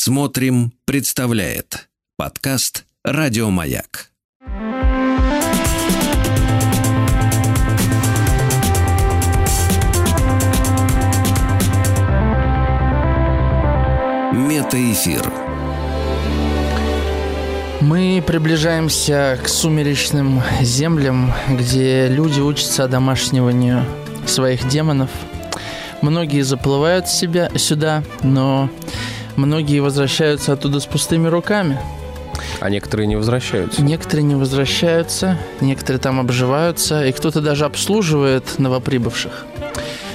Смотрим, 0.00 0.72
представляет 0.84 1.88
подкаст 2.16 2.84
Радиомаяк. 3.04 4.12
Метаэфир. 14.32 15.32
Мы 17.80 18.22
приближаемся 18.24 19.36
к 19.42 19.48
сумеречным 19.48 20.44
землям, 20.60 21.34
где 21.48 22.06
люди 22.06 22.38
учатся 22.38 22.84
одомашниванию 22.84 23.84
своих 24.26 24.68
демонов. 24.68 25.10
Многие 26.02 26.42
заплывают 26.42 27.08
себя 27.08 27.50
сюда, 27.56 28.04
но 28.22 28.70
многие 29.38 29.80
возвращаются 29.80 30.52
оттуда 30.52 30.80
с 30.80 30.86
пустыми 30.86 31.28
руками. 31.28 31.78
А 32.60 32.70
некоторые 32.70 33.06
не 33.06 33.16
возвращаются. 33.16 33.82
Некоторые 33.82 34.24
не 34.24 34.34
возвращаются, 34.34 35.38
некоторые 35.60 36.00
там 36.00 36.20
обживаются, 36.20 37.06
и 37.06 37.12
кто-то 37.12 37.40
даже 37.40 37.64
обслуживает 37.64 38.58
новоприбывших. 38.58 39.46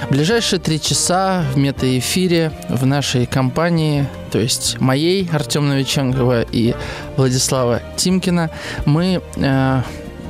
В 0.08 0.10
ближайшие 0.10 0.60
три 0.60 0.80
часа 0.80 1.44
в 1.54 1.56
метаэфире 1.56 2.52
в 2.68 2.84
нашей 2.84 3.24
компании, 3.24 4.06
то 4.30 4.38
есть 4.38 4.78
моей, 4.78 5.28
Артем 5.32 5.68
Новиченкова 5.68 6.42
и 6.42 6.74
Владислава 7.16 7.80
Тимкина, 7.96 8.50
мы 8.84 9.22
э, 9.36 9.82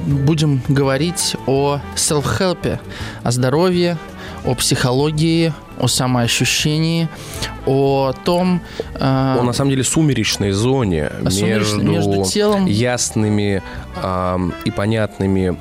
будем 0.06 0.62
говорить 0.68 1.36
о 1.46 1.80
селф-хелпе, 1.96 2.78
о 3.24 3.30
здоровье, 3.32 3.98
о 4.44 4.54
психологии, 4.54 5.52
о 5.78 5.88
самоощущении, 5.88 7.08
о 7.66 8.12
том... 8.24 8.60
Э, 8.94 9.36
о, 9.38 9.42
на 9.42 9.52
самом 9.52 9.70
деле, 9.70 9.84
сумеречной 9.84 10.52
зоне 10.52 11.10
между, 11.20 11.82
между 11.82 12.24
телом... 12.24 12.66
ясными 12.66 13.62
э, 13.96 14.38
и 14.64 14.70
понятными 14.70 15.56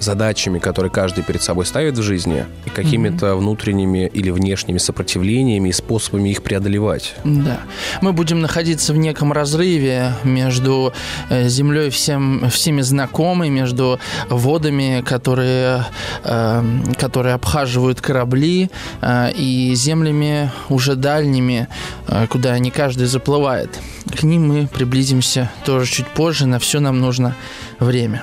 задачами, 0.00 0.58
которые 0.58 0.90
каждый 0.90 1.22
перед 1.24 1.42
собой 1.42 1.66
ставит 1.66 1.96
в 1.96 2.02
жизни, 2.02 2.46
и 2.66 2.70
какими-то 2.70 3.26
mm-hmm. 3.26 3.36
внутренними 3.36 4.10
или 4.12 4.30
внешними 4.30 4.78
сопротивлениями 4.78 5.68
и 5.68 5.72
способами 5.72 6.30
их 6.30 6.42
преодолевать. 6.42 7.14
Да. 7.24 7.60
Мы 8.00 8.12
будем 8.12 8.40
находиться 8.40 8.92
в 8.92 8.96
неком 8.96 9.32
разрыве 9.32 10.12
между 10.24 10.92
э, 11.28 11.48
землей 11.48 11.90
всем, 11.90 12.48
всеми 12.50 12.80
знакомой, 12.82 13.50
между 13.50 14.00
водами, 14.28 15.02
которые, 15.06 15.84
э, 16.24 16.62
которые 16.98 17.34
обхаживают 17.34 18.00
корабли, 18.00 18.70
э, 19.00 19.32
и 19.32 19.74
землями 19.74 20.50
уже 20.68 20.96
дальними, 20.96 21.68
э, 22.06 22.26
куда 22.28 22.58
не 22.58 22.70
каждый 22.70 23.06
заплывает. 23.06 23.78
К 24.18 24.22
ним 24.22 24.48
мы 24.48 24.66
приблизимся 24.66 25.50
тоже 25.64 25.90
чуть 25.90 26.06
позже, 26.08 26.46
на 26.46 26.58
все 26.58 26.80
нам 26.80 27.00
нужно 27.00 27.36
время. 27.78 28.22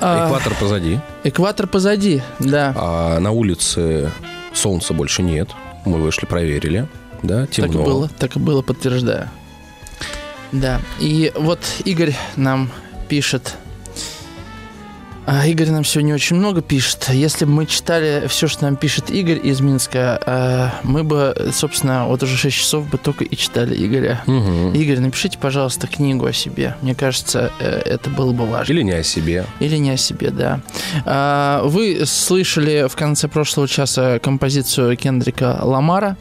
А, 0.00 0.26
экватор 0.26 0.54
позади. 0.58 1.00
Экватор 1.24 1.66
позади, 1.66 2.22
да. 2.38 2.72
А 2.76 3.18
на 3.18 3.30
улице 3.30 4.10
солнца 4.52 4.94
больше 4.94 5.22
нет. 5.22 5.48
Мы 5.84 5.98
вышли, 5.98 6.26
проверили. 6.26 6.88
Да, 7.22 7.46
темно. 7.46 7.72
Так 7.72 7.80
и 7.80 7.84
было, 7.84 8.08
так 8.08 8.36
и 8.36 8.38
было, 8.38 8.62
подтверждаю. 8.62 9.30
Да. 10.52 10.80
И 10.98 11.32
вот 11.34 11.60
Игорь 11.84 12.14
нам 12.36 12.70
пишет 13.08 13.56
Игорь 15.26 15.70
нам 15.70 15.84
сегодня 15.84 16.14
очень 16.14 16.36
много 16.36 16.62
пишет. 16.62 17.08
Если 17.10 17.46
бы 17.46 17.50
мы 17.50 17.66
читали 17.66 18.26
все, 18.28 18.46
что 18.46 18.64
нам 18.64 18.76
пишет 18.76 19.10
Игорь 19.10 19.40
из 19.42 19.60
Минска, 19.60 20.20
а, 20.24 20.74
мы 20.84 21.02
бы, 21.02 21.50
собственно, 21.52 22.06
вот 22.06 22.22
уже 22.22 22.36
6 22.36 22.56
часов 22.56 22.88
бы 22.88 22.96
только 22.96 23.24
и 23.24 23.36
читали 23.36 23.74
Игоря. 23.74 24.22
Угу. 24.28 24.72
Игорь, 24.74 25.00
напишите, 25.00 25.36
пожалуйста, 25.38 25.88
книгу 25.88 26.26
о 26.26 26.32
себе. 26.32 26.76
Мне 26.80 26.94
кажется, 26.94 27.52
э, 27.58 27.82
это 27.84 28.08
было 28.08 28.32
бы 28.32 28.46
важно. 28.46 28.72
Или 28.72 28.82
не 28.82 28.92
о 28.92 29.02
себе. 29.02 29.46
Или 29.58 29.76
не 29.78 29.90
о 29.90 29.96
себе, 29.96 30.30
да. 30.30 30.60
А, 31.04 31.62
вы 31.64 32.06
слышали 32.06 32.86
в 32.88 32.94
конце 32.94 33.26
прошлого 33.26 33.66
часа 33.66 34.20
композицию 34.20 34.96
Кендрика 34.96 35.58
Ламара. 35.60 36.16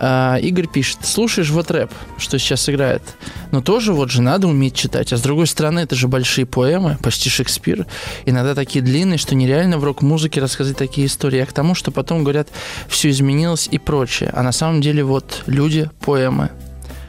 Игорь 0.00 0.66
пишет, 0.66 1.00
слушаешь 1.02 1.50
вот 1.50 1.70
рэп, 1.70 1.90
что 2.16 2.38
сейчас 2.38 2.68
играет. 2.70 3.02
Но 3.50 3.60
тоже 3.60 3.92
вот 3.92 4.10
же 4.10 4.22
надо 4.22 4.48
уметь 4.48 4.74
читать. 4.74 5.12
А 5.12 5.16
с 5.16 5.20
другой 5.20 5.46
стороны, 5.46 5.80
это 5.80 5.94
же 5.94 6.08
большие 6.08 6.46
поэмы, 6.46 6.98
почти 7.02 7.30
Шекспир. 7.30 7.86
И 8.24 8.32
надо 8.32 8.45
иногда 8.46 8.60
такие 8.60 8.84
длинные, 8.84 9.18
что 9.18 9.34
нереально 9.34 9.78
в 9.78 9.84
рок-музыке 9.84 10.40
рассказать 10.40 10.76
такие 10.76 11.06
истории. 11.06 11.40
А 11.40 11.46
к 11.46 11.52
тому, 11.52 11.74
что 11.74 11.90
потом 11.90 12.22
говорят, 12.22 12.48
все 12.88 13.10
изменилось 13.10 13.68
и 13.70 13.78
прочее. 13.78 14.30
А 14.32 14.42
на 14.42 14.52
самом 14.52 14.80
деле 14.80 15.02
вот 15.04 15.42
люди 15.46 15.90
поэмы 16.00 16.50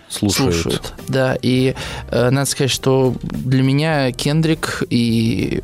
слушают. 0.10 0.56
слушают. 0.56 0.94
Да, 1.08 1.38
и 1.42 1.76
э, 2.10 2.30
надо 2.30 2.50
сказать, 2.50 2.72
что 2.72 3.16
для 3.22 3.62
меня 3.62 4.12
Кендрик 4.12 4.84
и 4.90 5.62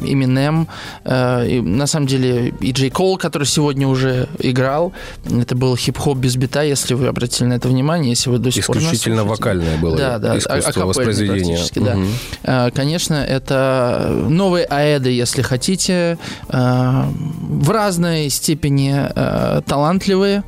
Eminem, 0.00 0.66
э, 1.04 1.48
и, 1.48 1.60
на 1.60 1.86
самом 1.86 2.06
деле 2.06 2.54
и 2.60 2.72
Джей 2.72 2.90
Кол, 2.90 3.18
который 3.18 3.46
сегодня 3.46 3.88
уже 3.88 4.28
играл. 4.38 4.92
Это 5.24 5.54
был 5.54 5.76
хип-хоп 5.76 6.18
без 6.18 6.36
бита, 6.36 6.62
если 6.62 6.94
вы 6.94 7.06
обратили 7.06 7.48
на 7.48 7.54
это 7.54 7.68
внимание, 7.68 8.10
если 8.10 8.30
вы 8.30 8.38
до 8.38 8.50
сих 8.50 8.66
пор 8.66 8.78
Исключительно 8.78 9.24
вокальное 9.24 9.76
было 9.78 9.96
да, 9.96 10.18
да, 10.18 10.38
искусство 10.38 10.82
а, 10.82 10.86
воспроизведения. 10.86 11.58
Да. 11.74 11.96
Угу. 11.96 12.06
Э, 12.44 12.70
конечно, 12.74 13.14
это 13.14 14.24
новые 14.28 14.64
аэды, 14.64 15.10
если 15.10 15.42
хотите, 15.42 16.18
э, 16.48 17.02
в 17.48 17.70
разной 17.70 18.28
степени 18.30 18.94
э, 18.94 19.62
талантливые, 19.66 20.42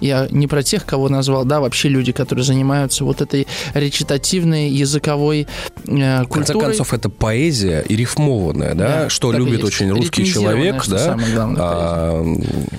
я 0.00 0.28
не 0.30 0.46
про 0.46 0.62
тех, 0.62 0.84
кого 0.84 1.08
назвал, 1.08 1.44
да, 1.44 1.60
вообще 1.60 1.88
люди, 1.88 2.12
которые 2.12 2.44
занимаются 2.44 3.04
вот 3.04 3.20
этой 3.20 3.46
речитативной 3.74 4.68
языковой 4.70 5.46
э, 5.86 6.24
культурой. 6.24 6.24
В 6.24 6.28
конце 6.28 6.52
концов, 6.54 6.94
это 6.94 7.08
поэзия 7.08 7.80
и 7.80 7.96
рифмованная, 7.96 8.74
да, 8.74 9.02
да 9.02 9.08
что 9.08 9.32
любит 9.32 9.64
очень 9.64 9.90
русский 9.90 10.24
человек, 10.24 10.86
да, 10.86 11.16
а, 11.58 12.22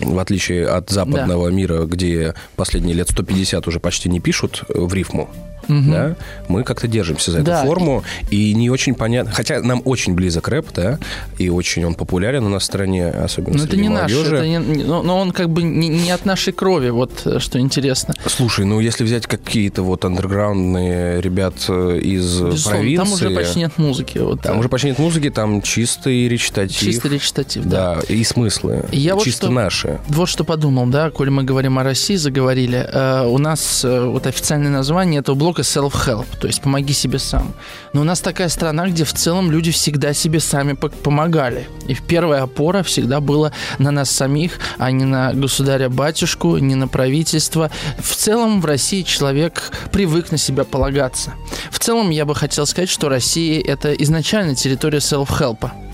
в 0.02 0.20
отличие 0.20 0.68
от 0.68 0.90
западного 0.90 1.50
да. 1.50 1.56
мира, 1.56 1.86
где 1.86 2.36
последние 2.56 2.96
лет 2.96 3.10
150 3.10 3.68
уже 3.68 3.80
почти 3.80 4.10
не 4.10 4.20
пишут 4.20 4.64
в 4.70 4.94
рифму 4.94 5.30
угу. 5.72 5.92
да, 5.92 6.16
мы 6.48 6.64
как-то 6.64 6.88
держимся 6.88 7.32
за 7.32 7.38
эту 7.38 7.48
да. 7.48 7.64
форму, 7.64 8.04
и 8.30 8.54
не 8.54 8.70
очень 8.70 8.96
понятно, 8.96 9.32
хотя 9.32 9.62
нам 9.62 9.82
очень 9.86 10.14
близок 10.14 10.48
рэп, 10.48 10.68
да, 10.76 11.00
и 11.38 11.50
очень 11.50 11.86
он 11.86 11.96
популярен 11.96 12.44
у 12.44 12.50
нас 12.50 12.64
в 12.64 12.66
стране, 12.66 13.10
особенно 13.10 13.58
но 13.58 13.64
это 13.64 13.78
не 13.78 13.90
молодежи. 13.90 14.32
Наш, 14.32 14.40
это 14.40 14.48
не, 14.48 14.84
но, 14.84 15.04
но 15.04 15.20
он 15.20 15.32
как 15.32 15.50
бы 15.50 15.64
не, 15.64 15.88
не 15.90 16.12
от 16.12 16.26
нашей 16.26 16.54
крови, 16.54 16.90
вот 16.90 17.22
э, 17.26 17.40
что 17.40 17.60
интересно. 17.60 18.14
Слушай, 18.26 18.66
ну 18.66 18.80
если 18.80 19.04
взять 19.04 19.28
какие-то 19.28 19.84
вот 19.84 20.06
андерграундные 20.06 21.22
ребят 21.22 21.56
э, 21.68 22.00
из 22.00 22.42
Безусловно, 22.42 22.80
провинции... 22.80 23.04
Там 23.04 23.14
уже 23.14 23.30
почти 23.30 23.60
нет 23.60 23.78
музыки. 23.78 24.18
Вот, 24.18 24.42
там 24.42 24.60
уже 24.60 24.70
почти 24.70 24.90
нет 24.90 25.00
музыки, 25.00 25.30
там 25.30 25.62
чистый 25.62 26.28
речитатив. 26.28 26.80
Чистый 26.80 27.12
речитатив, 27.12 27.66
да. 27.66 27.96
Да, 27.96 28.02
и 28.08 28.24
смыслы, 28.24 28.86
Я 28.92 29.18
чисто 29.18 29.48
вот 29.48 29.50
что, 29.50 29.50
наши. 29.50 30.00
Вот 30.08 30.30
что 30.30 30.44
подумал, 30.44 30.88
да, 30.88 31.10
коль 31.10 31.30
мы 31.30 31.44
говорим 31.44 31.80
о 31.80 31.84
России, 31.84 32.16
заговорили, 32.16 32.78
э, 32.78 33.26
у 33.26 33.38
нас 33.38 33.84
э, 33.84 34.06
вот 34.06 34.28
официальное 34.28 34.72
название 34.72 35.20
этого 35.20 35.36
блока 35.36 35.61
только 35.62 35.90
self-help, 35.98 36.26
то 36.40 36.48
есть 36.48 36.62
помоги 36.62 36.94
себе 36.94 37.20
сам. 37.20 37.54
Но 37.94 38.02
у 38.02 38.04
нас 38.04 38.22
такая 38.22 38.50
страна, 38.50 38.88
где 38.88 39.04
в 39.04 39.14
целом 39.14 39.52
люди 39.52 39.72
всегда 39.72 40.14
себе 40.14 40.40
сами 40.40 40.74
помогали. 40.74 41.68
И 41.88 41.96
первая 41.96 42.44
опора 42.44 42.84
всегда 42.84 43.20
была 43.20 43.52
на 43.80 43.92
нас 43.92 44.10
самих, 44.10 44.60
а 44.78 44.92
не 44.92 45.06
на 45.06 45.34
государя-батюшку, 45.34 46.58
не 46.58 46.76
на 46.76 46.88
правительство. 46.88 47.70
В 48.00 48.16
целом 48.16 48.62
в 48.62 48.66
России 48.66 49.04
человек 49.04 49.72
привык 49.92 50.32
на 50.32 50.38
себя 50.38 50.64
полагаться. 50.64 51.34
В 51.72 51.80
целом 51.80 52.10
я 52.10 52.26
бы 52.26 52.36
хотел 52.36 52.66
сказать, 52.66 52.90
что 52.90 53.10
Россия 53.10 53.62
это 53.62 53.94
изначально 53.94 54.56
территория 54.56 55.00
self-help 55.00 55.91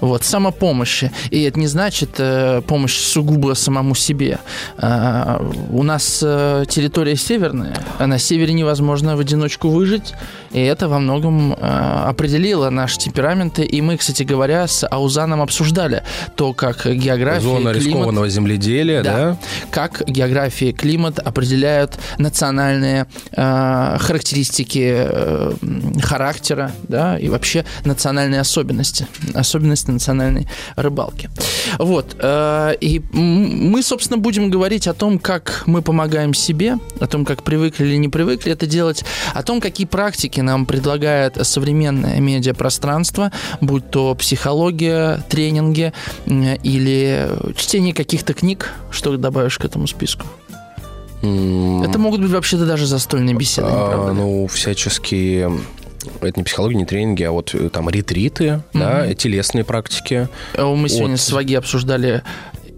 вот, 0.00 0.24
самопомощи. 0.24 1.10
И 1.30 1.42
это 1.42 1.58
не 1.58 1.66
значит 1.66 2.10
э, 2.18 2.62
помощь 2.66 2.96
сугубо 2.96 3.54
самому 3.54 3.94
себе. 3.94 4.38
Э, 4.78 5.38
у 5.70 5.82
нас 5.82 6.20
э, 6.22 6.64
территория 6.68 7.16
северная, 7.16 7.76
а 7.98 8.06
на 8.06 8.18
севере 8.18 8.52
невозможно 8.54 9.16
в 9.16 9.20
одиночку 9.20 9.68
выжить, 9.68 10.14
и 10.52 10.60
это 10.60 10.88
во 10.88 10.98
многом 10.98 11.52
э, 11.52 11.56
определило 11.56 12.70
наши 12.70 12.98
темпераменты. 12.98 13.64
И 13.64 13.80
мы, 13.80 13.96
кстати 13.96 14.22
говоря, 14.22 14.66
с 14.66 14.86
Аузаном 14.86 15.40
обсуждали 15.40 16.02
то, 16.36 16.52
как 16.52 16.86
география, 16.86 17.40
Зона 17.40 17.72
климат, 17.72 17.76
рискованного 17.76 18.28
земледелия, 18.28 19.02
да, 19.02 19.12
да? 19.12 19.38
Как 19.70 20.02
география 20.06 20.70
и 20.70 20.72
климат 20.72 21.18
определяют 21.18 21.98
национальные 22.18 23.06
э, 23.32 23.96
характеристики 23.98 24.92
э, 24.94 25.52
характера, 26.02 26.72
да, 26.82 27.18
и 27.18 27.28
вообще 27.28 27.64
национальные 27.84 28.40
особенности, 28.40 29.06
особенности 29.34 29.90
национальной 29.90 30.48
рыбалки. 30.76 31.30
Вот. 31.78 32.14
Э, 32.18 32.74
и 32.80 33.02
мы, 33.12 33.82
собственно, 33.82 34.18
будем 34.18 34.50
говорить 34.50 34.86
о 34.86 34.92
том, 34.92 35.18
как 35.18 35.62
мы 35.66 35.80
помогаем 35.80 36.34
себе, 36.34 36.76
о 37.00 37.06
том, 37.06 37.24
как 37.24 37.42
привыкли 37.42 37.86
или 37.86 37.96
не 37.96 38.08
привыкли 38.08 38.52
это 38.52 38.66
делать, 38.66 39.04
о 39.32 39.42
том, 39.42 39.60
какие 39.60 39.86
практики 39.86 40.41
нам 40.42 40.66
предлагает 40.66 41.38
современное 41.46 42.20
медиапространство, 42.20 43.32
будь 43.60 43.90
то 43.90 44.14
психология, 44.14 45.24
тренинги 45.28 45.92
или 46.26 47.28
чтение 47.56 47.94
каких-то 47.94 48.34
книг. 48.34 48.70
Что 48.90 49.16
добавишь 49.16 49.58
к 49.58 49.64
этому 49.64 49.86
списку? 49.86 50.26
Это 51.22 51.98
могут 51.98 52.20
быть 52.20 52.30
вообще-то 52.30 52.66
даже 52.66 52.86
застольные 52.86 53.36
беседы, 53.36 53.68
а, 53.70 54.12
Ну, 54.12 54.48
всяческие 54.48 55.52
это 56.20 56.40
не 56.40 56.44
психология, 56.44 56.76
не 56.76 56.84
тренинги, 56.84 57.22
а 57.22 57.30
вот 57.30 57.54
э, 57.54 57.68
там 57.68 57.88
ретриты, 57.88 58.44
mm-hmm. 58.44 58.62
да, 58.72 59.14
телесные 59.14 59.64
практики. 59.64 60.28
А 60.54 60.74
мы 60.74 60.88
сегодня 60.88 61.14
от... 61.14 61.20
с 61.20 61.30
Ваги 61.30 61.54
обсуждали 61.54 62.22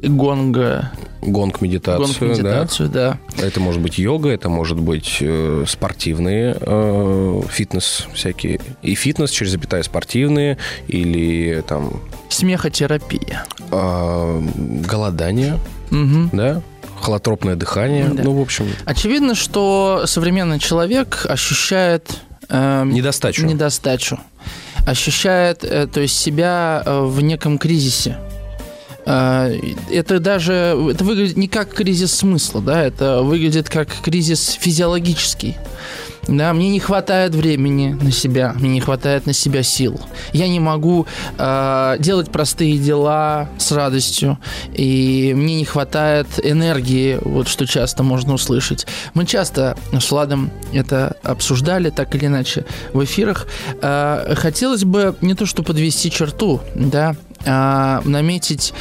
гонга. 0.09 0.91
Гонг 1.23 1.61
медитацию, 1.61 2.07
гонг 2.07 2.21
медитацию 2.21 2.89
да. 2.89 3.19
да. 3.37 3.47
Это 3.47 3.59
может 3.61 3.81
быть 3.81 3.99
йога, 3.99 4.29
это 4.29 4.49
может 4.49 4.79
быть 4.79 5.19
э, 5.21 5.65
спортивные 5.67 6.57
э, 6.61 7.41
фитнес 7.49 8.07
всякие. 8.13 8.61
И 8.83 8.95
фитнес 8.95 9.31
через 9.31 9.53
запятая 9.53 9.83
спортивные 9.83 10.59
или 10.87 11.63
там... 11.67 12.03
Смехотерапия. 12.29 13.47
Э, 13.71 14.41
голодание, 14.87 15.59
угу. 15.91 16.31
да 16.33 16.63
холотропное 17.01 17.55
дыхание. 17.55 18.09
Да. 18.09 18.23
Ну, 18.23 18.33
в 18.33 18.41
общем. 18.41 18.67
Очевидно, 18.87 19.35
что 19.35 20.05
современный 20.07 20.59
человек 20.59 21.27
ощущает 21.29 22.19
э, 22.49 22.85
недостачу. 22.87 23.45
недостачу. 23.45 24.19
Ощущает, 24.87 25.65
э, 25.65 25.87
то 25.87 26.01
есть 26.01 26.19
себя 26.19 26.83
э, 26.85 27.05
в 27.05 27.21
неком 27.21 27.59
кризисе. 27.59 28.17
Э, 29.07 29.57
это 29.91 30.21
даже 30.21 30.53
это 30.91 31.05
выглядит 31.05 31.37
не 31.37 31.49
как 31.49 31.75
кризис 31.75 32.15
смысла, 32.15 32.61
да, 32.61 32.83
это 32.83 33.23
выглядит 33.23 33.69
как 33.69 33.89
кризис 34.03 34.57
физиологический. 34.61 35.57
Да, 36.29 36.53
мне 36.53 36.71
не 36.71 36.81
хватает 36.81 37.35
времени 37.35 37.97
на 38.01 38.11
себя, 38.11 38.55
мне 38.57 38.71
не 38.71 38.81
хватает 38.81 39.27
на 39.27 39.33
себя 39.33 39.63
сил. 39.63 40.01
Я 40.33 40.49
не 40.49 40.61
могу 40.61 41.07
э, 41.37 41.97
делать 41.99 42.31
простые 42.31 42.79
дела 42.79 43.51
с 43.59 43.73
радостью, 43.73 44.39
и 44.73 45.35
мне 45.37 45.57
не 45.57 45.65
хватает 45.65 46.27
энергии, 46.43 47.19
вот 47.21 47.49
что 47.49 47.67
часто 47.67 48.03
можно 48.03 48.35
услышать. 48.35 48.87
Мы 49.13 49.27
часто 49.27 49.77
с 49.93 50.11
Владом 50.11 50.51
это 50.73 51.17
обсуждали, 51.23 51.91
так 51.91 52.15
или 52.15 52.27
иначе, 52.27 52.65
в 52.93 53.05
эфирах. 53.05 53.47
Э, 53.83 54.35
хотелось 54.37 54.85
бы 54.85 55.15
не 55.21 55.35
то 55.35 55.45
что 55.45 55.63
подвести 55.63 56.11
черту, 56.11 56.61
да, 56.75 57.17
а, 57.47 58.01
наметить 58.05 58.75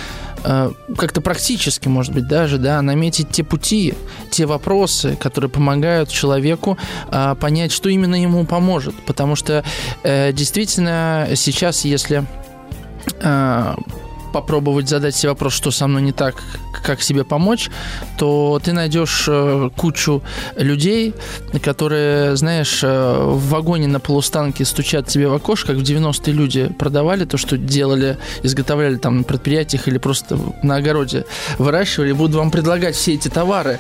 а, 0.44 0.74
как-то 0.98 1.22
практически, 1.22 1.88
может 1.88 2.14
быть, 2.14 2.28
даже, 2.28 2.58
да, 2.58 2.82
наметить 2.82 3.30
те 3.30 3.44
пути, 3.44 3.94
те 4.30 4.46
вопросы, 4.46 5.16
которые 5.16 5.50
помогают 5.50 6.10
человеку 6.10 6.78
а, 7.10 7.36
понять, 7.36 7.72
что 7.72 7.90
именно 7.90 8.22
ему 8.22 8.46
поможет. 8.46 8.96
Потому 9.06 9.36
что 9.36 9.64
э, 10.04 10.34
действительно 10.34 11.30
сейчас, 11.36 11.86
если 11.86 12.26
а, 13.22 13.76
попробовать 14.34 14.90
задать 14.90 15.16
себе 15.16 15.30
вопрос, 15.30 15.54
что 15.54 15.72
со 15.72 15.88
мной 15.88 16.02
не 16.02 16.12
так, 16.12 16.36
как 16.84 17.02
себе 17.02 17.24
помочь, 17.24 17.70
то 18.18 18.60
ты 18.62 18.74
найдешь 18.74 19.26
э, 19.28 19.70
кучу 19.78 20.22
людей, 20.58 21.14
которые, 21.62 22.36
знаешь, 22.36 22.84
э, 22.84 23.24
в 23.24 23.50
вагоне 23.50 23.88
на 23.88 24.00
полустанке 24.00 24.66
стучат 24.66 25.08
тебе 25.08 25.30
в 25.30 25.34
окошко, 25.34 25.68
как 25.68 25.78
в 25.78 25.84
90-е 25.84 26.34
люди 26.34 26.68
продавали 26.68 27.26
то, 27.26 27.38
что 27.38 27.58
делали, 27.58 28.18
изготовляли 28.44 28.98
там 28.98 29.20
на 29.20 29.24
предприятиях 29.24 29.88
или 29.88 29.98
просто 29.98 30.38
на 30.64 30.76
огороде 30.78 31.26
выращивали, 31.58 32.12
будут 32.12 32.36
вам 32.36 32.52
предлагать 32.52 32.96
все 32.96 33.14
эти 33.14 33.30
товары, 33.30 33.80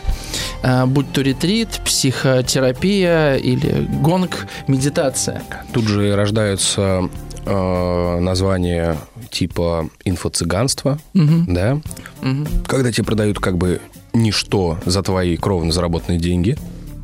э, 0.62 0.86
будь 0.86 1.12
то 1.12 1.22
ретрит, 1.22 1.70
психотерапия 1.84 3.36
или 3.36 3.88
гонг, 4.02 4.48
медитация. 4.68 5.42
Тут 5.74 5.88
же 5.88 6.16
рождаются 6.16 7.10
э, 7.46 8.20
названия 8.20 8.98
типа 9.34 9.90
инфо-цыганства, 10.06 11.00
угу. 11.14 11.46
да, 11.48 11.82
угу. 12.22 12.48
когда 12.68 12.92
тебе 12.92 13.04
продают 13.04 13.40
как 13.40 13.58
бы 13.58 13.82
ничто 14.14 14.80
за 14.86 15.02
твои 15.02 15.36
кровно 15.36 15.72
заработанные 15.72 16.20
деньги, 16.20 16.56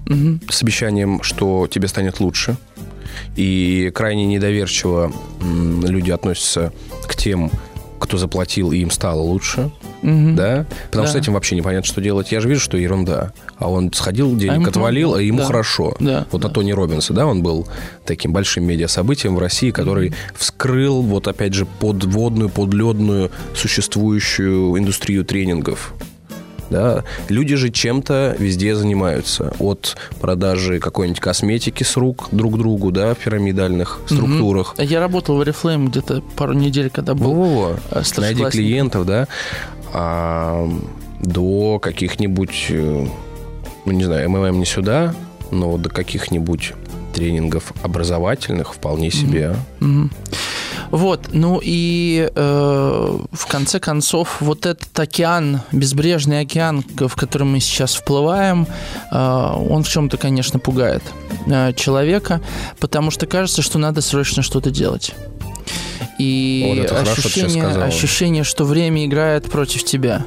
угу. 0.06 0.40
с 0.50 0.62
обещанием, 0.62 1.22
что 1.24 1.68
тебе 1.68 1.88
станет 1.88 2.20
лучше. 2.20 2.56
И 3.36 3.92
крайне 3.94 4.26
недоверчиво 4.28 5.12
люди 5.42 6.12
относятся 6.12 6.72
к 7.08 7.16
тем, 7.16 7.52
кто 8.00 8.18
заплатил, 8.18 8.72
и 8.72 8.78
им 8.78 8.92
стало 8.92 9.20
лучше. 9.20 9.72
Угу. 10.02 10.34
Да? 10.36 10.66
Потому 10.88 11.06
да. 11.06 11.10
что 11.10 11.18
с 11.18 11.22
этим 11.22 11.34
вообще 11.34 11.56
непонятно, 11.56 11.86
что 11.86 12.02
делать. 12.02 12.32
Я 12.32 12.40
же 12.42 12.50
вижу, 12.50 12.62
что 12.62 12.78
ерунда. 12.78 13.34
А 13.58 13.70
он 13.70 13.92
сходил, 13.94 14.36
денег 14.36 14.68
а 14.68 14.70
отвалил, 14.70 15.16
а 15.16 15.22
ему 15.22 15.40
да. 15.40 15.46
хорошо. 15.46 15.96
Да. 16.00 16.26
Вот 16.32 16.42
да. 16.42 16.48
на 16.48 16.54
Тони 16.54 16.72
Робинса, 16.72 17.14
да, 17.14 17.26
он 17.26 17.44
был 17.44 17.68
таким 18.06 18.32
большим 18.34 18.66
медиасобытием 18.66 19.36
в 19.36 19.40
России, 19.40 19.72
который 19.72 20.14
вскрыл, 20.36 21.02
вот 21.02 21.28
опять 21.28 21.54
же, 21.54 21.66
подводную, 21.66 22.50
подледную 22.50 23.32
существующую 23.56 24.78
индустрию 24.78 25.26
тренингов. 25.26 25.94
Да? 26.70 27.04
Люди 27.30 27.56
же 27.56 27.70
чем-то 27.70 28.36
везде 28.38 28.76
занимаются. 28.76 29.54
От 29.60 29.98
продажи 30.20 30.80
какой-нибудь 30.80 31.20
косметики 31.20 31.84
с 31.84 31.98
рук 31.98 32.30
друг 32.32 32.58
другу, 32.58 32.92
да, 32.92 33.16
в 33.16 33.18
пирамидальных 33.18 34.00
структурах. 34.06 34.76
Mm-hmm. 34.78 34.86
Я 34.86 35.00
работал 35.00 35.38
в 35.38 35.42
Oriflame 35.42 35.88
где-то 35.88 36.22
пару 36.36 36.54
недель, 36.54 36.90
когда 36.90 37.16
был. 37.16 37.34
Во-во-во. 37.34 37.80
Э, 37.92 38.04
Найди 38.18 38.44
клиентов, 38.46 39.06
да 39.06 39.28
а, 39.94 40.70
до 41.20 41.80
каких-нибудь, 41.80 42.68
э, 42.70 43.08
ну, 43.86 43.92
не 43.92 44.04
знаю, 44.04 44.30
МММ 44.30 44.60
не 44.60 44.66
сюда, 44.66 45.14
но 45.52 45.78
до 45.78 45.90
каких-нибудь 45.90 46.74
тренингов 47.14 47.74
образовательных 47.84 48.74
вполне 48.74 49.12
себе. 49.12 49.56
Mm-hmm. 49.80 50.12
Вот, 50.92 51.30
ну 51.34 51.60
и 51.62 52.32
э, 52.34 53.20
в 53.32 53.46
конце 53.48 53.80
концов, 53.80 54.38
вот 54.40 54.66
этот 54.66 55.00
океан, 55.00 55.62
безбрежный 55.72 56.40
океан, 56.40 56.84
в 56.98 57.16
который 57.16 57.44
мы 57.44 57.60
сейчас 57.60 57.96
вплываем, 57.96 58.66
э, 59.12 59.16
он 59.16 59.84
в 59.84 59.90
чем-то, 59.90 60.18
конечно, 60.18 60.58
пугает 60.58 61.04
э, 61.46 61.74
человека, 61.74 62.42
потому 62.80 63.12
что 63.12 63.28
кажется, 63.28 63.62
что 63.62 63.78
надо 63.78 64.02
срочно 64.02 64.42
что-то 64.42 64.72
делать. 64.72 65.14
И 66.18 66.86
вот 66.90 67.08
ощущение, 67.08 67.66
ощущение, 67.66 68.44
что 68.44 68.66
время 68.66 69.06
играет 69.06 69.50
против 69.50 69.84
тебя. 69.84 70.26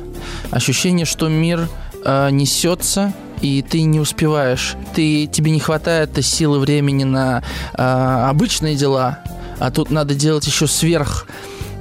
Ощущение, 0.50 1.04
что 1.04 1.28
мир 1.28 1.68
э, 2.04 2.30
несется, 2.30 3.12
и 3.42 3.62
ты 3.62 3.82
не 3.82 4.00
успеваешь. 4.00 4.74
Ты, 4.94 5.26
тебе 5.26 5.50
не 5.50 5.60
хватает 5.60 6.10
силы 6.24 6.60
времени 6.60 7.04
на 7.04 7.42
э, 7.74 7.82
обычные 7.82 8.74
дела, 8.74 9.18
а 9.58 9.70
тут 9.70 9.90
надо 9.90 10.14
делать 10.14 10.46
еще 10.46 10.66
сверх 10.66 11.26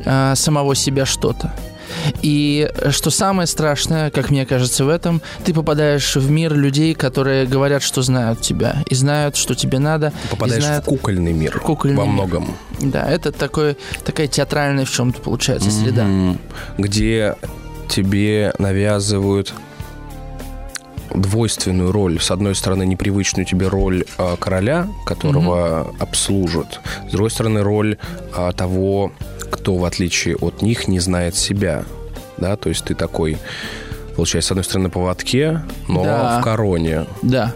э, 0.04 0.34
самого 0.36 0.76
себя 0.76 1.06
что-то. 1.06 1.54
И 2.22 2.70
что 2.90 3.10
самое 3.10 3.48
страшное, 3.48 4.12
как 4.12 4.30
мне 4.30 4.46
кажется, 4.46 4.86
в 4.86 4.90
этом, 4.90 5.22
ты 5.44 5.54
попадаешь 5.54 6.16
в 6.16 6.30
мир 6.30 6.54
людей, 6.54 6.94
которые 6.94 7.46
говорят, 7.46 7.84
что 7.84 8.02
знают 8.02 8.42
тебя, 8.42 8.84
и 8.90 8.96
знают, 8.96 9.36
что 9.36 9.56
тебе 9.56 9.80
надо. 9.80 10.12
Ты 10.24 10.30
попадаешь 10.30 10.64
знают... 10.64 10.86
в 10.86 10.90
кукольный 10.90 11.34
мир 11.34 11.60
кукольный 11.60 11.98
во 11.98 12.06
многом. 12.06 12.44
Мир. 12.46 12.56
Да, 12.82 13.10
это 13.10 13.32
такой, 13.32 13.78
такая 14.04 14.28
театральная 14.28 14.86
в 14.86 14.92
чем-то 14.92 15.22
получается 15.22 15.70
среда. 15.72 16.06
Mm-hmm. 16.06 16.38
Где 16.80 17.36
тебе 17.90 18.54
навязывают 18.58 19.54
двойственную 21.14 21.92
роль. 21.92 22.20
С 22.20 22.32
одной 22.32 22.56
стороны, 22.56 22.86
непривычную 22.86 23.46
тебе 23.46 23.68
роль 23.68 24.06
э, 24.18 24.36
короля, 24.40 24.88
которого 25.06 25.82
угу. 25.82 25.96
обслужат. 26.00 26.80
С 27.08 27.12
другой 27.12 27.30
стороны, 27.30 27.64
роль 27.64 27.98
э, 28.36 28.52
того 28.56 29.12
кто, 29.52 29.76
в 29.76 29.86
отличие 29.86 30.38
от 30.38 30.62
них, 30.62 30.88
не 30.88 31.00
знает 31.00 31.36
себя. 31.36 31.84
Да, 32.38 32.56
то 32.56 32.70
есть 32.70 32.86
ты 32.86 32.96
такой 32.96 33.38
получается, 34.16 34.50
с 34.50 34.52
одной 34.52 34.64
стороны, 34.64 34.84
на 34.86 34.90
поводке, 34.90 35.62
но 35.88 36.04
да. 36.04 36.40
в 36.40 36.44
короне. 36.44 37.06
Да. 37.22 37.54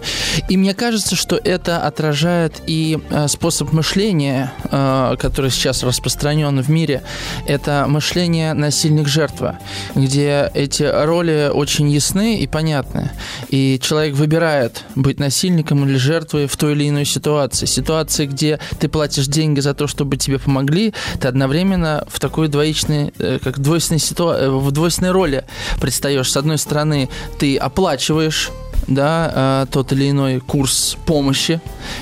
И 0.50 0.58
мне 0.58 0.74
кажется, 0.74 1.16
что 1.16 1.40
это 1.44 1.86
отражает 1.86 2.62
и 2.68 3.00
э, 3.10 3.28
способ 3.28 3.72
мышления, 3.72 4.54
э, 4.72 5.16
который 5.20 5.52
сейчас 5.52 5.84
распространен 5.84 6.62
в 6.62 6.70
мире. 6.70 7.04
Это 7.48 7.86
мышление 7.88 8.54
насильник-жертва, 8.54 9.60
где 9.96 10.52
эти 10.54 10.84
роли 10.84 11.50
очень 11.54 11.90
ясны 11.90 12.40
и 12.40 12.48
понятны. 12.48 13.12
И 13.50 13.80
человек 13.82 14.16
выбирает 14.16 14.84
быть 14.96 15.20
насильником 15.20 15.86
или 15.86 15.98
жертвой 15.98 16.48
в 16.48 16.56
той 16.58 16.74
или 16.74 16.90
иной 16.90 17.06
ситуации. 17.06 17.66
Ситуации, 17.66 18.26
где 18.26 18.60
ты 18.80 18.88
платишь 18.88 19.28
деньги 19.28 19.60
за 19.60 19.74
то, 19.74 19.88
чтобы 19.88 20.18
тебе 20.18 20.40
помогли, 20.40 20.94
ты 21.20 21.28
одновременно 21.28 22.06
в 22.08 22.20
такой 22.20 22.48
двоичной, 22.48 23.14
э, 23.20 23.40
как 23.44 23.60
двойственной 23.60 24.00
ситуации, 24.00 24.48
в 24.48 24.72
двойственной 24.72 25.12
роли 25.12 25.46
предстаешь. 25.80 26.32
С 26.32 26.38
одной 26.46 26.58
стороны, 26.58 27.10
ты 27.38 27.58
оплачиваешь 27.58 28.52
да, 28.88 29.64
э, 29.64 29.72
тот 29.72 29.92
или 29.92 30.10
иной 30.10 30.40
курс 30.40 30.98
помощи. 31.06 31.60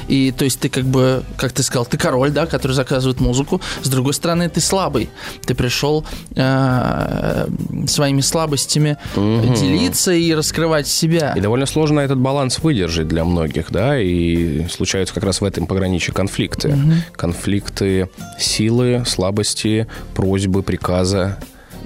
И 0.07 0.31
то 0.31 0.45
есть 0.45 0.59
ты 0.59 0.69
как 0.69 0.83
бы, 0.85 1.23
как 1.37 1.51
ты 1.51 1.63
сказал, 1.63 1.85
ты 1.85 1.97
король, 1.97 2.31
да, 2.31 2.45
который 2.45 2.73
заказывает 2.73 3.19
музыку. 3.19 3.61
С 3.81 3.89
другой 3.89 4.13
стороны, 4.13 4.49
ты 4.49 4.59
слабый. 4.61 5.09
Ты 5.45 5.55
пришел 5.55 6.05
э, 6.35 7.47
своими 7.87 8.21
слабостями 8.21 8.97
угу. 9.15 9.53
делиться 9.55 10.11
и 10.11 10.33
раскрывать 10.33 10.87
себя. 10.87 11.33
И 11.35 11.39
довольно 11.39 11.65
сложно 11.65 11.99
этот 11.99 12.19
баланс 12.19 12.59
выдержать 12.59 13.07
для 13.07 13.23
многих, 13.23 13.71
да, 13.71 13.99
и 13.99 14.67
случаются 14.67 15.13
как 15.13 15.23
раз 15.23 15.41
в 15.41 15.45
этом 15.45 15.67
пограничье 15.67 16.13
конфликты. 16.13 16.69
Угу. 16.69 16.93
Конфликты 17.13 18.09
силы, 18.39 19.03
слабости, 19.05 19.87
просьбы, 20.13 20.63
приказа 20.63 21.37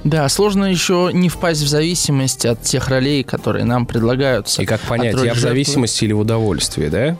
Да, 0.07 0.29
сложно 0.29 0.63
еще 0.65 1.09
не 1.11 1.27
впасть 1.27 1.61
в 1.61 1.67
зависимость 1.67 2.45
от 2.45 2.61
тех 2.61 2.87
ролей, 2.87 3.23
которые 3.23 3.65
нам 3.65 3.85
предлагаются. 3.85 4.61
И 4.61 4.65
как 4.65 4.79
понять, 4.81 5.15
я 5.21 5.33
в 5.33 5.37
зависимости 5.37 6.05
или 6.05 6.13
в 6.13 6.19
удовольствии, 6.19 6.87
да? 6.87 7.17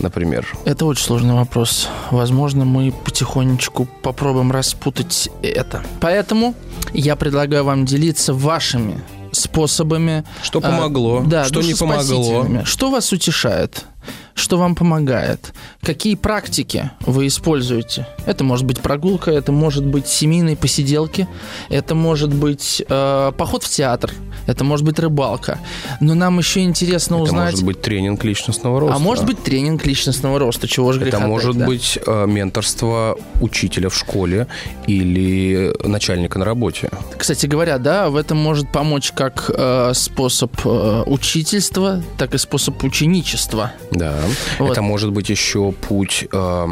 например? 0.00 0.46
Это 0.64 0.86
очень 0.86 1.04
сложный 1.04 1.34
вопрос. 1.34 1.88
Возможно, 2.10 2.64
мы 2.64 2.92
потихонечку 2.92 3.86
попробуем 4.02 4.50
распутать 4.50 5.28
это. 5.42 5.82
Поэтому 6.00 6.54
я 6.92 7.14
предлагаю 7.14 7.64
вам 7.64 7.84
делиться 7.84 8.34
вашими 8.34 9.00
способами. 9.32 10.24
Что 10.42 10.60
помогло, 10.60 11.22
а, 11.24 11.28
да, 11.28 11.44
что 11.44 11.60
не 11.60 11.74
помогло. 11.74 12.64
Что 12.64 12.90
вас 12.90 13.12
утешает? 13.12 13.84
Что 14.34 14.58
вам 14.58 14.74
помогает, 14.74 15.52
какие 15.80 16.16
практики 16.16 16.90
вы 17.00 17.28
используете. 17.28 18.06
Это 18.26 18.44
может 18.44 18.66
быть 18.66 18.80
прогулка, 18.80 19.30
это 19.30 19.52
может 19.52 19.86
быть 19.86 20.06
семейные 20.06 20.56
посиделки, 20.56 21.28
это 21.68 21.94
может 21.94 22.34
быть 22.34 22.82
э, 22.86 23.32
поход 23.36 23.62
в 23.62 23.68
театр, 23.68 24.12
это 24.46 24.64
может 24.64 24.84
быть 24.84 24.98
рыбалка. 24.98 25.58
Но 26.00 26.14
нам 26.14 26.38
еще 26.38 26.60
интересно 26.60 27.14
это 27.14 27.22
узнать... 27.24 27.54
Это 27.54 27.64
может 27.64 27.64
быть 27.64 27.82
тренинг 27.82 28.24
личностного 28.24 28.80
роста. 28.80 28.96
А 28.96 28.98
может 28.98 29.24
быть 29.24 29.42
тренинг 29.42 29.86
личностного 29.86 30.38
роста, 30.38 30.66
чего 30.66 30.92
же 30.92 31.00
греха 31.00 31.18
Это 31.18 31.26
может 31.26 31.56
да? 31.56 31.66
быть 31.66 31.98
э, 32.04 32.26
менторство 32.26 33.16
учителя 33.40 33.88
в 33.88 33.96
школе 33.96 34.48
или 34.86 35.74
начальника 35.86 36.38
на 36.38 36.44
работе. 36.44 36.90
Кстати 37.16 37.46
говоря, 37.46 37.78
да, 37.78 38.10
в 38.10 38.16
этом 38.16 38.38
может 38.38 38.70
помочь 38.70 39.12
как 39.12 39.50
э, 39.54 39.92
способ 39.94 40.52
э, 40.64 41.02
учительства, 41.06 42.02
так 42.18 42.34
и 42.34 42.38
способ 42.38 42.82
ученичества. 42.82 43.72
Да. 43.92 44.23
Вот. 44.58 44.72
Это 44.72 44.82
может 44.82 45.12
быть 45.12 45.28
еще 45.30 45.72
путь 45.72 46.26
э, 46.32 46.66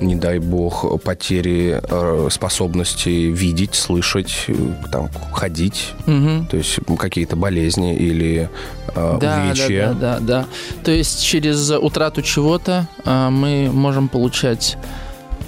не 0.00 0.14
дай 0.14 0.38
бог, 0.38 1.00
потери 1.02 1.80
э, 1.82 2.28
способности 2.30 3.08
видеть, 3.08 3.74
слышать, 3.74 4.44
э, 4.48 4.54
там, 4.92 5.10
ходить, 5.32 5.92
угу. 6.06 6.46
то 6.50 6.56
есть 6.56 6.78
какие-то 6.98 7.36
болезни 7.36 7.96
или 7.96 8.50
э, 8.94 9.18
да, 9.20 9.44
увечья. 9.44 9.88
Да, 9.88 9.94
да, 9.94 10.18
да, 10.18 10.20
да. 10.20 10.46
То 10.84 10.90
есть 10.90 11.24
через 11.24 11.70
утрату 11.70 12.22
чего-то 12.22 12.88
э, 13.04 13.28
мы 13.30 13.70
можем 13.72 14.08
получать 14.08 14.76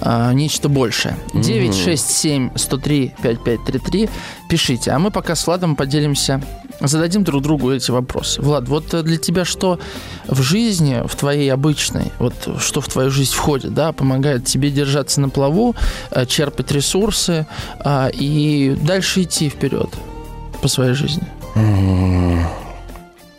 э, 0.01 0.31
нечто 0.33 0.69
большее. 0.69 1.15
967 1.33 2.51
103 2.55 3.13
5533. 3.21 4.09
Пишите. 4.49 4.91
А 4.91 4.99
мы 4.99 5.11
пока 5.11 5.35
с 5.35 5.45
Владом 5.45 5.75
поделимся 5.75 6.41
зададим 6.81 7.23
друг 7.23 7.41
другу 7.41 7.71
эти 7.71 7.91
вопросы. 7.91 8.41
Влад, 8.41 8.67
вот 8.67 8.93
э, 8.93 9.03
для 9.03 9.17
тебя 9.17 9.45
что 9.45 9.79
в 10.27 10.41
жизни, 10.41 11.01
в 11.05 11.15
твоей 11.15 11.51
обычной, 11.51 12.11
вот 12.19 12.33
что 12.59 12.81
в 12.81 12.87
твою 12.87 13.09
жизнь 13.09 13.33
входит, 13.33 13.73
да, 13.73 13.91
помогает 13.91 14.45
тебе 14.45 14.71
держаться 14.71 15.21
на 15.21 15.29
плаву, 15.29 15.75
э, 16.11 16.25
черпать 16.25 16.71
ресурсы 16.71 17.45
а, 17.79 18.09
и 18.13 18.75
дальше 18.81 19.23
идти 19.23 19.49
вперед 19.49 19.89
по 20.61 20.67
своей 20.67 20.93
жизни? 20.93 21.27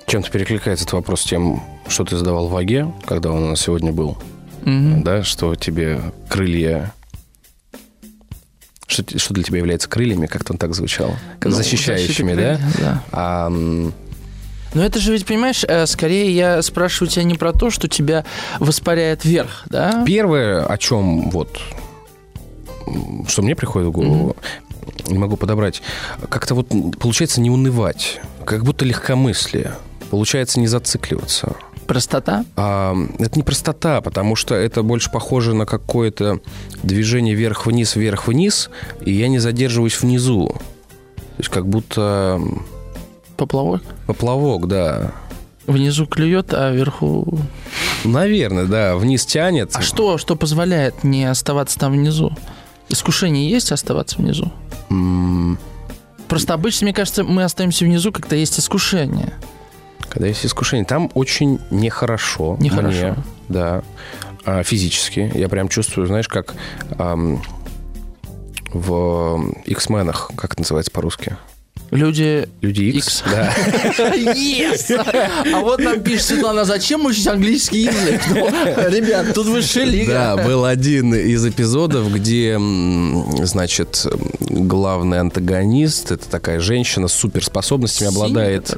Чем-то 0.06 0.30
перекликается 0.30 0.84
этот 0.84 0.94
вопрос 0.94 1.22
тем, 1.22 1.62
что 1.88 2.04
ты 2.04 2.16
задавал 2.16 2.48
в 2.48 2.56
АГЕ, 2.56 2.92
когда 3.06 3.30
он 3.30 3.44
у 3.44 3.48
нас 3.50 3.60
сегодня 3.60 3.92
был. 3.92 4.18
Mm-hmm. 4.62 5.02
Да, 5.02 5.22
что 5.22 5.54
тебе 5.54 6.00
крылья 6.28 6.92
что, 8.90 9.18
что 9.18 9.34
для 9.34 9.42
тебя 9.42 9.58
является 9.58 9.88
крыльями, 9.88 10.26
как-то 10.26 10.52
он 10.52 10.58
так 10.58 10.74
звучал, 10.74 11.14
как 11.38 11.50
ну, 11.52 11.56
защищающими, 11.56 12.34
да? 12.34 12.60
да. 12.78 13.04
А, 13.12 13.48
но 14.72 14.84
это 14.84 15.00
же 15.00 15.12
ведь, 15.12 15.26
понимаешь, 15.26 15.64
э, 15.66 15.86
скорее 15.86 16.34
я 16.34 16.62
спрашиваю 16.62 17.10
тебя 17.10 17.24
не 17.24 17.34
про 17.34 17.52
то, 17.52 17.70
что 17.70 17.88
тебя 17.88 18.24
воспаряет 18.60 19.24
вверх, 19.24 19.64
да? 19.66 20.04
Первое, 20.06 20.64
о 20.64 20.78
чем 20.78 21.30
вот, 21.30 21.58
что 23.26 23.42
мне 23.42 23.56
приходит 23.56 23.88
в 23.88 23.92
голову, 23.92 24.36
mm-hmm. 24.36 25.12
не 25.12 25.18
могу 25.18 25.36
подобрать, 25.36 25.82
как-то 26.28 26.54
вот 26.54 26.68
получается 26.98 27.40
не 27.40 27.50
унывать, 27.50 28.20
как 28.44 28.64
будто 28.64 28.84
легкомыслие, 28.84 29.74
получается 30.10 30.60
не 30.60 30.68
зацикливаться. 30.68 31.56
Простота? 31.90 32.44
А, 32.54 32.94
это 33.18 33.36
не 33.36 33.42
простота, 33.42 34.00
потому 34.00 34.36
что 34.36 34.54
это 34.54 34.84
больше 34.84 35.10
похоже 35.10 35.54
на 35.54 35.66
какое-то 35.66 36.38
движение 36.84 37.34
вверх-вниз, 37.34 37.96
вверх-вниз, 37.96 38.70
и 39.04 39.12
я 39.12 39.26
не 39.26 39.40
задерживаюсь 39.40 40.00
внизу. 40.00 40.50
То 41.16 41.38
есть 41.38 41.50
как 41.50 41.66
будто... 41.66 42.40
Поплавок? 43.36 43.82
Поплавок, 44.06 44.68
да. 44.68 45.10
Внизу 45.66 46.06
клюет, 46.06 46.54
а 46.54 46.70
вверху... 46.70 47.40
Наверное, 48.04 48.66
да. 48.66 48.94
Вниз 48.94 49.26
тянет. 49.26 49.72
А 49.74 49.82
что, 49.82 50.16
что 50.16 50.36
позволяет 50.36 51.02
не 51.02 51.24
оставаться 51.24 51.76
там 51.76 51.90
внизу? 51.94 52.30
Искушение 52.88 53.50
есть 53.50 53.72
оставаться 53.72 54.18
внизу? 54.18 54.52
Mm. 54.90 55.58
Просто 56.28 56.54
обычно, 56.54 56.84
мне 56.84 56.94
кажется, 56.94 57.24
мы 57.24 57.42
остаемся 57.42 57.84
внизу, 57.84 58.12
когда 58.12 58.36
есть 58.36 58.60
искушение. 58.60 59.32
Когда 60.10 60.26
есть 60.26 60.44
искушение, 60.44 60.84
там 60.84 61.10
очень 61.14 61.60
нехорошо. 61.70 62.56
Нехорошо. 62.60 62.98
Мне, 62.98 63.16
да. 63.48 63.82
А, 64.44 64.62
физически. 64.62 65.30
Я 65.34 65.48
прям 65.48 65.68
чувствую, 65.68 66.06
знаешь, 66.06 66.28
как 66.28 66.54
ам, 66.98 67.42
в 68.72 69.52
X-менах, 69.66 70.30
как 70.36 70.52
это 70.52 70.62
называется 70.62 70.90
по-русски? 70.90 71.36
Люди... 71.90 72.48
Люди 72.60 72.82
X, 72.82 73.24
да. 73.30 73.52
Yes! 74.14 74.94
А 75.52 75.60
вот 75.60 75.80
нам 75.80 76.00
пишет 76.00 76.26
Светлана, 76.26 76.64
зачем 76.64 77.04
учить 77.06 77.26
английский 77.26 77.82
язык? 77.82 78.22
Ну, 78.28 78.48
ребят, 78.88 79.34
тут 79.34 79.46
высшая 79.46 79.84
лига. 79.84 80.12
Да, 80.12 80.36
был 80.36 80.64
один 80.64 81.14
из 81.14 81.44
эпизодов, 81.44 82.12
где, 82.12 82.58
значит, 83.42 84.06
главный 84.40 85.20
антагонист, 85.20 86.12
это 86.12 86.28
такая 86.28 86.60
женщина 86.60 87.08
с 87.08 87.12
суперспособностями 87.12 88.10
обладает, 88.10 88.68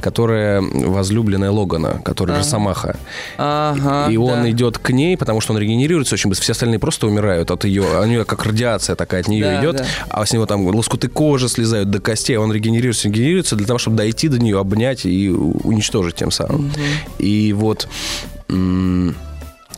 которая, 0.00 0.62
которая 0.62 0.62
возлюбленная 0.62 1.50
Логана, 1.50 2.00
который 2.04 2.30
ага. 2.30 2.38
Росомаха. 2.38 2.96
Ага, 3.36 4.10
и 4.10 4.16
он 4.16 4.42
да. 4.42 4.50
идет 4.50 4.78
к 4.78 4.90
ней, 4.90 5.16
потому 5.16 5.40
что 5.40 5.52
он 5.52 5.58
регенерируется 5.58 6.14
очень 6.14 6.30
быстро. 6.30 6.44
Все 6.44 6.52
остальные 6.52 6.78
просто 6.78 7.06
умирают 7.06 7.50
от 7.50 7.64
ее, 7.64 7.82
у 7.82 8.04
нее 8.04 8.24
как 8.24 8.44
радиация 8.44 8.96
такая 8.96 9.20
от 9.20 9.28
нее 9.28 9.44
да, 9.44 9.60
идет, 9.60 9.76
да. 9.76 9.86
а 10.08 10.24
с 10.24 10.32
него 10.32 10.46
там 10.46 10.66
лоскуты 10.66 11.08
кожи 11.08 11.48
слезают 11.48 11.90
до 11.90 12.00
костей, 12.00 12.37
он 12.38 12.52
регенерируется, 12.52 13.08
регенерируется 13.08 13.56
для 13.56 13.66
того, 13.66 13.78
чтобы 13.78 13.96
дойти 13.96 14.28
до 14.28 14.38
нее, 14.38 14.58
обнять 14.58 15.06
и 15.06 15.30
уничтожить 15.30 16.16
тем 16.16 16.30
самым. 16.30 16.66
Угу. 16.66 16.80
И 17.18 17.52
вот 17.52 17.88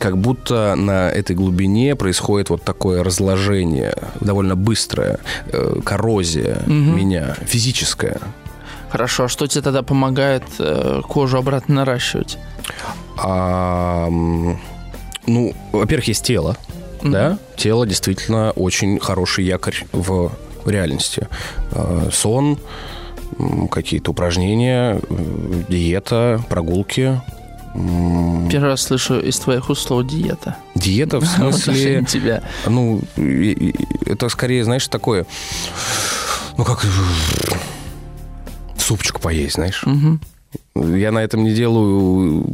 как 0.01 0.17
будто 0.17 0.73
на 0.75 1.09
этой 1.09 1.35
глубине 1.35 1.95
происходит 1.95 2.49
вот 2.49 2.63
такое 2.63 3.03
разложение, 3.03 3.93
довольно 4.19 4.55
быстрое, 4.55 5.19
э, 5.47 5.75
коррозия 5.83 6.57
угу. 6.65 6.71
меня, 6.71 7.35
физическая. 7.45 8.19
Хорошо, 8.89 9.25
а 9.25 9.29
что 9.29 9.47
тебе 9.47 9.61
тогда 9.61 9.83
помогает 9.83 10.43
э, 10.59 11.01
кожу 11.07 11.37
обратно 11.37 11.75
наращивать? 11.75 12.39
А, 13.17 14.07
ну, 14.09 15.53
во-первых, 15.71 16.07
есть 16.07 16.25
тело, 16.25 16.57
mm 17.01 17.11
да, 17.11 17.37
тело 17.55 17.85
действительно 17.85 18.51
очень 18.51 18.99
хороший 18.99 19.45
якорь 19.45 19.85
в 19.91 20.31
реальности. 20.69 21.27
Э, 21.71 22.09
сон, 22.11 22.57
какие-то 23.69 24.11
упражнения, 24.11 24.99
э, 25.09 25.63
диета, 25.69 26.43
прогулки. 26.49 27.21
Первый 27.73 28.69
раз 28.69 28.81
слышу 28.81 29.19
из 29.19 29.39
твоих 29.39 29.69
уст 29.69 29.87
слово 29.87 30.03
диета. 30.03 30.57
Диета 30.75 31.19
в 31.19 31.25
смысле... 31.25 32.05
тебя. 32.05 32.43
Ну, 32.67 33.01
это 34.05 34.29
скорее, 34.29 34.63
знаешь, 34.63 34.87
такое... 34.87 35.25
Ну, 36.57 36.65
как... 36.65 36.85
Супчик 38.77 39.21
поесть, 39.21 39.55
знаешь. 39.55 39.85
Угу. 39.85 40.19
Я 40.97 41.11
на 41.11 41.19
этом 41.19 41.43
не 41.43 41.53
делаю 41.53 42.45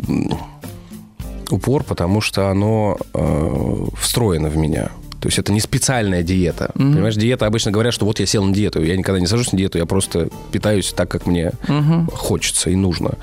упор, 1.49 1.83
потому 1.83 2.21
что 2.21 2.49
оно 2.49 2.97
э, 3.13 3.85
встроено 3.99 4.49
в 4.49 4.57
меня. 4.57 4.91
То 5.27 5.29
есть 5.29 5.39
это 5.39 5.51
не 5.51 5.59
специальная 5.59 6.23
диета. 6.23 6.71
Mm-hmm. 6.73 6.93
Понимаешь, 6.93 7.15
диета 7.15 7.47
обычно 7.47 7.69
говорят, 7.69 7.93
что 7.93 8.05
вот 8.05 8.17
я 8.21 8.25
сел 8.25 8.45
на 8.45 8.53
диету. 8.53 8.81
Я 8.81 8.95
никогда 8.95 9.19
не 9.19 9.27
сажусь 9.27 9.51
на 9.51 9.57
диету, 9.57 9.77
я 9.77 9.85
просто 9.85 10.29
питаюсь 10.53 10.93
так, 10.93 11.11
как 11.11 11.25
мне 11.25 11.51
mm-hmm. 11.67 12.15
хочется 12.15 12.69
и 12.69 12.77
нужно. 12.77 13.15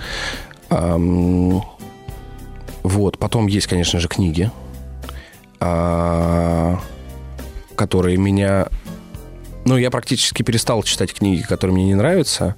Um, 0.68 1.62
вот. 2.82 3.16
Потом 3.16 3.46
есть, 3.46 3.68
конечно 3.68 4.00
же, 4.00 4.08
книги, 4.08 4.50
uh, 5.60 6.76
которые 7.74 8.18
меня... 8.18 8.66
Ну, 9.64 9.78
я 9.78 9.90
практически 9.90 10.42
перестал 10.42 10.82
читать 10.82 11.14
книги, 11.14 11.40
которые 11.40 11.74
мне 11.74 11.86
не 11.86 11.94
нравятся, 11.94 12.56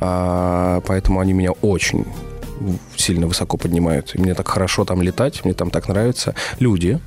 uh, 0.00 0.84
поэтому 0.86 1.20
они 1.20 1.32
меня 1.32 1.52
очень 1.52 2.04
сильно 2.98 3.26
высоко 3.26 3.56
поднимают. 3.56 4.14
И 4.14 4.18
мне 4.18 4.34
так 4.34 4.46
хорошо 4.46 4.84
там 4.84 5.00
летать, 5.00 5.42
мне 5.42 5.54
там 5.54 5.70
так 5.70 5.88
нравится. 5.88 6.34
Люди, 6.58 7.00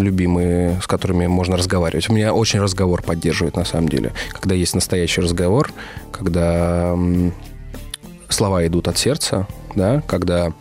любимые, 0.00 0.80
с 0.80 0.86
которыми 0.86 1.26
можно 1.26 1.56
разговаривать. 1.56 2.08
У 2.08 2.12
меня 2.12 2.32
очень 2.32 2.60
разговор 2.60 3.02
поддерживает, 3.02 3.56
на 3.56 3.64
самом 3.64 3.88
деле. 3.88 4.12
Когда 4.30 4.54
есть 4.54 4.74
настоящий 4.74 5.20
разговор, 5.20 5.72
когда 6.12 6.96
слова 8.28 8.66
идут 8.66 8.88
от 8.88 8.98
сердца, 8.98 9.46
да, 9.74 10.02
когда 10.06 10.52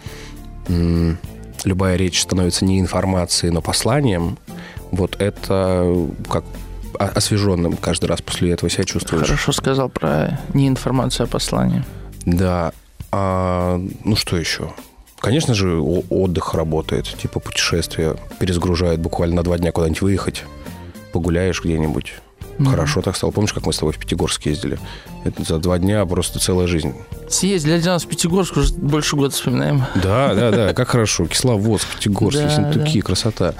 любая 0.68 1.96
речь 1.96 2.22
становится 2.22 2.66
не 2.66 2.80
информацией, 2.80 3.52
но 3.52 3.62
посланием, 3.62 4.38
вот 4.92 5.20
это 5.20 6.08
как 6.30 6.44
освеженным 6.98 7.76
каждый 7.78 8.06
раз 8.06 8.22
после 8.22 8.52
этого 8.52 8.70
себя 8.70 8.84
чувствуешь. 8.84 9.26
Хорошо 9.26 9.52
сказал 9.52 9.90
про 9.90 10.40
неинформацию 10.54 11.26
о 11.26 11.28
послании. 11.28 11.84
Да. 12.26 12.72
А, 13.12 13.82
ну 14.04 14.16
что 14.16 14.38
еще? 14.38 14.72
Конечно 15.24 15.54
же, 15.54 15.80
отдых 15.80 16.54
работает, 16.54 17.06
типа 17.06 17.40
путешествия 17.40 18.18
перезагружает 18.40 19.00
буквально 19.00 19.38
на 19.38 19.44
два 19.44 19.58
дня 19.58 19.72
куда-нибудь 19.72 20.02
выехать, 20.02 20.44
погуляешь 21.14 21.64
где-нибудь. 21.64 22.16
Mm-hmm. 22.58 22.70
Хорошо 22.70 23.02
так 23.02 23.16
стало. 23.16 23.32
Помнишь, 23.32 23.54
как 23.54 23.66
мы 23.66 23.72
с 23.72 23.78
тобой 23.78 23.94
в 23.94 24.00
Пятигорск 24.00 24.46
ездили? 24.46 24.78
Это 25.24 25.44
за 25.44 25.60
два 25.60 25.80
дня 25.80 26.06
просто 26.06 26.40
целая 26.40 26.68
жизнь. 26.68 26.94
Съездили 27.30 27.72
один 27.72 27.92
раз 27.92 28.04
в 28.04 28.10
Пятигорск, 28.10 28.58
уже 28.58 28.74
больше 28.74 29.16
года 29.16 29.34
вспоминаем. 29.34 29.86
Да, 29.96 30.36
да, 30.36 30.52
да, 30.52 30.74
как 30.74 30.90
хорошо. 30.90 31.26
Кисловодск, 31.26 31.88
Пятигорск, 31.96 32.40
Ессентуки, 32.44 33.00
красота. 33.00 33.56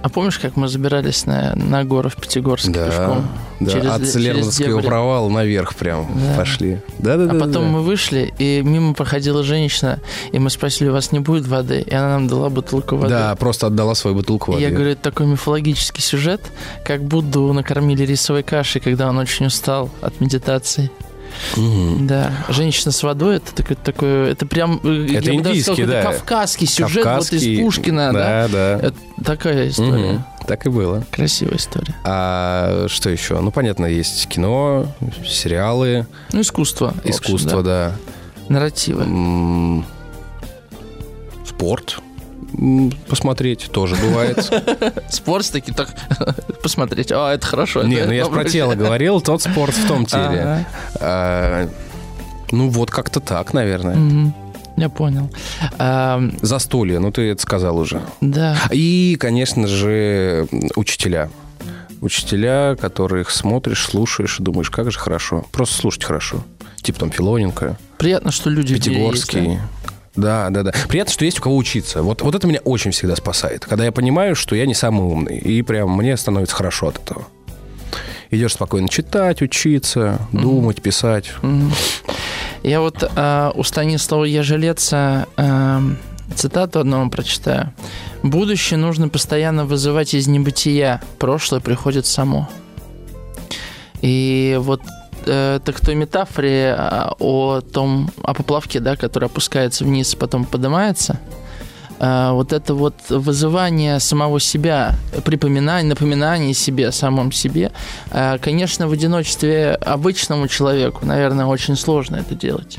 А 0.00 0.08
помнишь, 0.08 0.38
как 0.38 0.56
мы 0.56 0.68
забирались 0.68 1.26
на, 1.26 1.54
на 1.56 1.84
гору 1.84 2.08
в 2.08 2.16
Пятигорске 2.16 2.70
да, 2.70 2.86
пешком? 2.86 3.28
Да, 3.60 3.72
через, 3.72 3.90
от 3.90 4.06
Слерновского 4.06 4.80
провала 4.80 5.28
наверх 5.28 5.74
прям 5.74 6.06
да. 6.14 6.36
пошли. 6.36 6.80
Да, 6.98 7.16
да, 7.16 7.24
а 7.24 7.26
да, 7.26 7.32
потом 7.32 7.64
да. 7.64 7.68
мы 7.70 7.82
вышли, 7.82 8.32
и 8.38 8.62
мимо 8.62 8.94
проходила 8.94 9.42
женщина, 9.42 9.98
и 10.30 10.38
мы 10.38 10.50
спросили, 10.50 10.88
у 10.88 10.92
вас 10.92 11.10
не 11.10 11.18
будет 11.18 11.48
воды? 11.48 11.80
И 11.80 11.92
она 11.92 12.10
нам 12.10 12.28
дала 12.28 12.48
бутылку 12.48 12.96
воды. 12.96 13.10
Да, 13.10 13.34
просто 13.34 13.66
отдала 13.66 13.94
свою 13.94 14.16
бутылку 14.16 14.52
воды. 14.52 14.62
И 14.62 14.66
я 14.66 14.70
говорю, 14.72 14.90
это 14.90 15.02
такой 15.02 15.26
мифологический 15.26 16.02
сюжет, 16.02 16.42
как 16.84 17.02
Будду 17.02 17.52
накормили 17.52 18.04
рисовой 18.04 18.44
кашей, 18.44 18.80
когда 18.80 19.08
он 19.08 19.18
очень 19.18 19.46
устал 19.46 19.90
от 20.00 20.20
медитации. 20.20 20.90
Угу. 21.56 21.96
Да, 22.00 22.32
женщина 22.48 22.92
с 22.92 23.02
водой 23.02 23.36
это 23.36 23.54
такое, 23.54 23.76
такое 23.76 24.32
это 24.32 24.46
прям 24.46 24.80
э, 24.82 25.06
это 25.14 25.34
индийский, 25.34 25.74
сказал, 25.74 25.86
да. 25.86 26.02
кавказский 26.02 26.66
сюжет 26.66 27.04
кавказский, 27.04 27.38
вот 27.38 27.44
из 27.44 27.60
Пушкина, 27.60 28.12
да, 28.12 28.48
да. 28.48 28.48
да. 28.48 28.86
Это 28.86 28.96
такая 29.24 29.68
история. 29.68 30.14
Угу. 30.14 30.24
Так 30.46 30.66
и 30.66 30.70
было. 30.70 31.04
Красивая 31.10 31.56
история. 31.56 31.94
А 32.04 32.86
что 32.88 33.10
еще? 33.10 33.38
Ну, 33.40 33.50
понятно, 33.50 33.86
есть 33.86 34.26
кино, 34.28 34.86
сериалы. 35.26 36.06
Ну, 36.32 36.40
искусство. 36.40 36.94
Искусство, 37.04 37.58
общем, 37.58 37.64
да. 37.64 37.92
да. 37.92 38.44
Нарративы. 38.48 39.02
М-м- 39.02 39.84
спорт 41.44 42.00
посмотреть 43.08 43.70
тоже 43.70 43.96
бывает. 43.96 44.50
Спорт 45.10 45.50
таки 45.50 45.72
так 45.72 45.94
посмотреть. 46.62 47.12
А, 47.12 47.34
это 47.34 47.46
хорошо. 47.46 47.82
Не, 47.82 48.04
ну 48.04 48.12
я 48.12 48.26
про 48.26 48.44
тело 48.44 48.74
говорил, 48.74 49.20
тот 49.20 49.42
спорт 49.42 49.74
в 49.74 49.86
том 49.86 50.06
теле. 50.06 50.66
А, 51.00 51.68
ну 52.50 52.68
вот 52.68 52.90
как-то 52.90 53.20
так, 53.20 53.52
наверное. 53.52 54.32
Я 54.76 54.88
понял. 54.88 55.28
Застолье, 56.40 57.00
ну 57.00 57.10
ты 57.10 57.30
это 57.30 57.42
сказал 57.42 57.78
уже. 57.78 58.00
Да. 58.20 58.56
И, 58.70 59.16
конечно 59.18 59.66
же, 59.66 60.46
учителя. 60.76 61.30
Учителя, 62.00 62.76
которых 62.76 63.30
смотришь, 63.30 63.84
слушаешь 63.84 64.38
и 64.38 64.42
думаешь, 64.42 64.70
как 64.70 64.90
же 64.92 64.98
хорошо. 64.98 65.44
Просто 65.50 65.74
слушать 65.74 66.04
хорошо. 66.04 66.44
Типа 66.80 67.00
там 67.00 67.10
Филоненко. 67.10 67.76
Приятно, 67.98 68.30
что 68.30 68.50
люди 68.50 68.74
Пятигорский. 68.74 69.56
Да, 69.56 69.62
да, 70.50 70.62
да. 70.64 70.72
Приятно, 70.88 71.12
что 71.12 71.24
есть 71.24 71.38
у 71.38 71.42
кого 71.42 71.56
учиться. 71.56 72.02
Вот, 72.02 72.22
вот 72.22 72.34
это 72.34 72.46
меня 72.46 72.60
очень 72.64 72.90
всегда 72.90 73.14
спасает. 73.16 73.64
Когда 73.64 73.84
я 73.84 73.92
понимаю, 73.92 74.34
что 74.34 74.54
я 74.56 74.66
не 74.66 74.74
самый 74.74 75.02
умный. 75.02 75.38
И 75.38 75.62
прям 75.62 75.96
мне 75.96 76.16
становится 76.16 76.56
хорошо 76.56 76.88
от 76.88 76.96
этого. 76.98 77.26
Идешь 78.30 78.54
спокойно 78.54 78.88
читать, 78.88 79.40
учиться, 79.40 80.18
mm-hmm. 80.32 80.40
думать, 80.40 80.82
писать. 80.82 81.32
Mm-hmm. 81.42 81.72
Я 82.62 82.80
вот 82.80 83.02
э, 83.02 83.52
у 83.54 83.62
Станислава 83.62 84.24
Ежелеца 84.24 85.26
э, 85.36 85.80
цитату 86.34 86.80
одного 86.80 87.08
прочитаю. 87.08 87.72
«Будущее 88.22 88.78
нужно 88.78 89.08
постоянно 89.08 89.64
вызывать 89.64 90.14
из 90.14 90.26
небытия, 90.26 91.00
прошлое 91.18 91.60
приходит 91.60 92.06
само». 92.06 92.48
И 94.00 94.56
вот 94.60 94.82
э, 95.28 95.60
так 95.64 95.80
той 95.80 95.94
метафоре 95.94 96.74
а, 96.76 97.14
о 97.18 97.60
том, 97.60 98.10
о 98.22 98.34
поплавке, 98.34 98.80
да, 98.80 98.96
который 98.96 99.26
опускается 99.26 99.84
вниз, 99.84 100.14
потом 100.14 100.44
поднимается, 100.44 101.20
э, 102.00 102.30
вот 102.32 102.52
это 102.52 102.74
вот 102.74 102.94
вызывание 103.08 104.00
самого 104.00 104.40
себя, 104.40 104.94
припоминание, 105.24 105.88
напоминание 105.88 106.54
себе, 106.54 106.90
самом 106.92 107.32
себе, 107.32 107.72
э, 108.10 108.38
конечно, 108.38 108.88
в 108.88 108.92
одиночестве 108.92 109.74
обычному 109.74 110.48
человеку, 110.48 111.06
наверное, 111.06 111.46
очень 111.46 111.76
сложно 111.76 112.16
это 112.16 112.34
делать. 112.34 112.78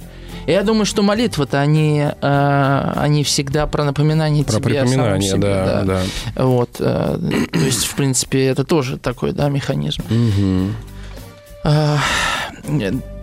И 0.50 0.52
я 0.52 0.64
думаю, 0.64 0.86
что 0.86 1.04
молитвы-то 1.04 1.60
они, 1.60 2.06
э, 2.22 2.94
они 2.96 3.24
всегда 3.24 3.68
про 3.68 3.84
напоминание 3.84 4.44
про 4.44 4.54
тебе 4.54 4.64
припоминание, 4.64 5.30
себе, 5.30 5.40
да, 5.42 5.84
да. 5.84 6.02
да. 6.36 6.44
Вот, 6.44 6.78
э, 6.80 7.20
то 7.52 7.60
есть, 7.60 7.86
в 7.86 7.96
принципе, 7.96 8.48
это 8.48 8.64
тоже 8.64 8.98
такой, 8.98 9.32
да, 9.32 9.48
механизм. 9.50 10.02
Угу. 10.10 10.74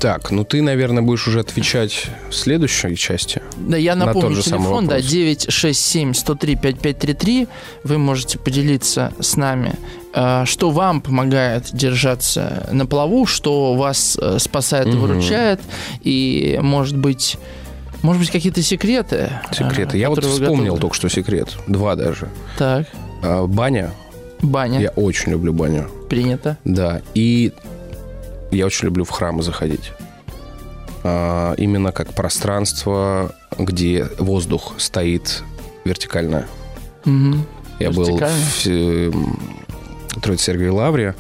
Так, 0.00 0.30
ну 0.30 0.44
ты, 0.44 0.62
наверное, 0.62 1.02
будешь 1.02 1.26
уже 1.26 1.40
отвечать 1.40 2.06
в 2.30 2.34
следующей 2.34 2.96
части. 2.96 3.42
Да, 3.56 3.76
я 3.76 3.94
напомню 3.94 4.36
на 4.36 4.42
телефон, 4.42 4.86
да, 4.86 4.98
967-103-5533. 4.98 7.48
Вы 7.84 7.98
можете 7.98 8.38
поделиться 8.38 9.12
с 9.20 9.36
нами, 9.36 9.74
а, 10.12 10.44
что 10.44 10.70
вам 10.70 11.00
помогает 11.00 11.70
держаться 11.72 12.68
на 12.72 12.86
плаву, 12.86 13.26
что 13.26 13.74
вас 13.74 14.18
э, 14.20 14.38
спасает 14.38 14.88
угу. 14.88 14.96
и 14.96 15.00
выручает, 15.00 15.60
и, 16.02 16.58
может 16.62 16.96
быть, 16.96 17.36
может 18.02 18.20
быть, 18.20 18.30
какие-то 18.30 18.62
секреты. 18.62 19.30
Секреты. 19.52 19.98
Я 19.98 20.10
вот 20.10 20.24
вспомнил 20.24 20.74
готовы. 20.74 20.80
только 20.80 20.94
что 20.94 21.08
секрет. 21.08 21.56
Два 21.66 21.96
даже. 21.96 22.28
Так. 22.56 22.86
А, 23.22 23.46
баня. 23.46 23.92
Баня. 24.42 24.80
Я 24.80 24.90
очень 24.90 25.32
люблю 25.32 25.52
баню. 25.52 25.90
Принято. 26.08 26.58
Да. 26.64 27.00
И 27.14 27.52
я 28.50 28.66
очень 28.66 28.86
люблю 28.86 29.04
в 29.04 29.10
храмы 29.10 29.42
заходить. 29.42 29.92
А, 31.02 31.54
именно 31.54 31.92
как 31.92 32.14
пространство, 32.14 33.32
где 33.58 34.08
воздух 34.18 34.74
стоит 34.78 35.42
вертикально. 35.84 36.46
Угу. 37.04 37.36
Я 37.78 37.90
был 37.90 38.18
в 38.18 38.66
э, 38.66 39.12
Троице-Сергиевой 40.20 40.76
Лавре 40.76 41.14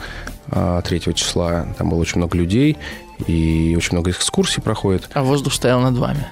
3 0.50 0.52
а, 0.52 0.82
числа. 0.82 1.66
Там 1.78 1.90
было 1.90 1.98
очень 2.00 2.18
много 2.18 2.36
людей, 2.36 2.76
и 3.26 3.74
очень 3.76 3.92
много 3.92 4.10
экскурсий 4.10 4.62
проходит. 4.62 5.08
А 5.12 5.22
воздух 5.22 5.52
стоял 5.52 5.80
над 5.80 5.96
вами? 5.96 6.26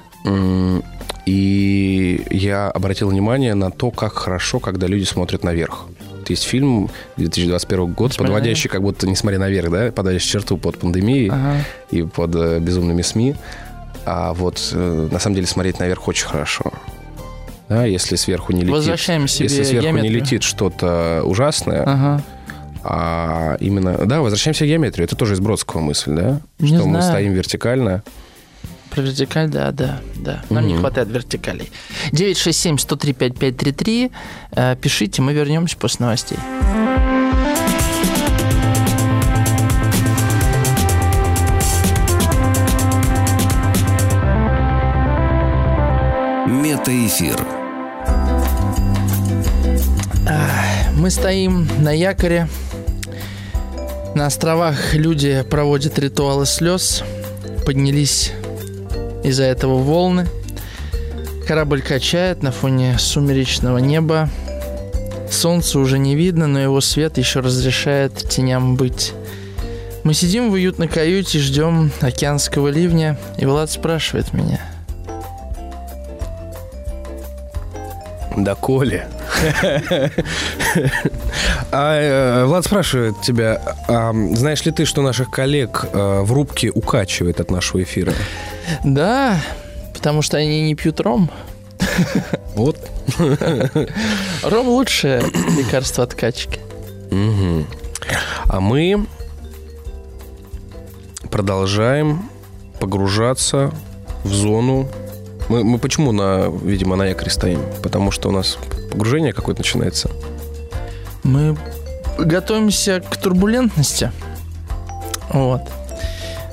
И 1.26 2.26
я 2.30 2.70
обратил 2.70 3.09
внимание 3.09 3.54
на 3.54 3.70
то, 3.70 3.90
как 3.90 4.14
хорошо, 4.14 4.61
когда 4.61 4.87
люди 4.87 5.04
смотрят 5.04 5.44
наверх. 5.44 5.87
Есть 6.30 6.44
фильм 6.44 6.90
2021 7.16 7.92
год, 7.92 8.16
подводящий 8.16 8.68
как 8.68 8.82
будто, 8.82 9.06
несмотря 9.06 9.38
наверх, 9.38 9.70
да, 9.70 9.92
подводящий 9.92 10.30
черту 10.30 10.56
под 10.56 10.78
пандемией 10.78 11.30
ага. 11.30 11.56
и 11.90 12.02
под 12.02 12.34
э, 12.34 12.58
безумными 12.60 13.02
СМИ. 13.02 13.34
А 14.06 14.34
вот 14.34 14.70
э, 14.72 15.08
на 15.10 15.18
самом 15.18 15.37
деле 15.37 15.46
смотреть 15.46 15.78
наверх 15.78 16.08
очень 16.08 16.26
хорошо. 16.26 16.72
Да, 17.68 17.84
если 17.84 18.16
сверху 18.16 18.52
не 18.52 18.62
летит, 18.62 19.08
если 19.16 19.62
сверху 19.62 19.87
геометрию. 19.87 20.12
не 20.12 20.20
летит 20.20 20.42
что-то 20.42 21.22
ужасное, 21.24 21.82
ага. 21.82 22.22
а 22.82 23.56
именно, 23.60 23.96
да, 24.04 24.20
возвращаемся 24.20 24.66
к 24.66 24.68
геометрии. 24.68 25.04
Это 25.04 25.16
тоже 25.16 25.34
из 25.34 25.40
Бродского 25.40 25.80
мысль, 25.80 26.12
да, 26.14 26.40
не 26.58 26.68
что 26.68 26.82
знаю. 26.82 26.88
мы 26.88 27.02
стоим 27.02 27.32
вертикально. 27.32 28.02
Про 28.94 29.02
вертикаль, 29.02 29.48
да, 29.48 29.72
да, 29.72 30.00
да. 30.14 30.44
Нам 30.50 30.64
угу. 30.64 30.72
не 30.72 30.78
хватает 30.78 31.09
вертикалей. 31.09 31.72
967-103-5533. 32.12 34.12
Э, 34.52 34.76
пишите, 34.80 35.20
мы 35.20 35.33
вернемся 35.33 35.76
после 35.76 36.04
новостей. 36.04 36.38
Метаэфир. 46.46 47.44
Мы 50.96 51.11
стоим 51.11 51.68
на 51.80 51.90
якоре. 51.90 52.48
На 54.14 54.26
островах 54.26 54.94
люди 54.94 55.44
проводят 55.50 55.98
ритуалы 55.98 56.46
слез. 56.46 57.02
Поднялись 57.66 58.33
из-за 59.24 59.44
этого 59.44 59.78
волны. 59.78 60.28
Корабль 61.48 61.82
качает 61.82 62.42
на 62.42 62.52
фоне 62.52 62.96
сумеречного 62.98 63.78
неба. 63.78 64.28
Солнце 65.30 65.80
уже 65.80 65.98
не 65.98 66.14
видно, 66.14 66.46
но 66.46 66.60
его 66.60 66.80
свет 66.80 67.18
еще 67.18 67.40
разрешает 67.40 68.14
теням 68.14 68.76
быть. 68.76 69.12
Мы 70.04 70.14
сидим 70.14 70.50
в 70.50 70.52
уютной 70.52 70.87
каюте, 70.87 71.38
ждем 71.38 71.90
океанского 72.00 72.68
ливня, 72.68 73.18
и 73.38 73.46
Влад 73.46 73.70
спрашивает 73.70 74.32
меня. 74.32 74.60
Да, 78.37 78.54
Коля. 78.54 79.08
А, 81.70 81.98
э, 81.98 82.44
Влад 82.44 82.64
спрашивает 82.64 83.20
тебя, 83.22 83.61
а, 83.88 84.12
знаешь 84.12 84.64
ли 84.64 84.72
ты, 84.72 84.85
что 84.85 85.02
наших 85.02 85.30
коллег 85.30 85.87
а, 85.92 86.22
в 86.22 86.33
рубке 86.33 86.70
укачивает 86.70 87.40
от 87.40 87.50
нашего 87.50 87.83
эфира? 87.83 88.12
Да, 88.85 89.40
потому 89.92 90.22
что 90.22 90.37
они 90.37 90.62
не 90.62 90.74
пьют 90.74 91.00
ром. 91.00 91.30
Вот. 92.54 92.78
Ром 94.42 94.68
лучшее 94.68 95.22
лекарство 95.57 96.04
от 96.04 96.14
качки. 96.14 96.61
Угу. 97.11 97.64
А 98.46 98.61
мы 98.61 99.07
продолжаем 101.30 102.28
погружаться 102.80 103.72
в 104.22 104.33
зону. 104.33 104.88
Мы, 105.48 105.64
мы 105.64 105.78
почему 105.78 106.12
на, 106.12 106.48
видимо, 106.62 106.96
на 106.96 107.07
якоре 107.07 107.30
стоим? 107.30 107.61
Потому 107.83 108.11
что 108.11 108.28
у 108.28 108.33
нас 108.33 108.59
погружение 108.94 109.33
какое-то 109.33 109.61
начинается. 109.61 110.09
Мы 111.24 111.57
готовимся 112.16 113.00
к 113.00 113.16
турбулентности. 113.16 114.12
Вот. 115.30 115.62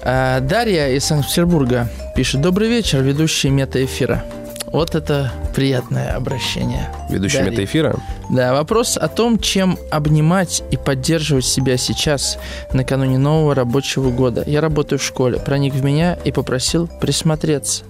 А 0.03 0.39
Дарья 0.39 0.89
из 0.89 1.05
Санкт-Петербурга 1.05 1.87
пишет. 2.15 2.41
Добрый 2.41 2.67
вечер, 2.67 3.01
ведущий 3.03 3.49
мета-эфира. 3.49 4.23
Вот 4.65 4.95
это 4.95 5.31
приятное 5.53 6.15
обращение. 6.15 6.89
Ведущий 7.09 7.37
Дарья. 7.37 7.51
мета-эфира? 7.51 7.95
Да, 8.31 8.53
вопрос 8.53 8.97
о 8.97 9.07
том, 9.07 9.37
чем 9.37 9.77
обнимать 9.91 10.63
и 10.71 10.77
поддерживать 10.77 11.45
себя 11.45 11.77
сейчас, 11.77 12.39
накануне 12.73 13.19
нового 13.19 13.53
рабочего 13.53 14.09
года. 14.09 14.43
Я 14.47 14.61
работаю 14.61 14.97
в 14.97 15.03
школе, 15.03 15.39
проник 15.39 15.75
в 15.75 15.83
меня 15.83 16.17
и 16.23 16.31
попросил 16.31 16.87
присмотреться. 16.87 17.83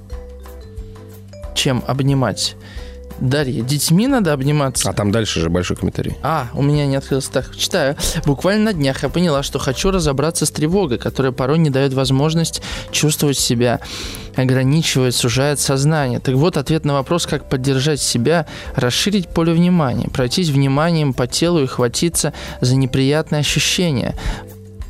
Чем 1.56 1.84
обнимать? 1.88 2.56
Дарья, 3.22 3.62
детьми 3.62 4.08
надо 4.08 4.34
обниматься. 4.34 4.90
А 4.90 4.94
там 4.94 5.12
дальше 5.12 5.40
же 5.42 5.50
большой 5.50 5.78
комментарий. 5.78 6.18
А, 6.24 6.48
у 6.56 6.64
меня 6.64 6.88
не 6.88 6.96
открылся. 6.96 7.32
Так, 7.32 7.56
читаю. 7.56 7.96
Буквально 8.26 8.66
на 8.66 8.74
днях 8.74 9.04
я 9.04 9.10
поняла, 9.10 9.44
что 9.44 9.60
хочу 9.60 9.92
разобраться 9.92 10.48
с 10.48 10.52
тревогой, 10.52 10.98
которая 10.98 11.32
порой 11.32 11.60
не 11.60 11.70
дает 11.70 11.94
возможность 11.94 12.64
чувствовать 12.92 13.38
себя, 13.38 13.80
ограничивает, 14.36 15.14
сужает 15.14 15.60
сознание. 15.60 16.20
Так 16.20 16.34
вот, 16.34 16.58
ответ 16.58 16.84
на 16.84 16.94
вопрос, 16.94 17.28
как 17.28 17.48
поддержать 17.48 18.02
себя, 18.02 18.48
расширить 18.76 19.30
поле 19.30 19.54
внимания, 19.54 20.10
пройтись 20.10 20.50
вниманием 20.50 21.14
по 21.14 21.28
телу 21.28 21.62
и 21.62 21.68
хватиться 21.68 22.34
за 22.60 22.76
неприятные 22.76 23.42
ощущения 23.42 24.16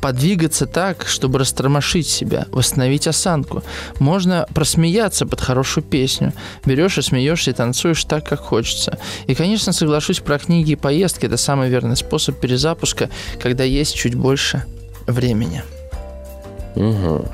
подвигаться 0.02 0.66
так, 0.66 1.06
чтобы 1.06 1.38
растормошить 1.38 2.08
себя, 2.08 2.46
восстановить 2.50 3.06
осанку. 3.06 3.62
Можно 4.00 4.46
просмеяться 4.52 5.26
под 5.26 5.40
хорошую 5.40 5.84
песню. 5.84 6.32
Берешь 6.66 6.98
и 6.98 7.02
смеешься 7.02 7.52
и 7.52 7.54
танцуешь 7.54 8.04
так, 8.04 8.28
как 8.28 8.40
хочется. 8.40 8.98
И, 9.28 9.34
конечно, 9.36 9.72
соглашусь 9.72 10.18
про 10.18 10.38
книги 10.40 10.72
и 10.72 10.76
поездки. 10.76 11.26
Это 11.26 11.36
самый 11.36 11.70
верный 11.70 11.96
способ 11.96 12.38
перезапуска, 12.40 13.10
когда 13.40 13.62
есть 13.62 13.94
чуть 13.94 14.16
больше 14.16 14.64
времени. 15.06 15.62
Угу. 16.74 17.24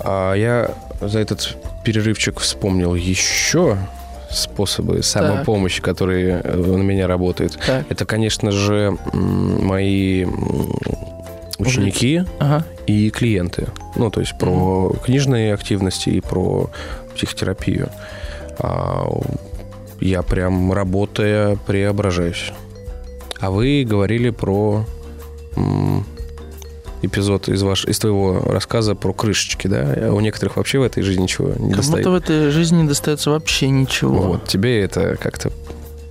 А 0.00 0.32
я 0.32 0.74
за 1.02 1.18
этот 1.18 1.56
перерывчик 1.84 2.40
вспомнил 2.40 2.94
еще 2.94 3.76
способы 4.30 5.02
самопомощи, 5.02 5.82
так. 5.82 5.84
которые 5.84 6.42
на 6.42 6.82
меня 6.82 7.06
работают. 7.06 7.58
Так. 7.66 7.84
Это, 7.90 8.06
конечно 8.06 8.50
же, 8.50 8.96
мои 9.12 10.24
ученики 11.58 12.24
ага. 12.38 12.64
и 12.86 13.10
клиенты. 13.10 13.68
Ну, 13.96 14.10
то 14.10 14.20
есть 14.20 14.36
про 14.38 14.50
угу. 14.50 14.96
книжные 15.04 15.54
активности 15.54 16.10
и 16.10 16.20
про 16.20 16.70
психотерапию. 17.14 17.88
А, 18.58 19.06
я 20.00 20.22
прям 20.22 20.72
работая 20.72 21.56
преображаюсь. 21.66 22.52
А 23.40 23.50
вы 23.50 23.84
говорили 23.88 24.30
про 24.30 24.84
эпизод 27.02 27.48
из, 27.48 27.62
ваш, 27.62 27.84
из 27.84 27.98
твоего 27.98 28.40
рассказа 28.40 28.94
про 28.94 29.12
крышечки, 29.12 29.66
да? 29.66 29.94
А 29.96 30.12
у 30.12 30.20
некоторых 30.20 30.56
вообще 30.56 30.78
в 30.78 30.82
этой 30.82 31.02
жизни 31.02 31.22
ничего 31.22 31.48
не 31.48 31.70
как 31.70 31.76
достает. 31.76 32.04
будто 32.04 32.10
в 32.10 32.14
этой 32.14 32.50
жизни 32.50 32.82
не 32.82 32.88
достается 32.88 33.30
вообще 33.30 33.68
ничего. 33.68 34.22
Вот, 34.22 34.46
тебе 34.46 34.80
это 34.80 35.16
как-то 35.16 35.50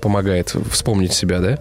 помогает 0.01 0.55
вспомнить 0.69 1.13
себя, 1.13 1.39
да? 1.39 1.59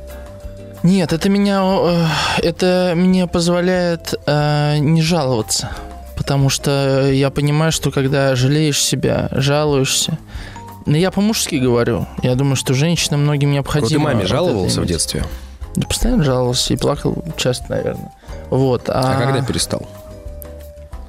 Нет, 0.84 1.14
это 1.14 1.30
меня, 1.30 1.62
э, 1.64 2.06
это 2.42 2.92
мне 2.94 3.26
позволяет 3.26 4.14
э, 4.26 4.76
не 4.78 5.00
жаловаться. 5.00 5.70
Потому 6.14 6.50
что 6.50 7.10
я 7.10 7.30
понимаю, 7.30 7.72
что 7.72 7.90
когда 7.90 8.36
жалеешь 8.36 8.84
себя, 8.84 9.28
жалуешься, 9.32 10.18
ну, 10.84 10.94
я 10.94 11.10
по-мужски 11.10 11.54
говорю. 11.54 12.06
Я 12.22 12.34
думаю, 12.34 12.56
что 12.56 12.74
женщинам 12.74 13.22
многим 13.22 13.50
необходимо... 13.50 13.88
Ты 13.88 13.98
маме 13.98 14.26
жаловался 14.26 14.82
в 14.82 14.86
детстве? 14.86 15.24
Да 15.74 15.88
постоянно 15.88 16.22
жаловался 16.22 16.74
и 16.74 16.76
плакал 16.76 17.24
часто, 17.38 17.64
наверное. 17.70 18.12
Вот. 18.50 18.90
А, 18.90 19.16
а 19.16 19.24
когда 19.24 19.42
перестал? 19.42 19.88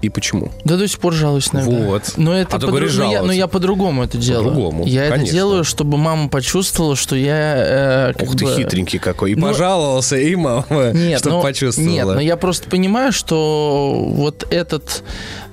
И 0.06 0.10
почему? 0.10 0.52
Да 0.63 0.78
до 0.78 0.88
сих 0.88 1.00
пор 1.00 1.13
жалуюсь, 1.13 1.52
наверное. 1.52 1.88
Вот. 1.88 2.13
Но 2.15 2.38
это 2.38 2.58
а 2.58 2.60
по 2.60 2.68
говоришь, 2.68 2.96
но, 2.96 3.12
я, 3.12 3.24
но 3.24 3.34
я 3.34 3.48
по-другому 3.48 4.04
это 4.04 4.20
делаю. 4.20 4.50
По-другому, 4.50 4.86
Я 4.86 5.10
конечно. 5.10 5.24
это 5.24 5.32
делаю, 5.32 5.63
чтобы 5.63 5.98
мама 5.98 6.30
почувствовала, 6.30 6.96
что 6.96 7.15
я... 7.15 8.13
Э, 8.13 8.13
Ух 8.22 8.36
ты, 8.36 8.46
бы... 8.46 8.56
хитренький 8.56 9.00
какой. 9.00 9.32
И 9.32 9.36
ну, 9.36 9.48
пожаловался, 9.48 10.18
и 10.18 10.36
мама, 10.36 10.63
нет, 10.94 11.22
чтобы 11.22 11.38
но, 11.38 11.41
почувствовала. 11.41 11.89
Нет, 11.89 12.06
но 12.06 12.22
я 12.22 12.38
просто 12.38 12.70
понимаю, 12.70 13.12
что 13.12 14.06
вот 14.12 14.46
этот... 14.52 15.04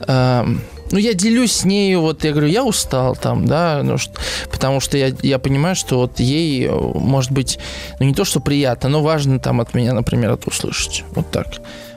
Э, 0.07 0.45
ну, 0.91 0.99
я 0.99 1.15
делюсь 1.15 1.53
с 1.53 1.65
нею, 1.65 2.03
вот 2.03 2.23
я 2.23 2.33
говорю, 2.33 2.49
я 2.49 2.62
устал 2.62 3.17
там, 3.17 3.47
да, 3.47 3.81
ну, 3.83 3.97
что, 3.97 4.12
потому 4.51 4.81
что 4.81 4.99
я, 4.99 5.15
я 5.23 5.38
понимаю, 5.38 5.77
что 5.77 5.97
вот 5.97 6.21
ей, 6.21 6.69
может 6.69 7.31
быть, 7.31 7.59
ну, 8.01 8.05
не 8.05 8.12
то, 8.12 8.27
что 8.27 8.41
приятно, 8.41 8.91
но 8.91 9.01
важно 9.01 9.38
там 9.38 9.62
от 9.62 9.73
меня, 9.73 9.95
например, 9.95 10.33
это 10.33 10.51
услышать. 10.51 11.05
Вот 11.15 11.31
так. 11.31 11.47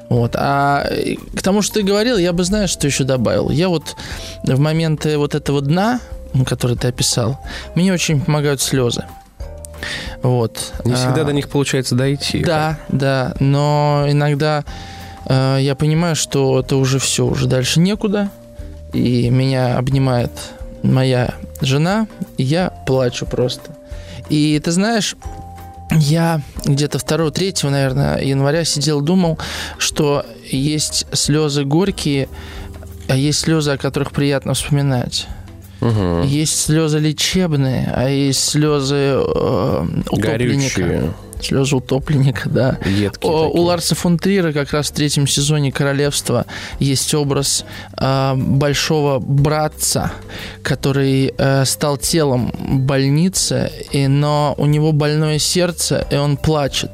Вот. 0.09 0.35
А 0.35 0.87
к 1.35 1.41
тому, 1.41 1.61
что 1.61 1.75
ты 1.75 1.83
говорил, 1.83 2.17
я 2.17 2.33
бы, 2.33 2.43
знаешь, 2.43 2.69
что 2.69 2.87
еще 2.87 3.03
добавил. 3.03 3.49
Я 3.49 3.69
вот 3.69 3.95
в 4.43 4.59
моменты 4.59 5.17
вот 5.17 5.35
этого 5.35 5.61
дна, 5.61 5.99
который 6.45 6.77
ты 6.77 6.87
описал, 6.87 7.39
мне 7.75 7.93
очень 7.93 8.21
помогают 8.21 8.61
слезы. 8.61 9.05
Вот. 10.21 10.73
Не 10.85 10.93
всегда 10.93 11.21
а, 11.21 11.25
до 11.25 11.33
них 11.33 11.49
получается 11.49 11.95
дойти. 11.95 12.43
Да, 12.43 12.79
да, 12.89 13.35
но 13.39 14.05
иногда 14.07 14.63
а, 15.25 15.57
я 15.57 15.75
понимаю, 15.75 16.15
что 16.15 16.59
это 16.59 16.77
уже 16.77 16.99
все, 16.99 17.25
уже 17.25 17.47
дальше 17.47 17.79
некуда, 17.79 18.29
и 18.93 19.29
меня 19.29 19.77
обнимает 19.77 20.31
моя 20.83 21.33
жена, 21.61 22.07
и 22.37 22.43
я 22.43 22.69
плачу 22.85 23.25
просто. 23.25 23.71
И 24.29 24.59
ты 24.63 24.71
знаешь, 24.71 25.15
я 25.95 26.41
где-то 26.65 26.97
2-3, 26.97 27.69
наверное, 27.69 28.21
января 28.21 28.63
сидел, 28.65 29.01
думал, 29.01 29.39
что 29.77 30.25
есть 30.49 31.07
слезы 31.13 31.63
горькие, 31.63 32.29
а 33.07 33.15
есть 33.15 33.39
слезы, 33.39 33.71
о 33.71 33.77
которых 33.77 34.11
приятно 34.11 34.53
вспоминать. 34.53 35.27
Угу. 35.81 36.23
Есть 36.23 36.59
слезы 36.59 36.99
лечебные, 36.99 37.91
а 37.93 38.09
есть 38.09 38.43
слезы 38.43 38.95
э, 38.95 39.87
утопленника. 40.09 40.81
Горючие. 40.81 41.13
Слезы 41.41 41.75
утопленника, 41.75 42.49
да. 42.49 42.77
Едкие 42.85 43.31
О, 43.31 43.49
у 43.49 43.61
Ларса 43.61 43.95
фон 43.95 44.17
Трира 44.17 44.51
как 44.51 44.71
раз 44.71 44.89
в 44.89 44.93
третьем 44.93 45.27
сезоне 45.27 45.71
«Королевства» 45.71 46.45
есть 46.79 47.13
образ 47.13 47.65
э, 47.99 48.33
большого 48.35 49.19
братца, 49.19 50.11
который 50.63 51.33
э, 51.37 51.65
стал 51.65 51.97
телом 51.97 52.51
больницы, 52.57 53.71
и, 53.91 54.07
но 54.07 54.55
у 54.57 54.65
него 54.65 54.91
больное 54.91 55.39
сердце, 55.39 56.07
и 56.09 56.15
он 56.15 56.37
плачет. 56.37 56.91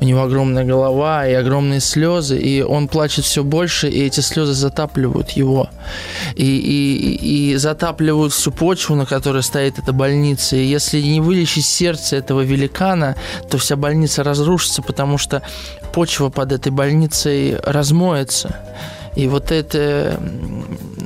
У 0.00 0.04
него 0.04 0.22
огромная 0.22 0.64
голова 0.64 1.26
и 1.26 1.32
огромные 1.32 1.80
слезы, 1.80 2.38
и 2.38 2.62
он 2.62 2.88
плачет 2.88 3.24
все 3.24 3.42
больше, 3.44 3.88
и 3.88 4.06
эти 4.06 4.20
слезы 4.20 4.54
затапливают 4.54 5.30
его. 5.30 5.68
И, 6.34 6.44
и, 6.44 7.52
и 7.52 7.56
затапливают 7.56 8.32
всю 8.32 8.52
почву, 8.52 8.94
на 8.94 9.06
которой 9.06 9.42
стоит 9.42 9.78
эта 9.78 9.92
больница. 9.92 10.56
И 10.56 10.64
если 10.64 11.00
не 11.00 11.20
вылечить 11.20 11.66
сердце 11.66 12.16
этого 12.16 12.40
великана, 12.40 13.16
то 13.50 13.58
вся 13.58 13.76
больница 13.76 13.89
разрушится, 14.22 14.82
потому 14.82 15.18
что 15.18 15.42
почва 15.92 16.28
под 16.28 16.52
этой 16.52 16.72
больницей 16.72 17.56
размоется. 17.62 18.56
И 19.16 19.26
вот 19.26 19.50
это, 19.50 20.20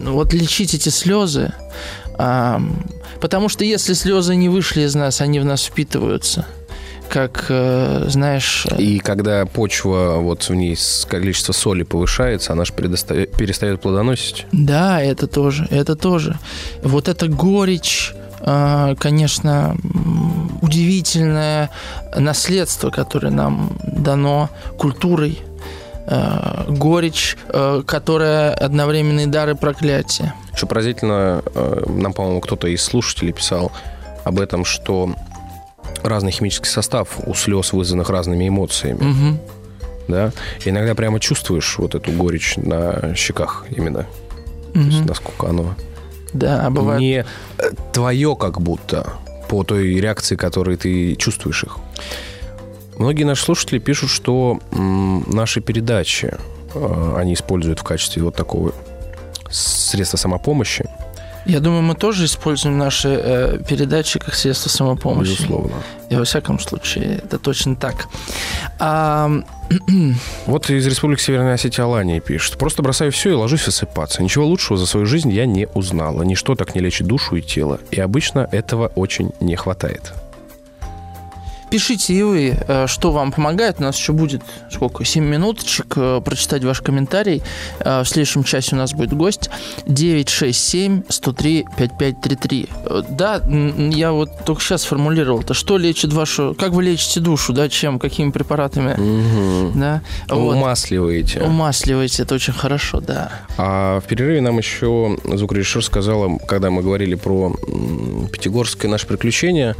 вот 0.04 0.32
лечить 0.32 0.74
эти 0.74 0.90
слезы, 0.90 1.52
а, 2.16 2.60
потому 3.20 3.48
что 3.48 3.64
если 3.64 3.94
слезы 3.94 4.36
не 4.36 4.48
вышли 4.48 4.82
из 4.82 4.94
нас, 4.94 5.20
они 5.20 5.40
в 5.40 5.44
нас 5.44 5.64
впитываются 5.64 6.46
как, 7.08 7.46
э, 7.48 8.06
знаешь... 8.08 8.66
И 8.78 8.98
когда 8.98 9.46
почва, 9.46 10.16
вот 10.18 10.48
в 10.48 10.54
ней 10.54 10.76
количество 11.08 11.52
соли 11.52 11.82
повышается, 11.82 12.52
она 12.52 12.64
же 12.64 12.72
перестает 12.72 13.80
плодоносить. 13.80 14.46
Да, 14.52 15.00
это 15.00 15.26
тоже, 15.26 15.66
это 15.70 15.96
тоже. 15.96 16.38
Вот 16.82 17.08
эта 17.08 17.28
горечь, 17.28 18.14
конечно, 18.44 19.76
удивительное 20.60 21.70
наследство, 22.14 22.90
которое 22.90 23.30
нам 23.30 23.72
дано 23.82 24.50
культурой, 24.78 25.40
а, 26.06 26.66
горечь, 26.68 27.36
а, 27.48 27.82
которая 27.82 28.52
одновременно 28.52 29.20
и 29.20 29.26
дар 29.26 29.50
и 29.50 29.54
проклятие. 29.54 30.34
Что 30.54 30.66
поразительно, 30.66 31.42
нам, 31.88 32.12
по-моему, 32.12 32.40
кто-то 32.40 32.68
из 32.68 32.82
слушателей 32.82 33.32
писал 33.32 33.72
об 34.24 34.38
этом, 34.38 34.64
что 34.64 35.14
разный 36.02 36.30
химический 36.30 36.70
состав 36.70 37.08
у 37.26 37.34
слез, 37.34 37.72
вызванных 37.72 38.10
разными 38.10 38.48
эмоциями. 38.48 39.10
Угу. 39.10 39.38
Да? 40.08 40.32
И 40.64 40.68
иногда 40.68 40.94
прямо 40.94 41.18
чувствуешь 41.18 41.78
вот 41.78 41.94
эту 41.94 42.12
горечь 42.12 42.56
на 42.56 43.14
щеках 43.14 43.64
именно. 43.70 44.06
Угу. 44.74 44.74
То 44.74 44.80
есть, 44.80 45.04
насколько 45.06 45.48
оно 45.48 45.74
да, 46.34 46.68
бывает. 46.68 47.00
Не 47.00 47.24
твое 47.92 48.36
как 48.36 48.60
будто 48.60 49.14
по 49.48 49.64
той 49.64 49.94
реакции, 50.00 50.36
которой 50.36 50.76
ты 50.76 51.14
чувствуешь 51.14 51.64
их. 51.64 51.78
Многие 52.98 53.24
наши 53.24 53.44
слушатели 53.44 53.78
пишут, 53.78 54.10
что 54.10 54.60
наши 54.70 55.60
передачи 55.60 56.34
э, 56.74 57.14
они 57.16 57.34
используют 57.34 57.80
в 57.80 57.84
качестве 57.84 58.22
вот 58.22 58.36
такого 58.36 58.72
средства 59.50 60.16
самопомощи. 60.16 60.88
Я 61.46 61.60
думаю, 61.60 61.82
мы 61.82 61.94
тоже 61.94 62.24
используем 62.24 62.78
наши 62.78 63.08
э, 63.08 63.58
передачи 63.68 64.18
как 64.18 64.34
средство 64.34 64.70
самопомощи. 64.70 65.30
Безусловно. 65.30 65.76
И 66.08 66.16
во 66.16 66.24
всяком 66.24 66.58
случае, 66.58 67.20
это 67.24 67.38
точно 67.38 67.76
так. 67.76 68.08
А... 68.78 69.30
Вот 70.46 70.70
из 70.70 70.86
Республики 70.86 71.20
Северная 71.20 71.54
Осетия 71.54 71.84
Алания 71.84 72.20
пишет. 72.20 72.58
Просто 72.58 72.82
бросаю 72.82 73.12
все 73.12 73.30
и 73.30 73.34
ложусь 73.34 73.66
высыпаться. 73.66 74.22
Ничего 74.22 74.46
лучшего 74.46 74.78
за 74.78 74.86
свою 74.86 75.06
жизнь 75.06 75.30
я 75.30 75.46
не 75.46 75.66
узнала. 75.74 76.22
Ничто 76.22 76.54
так 76.54 76.74
не 76.74 76.80
лечит 76.80 77.06
душу 77.06 77.36
и 77.36 77.42
тело. 77.42 77.80
И 77.90 78.00
обычно 78.00 78.48
этого 78.52 78.88
очень 78.94 79.32
не 79.40 79.56
хватает. 79.56 80.12
Пишите 81.74 82.14
и 82.14 82.22
вы, 82.22 82.56
э, 82.68 82.86
что 82.86 83.10
вам 83.10 83.32
помогает. 83.32 83.80
У 83.80 83.82
нас 83.82 83.98
еще 83.98 84.12
будет 84.12 84.42
сколько? 84.70 85.04
7 85.04 85.24
минуточек 85.24 85.94
э, 85.96 86.20
прочитать 86.24 86.62
ваш 86.62 86.80
комментарий. 86.80 87.42
Э, 87.80 88.02
в 88.02 88.04
следующем 88.04 88.44
часе 88.44 88.76
у 88.76 88.78
нас 88.78 88.92
будет 88.92 89.12
гость. 89.12 89.50
967 89.88 91.02
103 91.08 91.66
5533. 91.76 92.68
Да, 93.10 93.42
я 93.90 94.12
вот 94.12 94.28
только 94.46 94.62
сейчас 94.62 94.82
сформулировал. 94.82 95.42
То 95.42 95.52
что 95.52 95.76
лечит 95.76 96.12
вашу... 96.12 96.54
Как 96.56 96.70
вы 96.70 96.84
лечите 96.84 97.18
душу, 97.18 97.52
да? 97.52 97.68
Чем? 97.68 97.98
Какими 97.98 98.30
препаратами? 98.30 98.92
Угу. 98.92 99.72
Да? 99.74 100.00
Вот. 100.28 100.54
Умасливаете. 100.54 101.40
Умасливаете. 101.40 102.22
Это 102.22 102.36
очень 102.36 102.52
хорошо, 102.52 103.00
да. 103.00 103.32
А 103.58 103.98
в 103.98 104.04
перерыве 104.04 104.40
нам 104.40 104.58
еще 104.58 105.18
звукорежиссер 105.24 105.82
сказала, 105.82 106.38
когда 106.46 106.70
мы 106.70 106.82
говорили 106.82 107.16
про 107.16 107.52
Пятигорское 108.30 108.88
наше 108.88 109.08
приключение, 109.08 109.74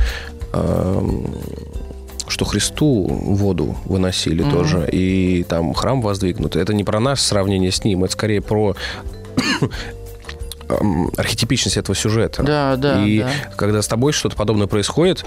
что 2.28 2.44
Христу 2.44 3.06
воду 3.06 3.76
выносили 3.84 4.44
mm-hmm. 4.44 4.52
тоже, 4.52 4.88
и 4.90 5.44
там 5.44 5.74
храм 5.74 6.00
воздвигнут. 6.00 6.56
Это 6.56 6.74
не 6.74 6.84
про 6.84 7.00
наше 7.00 7.22
сравнение 7.22 7.70
с 7.70 7.84
ним, 7.84 8.04
это 8.04 8.12
скорее 8.12 8.40
про 8.40 8.76
архетипичность 11.16 11.76
этого 11.76 11.94
сюжета. 11.94 12.42
Да, 12.42 12.76
да. 12.76 13.04
И 13.04 13.20
да. 13.20 13.30
когда 13.56 13.82
с 13.82 13.88
тобой 13.88 14.12
что-то 14.12 14.36
подобное 14.36 14.66
происходит, 14.66 15.24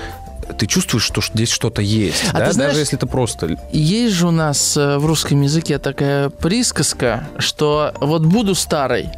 ты 0.58 0.66
чувствуешь, 0.66 1.04
что 1.04 1.22
здесь 1.22 1.52
что-то 1.52 1.82
есть, 1.82 2.24
а 2.32 2.40
да? 2.40 2.52
знаешь, 2.52 2.72
даже 2.72 2.80
если 2.80 2.98
это 2.98 3.08
просто. 3.08 3.58
Есть 3.72 4.16
же 4.16 4.28
у 4.28 4.32
нас 4.32 4.78
э, 4.78 4.98
в 4.98 5.06
русском 5.06 5.42
языке 5.42 5.78
такая 5.78 6.30
присказка, 6.30 7.28
что 7.38 7.94
вот 8.00 8.24
буду 8.24 8.56
старой, 8.56 9.10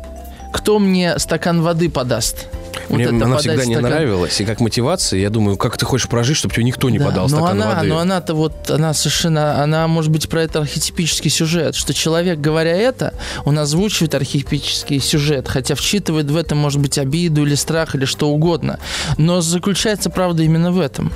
кто 0.52 0.80
мне 0.80 1.18
стакан 1.20 1.62
воды 1.62 1.90
подаст? 1.90 2.48
Мне 2.90 3.10
вот 3.10 3.22
она 3.22 3.38
всегда 3.38 3.66
не 3.66 3.76
стакан... 3.76 3.92
нравилась. 3.92 4.40
И 4.42 4.46
как 4.46 4.60
мотивация, 4.60 5.20
я 5.20 5.30
думаю, 5.30 5.58
как 5.58 5.78
ты 5.78 5.86
хочешь 5.86 6.08
прожить, 6.08 6.38
чтобы 6.38 6.54
тебе 6.54 6.64
никто 6.64 6.90
не 6.90 6.98
да, 6.98 7.06
подал 7.06 7.24
но 7.24 7.38
стакан 7.38 7.62
она, 7.62 7.76
воды. 7.76 7.88
Но 7.88 8.00
она-то 8.00 8.34
вот, 8.34 8.70
она 8.70 8.94
совершенно, 8.94 9.62
она 9.62 9.88
может 9.88 10.12
быть 10.12 10.28
про 10.30 10.44
это 10.44 10.60
архетипический 10.60 11.30
сюжет, 11.30 11.76
что 11.76 11.94
человек, 11.94 12.40
говоря 12.40 12.76
это, 12.76 13.14
он 13.46 13.60
озвучивает 13.60 14.16
архетипический 14.16 15.00
сюжет, 15.00 15.48
хотя 15.48 15.76
вчитывает 15.76 16.30
в 16.32 16.36
это, 16.36 16.56
может 16.56 16.80
быть, 16.82 16.98
обиду 16.98 17.46
или 17.46 17.56
страх 17.56 17.96
или 17.96 18.06
что 18.06 18.30
угодно. 18.30 18.80
Но 19.18 19.42
заключается 19.42 20.10
правда 20.10 20.44
именно 20.44 20.72
в 20.72 20.80
этом. 20.80 21.12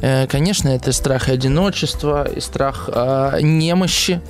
Э, 0.00 0.26
конечно, 0.26 0.68
это 0.68 0.92
страх 0.92 1.28
одиночества, 1.28 2.28
и 2.28 2.40
страх 2.40 2.88
э, 2.92 3.38
немощи, 3.42 4.20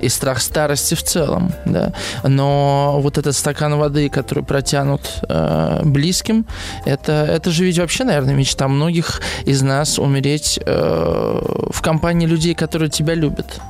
и 0.00 0.08
страх 0.08 0.40
старости 0.40 0.94
в 0.94 1.02
целом. 1.02 1.52
Да? 1.64 1.92
Но 2.24 2.98
вот 3.00 3.18
этот 3.18 3.36
стакан 3.36 3.76
воды, 3.76 4.08
который 4.08 4.44
протянут 4.44 5.20
э, 5.28 5.80
близким, 5.84 6.46
это, 6.84 7.12
это 7.12 7.50
же 7.50 7.64
ведь 7.64 7.78
вообще, 7.78 8.04
наверное, 8.04 8.34
мечта 8.34 8.68
многих 8.68 9.22
из 9.44 9.62
нас 9.62 9.98
умереть 9.98 10.58
э, 10.64 11.68
в 11.70 11.82
компании 11.82 12.26
людей, 12.26 12.54
которые 12.54 12.90
тебя 12.90 13.14
любят. 13.14 13.60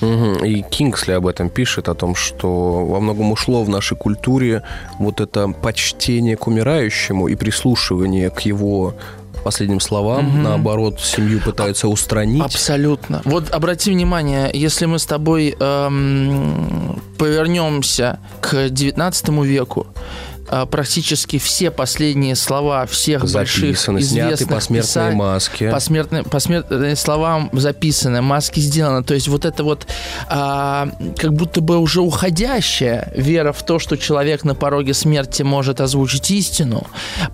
Угу. 0.00 0.44
И 0.44 0.62
Кингсли 0.62 1.12
об 1.12 1.26
этом 1.26 1.50
пишет, 1.50 1.88
о 1.88 1.94
том, 1.94 2.14
что 2.14 2.86
во 2.86 3.00
многом 3.00 3.32
ушло 3.32 3.62
в 3.62 3.68
нашей 3.68 3.96
культуре 3.96 4.62
вот 4.98 5.20
это 5.20 5.48
почтение 5.48 6.36
к 6.36 6.46
умирающему 6.46 7.28
и 7.28 7.34
прислушивание 7.34 8.30
к 8.30 8.40
его 8.40 8.94
последним 9.42 9.80
словам, 9.80 10.28
угу. 10.28 10.36
наоборот, 10.38 11.00
семью 11.00 11.40
пытаются 11.40 11.88
устранить. 11.88 12.42
Абсолютно. 12.42 13.22
Вот 13.24 13.50
обрати 13.50 13.90
внимание, 13.90 14.50
если 14.52 14.86
мы 14.86 14.98
с 14.98 15.06
тобой 15.06 15.56
эм, 15.58 17.00
повернемся 17.18 18.18
к 18.40 18.68
19 18.68 19.28
веку, 19.44 19.86
а, 19.86 20.29
практически 20.70 21.38
все 21.38 21.70
последние 21.70 22.36
слова 22.36 22.86
всех 22.86 23.26
записаны, 23.26 23.98
больших 23.98 24.00
известных 24.00 24.48
посмертные 24.48 24.82
писателей, 24.82 25.16
маски. 25.16 25.70
Посмертные, 25.70 26.22
посмертные 26.24 26.96
слова 26.96 27.48
записаны, 27.52 28.22
маски 28.22 28.60
сделаны. 28.60 29.02
То 29.04 29.14
есть 29.14 29.28
вот 29.28 29.44
это 29.44 29.64
вот 29.64 29.86
а, 30.28 30.88
как 31.16 31.32
будто 31.32 31.60
бы 31.60 31.78
уже 31.78 32.00
уходящая 32.00 33.12
вера 33.14 33.52
в 33.52 33.62
то, 33.62 33.78
что 33.78 33.96
человек 33.96 34.44
на 34.44 34.54
пороге 34.54 34.94
смерти 34.94 35.42
может 35.42 35.80
озвучить 35.80 36.30
истину, 36.30 36.86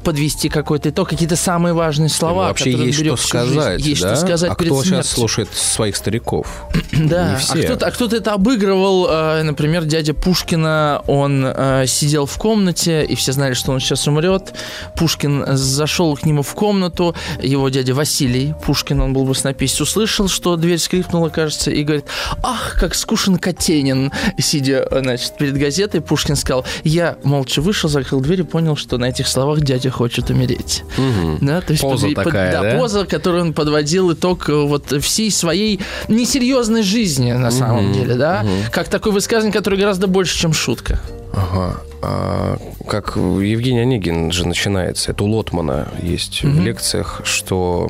подвести 0.04 0.48
какой-то 0.48 0.90
итог, 0.90 1.08
какие-то 1.08 1.36
самые 1.36 1.72
важные 1.72 2.08
слова. 2.08 2.42
Ну, 2.42 2.48
вообще 2.48 2.72
есть 2.72 2.98
что 2.98 3.16
сказать, 3.16 3.80
Есть 3.80 4.02
да? 4.02 4.16
что 4.16 4.26
сказать 4.26 4.50
а 4.52 4.54
перед 4.54 4.72
кто 4.72 4.82
смертью. 4.82 5.02
сейчас 5.02 5.12
слушает 5.12 5.48
своих 5.52 5.96
стариков? 5.96 6.46
Да, 6.96 7.38
а 7.50 7.58
кто-то, 7.58 7.86
а 7.86 7.90
кто-то 7.90 8.16
это 8.16 8.32
обыгрывал. 8.32 9.06
А, 9.08 9.42
например, 9.42 9.84
дядя 9.84 10.14
Пушкина, 10.14 11.02
он 11.06 11.44
а, 11.46 11.84
сидел 11.86 12.26
в 12.26 12.36
комнате 12.38 13.05
и 13.06 13.14
все 13.14 13.32
знали, 13.32 13.54
что 13.54 13.72
он 13.72 13.80
сейчас 13.80 14.06
умрет. 14.06 14.54
Пушкин 14.96 15.44
зашел 15.56 16.16
к 16.16 16.24
нему 16.24 16.42
в 16.42 16.54
комнату, 16.54 17.14
его 17.42 17.68
дядя 17.68 17.94
Василий 17.94 18.54
Пушкин, 18.64 19.00
он 19.00 19.12
был 19.12 19.24
бы 19.24 19.36
баснописец, 19.36 19.80
услышал, 19.80 20.28
что 20.28 20.56
дверь 20.56 20.78
скрипнула, 20.78 21.28
кажется, 21.28 21.70
и 21.70 21.82
говорит, 21.82 22.06
ах, 22.42 22.76
как 22.78 22.94
скушен 22.94 23.38
Катенин. 23.38 24.10
Сидя, 24.38 24.88
значит, 24.90 25.36
перед 25.38 25.56
газетой, 25.56 26.00
Пушкин 26.00 26.36
сказал, 26.36 26.64
я 26.84 27.16
молча 27.22 27.60
вышел, 27.60 27.88
закрыл 27.88 28.20
дверь 28.20 28.40
и 28.40 28.44
понял, 28.44 28.76
что 28.76 28.98
на 28.98 29.06
этих 29.06 29.28
словах 29.28 29.60
дядя 29.60 29.90
хочет 29.90 30.30
умереть. 30.30 30.82
Угу. 30.96 31.38
Да, 31.42 31.60
то 31.60 31.72
есть 31.72 31.82
поза 31.82 32.06
под, 32.08 32.24
такая, 32.24 32.52
под, 32.52 32.62
да, 32.62 32.72
да? 32.72 32.78
поза, 32.78 33.04
которую 33.04 33.42
он 33.42 33.52
подводил 33.52 34.12
итог 34.12 34.48
э, 34.48 34.52
вот 34.52 34.92
всей 35.02 35.30
своей 35.30 35.80
несерьезной 36.08 36.82
жизни 36.82 37.32
на 37.32 37.48
угу. 37.48 37.56
самом 37.56 37.92
деле, 37.92 38.14
да, 38.14 38.42
угу. 38.42 38.50
как 38.72 38.88
такой 38.88 39.12
высказывание, 39.12 39.52
который 39.52 39.78
гораздо 39.78 40.06
больше, 40.06 40.38
чем 40.38 40.52
шутка. 40.52 41.00
Ага. 41.36 41.76
А, 42.02 42.58
как 42.88 43.16
Евгений 43.16 43.80
Онегин 43.80 44.32
же 44.32 44.46
начинается, 44.48 45.12
это 45.12 45.22
у 45.22 45.28
Лотмана 45.28 45.88
есть 46.02 46.42
mm-hmm. 46.42 46.50
в 46.50 46.60
лекциях, 46.60 47.20
что 47.24 47.88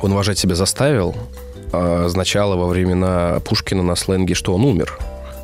он 0.00 0.12
уважать 0.12 0.38
себя 0.38 0.54
заставил, 0.54 1.14
а 1.72 2.06
означало 2.06 2.56
во 2.56 2.66
времена 2.66 3.40
Пушкина 3.44 3.82
на 3.82 3.94
сленге, 3.94 4.34
что 4.34 4.54
он 4.54 4.64
умер 4.64 4.98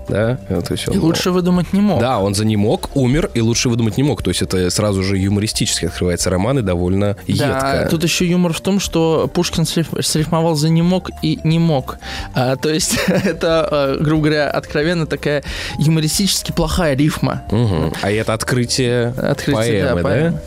да? 0.08 0.36
То 0.48 0.72
есть 0.72 0.88
он, 0.88 0.94
и 0.94 0.98
лучше 0.98 1.30
выдумать 1.30 1.72
не 1.72 1.80
мог. 1.80 2.00
Да, 2.00 2.18
он 2.18 2.34
за 2.34 2.44
не 2.44 2.56
мог, 2.56 2.90
умер, 2.94 3.30
и 3.34 3.40
лучше 3.40 3.68
выдумать 3.68 3.96
не 3.96 4.02
мог. 4.02 4.22
То 4.22 4.30
есть 4.30 4.42
это 4.42 4.70
сразу 4.70 5.02
же 5.02 5.16
юмористически 5.18 5.86
открывается 5.86 6.30
роман 6.30 6.58
и 6.58 6.62
довольно 6.62 7.16
да, 7.28 7.80
едко. 7.80 7.88
тут 7.90 8.04
еще 8.04 8.26
юмор 8.26 8.52
в 8.52 8.60
том, 8.60 8.80
что 8.80 9.30
Пушкин 9.32 9.66
срифмовал 9.66 10.54
за 10.54 10.68
не 10.68 10.82
мог 10.82 11.10
и 11.22 11.38
не 11.44 11.58
мог. 11.58 11.98
А, 12.34 12.56
то 12.56 12.70
есть 12.70 12.96
это, 13.06 13.68
а, 13.70 13.98
грубо 13.98 14.24
говоря, 14.24 14.50
откровенно 14.50 15.06
такая 15.06 15.44
юмористически 15.78 16.52
плохая 16.52 16.96
рифма. 16.96 17.42
Угу. 17.50 17.94
А 18.02 18.10
это 18.10 18.32
открытие, 18.34 19.08
открытие 19.08 19.84
поэмы, 19.84 20.02
да? 20.02 20.08
Поэмы. 20.08 20.40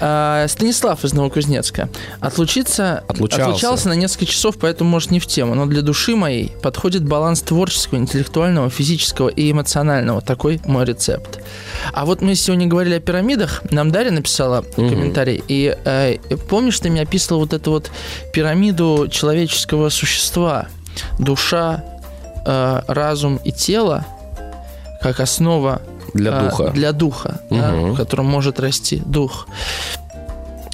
А, 0.00 0.48
Станислав 0.48 1.04
из 1.04 1.12
Новокузнецка. 1.12 1.88
Отлучиться, 2.20 3.04
отлучался. 3.08 3.46
отлучался 3.46 3.88
на 3.88 3.94
несколько 3.94 4.26
часов, 4.26 4.56
поэтому, 4.58 4.90
может, 4.90 5.10
не 5.10 5.20
в 5.20 5.26
тему. 5.26 5.54
Но 5.54 5.66
для 5.66 5.82
души 5.82 6.16
моей 6.16 6.52
подходит 6.62 7.04
баланс 7.04 7.42
творческого, 7.42 7.98
интеллектуального, 7.98 8.70
физического 8.70 8.95
физического 8.96 9.28
и 9.28 9.50
эмоционального. 9.50 10.20
Такой 10.20 10.60
мой 10.64 10.84
рецепт. 10.84 11.40
А 11.92 12.04
вот 12.04 12.22
мы 12.22 12.34
сегодня 12.34 12.66
говорили 12.66 12.94
о 12.94 13.00
пирамидах. 13.00 13.62
Нам 13.70 13.90
Дарья 13.90 14.10
написала 14.10 14.60
угу. 14.60 14.88
комментарий. 14.88 15.42
И 15.48 15.76
э, 15.84 16.16
помнишь, 16.48 16.80
ты 16.80 16.90
мне 16.90 17.02
описывал 17.02 17.40
вот 17.40 17.52
эту 17.52 17.70
вот 17.70 17.90
пирамиду 18.32 19.08
человеческого 19.10 19.90
существа. 19.90 20.66
Душа, 21.18 21.84
э, 22.46 22.80
разум 22.88 23.38
и 23.44 23.52
тело 23.52 24.04
как 25.02 25.20
основа 25.20 25.82
для 26.14 26.32
э, 26.32 26.48
духа, 26.48 26.70
для 26.70 26.92
духа 26.92 27.40
угу. 27.50 27.60
да, 27.60 27.72
в 27.74 27.96
котором 27.96 28.26
может 28.26 28.58
расти 28.60 29.02
дух. 29.04 29.46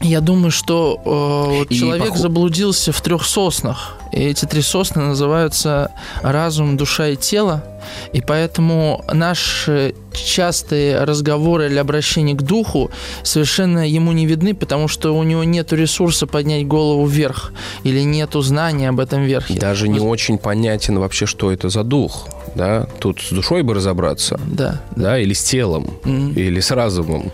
Я 0.03 0.21
думаю, 0.21 0.51
что 0.51 1.67
э, 1.71 1.75
человек 1.75 2.11
пох... 2.11 2.19
заблудился 2.19 2.93
в 2.93 3.01
трех 3.01 3.25
соснах. 3.25 3.97
И 4.13 4.21
эти 4.21 4.45
три 4.45 4.61
сосны 4.61 5.03
называются 5.03 5.91
разум, 6.23 6.77
душа 6.77 7.09
и 7.09 7.17
тело. 7.17 7.65
И 8.13 8.21
поэтому 8.21 9.05
наши 9.13 9.95
частые 10.13 11.05
разговоры 11.05 11.67
или 11.67 11.79
обращения 11.79 12.35
к 12.35 12.43
духу 12.43 12.91
совершенно 13.23 13.89
ему 13.89 14.13
не 14.13 14.27
видны, 14.27 14.55
потому 14.55 14.87
что 14.89 15.17
у 15.17 15.23
него 15.23 15.45
нет 15.45 15.73
ресурса 15.73 16.27
поднять 16.27 16.67
голову 16.67 17.07
вверх 17.07 17.53
или 17.85 18.01
нет 18.01 18.31
знания 18.35 18.91
об 18.91 19.01
этом 19.01 19.23
верхе. 19.23 19.55
Даже 19.55 19.89
не 19.89 20.01
очень 20.01 20.39
понятен 20.39 20.99
вообще, 20.99 21.27
что 21.27 21.51
это 21.51 21.71
за 21.71 21.83
дух. 21.83 22.29
Да? 22.55 22.87
Тут 23.01 23.21
с 23.21 23.31
душой 23.31 23.63
бы 23.63 23.75
разобраться. 23.75 24.39
Да. 24.47 24.83
Да, 24.95 25.19
или 25.19 25.33
с 25.33 25.43
телом, 25.43 25.91
mm-hmm. 26.05 26.35
или 26.35 26.61
с 26.61 26.71
разумом. 26.71 27.33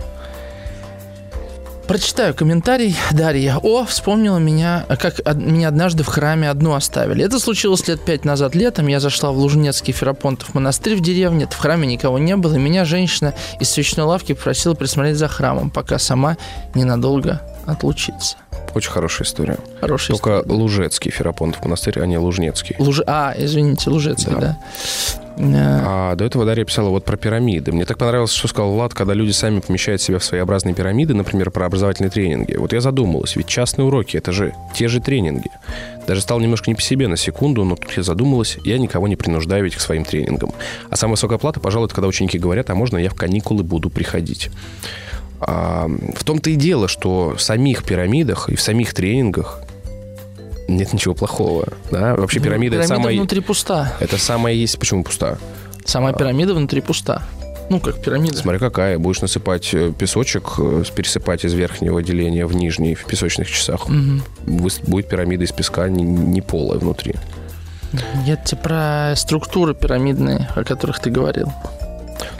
Прочитаю 1.88 2.34
комментарий. 2.34 2.94
Дарья. 3.12 3.56
О, 3.62 3.82
вспомнила 3.86 4.36
меня, 4.36 4.84
как 5.00 5.24
меня 5.34 5.68
однажды 5.68 6.02
в 6.02 6.06
храме 6.06 6.50
одну 6.50 6.74
оставили. 6.74 7.24
Это 7.24 7.38
случилось 7.38 7.88
лет 7.88 8.02
пять 8.04 8.26
назад 8.26 8.54
летом. 8.54 8.88
Я 8.88 9.00
зашла 9.00 9.32
в 9.32 9.38
Лужнецкий 9.38 9.94
Ферапонтов 9.94 10.52
монастырь 10.52 10.96
в 10.96 11.00
деревне. 11.00 11.48
В 11.50 11.56
храме 11.56 11.86
никого 11.88 12.18
не 12.18 12.36
было. 12.36 12.56
И 12.56 12.58
меня 12.58 12.84
женщина 12.84 13.34
из 13.58 13.70
свечной 13.70 14.04
лавки 14.04 14.34
попросила 14.34 14.74
присмотреть 14.74 15.16
за 15.16 15.28
храмом, 15.28 15.70
пока 15.70 15.98
сама 15.98 16.36
ненадолго 16.74 17.40
отлучится. 17.64 18.36
Очень 18.74 18.90
хорошая 18.90 19.26
история. 19.26 19.58
Хорошая 19.80 20.16
Только 20.16 20.40
история. 20.40 20.54
Лужецкий 20.54 21.10
Ферапонтов 21.10 21.62
монастырь, 21.64 22.00
а 22.00 22.06
не 22.06 22.18
Лужнецкий. 22.18 22.76
Луж... 22.78 23.00
А, 23.06 23.34
извините, 23.36 23.90
Лужецкий, 23.90 24.32
да. 24.32 24.40
да. 24.40 24.58
А 25.40 26.14
до 26.16 26.24
этого 26.24 26.44
Дарья 26.44 26.64
писала 26.64 26.88
вот 26.88 27.04
про 27.04 27.16
пирамиды. 27.16 27.70
Мне 27.72 27.84
так 27.84 27.98
понравилось, 27.98 28.32
что 28.32 28.48
сказал 28.48 28.72
Влад, 28.72 28.92
когда 28.94 29.14
люди 29.14 29.30
сами 29.30 29.60
помещают 29.60 30.02
себя 30.02 30.18
в 30.18 30.24
своеобразные 30.24 30.74
пирамиды, 30.74 31.14
например, 31.14 31.50
про 31.50 31.66
образовательные 31.66 32.10
тренинги. 32.10 32.56
Вот 32.56 32.72
я 32.72 32.80
задумалась, 32.80 33.36
ведь 33.36 33.46
частные 33.46 33.86
уроки— 33.86 34.16
это 34.18 34.32
же 34.32 34.54
те 34.74 34.88
же 34.88 35.00
тренинги. 35.00 35.50
Даже 36.06 36.22
стало 36.22 36.40
немножко 36.40 36.70
не 36.70 36.74
по 36.74 36.82
себе 36.82 37.06
на 37.06 37.16
секунду, 37.16 37.64
но 37.64 37.76
тут 37.76 37.92
я 37.96 38.02
задумалась, 38.02 38.58
я 38.64 38.78
никого 38.78 39.06
не 39.06 39.16
принуждаю 39.16 39.64
ведь 39.64 39.76
к 39.76 39.80
своим 39.80 40.04
тренингам. 40.04 40.52
А 40.90 40.96
самая 40.96 41.12
высокая 41.12 41.38
плата, 41.38 41.60
пожалуй, 41.60 41.86
это 41.86 41.94
когда 41.94 42.08
ученики 42.08 42.38
говорят, 42.38 42.70
а 42.70 42.74
можно 42.74 42.98
я 42.98 43.10
в 43.10 43.14
каникулы 43.14 43.62
буду 43.62 43.90
приходить. 43.90 44.50
А, 45.40 45.88
в 45.88 46.24
том-то 46.24 46.50
и 46.50 46.56
дело, 46.56 46.88
что 46.88 47.34
в 47.36 47.42
самих 47.42 47.84
пирамидах 47.84 48.48
и 48.48 48.56
в 48.56 48.60
самих 48.60 48.94
тренингах 48.94 49.60
нет 50.68 50.92
ничего 50.92 51.14
плохого. 51.14 51.66
Да? 51.90 52.14
Вообще 52.14 52.40
пирамида, 52.40 52.76
ну, 52.76 52.82
пирамида 52.82 52.84
это 52.84 52.88
самая... 52.88 53.16
внутри 53.16 53.40
пуста. 53.40 53.96
Это 54.00 54.18
самая 54.18 54.54
есть... 54.54 54.78
Почему 54.78 55.04
пуста? 55.04 55.38
Самая 55.84 56.12
пирамида 56.12 56.54
внутри 56.54 56.80
пуста. 56.80 57.22
Ну, 57.70 57.80
как 57.80 58.00
пирамида. 58.00 58.36
Смотри, 58.36 58.58
какая. 58.58 58.98
Будешь 58.98 59.20
насыпать 59.20 59.74
э, 59.74 59.92
песочек, 59.92 60.54
э, 60.58 60.84
пересыпать 60.94 61.44
из 61.44 61.52
верхнего 61.52 62.02
деления 62.02 62.46
в 62.46 62.54
нижний 62.54 62.94
в 62.94 63.04
песочных 63.04 63.50
часах. 63.50 63.88
Угу. 63.88 64.66
Будет 64.86 65.08
пирамида 65.08 65.44
из 65.44 65.52
песка 65.52 65.88
не, 65.88 66.02
не 66.02 66.40
полая 66.40 66.78
внутри. 66.78 67.14
Нет, 68.26 68.40
те 68.44 68.56
про 68.56 69.14
структуры 69.16 69.74
пирамидные, 69.74 70.48
о 70.54 70.64
которых 70.64 71.00
ты 71.00 71.10
говорил. 71.10 71.52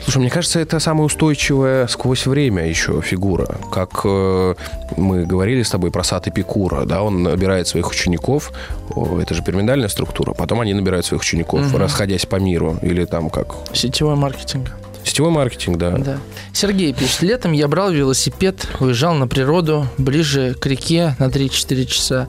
Слушай, 0.03 0.19
мне 0.19 0.29
кажется, 0.29 0.59
это 0.59 0.79
самая 0.79 1.05
устойчивая 1.05 1.87
сквозь 1.87 2.25
время 2.25 2.67
еще 2.67 3.01
фигура. 3.01 3.57
Как 3.71 4.01
э, 4.03 4.55
мы 4.97 5.25
говорили 5.25 5.63
с 5.63 5.69
тобой 5.69 5.91
про 5.91 6.03
сад 6.03 6.27
Эпикура, 6.27 6.85
да, 6.85 7.03
он 7.03 7.23
набирает 7.23 7.67
своих 7.67 7.89
учеников, 7.89 8.51
это 8.95 9.33
же 9.33 9.43
пирамидальная 9.43 9.89
структура, 9.89 10.33
потом 10.33 10.61
они 10.61 10.73
набирают 10.73 11.05
своих 11.05 11.21
учеников, 11.21 11.67
угу. 11.67 11.77
расходясь 11.77 12.25
по 12.25 12.37
миру, 12.37 12.77
или 12.81 13.05
там 13.05 13.29
как... 13.29 13.55
Сетевой 13.73 14.15
маркетинг. 14.15 14.71
Сетевой 15.03 15.31
маркетинг, 15.31 15.77
да. 15.77 15.97
да. 15.97 16.17
Сергей 16.53 16.93
пишет, 16.93 17.21
летом 17.21 17.51
я 17.51 17.67
брал 17.67 17.91
велосипед, 17.91 18.67
уезжал 18.79 19.15
на 19.15 19.27
природу, 19.27 19.87
ближе 19.97 20.55
к 20.59 20.65
реке 20.65 21.15
на 21.19 21.25
3-4 21.25 21.85
часа. 21.85 22.27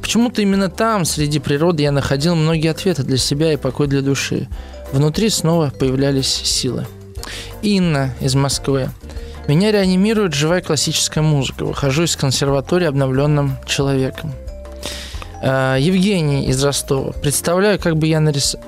Почему-то 0.00 0.42
именно 0.42 0.68
там, 0.68 1.04
среди 1.04 1.38
природы, 1.38 1.82
я 1.82 1.92
находил 1.92 2.34
многие 2.34 2.70
ответы 2.70 3.04
для 3.04 3.18
себя 3.18 3.52
и 3.52 3.56
покой 3.56 3.86
для 3.86 4.02
души. 4.02 4.48
Внутри 4.92 5.30
снова 5.30 5.72
появлялись 5.76 6.28
силы. 6.28 6.86
Инна 7.62 8.14
из 8.20 8.34
Москвы. 8.34 8.90
Меня 9.48 9.72
реанимирует 9.72 10.34
живая 10.34 10.60
классическая 10.60 11.22
музыка. 11.22 11.64
Выхожу 11.64 12.04
из 12.04 12.14
консерватории 12.14 12.86
обновленным 12.86 13.56
человеком. 13.66 14.32
Э, 15.42 15.76
Евгений 15.80 16.46
из 16.46 16.62
Ростова. 16.62 17.12
Представляю, 17.12 17.78
как 17.78 17.96
бы 17.96 18.06
я 18.06 18.20
нарисовал... 18.20 18.66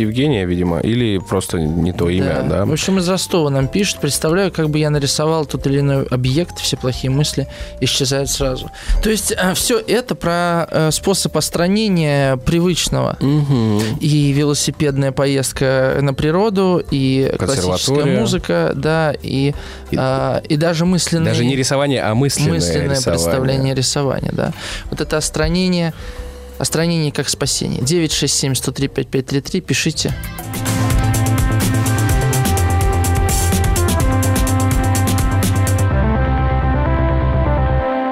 Евгения, 0.00 0.44
видимо, 0.46 0.80
или 0.80 1.18
просто 1.18 1.58
не 1.58 1.92
то 1.92 2.08
имя, 2.08 2.44
да. 2.48 2.64
В 2.64 2.72
общем, 2.72 2.98
из 2.98 3.08
Ростова 3.08 3.50
нам 3.50 3.68
пишет, 3.68 3.98
представляю, 4.00 4.52
как 4.52 4.70
бы 4.70 4.78
я 4.78 4.90
нарисовал 4.90 5.46
тот 5.46 5.66
или 5.66 5.80
иной 5.80 6.04
объект, 6.04 6.58
все 6.58 6.76
плохие 6.76 7.10
мысли 7.10 7.46
исчезают 7.80 8.30
сразу. 8.30 8.70
То 9.02 9.10
есть 9.10 9.32
э, 9.32 9.54
все 9.54 9.78
это 9.78 10.14
про 10.14 10.66
э, 10.70 10.90
способ 10.90 11.36
остранения 11.36 12.36
привычного. 12.38 13.16
Угу. 13.20 13.98
И 14.00 14.32
велосипедная 14.32 15.12
поездка 15.12 15.98
на 16.00 16.14
природу, 16.14 16.82
и 16.90 17.32
классическая 17.38 18.04
музыка, 18.04 18.72
да, 18.74 19.14
и, 19.22 19.54
и, 19.90 19.96
а, 19.96 20.42
и 20.48 20.56
даже 20.56 20.84
мысленное... 20.84 21.32
Даже 21.32 21.44
не 21.44 21.56
рисование, 21.56 22.02
а 22.02 22.14
мысленное 22.14 22.54
Мысленное 22.54 22.96
рисование. 22.96 23.24
представление 23.24 23.74
рисования, 23.74 24.32
да. 24.32 24.52
Вот 24.90 25.00
это 25.00 25.16
остранение 25.16 25.92
Остранение 26.60 27.10
как 27.10 27.30
спасение. 27.30 27.80
967 27.80 28.54
103 28.54 28.88
5533. 28.88 29.60
Пишите. 29.62 30.14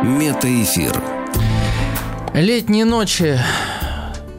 Метаэфир. 0.03 0.99
Летние 2.33 2.87
ночи 2.87 3.39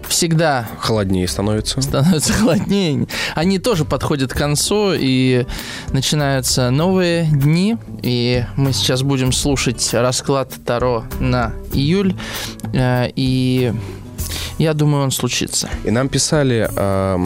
всегда... 0.08 0.68
Холоднее 0.80 1.28
становится. 1.28 1.80
Становится 1.80 2.34
холоднее. 2.34 3.08
Они 3.36 3.60
тоже 3.60 3.86
подходят 3.86 4.34
к 4.34 4.38
концу, 4.38 4.94
и 4.94 5.46
начинаются 5.94 6.72
новые 6.72 7.26
дни. 7.26 7.78
И 8.02 8.44
мы 8.58 8.74
сейчас 8.74 9.04
будем 9.04 9.32
слушать 9.32 9.94
расклад 9.94 10.52
Таро 10.66 11.06
на 11.20 11.54
июль. 11.74 12.16
Э, 12.74 13.08
и 13.16 13.72
я 14.58 14.74
думаю, 14.74 15.04
он 15.04 15.12
случится. 15.12 15.70
И 15.84 15.92
нам 15.92 16.10
писали... 16.10 16.70
Э, 16.76 17.26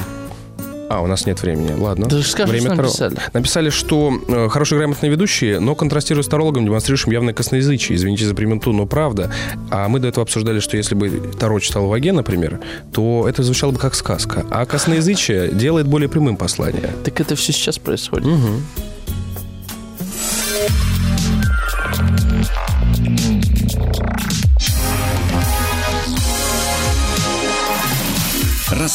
а, 0.89 1.01
у 1.01 1.07
нас 1.07 1.25
нет 1.25 1.41
времени. 1.41 1.71
Ладно. 1.75 2.07
Да 2.07 2.21
скажи, 2.21 2.51
Время 2.51 2.67
что 2.67 2.75
написали. 2.75 3.17
Написали, 3.33 3.69
что 3.71 4.13
э, 4.27 4.49
хорошие 4.49 4.77
грамотные 4.77 5.11
ведущие, 5.11 5.59
но 5.59 5.73
контрастируя 5.73 6.23
с 6.23 6.27
тарологом, 6.27 6.65
демонстрируем 6.65 7.11
явное 7.11 7.33
косноязычие. 7.33 7.95
Извините 7.95 8.25
за 8.25 8.35
примету, 8.35 8.71
но 8.73 8.85
правда. 8.85 9.31
А 9.71 9.87
мы 9.87 9.99
до 9.99 10.09
этого 10.09 10.23
обсуждали, 10.23 10.59
что 10.59 10.77
если 10.77 10.93
бы 10.93 11.09
Таро 11.39 11.59
читал 11.59 11.87
Ваге, 11.87 12.11
например, 12.11 12.59
то 12.91 13.25
это 13.27 13.41
звучало 13.41 13.71
бы 13.71 13.79
как 13.79 13.95
сказка. 13.95 14.45
А 14.51 14.65
косноязычие 14.65 15.49
делает 15.49 15.87
более 15.87 16.09
прямым 16.09 16.37
послание. 16.37 16.91
Так 17.03 17.19
это 17.19 17.35
все 17.35 17.53
сейчас 17.53 17.79
происходит. 17.79 18.27
Угу. 18.27 18.92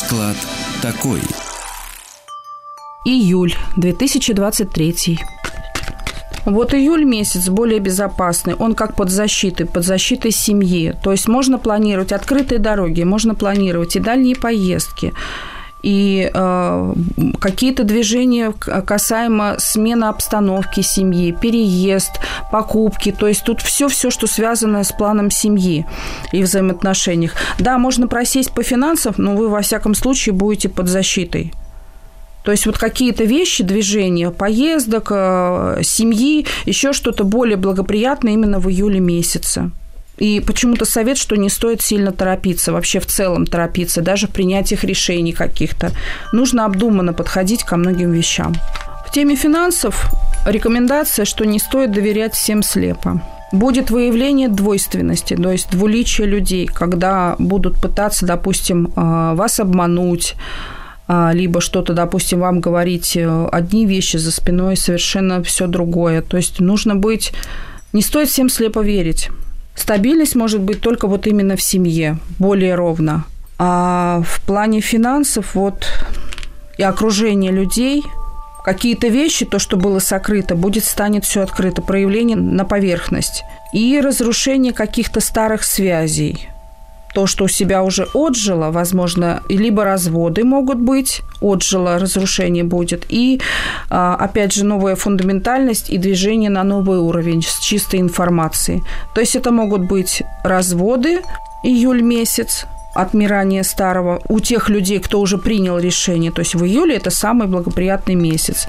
Расклад 0.01 0.37
такой. 0.81 1.21
Июль 3.05 3.53
2023. 3.77 5.19
Вот 6.45 6.73
июль 6.73 7.05
месяц 7.05 7.49
более 7.49 7.81
безопасный, 7.81 8.55
он 8.55 8.77
как 8.77 8.95
под 8.95 9.11
защитой, 9.11 9.65
под 9.65 9.85
защитой 9.85 10.31
семьи. 10.31 10.95
То 11.03 11.11
есть 11.11 11.27
можно 11.27 11.59
планировать 11.59 12.13
открытые 12.13 12.61
дороги, 12.61 13.03
можно 13.03 13.35
планировать 13.35 13.97
и 13.97 13.99
дальние 13.99 14.37
поездки, 14.37 15.13
и 15.83 16.31
э, 16.33 16.95
какие-то 17.41 17.85
движения 17.85 18.53
касаемо 18.53 19.57
смены 19.59 20.05
обстановки 20.05 20.81
семьи, 20.81 21.33
переезд, 21.33 22.21
покупки, 22.51 23.13
то 23.13 23.29
есть 23.29 23.45
тут 23.45 23.61
все-все, 23.61 24.11
что 24.11 24.27
связано 24.27 24.83
с 24.83 24.93
планом 24.93 25.31
семьи 25.31 25.87
и 26.33 26.43
взаимоотношениях. 26.43 27.35
Да, 27.59 27.79
можно 27.79 28.09
просесть 28.09 28.53
по 28.53 28.63
финансам, 28.63 29.15
но 29.17 29.37
вы 29.37 29.49
во 29.49 29.61
всяком 29.61 29.95
случае 29.95 30.35
будете 30.35 30.69
под 30.69 30.89
защитой. 30.89 31.53
То 32.45 32.53
есть 32.53 32.67
вот 32.67 32.79
какие-то 32.79 33.25
вещи, 33.25 33.63
движения, 33.63 34.31
поездок, 34.31 35.09
э, 35.11 35.81
семьи, 35.83 36.47
еще 36.65 36.93
что-то 36.93 37.25
более 37.25 37.57
благоприятное 37.57 38.33
именно 38.33 38.59
в 38.59 38.71
июле 38.71 39.01
месяце. 39.01 39.71
И 40.19 40.41
почему-то 40.41 40.85
совет, 40.85 41.17
что 41.17 41.37
не 41.37 41.49
стоит 41.49 41.81
сильно 41.81 42.13
торопиться, 42.13 42.73
вообще 42.73 43.01
в 43.01 43.07
целом 43.07 43.47
торопиться, 43.47 44.03
даже 44.03 44.27
в 44.27 44.31
принятиях 44.31 44.85
решений 44.85 45.33
каких-то. 45.33 45.93
Нужно 46.33 46.65
обдуманно 46.65 47.13
подходить 47.13 47.65
ко 47.65 47.77
многим 47.77 48.11
вещам. 48.13 48.55
В 49.07 49.13
теме 49.13 49.37
финансов 49.37 50.11
рекомендация, 50.47 51.25
что 51.25 51.45
не 51.47 51.59
стоит 51.59 51.93
доверять 51.93 52.35
всем 52.35 52.63
слепо. 52.63 53.23
Будет 53.53 53.91
выявление 53.91 54.49
двойственности, 54.49 55.35
то 55.35 55.51
есть 55.51 55.71
двуличия 55.71 56.27
людей, 56.27 56.67
когда 56.67 57.35
будут 57.39 57.81
пытаться, 57.81 58.27
допустим, 58.27 58.93
а, 58.95 59.35
вас 59.35 59.59
обмануть, 59.59 60.35
а, 61.07 61.31
либо 61.33 61.63
что-то, 61.63 61.95
допустим, 61.95 62.41
вам 62.41 62.61
говорить 62.61 63.17
э, 63.17 63.49
одни 63.51 63.87
вещи 63.87 64.19
за 64.19 64.31
спиной, 64.31 64.77
совершенно 64.77 65.43
все 65.43 65.67
другое. 65.67 66.21
То 66.21 66.37
есть 66.37 66.61
нужно 66.61 66.95
быть... 66.95 67.33
Не 67.95 68.03
стоит 68.03 68.29
всем 68.29 68.51
слепо 68.51 68.81
верить. 68.81 69.31
Стабильность 69.79 70.35
может 70.35 70.61
быть 70.61 70.81
только 70.81 71.07
вот 71.07 71.27
именно 71.29 71.55
в 71.55 71.63
семье, 71.63 72.19
более 72.39 72.75
ровно. 72.75 73.25
А 73.59 74.23
в 74.27 74.45
плане 74.45 74.81
финансов 74.81 75.55
вот 75.55 75.87
и 76.77 76.83
окружения 76.83 77.53
людей, 77.53 78.05
какие-то 78.65 79.07
вещи, 79.07 79.47
то, 79.47 79.61
что 79.61 79.77
было 79.77 80.01
сокрыто, 80.01 80.57
будет 80.57 80.85
станет 80.85 81.25
все 81.25 81.43
открыто, 81.43 81.81
проявление 81.81 82.37
на 82.37 82.65
поверхность. 82.65 83.45
И 83.73 84.01
разрушение 84.01 84.73
каких-то 84.73 85.21
старых 85.21 85.63
связей. 85.63 86.49
То, 87.15 87.27
что 87.27 87.45
у 87.45 87.49
себя 87.49 87.83
уже 87.83 88.07
отжило, 88.15 88.71
возможно, 88.71 89.43
либо 89.49 89.85
разводы 89.85 90.45
могут 90.45 90.79
быть, 90.79 91.23
отжило, 91.41 91.99
разрушение 91.99 92.65
будет, 92.65 93.07
и, 93.09 93.41
а, 93.91 94.15
опять 94.15 94.53
же, 94.53 94.65
новая 94.65 94.95
фундаментальность 94.95 95.91
и 95.91 95.99
движение 95.99 96.51
на 96.51 96.65
новый 96.65 96.99
уровень 96.99 97.43
с 97.43 97.59
чистой 97.61 98.01
информацией. 98.01 98.83
То 99.15 99.21
есть 99.21 99.37
это 99.37 99.51
могут 99.51 99.83
быть 99.83 100.23
разводы, 100.45 101.23
июль 101.65 102.03
месяц, 102.03 102.67
отмирания 102.95 103.63
старого 103.63 104.21
у 104.29 104.41
тех 104.41 104.69
людей, 104.69 104.99
кто 104.99 105.21
уже 105.21 105.39
принял 105.39 105.79
решение. 105.79 106.33
То 106.33 106.41
есть 106.41 106.55
в 106.55 106.65
июле 106.65 106.97
это 106.97 107.11
самый 107.11 107.47
благоприятный 107.47 108.15
месяц. 108.15 108.67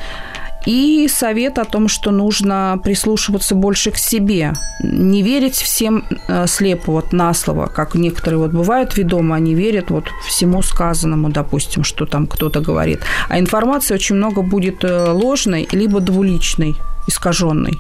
И 0.66 1.07
совет 1.07 1.57
о 1.57 1.66
том, 1.66 1.88
что 1.88 2.12
нужно 2.12 2.80
прислушиваться 2.84 3.55
больше 3.55 3.91
к 3.91 3.97
себе, 3.97 4.53
не 4.84 5.24
верить 5.24 5.55
всем 5.55 6.03
э, 6.28 6.47
слепо, 6.47 6.91
вот 6.91 7.14
на 7.14 7.34
слово, 7.34 7.68
как 7.68 7.95
некоторые 7.95 8.39
вот 8.39 8.51
бывают 8.51 8.97
ведомы, 8.97 9.36
они 9.36 9.55
верят 9.55 9.89
вот 9.89 10.05
всему 10.28 10.62
сказанному, 10.62 11.30
допустим, 11.30 11.84
что 11.84 12.05
там 12.05 12.28
кто-то 12.28 12.60
говорит. 12.60 13.01
А 13.30 13.39
информации 13.39 13.93
очень 13.93 14.16
много 14.16 14.41
будет 14.41 14.84
э, 14.84 15.12
ложной, 15.12 15.68
либо 15.72 16.01
двуличной, 16.01 16.76
искаженной. 17.07 17.80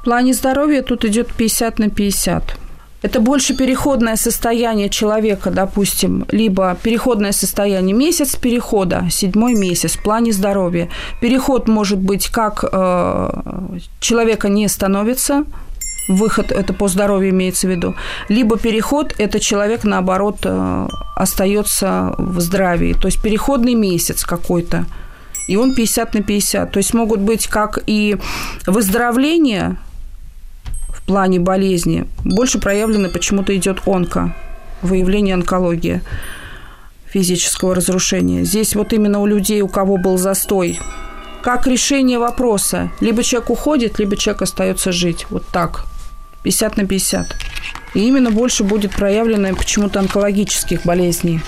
В 0.00 0.04
плане 0.04 0.34
здоровья 0.34 0.82
тут 0.82 1.04
идет 1.04 1.32
50 1.32 1.78
на 1.78 1.88
50. 1.88 2.67
Это 3.00 3.20
больше 3.20 3.54
переходное 3.54 4.16
состояние 4.16 4.88
человека, 4.88 5.50
допустим, 5.50 6.24
либо 6.32 6.76
переходное 6.82 7.32
состояние 7.32 7.94
месяц 7.94 8.34
перехода, 8.34 9.06
седьмой 9.10 9.54
месяц 9.54 9.96
в 9.96 10.02
плане 10.02 10.32
здоровья. 10.32 10.88
Переход 11.20 11.68
может 11.68 11.98
быть 11.98 12.28
как 12.28 12.64
э, 12.64 13.30
человека 14.00 14.48
не 14.48 14.68
становится, 14.68 15.44
выход 16.08 16.50
это 16.50 16.72
по 16.72 16.88
здоровью 16.88 17.30
имеется 17.30 17.68
в 17.68 17.70
виду, 17.70 17.94
либо 18.28 18.58
переход 18.58 19.14
это 19.18 19.38
человек 19.38 19.84
наоборот 19.84 20.38
э, 20.42 20.88
остается 21.14 22.14
в 22.18 22.40
здравии, 22.40 22.94
то 22.94 23.06
есть 23.06 23.22
переходный 23.22 23.74
месяц 23.74 24.24
какой-то 24.24 24.86
и 25.48 25.56
он 25.56 25.74
50 25.74 26.14
на 26.14 26.22
50. 26.22 26.70
То 26.70 26.78
есть 26.78 26.94
могут 26.94 27.20
быть 27.20 27.46
как 27.46 27.78
и 27.86 28.18
выздоровление 28.66 29.78
плане 31.08 31.40
болезни 31.40 32.06
больше 32.24 32.60
проявлено 32.60 33.08
почему-то 33.08 33.56
идет 33.56 33.80
онко, 33.86 34.34
выявление 34.82 35.34
онкологии 35.34 36.02
физического 37.06 37.74
разрушения. 37.74 38.44
Здесь 38.44 38.76
вот 38.76 38.92
именно 38.92 39.18
у 39.20 39.26
людей, 39.26 39.62
у 39.62 39.68
кого 39.68 39.96
был 39.96 40.18
застой, 40.18 40.78
как 41.42 41.66
решение 41.66 42.18
вопроса. 42.18 42.90
Либо 43.00 43.22
человек 43.22 43.50
уходит, 43.50 43.98
либо 43.98 44.16
человек 44.16 44.42
остается 44.42 44.92
жить. 44.92 45.26
Вот 45.30 45.46
так. 45.46 45.86
50 46.42 46.76
на 46.76 46.86
50. 46.86 47.26
И 47.94 48.06
именно 48.06 48.30
больше 48.30 48.62
будет 48.62 48.92
проявлено 48.92 49.54
почему-то 49.56 49.98
онкологических 50.00 50.84
болезней. 50.84 51.40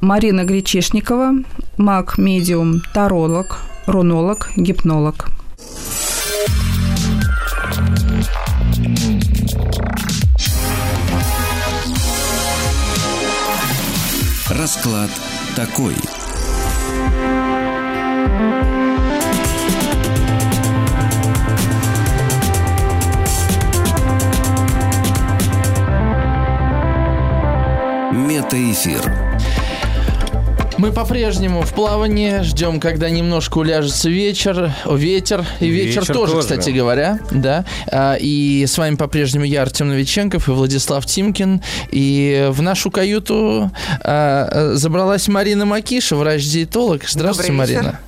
Марина 0.00 0.44
Гречешникова, 0.44 1.32
маг-медиум, 1.76 2.80
таролог, 2.94 3.60
рунолог, 3.86 4.50
гипнолог. 4.56 5.37
Расклад 14.68 15.10
такой. 15.56 15.94
Метаэфир. 28.12 29.17
Мы 30.78 30.92
по-прежнему 30.92 31.62
в 31.62 31.74
плавании, 31.74 32.42
ждем, 32.42 32.78
когда 32.78 33.10
немножко 33.10 33.58
уляжется 33.58 34.08
вечер, 34.08 34.72
ветер, 34.88 35.44
и 35.58 35.66
вечер, 35.66 36.02
вечер 36.02 36.06
тоже, 36.06 36.34
тоже, 36.34 36.42
кстати 36.42 36.70
говоря, 36.70 37.18
да. 37.32 37.64
А, 37.90 38.14
и 38.14 38.64
с 38.64 38.78
вами 38.78 38.94
по-прежнему 38.94 39.44
я, 39.44 39.62
Артем 39.62 39.88
Новиченков 39.88 40.46
и 40.46 40.52
Владислав 40.52 41.04
Тимкин. 41.04 41.62
И 41.90 42.46
в 42.50 42.62
нашу 42.62 42.92
каюту 42.92 43.72
а, 44.04 44.70
забралась 44.74 45.26
Марина 45.26 45.64
Макиша, 45.66 46.14
врач-диетолог. 46.14 47.02
Здравствуйте, 47.08 47.50
Марина. 47.50 47.98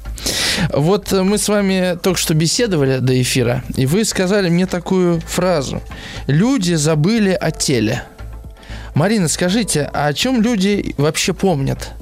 Вот 0.73 1.11
мы 1.11 1.39
с 1.39 1.49
вами 1.49 1.99
только 2.01 2.21
что 2.21 2.35
беседовали 2.35 2.99
до 2.99 3.21
эфира, 3.21 3.65
и 3.77 3.85
вы 3.85 4.05
сказали 4.05 4.49
мне 4.49 4.67
такую 4.67 5.21
фразу. 5.23 5.83
Люди 6.29 6.75
забыли 6.75 7.31
о 7.31 7.51
теле. 7.51 8.05
Марина, 8.95 9.27
скажите, 9.27 9.91
а 9.93 10.07
о 10.07 10.15
чем 10.15 10.41
люди 10.41 10.95
вообще 10.99 11.33
помнят? 11.33 11.95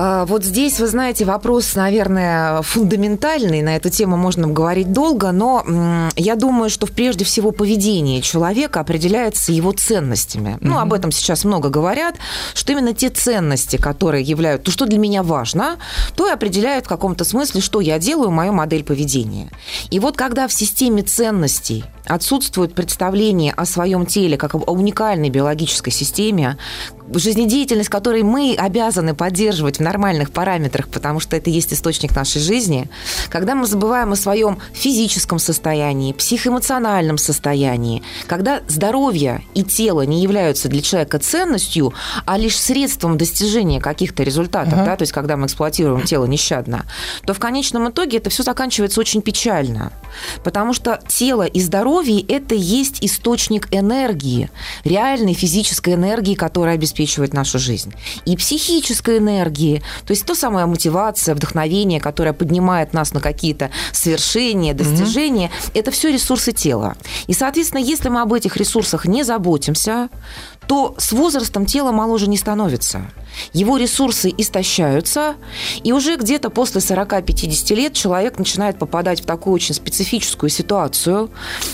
А, 0.00 0.26
вот 0.26 0.44
здесь, 0.44 0.78
вы 0.78 0.86
знаете, 0.86 1.24
вопрос, 1.24 1.74
наверное, 1.74 2.62
фундаментальный. 2.62 3.62
На 3.62 3.74
эту 3.74 3.90
тему 3.90 4.16
можно 4.16 4.46
говорить 4.46 4.92
долго, 4.92 5.32
но 5.32 5.64
я 6.14 6.36
думаю, 6.36 6.70
что 6.70 6.86
прежде 6.86 7.24
всего 7.24 7.50
поведение 7.50 8.22
человека 8.22 8.78
определяется 8.78 9.50
его 9.50 9.72
ценностями. 9.72 10.50
Mm-hmm. 10.50 10.58
Ну, 10.60 10.78
об 10.78 10.92
этом 10.92 11.10
сейчас 11.10 11.44
много 11.44 11.68
говорят, 11.68 12.14
что 12.54 12.70
именно 12.70 12.94
те 12.94 13.08
ценности, 13.08 13.76
которые 13.76 14.22
являются, 14.22 14.66
то, 14.66 14.70
что 14.70 14.86
для 14.86 15.00
меня 15.00 15.24
важно, 15.24 15.78
то 16.14 16.28
и 16.28 16.30
определяют 16.30 16.84
в 16.84 16.88
каком-то 16.88 17.24
смысле, 17.24 17.60
что 17.60 17.80
я 17.80 17.98
делаю, 17.98 18.30
мою 18.30 18.52
модель 18.52 18.84
поведения. 18.84 19.50
И 19.90 19.98
вот 19.98 20.16
когда 20.16 20.46
в 20.46 20.52
системе 20.52 21.02
ценностей 21.02 21.84
отсутствует 22.08 22.74
представление 22.74 23.52
о 23.52 23.64
своем 23.64 24.06
теле 24.06 24.36
как 24.36 24.54
о 24.54 24.58
уникальной 24.72 25.30
биологической 25.30 25.90
системе, 25.90 26.56
жизнедеятельность 27.12 27.88
которой 27.88 28.22
мы 28.22 28.54
обязаны 28.58 29.14
поддерживать 29.14 29.78
в 29.78 29.80
нормальных 29.80 30.30
параметрах, 30.30 30.88
потому 30.88 31.20
что 31.20 31.36
это 31.36 31.50
есть 31.50 31.72
источник 31.72 32.14
нашей 32.14 32.40
жизни, 32.40 32.90
когда 33.30 33.54
мы 33.54 33.66
забываем 33.66 34.12
о 34.12 34.16
своем 34.16 34.58
физическом 34.72 35.38
состоянии, 35.38 36.12
психоэмоциональном 36.12 37.18
состоянии, 37.18 38.02
когда 38.26 38.60
здоровье 38.68 39.42
и 39.54 39.62
тело 39.62 40.02
не 40.02 40.22
являются 40.22 40.68
для 40.68 40.82
человека 40.82 41.18
ценностью, 41.18 41.94
а 42.26 42.36
лишь 42.36 42.58
средством 42.58 43.16
достижения 43.16 43.80
каких-то 43.80 44.22
результатов, 44.22 44.74
uh-huh. 44.74 44.84
да, 44.84 44.96
то 44.96 45.02
есть 45.02 45.12
когда 45.12 45.36
мы 45.36 45.46
эксплуатируем 45.46 46.02
тело 46.04 46.26
нещадно, 46.26 46.84
то 47.24 47.32
в 47.32 47.38
конечном 47.38 47.88
итоге 47.88 48.18
это 48.18 48.30
все 48.30 48.42
заканчивается 48.42 49.00
очень 49.00 49.22
печально, 49.22 49.92
потому 50.44 50.74
что 50.74 51.00
тело 51.08 51.44
и 51.44 51.60
здоровье– 51.60 51.97
это 52.28 52.54
есть 52.54 52.98
источник 53.04 53.68
энергии, 53.70 54.50
реальной 54.84 55.34
физической 55.34 55.94
энергии, 55.94 56.34
которая 56.34 56.74
обеспечивает 56.74 56.98
обеспечивает 56.98 57.32
нашу 57.32 57.58
жизнь. 57.58 57.92
И 58.24 58.36
психической 58.36 59.18
энергии, 59.18 59.82
то 60.06 60.12
есть 60.12 60.24
то 60.24 60.34
самая 60.34 60.66
мотивация, 60.66 61.34
вдохновение, 61.34 62.00
которое 62.00 62.32
поднимает 62.32 62.92
нас 62.92 63.12
на 63.12 63.20
какие-то 63.20 63.70
свершения, 63.92 64.74
достижения, 64.74 65.48
mm-hmm. 65.48 65.70
это 65.74 65.90
все 65.90 66.12
ресурсы 66.12 66.52
тела. 66.52 66.96
И, 67.26 67.34
соответственно, 67.34 67.80
если 67.80 68.08
мы 68.08 68.22
об 68.22 68.32
этих 68.32 68.56
ресурсах 68.56 69.06
не 69.06 69.22
заботимся, 69.22 70.08
то 70.68 70.94
с 70.98 71.12
возрастом 71.12 71.64
тело 71.64 71.92
моложе 71.92 72.28
не 72.28 72.36
становится. 72.36 73.10
Его 73.54 73.78
ресурсы 73.78 74.32
истощаются, 74.36 75.34
и 75.82 75.92
уже 75.92 76.16
где-то 76.16 76.50
после 76.50 76.80
40-50 76.80 77.74
лет 77.74 77.92
человек 77.94 78.38
начинает 78.38 78.78
попадать 78.78 79.22
в 79.22 79.24
такую 79.24 79.54
очень 79.54 79.74
специфическую 79.74 80.50
ситуацию, 80.50 81.30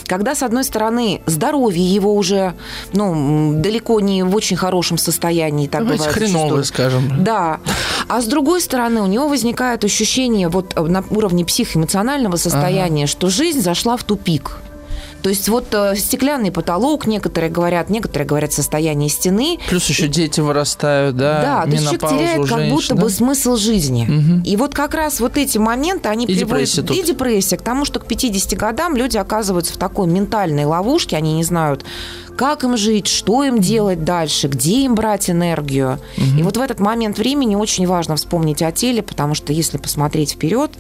когда, 0.06 0.34
с 0.34 0.42
одной 0.42 0.62
стороны, 0.62 1.22
здоровье 1.26 1.84
его 1.84 2.14
уже 2.14 2.54
ну, 2.92 3.60
далеко 3.60 3.98
не 3.98 4.22
в 4.22 4.34
очень 4.34 4.56
хорошем 4.56 4.96
состоянии. 4.96 5.66
Так 5.66 5.82
Давайте 5.82 6.04
бывает 6.04 6.16
хреновое, 6.16 6.62
скажем. 6.62 7.24
Да. 7.24 7.60
А 8.08 8.20
с 8.20 8.26
другой 8.26 8.60
стороны, 8.60 9.02
у 9.02 9.06
него 9.06 9.26
возникает 9.26 9.84
ощущение 9.84 10.48
вот 10.48 10.76
на 10.76 11.02
уровне 11.10 11.44
психоэмоционального 11.44 12.36
состояния, 12.36 13.04
ага. 13.04 13.10
что 13.10 13.28
жизнь 13.28 13.60
зашла 13.60 13.96
в 13.96 14.04
тупик. 14.04 14.58
То 15.24 15.30
есть 15.30 15.48
вот 15.48 15.68
э, 15.72 15.96
стеклянный 15.96 16.52
потолок, 16.52 17.06
некоторые 17.06 17.50
говорят, 17.50 17.88
некоторые 17.88 18.28
говорят 18.28 18.52
состояние 18.52 19.08
стены. 19.08 19.58
Плюс 19.70 19.88
еще 19.88 20.06
дети 20.06 20.40
вырастают, 20.40 21.16
да? 21.16 21.40
Да, 21.40 21.62
то 21.62 21.70
есть 21.70 21.82
человек 21.82 22.10
теряет 22.10 22.46
как 22.46 22.68
будто 22.68 22.94
бы 22.94 23.08
смысл 23.08 23.56
жизни. 23.56 24.02
Угу. 24.02 24.42
И 24.44 24.56
вот 24.56 24.74
как 24.74 24.92
раз 24.92 25.20
вот 25.20 25.38
эти 25.38 25.56
моменты, 25.56 26.10
они 26.10 26.26
и 26.26 26.26
приводят... 26.26 26.48
Депрессия 26.48 26.82
тут. 26.82 26.96
И 26.98 27.02
депрессия 27.02 27.56
к 27.56 27.62
тому, 27.62 27.86
что 27.86 28.00
к 28.00 28.06
50 28.06 28.52
годам 28.58 28.96
люди 28.96 29.16
оказываются 29.16 29.72
в 29.72 29.78
такой 29.78 30.08
ментальной 30.08 30.66
ловушке, 30.66 31.16
они 31.16 31.32
не 31.32 31.42
знают, 31.42 31.86
как 32.36 32.64
им 32.64 32.76
жить, 32.76 33.06
что 33.06 33.44
им 33.44 33.60
делать 33.60 34.04
дальше, 34.04 34.48
где 34.48 34.84
им 34.84 34.94
брать 34.94 35.30
энергию. 35.30 35.98
Угу. 36.16 36.38
И 36.38 36.42
вот 36.42 36.56
в 36.56 36.60
этот 36.60 36.80
момент 36.80 37.18
времени 37.18 37.54
очень 37.54 37.86
важно 37.86 38.16
вспомнить 38.16 38.62
о 38.62 38.72
теле, 38.72 39.02
потому 39.02 39.34
что 39.34 39.52
если 39.52 39.78
посмотреть 39.78 40.32
вперед, 40.32 40.72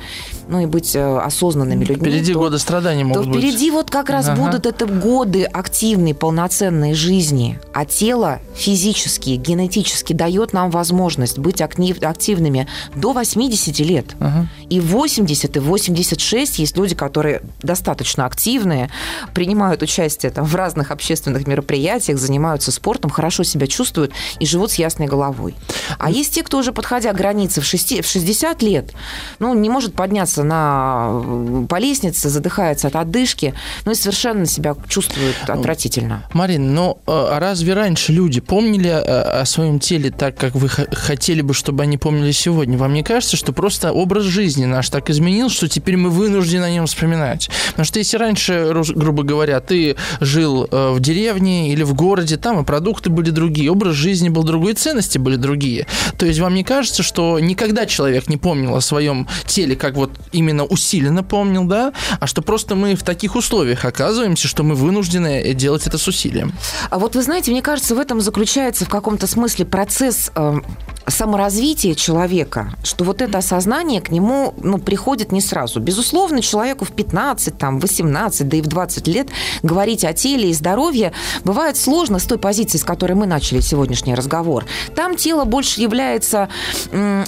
ну 0.48 0.60
и 0.60 0.66
быть 0.66 0.94
э, 0.96 1.18
осознанными 1.18 1.84
людьми, 1.84 2.10
впереди 2.10 2.32
то, 2.32 2.38
годы 2.38 2.58
страданий 2.58 3.04
могут 3.04 3.24
то 3.24 3.30
впереди 3.30 3.66
быть. 3.66 3.74
вот 3.74 3.90
как 3.90 4.10
раз 4.10 4.28
ага. 4.28 4.42
будут 4.42 4.66
это 4.66 4.86
годы 4.86 5.44
активной, 5.44 6.14
полноценной 6.14 6.94
жизни, 6.94 7.58
а 7.72 7.84
тело 7.84 8.40
физически, 8.54 9.30
генетически 9.30 10.12
дает 10.12 10.52
нам 10.52 10.70
возможность 10.70 11.38
быть 11.38 11.60
активными 11.60 12.66
до 12.94 13.12
80 13.12 13.78
лет. 13.80 14.16
Ага. 14.18 14.48
И 14.68 14.80
80, 14.80 15.56
и 15.56 15.60
86 15.60 16.58
есть 16.58 16.76
люди, 16.76 16.94
которые 16.94 17.42
достаточно 17.62 18.26
активные, 18.26 18.90
принимают 19.34 19.82
участие 19.82 20.30
там, 20.30 20.44
в 20.44 20.54
разных 20.54 20.90
общественных 20.90 21.43
разных 21.44 21.46
мероприятиях, 21.46 22.18
занимаются 22.18 22.72
спортом, 22.72 23.10
хорошо 23.10 23.44
себя 23.44 23.66
чувствуют 23.66 24.12
и 24.40 24.46
живут 24.46 24.70
с 24.70 24.74
ясной 24.76 25.06
головой. 25.06 25.54
А 25.98 26.10
есть 26.10 26.34
те, 26.34 26.42
кто 26.42 26.58
уже, 26.58 26.72
подходя 26.72 27.12
к 27.12 27.16
границе 27.16 27.60
в, 27.60 27.64
6, 27.64 28.02
в 28.02 28.08
60 28.08 28.62
лет, 28.62 28.92
ну, 29.38 29.54
не 29.54 29.68
может 29.68 29.94
подняться 29.94 30.42
на, 30.42 31.66
по 31.68 31.78
лестнице, 31.78 32.28
задыхается 32.28 32.88
от 32.88 32.96
отдышки, 32.96 33.54
ну 33.84 33.92
и 33.92 33.94
совершенно 33.94 34.46
себя 34.46 34.74
чувствует 34.88 35.36
отвратительно. 35.48 36.22
Марин, 36.32 36.74
ну 36.74 36.98
а 37.06 37.38
разве 37.38 37.74
раньше 37.74 38.12
люди 38.12 38.40
помнили 38.40 38.88
о 38.88 39.44
своем 39.44 39.78
теле 39.78 40.10
так, 40.10 40.36
как 40.36 40.54
вы 40.54 40.68
хотели 40.68 41.42
бы, 41.42 41.54
чтобы 41.54 41.82
они 41.82 41.98
помнили 41.98 42.32
сегодня? 42.32 42.76
Вам 42.78 42.92
не 42.92 43.02
кажется, 43.02 43.36
что 43.36 43.52
просто 43.52 43.92
образ 43.92 44.24
жизни 44.24 44.64
наш 44.64 44.88
так 44.88 45.10
изменился, 45.10 45.56
что 45.56 45.68
теперь 45.68 45.96
мы 45.96 46.10
вынуждены 46.10 46.64
о 46.64 46.70
нем 46.70 46.86
вспоминать? 46.86 47.50
Потому 47.68 47.84
что 47.84 47.98
если 47.98 48.16
раньше, 48.16 48.72
грубо 48.94 49.22
говоря, 49.22 49.60
ты 49.60 49.96
жил 50.20 50.68
э, 50.70 50.90
в 50.92 51.00
деревне 51.00 51.33
или 51.40 51.82
в 51.82 51.94
городе, 51.94 52.36
там 52.36 52.60
и 52.60 52.64
продукты 52.64 53.10
были 53.10 53.30
другие, 53.30 53.70
образ 53.70 53.94
жизни 53.94 54.28
был 54.28 54.42
другой, 54.42 54.74
ценности 54.74 55.18
были 55.18 55.36
другие. 55.36 55.86
То 56.18 56.26
есть 56.26 56.40
вам 56.40 56.54
не 56.54 56.64
кажется, 56.64 57.02
что 57.02 57.38
никогда 57.40 57.86
человек 57.86 58.28
не 58.28 58.36
помнил 58.36 58.76
о 58.76 58.80
своем 58.80 59.28
теле, 59.46 59.76
как 59.76 59.94
вот 59.94 60.10
именно 60.32 60.64
усиленно 60.64 61.22
помнил, 61.22 61.64
да, 61.64 61.92
а 62.20 62.26
что 62.26 62.42
просто 62.42 62.74
мы 62.74 62.94
в 62.94 63.02
таких 63.02 63.36
условиях 63.36 63.84
оказываемся, 63.84 64.48
что 64.48 64.62
мы 64.62 64.74
вынуждены 64.74 65.54
делать 65.54 65.86
это 65.86 65.98
с 65.98 66.08
усилием? 66.08 66.52
А 66.90 66.98
вот 66.98 67.14
вы 67.14 67.22
знаете, 67.22 67.50
мне 67.50 67.62
кажется, 67.62 67.94
в 67.94 67.98
этом 67.98 68.20
заключается 68.20 68.84
в 68.84 68.88
каком-то 68.88 69.26
смысле 69.26 69.64
процесс 69.64 70.30
э, 70.34 70.60
саморазвития 71.06 71.94
человека, 71.94 72.74
что 72.82 73.04
вот 73.04 73.20
это 73.20 73.38
осознание 73.38 74.00
к 74.00 74.10
нему 74.10 74.54
ну, 74.62 74.78
приходит 74.78 75.32
не 75.32 75.40
сразу. 75.40 75.80
Безусловно, 75.80 76.42
человеку 76.42 76.84
в 76.84 76.92
15, 76.92 77.58
там, 77.58 77.78
18, 77.78 78.48
да 78.48 78.56
и 78.56 78.62
в 78.62 78.66
20 78.66 79.08
лет 79.08 79.28
говорить 79.62 80.04
о 80.04 80.12
теле 80.12 80.50
и 80.50 80.54
здоровье 80.54 81.12
бывает 81.44 81.76
сложно 81.76 82.18
с 82.18 82.24
той 82.24 82.38
позиции, 82.38 82.78
с 82.78 82.84
которой 82.84 83.14
мы 83.14 83.26
начали 83.26 83.60
сегодняшний 83.60 84.14
разговор. 84.14 84.66
Там 84.94 85.16
тело 85.16 85.44
больше 85.44 85.80
является 85.80 86.48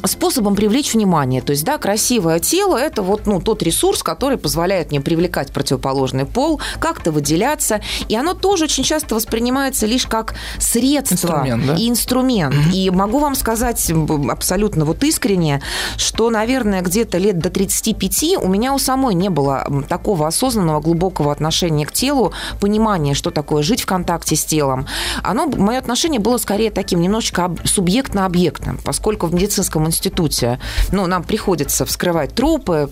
способом 0.05 0.57
привлечь 0.57 0.95
внимание. 0.95 1.43
То 1.43 1.53
есть, 1.53 1.65
да, 1.65 1.79
красивое 1.79 2.39
тело– 2.39 2.77
это 2.79 3.03
вот 3.03 3.27
ну, 3.27 3.41
тот 3.41 3.63
ресурс, 3.63 4.03
который 4.03 4.39
позволяет 4.39 4.91
мне 4.91 5.01
привлекать 5.01 5.53
противоположный 5.53 6.27
пол, 6.27 6.61
как-то 6.79 7.11
выделяться. 7.11 7.81
И 8.09 8.17
оно 8.17 8.35
тоже 8.35 8.65
очень 8.65 8.85
часто 8.85 9.15
воспринимается 9.15 9.87
лишь 9.87 10.07
как 10.07 10.35
средство 10.59 11.15
инструмент, 11.15 11.67
да? 11.67 11.75
и 11.77 11.89
инструмент. 11.89 12.55
Mm-hmm. 12.55 12.73
И 12.73 12.91
могу 12.91 13.19
вам 13.19 13.35
сказать 13.35 13.93
абсолютно 14.29 14.85
вот 14.85 15.03
искренне, 15.05 15.63
что, 15.97 16.31
наверное, 16.31 16.83
где-то 16.83 17.19
лет 17.19 17.39
до 17.39 17.51
35 17.51 18.37
у 18.43 18.49
меня 18.49 18.75
у 18.75 18.79
самой 18.79 19.15
не 19.15 19.29
было 19.29 19.67
такого 19.89 20.27
осознанного, 20.27 20.81
глубокого 20.81 21.33
отношения 21.33 21.87
к 21.87 21.93
телу, 21.93 22.33
понимания, 22.61 23.15
что 23.15 23.31
такое 23.31 23.63
жить 23.63 23.85
в 23.87 23.89
контакте 23.89 24.35
с 24.35 24.45
телом. 24.45 24.89
Оно, 25.23 25.47
мое 25.47 25.79
отношение 25.79 26.19
было 26.19 26.39
скорее 26.39 26.73
таким 26.73 27.01
немножечко 27.01 27.55
субъектно-объектным, 27.65 28.81
поскольку 28.85 29.29
в 29.29 29.35
медицинском 29.35 29.87
институте 29.87 30.59
ну, 30.91 31.07
нам 31.07 31.23
приходится 31.23 31.87
вскрывать 31.87 32.35
трупы, 32.35 32.91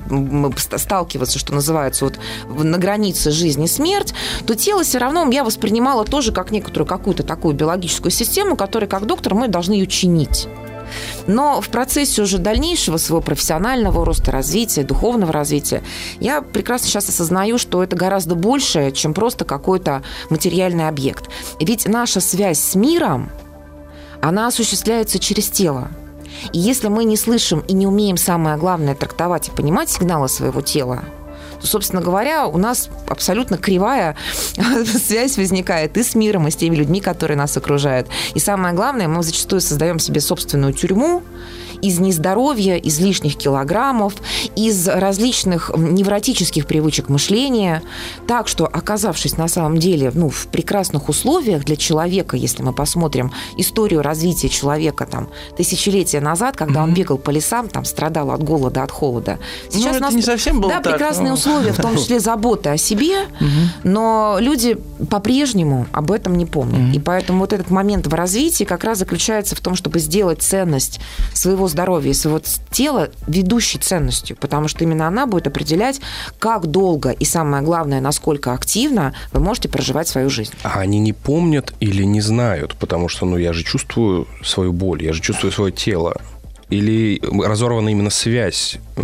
сталкиваться, 0.57 1.40
что 1.40 1.53
называется, 1.53 2.05
вот 2.05 2.20
на 2.47 2.78
границе 2.78 3.32
жизни 3.32 3.64
и 3.64 3.68
смерть, 3.68 4.14
то 4.47 4.55
тело 4.55 4.84
все 4.84 4.99
равно 4.99 5.28
я 5.32 5.42
воспринимала 5.42 6.05
тоже 6.05 6.30
как 6.30 6.53
некоторую 6.53 6.86
какую-то 6.86 7.24
такую 7.24 7.57
биологическую 7.57 8.12
систему, 8.12 8.55
которой, 8.55 8.86
как 8.86 9.05
доктор, 9.07 9.34
мы 9.34 9.49
должны 9.49 9.72
ее 9.72 9.88
чинить. 9.88 10.47
Но 11.26 11.61
в 11.61 11.68
процессе 11.68 12.22
уже 12.22 12.38
дальнейшего 12.38 12.97
своего 12.97 13.20
профессионального 13.20 14.05
роста, 14.05 14.30
развития, 14.30 14.84
духовного 14.84 15.32
развития, 15.32 15.82
я 16.20 16.42
прекрасно 16.42 16.88
сейчас 16.88 17.09
осознаю, 17.09 17.59
что 17.59 17.82
это 17.82 17.97
гораздо 17.97 18.34
больше, 18.34 18.90
чем 18.92 19.14
просто 19.14 19.45
какой-то 19.45 20.03
материальный 20.30 20.88
объект. 20.88 21.28
Ведь 21.61 21.86
наша 21.86 22.20
связь 22.20 22.59
с 22.59 22.74
миром, 22.74 23.30
она 24.20 24.47
осуществляется 24.47 25.18
через 25.18 25.49
тело. 25.49 25.88
И 26.53 26.59
если 26.59 26.88
мы 26.88 27.05
не 27.05 27.16
слышим 27.16 27.61
и 27.61 27.72
не 27.72 27.86
умеем, 27.86 28.16
самое 28.16 28.57
главное, 28.57 28.95
трактовать 28.95 29.49
и 29.49 29.51
понимать 29.51 29.90
сигналы 29.90 30.28
своего 30.28 30.61
тела, 30.61 31.05
собственно 31.65 32.03
говоря, 32.03 32.47
у 32.47 32.59
нас 32.59 32.89
абсолютно 33.09 33.57
кривая 33.57 34.17
связь 35.07 35.37
возникает 35.37 35.97
и 35.97 36.03
с 36.03 36.15
миром, 36.15 36.47
и 36.47 36.51
с 36.51 36.57
теми 36.57 36.77
людьми, 36.77 37.01
которые 37.01 37.37
нас 37.37 37.57
окружают. 37.57 38.09
И 38.35 38.39
самое 38.39 38.75
главное, 38.75 39.09
мы 39.09 39.23
зачастую 39.23 39.61
создаем 39.61 39.99
себе 39.99 40.21
собственную 40.21 40.73
тюрьму, 40.73 41.23
из 41.85 41.99
нездоровья, 42.01 42.76
из 42.76 42.99
лишних 42.99 43.37
килограммов, 43.37 44.14
из 44.57 44.89
различных 44.89 45.70
невротических 45.76 46.66
привычек 46.66 47.11
мышления. 47.11 47.82
Так 48.26 48.49
что, 48.49 48.64
оказавшись 48.64 49.37
на 49.37 49.49
самом 49.49 49.76
деле 49.76 50.11
ну, 50.14 50.30
в 50.30 50.47
прекрасных 50.47 51.11
условиях 51.11 51.64
для 51.64 51.76
человека, 51.76 52.39
если 52.39 52.62
мы 52.62 52.72
посмотрим 52.72 53.32
историю 53.59 54.01
развития 54.01 54.49
человека 54.49 55.07
там, 55.07 55.28
тысячелетия 55.59 56.20
назад, 56.20 56.57
когда 56.57 56.80
mm-hmm. 56.80 56.85
он 56.85 56.95
бегал 56.95 57.18
по 57.18 57.28
лесам, 57.28 57.68
там, 57.68 57.85
страдал 57.85 58.30
от 58.30 58.43
голода, 58.43 58.82
от 58.82 58.91
холода. 58.91 59.39
Ну, 59.66 59.70
Сейчас 59.70 59.93
ну, 59.93 59.99
у 59.99 60.01
нас 60.01 60.14
не 60.14 60.22
совсем 60.22 60.62
было 60.62 60.72
да, 60.72 60.80
так, 60.80 60.95
прекрасные 60.95 61.28
но... 61.28 61.35
условия, 61.35 61.72
в 61.72 61.76
том 61.76 61.97
числе 61.97 62.18
заботы 62.35 62.70
о 62.70 62.78
себе, 62.78 63.26
но 63.82 64.39
люди 64.41 64.78
по-прежнему 65.11 65.87
об 65.93 66.11
этом 66.11 66.35
не 66.35 66.47
помнят. 66.47 66.95
И 66.95 66.99
поэтому 66.99 67.41
вот 67.41 67.53
этот 67.53 67.68
момент 67.68 68.07
в 68.07 68.14
развитии 68.14 68.64
как 68.64 68.85
раз 68.85 68.99
заключается 68.99 69.55
в 69.55 69.61
том, 69.61 69.74
чтобы 69.74 69.99
сделать 69.99 70.43
ценность 70.43 71.01
своего 71.35 71.68
здоровья 71.75 72.12
и 72.12 72.14
своего 72.14 72.41
тела 72.70 73.11
ведущей 73.27 73.79
ценностью, 73.79 74.37
потому 74.37 74.68
что 74.68 74.85
именно 74.85 75.09
она 75.09 75.27
будет 75.27 75.49
определять, 75.49 76.01
как 76.39 76.66
долго 76.66 77.11
и, 77.11 77.25
самое 77.25 77.62
главное, 77.62 78.01
насколько 78.01 78.53
активно 78.53 79.12
вы 79.33 79.41
можете 79.41 79.68
проживать 79.68 80.09
свою 80.09 80.31
жизнь. 80.31 80.53
А 80.62 80.81
они 80.81 81.01
не 81.01 81.12
помнят 81.12 81.75
или 81.81 82.05
не 82.05 82.20
знают, 82.20 82.77
потому 82.77 83.09
что, 83.09 83.27
ну, 83.27 83.37
я 83.37 83.53
же 83.53 83.64
чувствую 83.64 84.27
свою 84.43 84.72
боль, 84.72 85.03
я 85.05 85.12
же 85.12 85.20
чувствую 85.20 85.53
свое 85.53 85.72
тело 85.72 86.16
или 86.71 87.21
разорвана 87.43 87.89
именно 87.89 88.11
связь 88.11 88.79
э, 88.97 89.03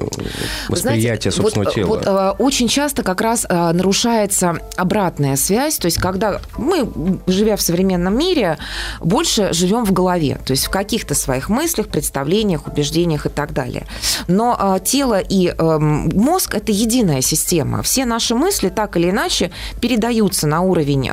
восприятия 0.68 1.30
Знаете, 1.30 1.30
собственного 1.30 1.64
вот, 1.64 1.74
тела? 1.74 1.86
Вот, 1.86 2.06
э, 2.06 2.42
очень 2.42 2.68
часто 2.68 3.02
как 3.02 3.20
раз 3.20 3.46
э, 3.48 3.72
нарушается 3.72 4.58
обратная 4.76 5.36
связь, 5.36 5.78
то 5.78 5.86
есть 5.86 5.98
когда 5.98 6.40
мы, 6.56 6.88
живя 7.26 7.56
в 7.56 7.62
современном 7.62 8.16
мире, 8.16 8.58
больше 9.00 9.52
живем 9.52 9.84
в 9.84 9.92
голове, 9.92 10.38
то 10.44 10.52
есть 10.52 10.66
в 10.66 10.70
каких-то 10.70 11.14
своих 11.14 11.48
мыслях, 11.48 11.88
представлениях, 11.88 12.66
убеждениях 12.66 13.26
и 13.26 13.28
так 13.28 13.52
далее. 13.52 13.86
Но 14.28 14.78
тело 14.84 15.20
и 15.20 15.54
мозг– 15.58 16.54
это 16.56 16.72
единая 16.72 17.20
система. 17.20 17.82
Все 17.82 18.04
наши 18.04 18.34
мысли 18.34 18.68
так 18.68 18.96
или 18.96 19.10
иначе 19.10 19.50
передаются 19.80 20.46
на 20.46 20.60
уровень 20.62 21.10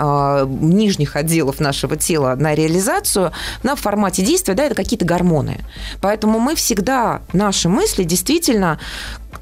нижних 0.60 1.16
отделов 1.16 1.60
нашего 1.60 1.96
тела 1.96 2.36
на 2.36 2.56
реализацию, 2.56 3.32
на 3.64 3.76
формате 3.76 4.24
действия, 4.24 4.54
да, 4.54 4.64
это 4.64 4.76
какие-то 4.76 5.06
гормоны. 5.06 5.60
Поэтому 6.02 6.37
мы 6.40 6.56
всегда, 6.56 7.22
наши 7.34 7.70
мысли 7.70 8.04
действительно 8.04 8.80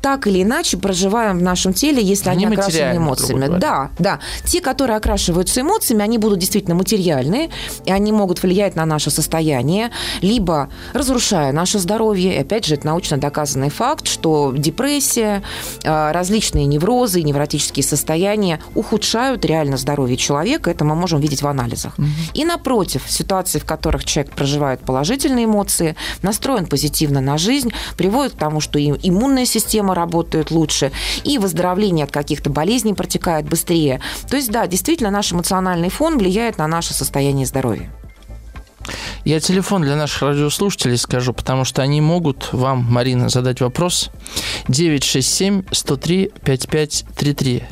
так 0.01 0.27
или 0.27 0.43
иначе 0.43 0.77
проживаем 0.77 1.39
в 1.39 1.41
нашем 1.41 1.73
теле, 1.73 2.01
если 2.01 2.29
они, 2.29 2.45
они 2.45 2.55
окрашены 2.55 2.97
эмоциями. 2.97 3.57
Да, 3.59 3.89
да. 3.99 4.19
Те, 4.45 4.61
которые 4.61 4.97
окрашиваются 4.97 5.61
эмоциями, 5.61 6.03
они 6.03 6.17
будут 6.17 6.39
действительно 6.39 6.75
материальные, 6.75 7.49
и 7.85 7.91
они 7.91 8.11
могут 8.11 8.43
влиять 8.43 8.75
на 8.75 8.85
наше 8.85 9.11
состояние, 9.11 9.91
либо 10.21 10.69
разрушая 10.93 11.51
наше 11.51 11.79
здоровье. 11.79 12.35
И 12.35 12.39
опять 12.39 12.65
же, 12.65 12.75
это 12.75 12.85
научно 12.85 13.17
доказанный 13.17 13.69
факт, 13.69 14.07
что 14.07 14.53
депрессия, 14.55 15.43
а, 15.83 16.11
различные 16.13 16.65
неврозы, 16.65 17.21
невротические 17.21 17.83
состояния 17.83 18.59
ухудшают 18.73 19.45
реально 19.45 19.77
здоровье 19.77 20.17
человека. 20.17 20.69
Это 20.69 20.85
мы 20.85 20.95
можем 20.95 21.19
видеть 21.19 21.41
в 21.41 21.47
анализах. 21.47 21.97
Угу. 21.97 22.07
И 22.33 22.45
напротив, 22.45 23.03
ситуации, 23.07 23.59
в 23.59 23.65
которых 23.65 24.05
человек 24.05 24.33
проживает 24.33 24.81
положительные 24.81 25.45
эмоции, 25.45 25.95
настроен 26.21 26.65
позитивно 26.65 27.21
на 27.21 27.37
жизнь, 27.37 27.71
приводит 27.97 28.33
к 28.33 28.37
тому, 28.37 28.61
что 28.61 28.79
иммунная 28.79 29.45
система 29.45 29.74
работают 29.81 30.51
лучше, 30.51 30.91
и 31.23 31.37
выздоровление 31.37 32.05
от 32.05 32.11
каких-то 32.11 32.49
болезней 32.49 32.93
протекает 32.93 33.47
быстрее. 33.47 34.01
То 34.29 34.35
есть, 34.35 34.51
да, 34.51 34.67
действительно, 34.67 35.11
наш 35.11 35.31
эмоциональный 35.33 35.89
фон 35.89 36.17
влияет 36.17 36.57
на 36.57 36.67
наше 36.67 36.93
состояние 36.93 37.45
здоровья. 37.45 37.89
Я 39.23 39.39
телефон 39.39 39.81
для 39.81 39.95
наших 39.95 40.21
радиослушателей 40.21 40.97
скажу, 40.97 41.33
потому 41.33 41.65
что 41.65 41.81
они 41.81 41.99
могут 41.99 42.49
вам, 42.53 42.85
Марина, 42.87 43.29
задать 43.29 43.59
вопрос. 43.59 44.11
967 44.67 45.63
103 45.71 46.31
5533 46.43 47.63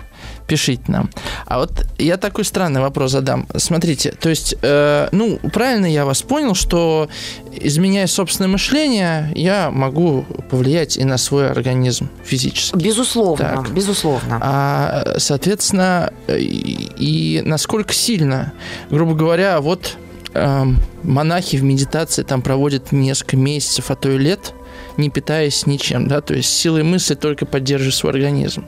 пишите 0.48 0.84
нам. 0.88 1.10
А 1.46 1.60
вот 1.60 1.86
я 1.98 2.18
такой 2.18 2.46
странный 2.46 2.82
вопрос 2.82 3.12
задам. 3.12 3.48
Смотрите, 3.56 4.12
то 4.12 4.30
есть, 4.30 4.56
э, 4.62 5.08
ну, 5.12 5.40
правильно 5.52 5.86
я 5.86 6.06
вас 6.06 6.22
понял, 6.22 6.56
что 6.56 7.10
изменяя 7.52 8.08
собственное 8.08 8.50
мышление, 8.50 9.32
я 9.36 9.72
могу 9.72 10.26
повлиять 10.50 10.98
и 10.98 11.04
на 11.04 11.18
свой 11.18 11.50
организм 11.50 12.10
физически. 12.24 12.76
Безусловно, 12.76 13.64
так. 13.64 13.72
безусловно. 13.72 14.40
А, 14.42 15.16
соответственно, 15.18 16.12
и, 16.28 16.90
и 16.98 17.42
насколько 17.44 17.94
сильно, 17.94 18.54
грубо 18.90 19.14
говоря, 19.14 19.62
вот 19.62 19.98
э, 20.34 20.66
монахи 21.04 21.56
в 21.58 21.64
медитации 21.64 22.24
там 22.24 22.42
проводят 22.42 22.92
несколько 22.92 23.38
месяцев, 23.38 23.92
а 23.92 23.96
то 23.96 24.10
и 24.10 24.18
лет– 24.18 24.54
не 24.98 25.10
питаясь 25.10 25.66
ничем, 25.66 26.08
да, 26.08 26.22
то 26.22 26.34
есть 26.34 26.50
силой 26.50 26.84
мысли 26.84 27.16
только 27.16 27.46
поддерживая 27.46 27.92
свой 27.92 28.12
организм. 28.14 28.66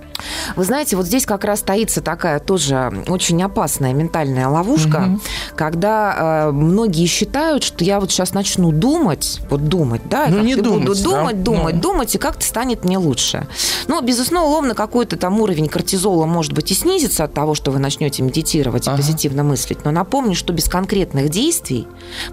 Вы 0.55 0.63
знаете, 0.63 0.95
вот 0.95 1.05
здесь 1.05 1.25
как 1.25 1.43
раз 1.43 1.59
стоится 1.59 2.01
такая 2.01 2.39
тоже 2.39 2.91
очень 3.07 3.41
опасная 3.43 3.93
ментальная 3.93 4.47
ловушка, 4.47 5.09
угу. 5.09 5.21
когда 5.55 6.47
э, 6.47 6.51
многие 6.51 7.05
считают, 7.05 7.63
что 7.63 7.83
я 7.83 7.99
вот 7.99 8.11
сейчас 8.11 8.33
начну 8.33 8.71
думать, 8.71 9.41
вот 9.49 9.67
думать, 9.67 10.01
да, 10.09 10.27
ну, 10.29 10.41
не 10.41 10.55
думать, 10.55 10.87
буду 10.87 11.03
думать, 11.03 11.37
да? 11.37 11.43
думать, 11.43 11.75
ну. 11.75 11.81
думать, 11.81 12.15
и 12.15 12.17
как-то 12.17 12.45
станет 12.45 12.83
мне 12.83 12.97
лучше. 12.97 13.47
Но, 13.87 14.01
безусловно, 14.01 14.73
какой-то 14.73 15.17
там 15.17 15.39
уровень 15.41 15.67
кортизола 15.67 16.25
может 16.25 16.53
быть 16.53 16.71
и 16.71 16.73
снизится 16.73 17.23
от 17.23 17.33
того, 17.33 17.55
что 17.55 17.71
вы 17.71 17.79
начнете 17.79 18.23
медитировать 18.23 18.87
ага. 18.87 18.97
и 18.97 19.01
позитивно 19.01 19.43
мыслить. 19.43 19.83
Но 19.85 19.91
напомню, 19.91 20.35
что 20.35 20.53
без 20.53 20.65
конкретных 20.65 21.29
действий 21.29 21.87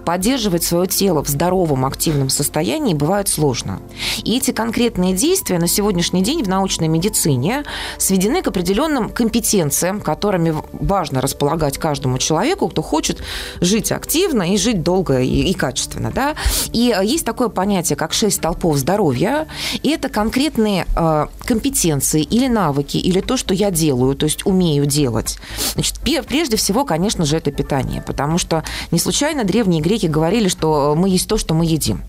поддерживать 0.05 0.63
свое 0.63 0.87
тело 0.87 1.23
в 1.23 1.27
здоровом, 1.27 1.85
активном 1.85 2.29
состоянии 2.29 2.93
бывает 2.93 3.27
сложно. 3.27 3.79
И 4.23 4.37
эти 4.37 4.51
конкретные 4.51 5.13
действия 5.13 5.59
на 5.59 5.67
сегодняшний 5.67 6.23
день 6.23 6.43
в 6.43 6.49
научной 6.49 6.87
медицине 6.87 7.63
сведены 7.97 8.41
к 8.41 8.47
определенным 8.47 9.09
компетенциям, 9.09 10.01
которыми 10.01 10.55
важно 10.73 11.21
располагать 11.21 11.77
каждому 11.77 12.17
человеку, 12.17 12.67
кто 12.69 12.81
хочет 12.81 13.21
жить 13.61 13.91
активно 13.91 14.53
и 14.53 14.57
жить 14.57 14.83
долго 14.83 15.21
и, 15.21 15.49
и 15.49 15.53
качественно. 15.53 16.11
Да? 16.11 16.35
И 16.71 16.93
э, 16.95 17.05
есть 17.05 17.25
такое 17.25 17.49
понятие, 17.49 17.95
как 17.95 18.13
шесть 18.13 18.37
столпов 18.37 18.77
здоровья, 18.77 19.47
и 19.81 19.89
это 19.89 20.09
конкретные 20.09 20.85
э, 20.95 21.27
компетенции 21.45 22.21
или 22.21 22.47
навыки, 22.47 22.97
или 22.97 23.19
то, 23.21 23.37
что 23.37 23.53
я 23.53 23.71
делаю, 23.71 24.15
то 24.15 24.25
есть 24.25 24.45
умею 24.45 24.85
делать. 24.85 25.37
Значит, 25.73 25.99
прежде 26.27 26.57
всего, 26.57 26.85
конечно 26.85 27.25
же, 27.25 27.37
это 27.37 27.51
питание, 27.51 28.01
потому 28.01 28.37
что 28.37 28.63
не 28.91 28.99
случайно 28.99 29.43
древние 29.43 29.81
греки 29.81 30.07
говорили, 30.07 30.47
что 30.47 30.95
мы 30.97 31.09
есть 31.09 31.27
то, 31.27 31.37
что 31.37 31.53
мы 31.53 31.65
едим. 31.65 32.01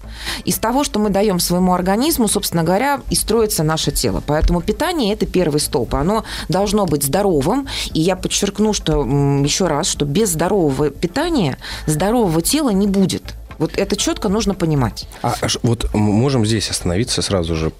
Из 0.45 0.59
того, 0.59 0.85
что 0.85 0.99
мы 0.99 1.11
даем 1.11 1.39
своему 1.39 1.64
организму, 1.73 2.29
собственно 2.29 2.63
говоря, 2.63 3.01
и 3.11 3.15
строится 3.15 3.63
наше 3.63 3.91
тело. 3.91 4.23
Поэтому 4.27 4.61
питание– 4.61 5.13
это 5.15 5.27
первый 5.27 5.61
столб. 5.61 5.95
Оно 5.95 6.25
должно 6.49 6.87
быть 6.87 7.05
здоровым. 7.05 7.69
И 7.93 8.01
я 8.01 8.17
подчеркну, 8.17 8.73
что 8.73 9.03
еще 9.03 9.67
раз, 9.67 9.87
что 9.87 10.05
без 10.05 10.31
здорового 10.31 10.91
питания 10.91 11.59
здорового 11.87 12.43
тела 12.43 12.71
не 12.71 12.87
будет. 12.87 13.35
Вот 13.59 13.77
это 13.77 13.97
четко 13.97 14.29
нужно 14.29 14.55
понимать. 14.55 15.07
А 15.23 15.35
вот 15.63 15.93
можем 15.95 16.45
здесь 16.45 16.71
остановиться 16.71 17.23
сразу 17.23 17.55
же, 17.55 17.73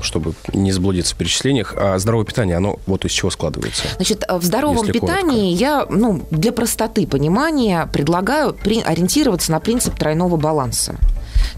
чтобы 0.00 0.34
не 0.52 0.72
заблудиться 0.72 1.14
в 1.14 1.18
перечислениях. 1.18 1.74
А 1.76 1.98
здоровое 1.98 2.24
питание, 2.24 2.56
оно 2.56 2.78
вот 2.86 3.04
из 3.04 3.10
чего 3.10 3.30
складывается? 3.30 3.84
Значит, 3.96 4.24
в 4.28 4.42
здоровом 4.44 4.86
питании 4.86 5.56
коротко. 5.56 5.64
я, 5.64 5.86
ну, 5.90 6.22
для 6.30 6.52
простоты 6.52 7.06
понимания 7.06 7.88
предлагаю 7.92 8.56
ориентироваться 8.84 9.50
на 9.52 9.60
принцип 9.60 9.96
тройного 9.96 10.36
баланса. 10.36 10.96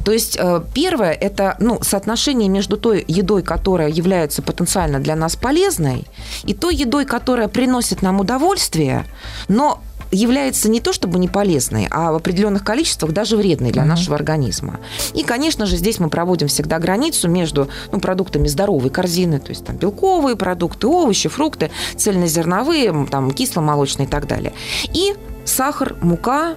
То 0.04 0.12
есть 0.12 0.36
э, 0.38 0.62
первое– 0.74 1.12
это 1.20 1.56
ну, 1.60 1.78
соотношение 1.82 2.48
между 2.48 2.76
той 2.76 3.04
едой, 3.06 3.42
которая 3.42 3.88
является 3.88 4.42
потенциально 4.42 4.98
для 5.00 5.16
нас 5.16 5.36
полезной, 5.36 6.06
и 6.44 6.54
той 6.54 6.74
едой, 6.74 7.04
которая 7.04 7.48
приносит 7.48 8.02
нам 8.02 8.20
удовольствие, 8.20 9.04
но 9.48 9.80
является 10.12 10.68
не 10.68 10.80
то 10.80 10.92
чтобы 10.92 11.18
не 11.18 11.28
полезной, 11.28 11.86
а 11.90 12.12
в 12.12 12.16
определенных 12.16 12.64
количествах 12.64 13.12
даже 13.12 13.36
вредной 13.36 13.70
для 13.70 13.82
mm-hmm. 13.82 13.86
нашего 13.86 14.16
организма. 14.16 14.80
И, 15.14 15.22
конечно 15.22 15.66
же, 15.66 15.76
здесь 15.76 15.98
мы 16.00 16.08
проводим 16.08 16.48
всегда 16.48 16.78
границу 16.78 17.28
между 17.28 17.68
ну, 17.92 18.00
продуктами 18.00 18.48
здоровой 18.48 18.90
корзины, 18.90 19.38
то 19.38 19.50
есть 19.50 19.64
там 19.64 19.76
белковые 19.76 20.36
продукты, 20.36 20.86
овощи, 20.86 21.28
фрукты, 21.28 21.70
цельнозерновые, 21.96 23.06
там 23.10 23.30
кисломолочные 23.30 24.06
и 24.06 24.10
так 24.10 24.26
далее. 24.26 24.52
И 24.92 25.14
сахар, 25.44 25.96
мука 26.00 26.54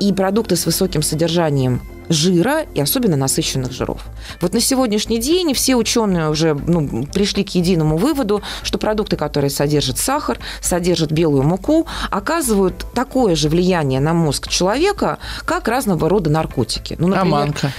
и 0.00 0.12
продукты 0.12 0.56
с 0.56 0.66
высоким 0.66 1.02
содержанием 1.02 1.80
жира 2.08 2.62
и 2.74 2.80
особенно 2.80 3.16
насыщенных 3.16 3.72
жиров. 3.72 4.02
Вот 4.40 4.52
на 4.52 4.60
сегодняшний 4.60 5.18
день 5.18 5.54
все 5.54 5.76
ученые 5.76 6.28
уже 6.28 6.54
ну, 6.54 7.06
пришли 7.06 7.44
к 7.44 7.50
единому 7.50 7.96
выводу, 7.96 8.42
что 8.62 8.78
продукты, 8.78 9.16
которые 9.16 9.50
содержат 9.50 9.98
сахар, 9.98 10.38
содержат 10.60 11.12
белую 11.12 11.42
муку, 11.42 11.86
оказывают 12.10 12.86
такое 12.94 13.34
же 13.34 13.48
влияние 13.48 14.00
на 14.00 14.14
мозг 14.14 14.48
человека, 14.48 15.18
как 15.44 15.68
разного 15.68 16.08
рода 16.08 16.30
наркотики. 16.30 16.96
Ну, 16.98 17.08
например, 17.08 17.26
а 17.26 17.46
манка? 17.46 17.72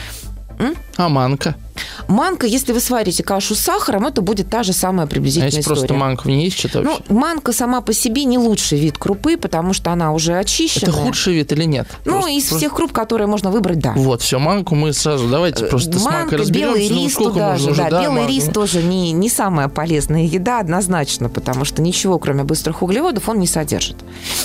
М? 0.60 0.76
А 0.98 1.65
манка? 2.08 2.48
Если 2.48 2.74
вы 2.74 2.80
сварите 2.80 3.24
кашу 3.24 3.56
с 3.56 3.60
сахаром, 3.60 4.06
это 4.06 4.22
будет 4.22 4.50
та 4.50 4.64
же 4.64 4.74
самая 4.74 5.08
приблизительная 5.08 5.48
а 5.48 5.50
если 5.50 5.62
история. 5.62 5.80
просто 5.80 5.94
манка 5.94 6.22
в 6.24 6.26
ней 6.26 6.46
есть 6.46 6.58
что-то 6.58 6.82
Ну, 6.82 7.00
манка 7.10 7.52
сама 7.52 7.82
по 7.82 7.94
себе 7.94 8.26
не 8.26 8.38
лучший 8.38 8.80
вид 8.80 8.98
крупы, 8.98 9.38
потому 9.38 9.74
что 9.74 9.92
она 9.92 10.14
уже 10.14 10.38
очищена. 10.38 10.90
Это 10.90 10.92
худший 10.92 11.36
вид 11.36 11.52
или 11.52 11.64
нет? 11.64 11.88
Ну, 12.06 12.14
просто, 12.14 12.30
из 12.32 12.44
просто... 12.46 12.58
всех 12.58 12.74
круп, 12.76 12.92
которые 12.92 13.28
можно 13.28 13.52
выбрать, 13.52 13.80
да. 13.80 13.94
Вот, 13.96 14.22
все, 14.22 14.40
манку 14.40 14.76
мы 14.76 14.94
сразу, 14.94 15.28
давайте 15.28 15.66
э, 15.66 15.68
просто 15.68 15.92
манка, 15.92 16.10
с 16.10 16.12
манкой 16.14 16.38
разберемся. 16.40 16.80
белый 16.80 16.88
рис 16.88 17.18
ну, 17.20 17.26
туда 17.26 17.58
же, 17.58 17.76
да, 17.76 17.90
да, 17.90 18.02
белый 18.02 18.22
манку. 18.22 18.32
рис 18.32 18.46
тоже 18.46 18.84
не, 18.84 19.12
не 19.12 19.30
самая 19.30 19.68
полезная 19.68 20.24
еда 20.24 20.60
однозначно, 20.60 21.30
потому 21.30 21.66
что 21.66 21.82
ничего, 21.82 22.20
кроме 22.20 22.44
быстрых 22.44 22.82
углеводов, 22.82 23.28
он 23.30 23.40
не 23.40 23.48
содержит. 23.48 23.98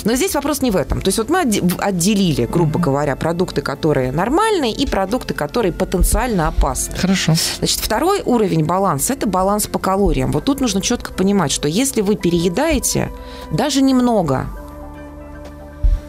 Но 0.03 0.15
здесь 0.15 0.33
вопрос 0.35 0.61
не 0.61 0.71
в 0.71 0.75
этом. 0.75 1.01
То 1.01 1.09
есть 1.09 1.17
вот 1.17 1.29
мы 1.29 1.41
отделили, 1.41 2.45
грубо 2.45 2.79
говоря, 2.79 3.15
продукты, 3.15 3.61
которые 3.61 4.11
нормальные, 4.11 4.73
и 4.73 4.85
продукты, 4.85 5.33
которые 5.33 5.71
потенциально 5.71 6.47
опасны. 6.47 6.95
Хорошо. 6.97 7.20
Значит, 7.25 7.79
второй 7.79 8.21
уровень 8.25 8.65
баланса– 8.65 9.13
это 9.13 9.27
баланс 9.27 9.67
по 9.67 9.79
калориям. 9.79 10.31
Вот 10.31 10.45
тут 10.45 10.61
нужно 10.61 10.81
четко 10.81 11.13
понимать, 11.13 11.51
что 11.51 11.67
если 11.67 12.01
вы 12.01 12.15
переедаете 12.15 13.11
даже 13.51 13.81
немного, 13.81 14.47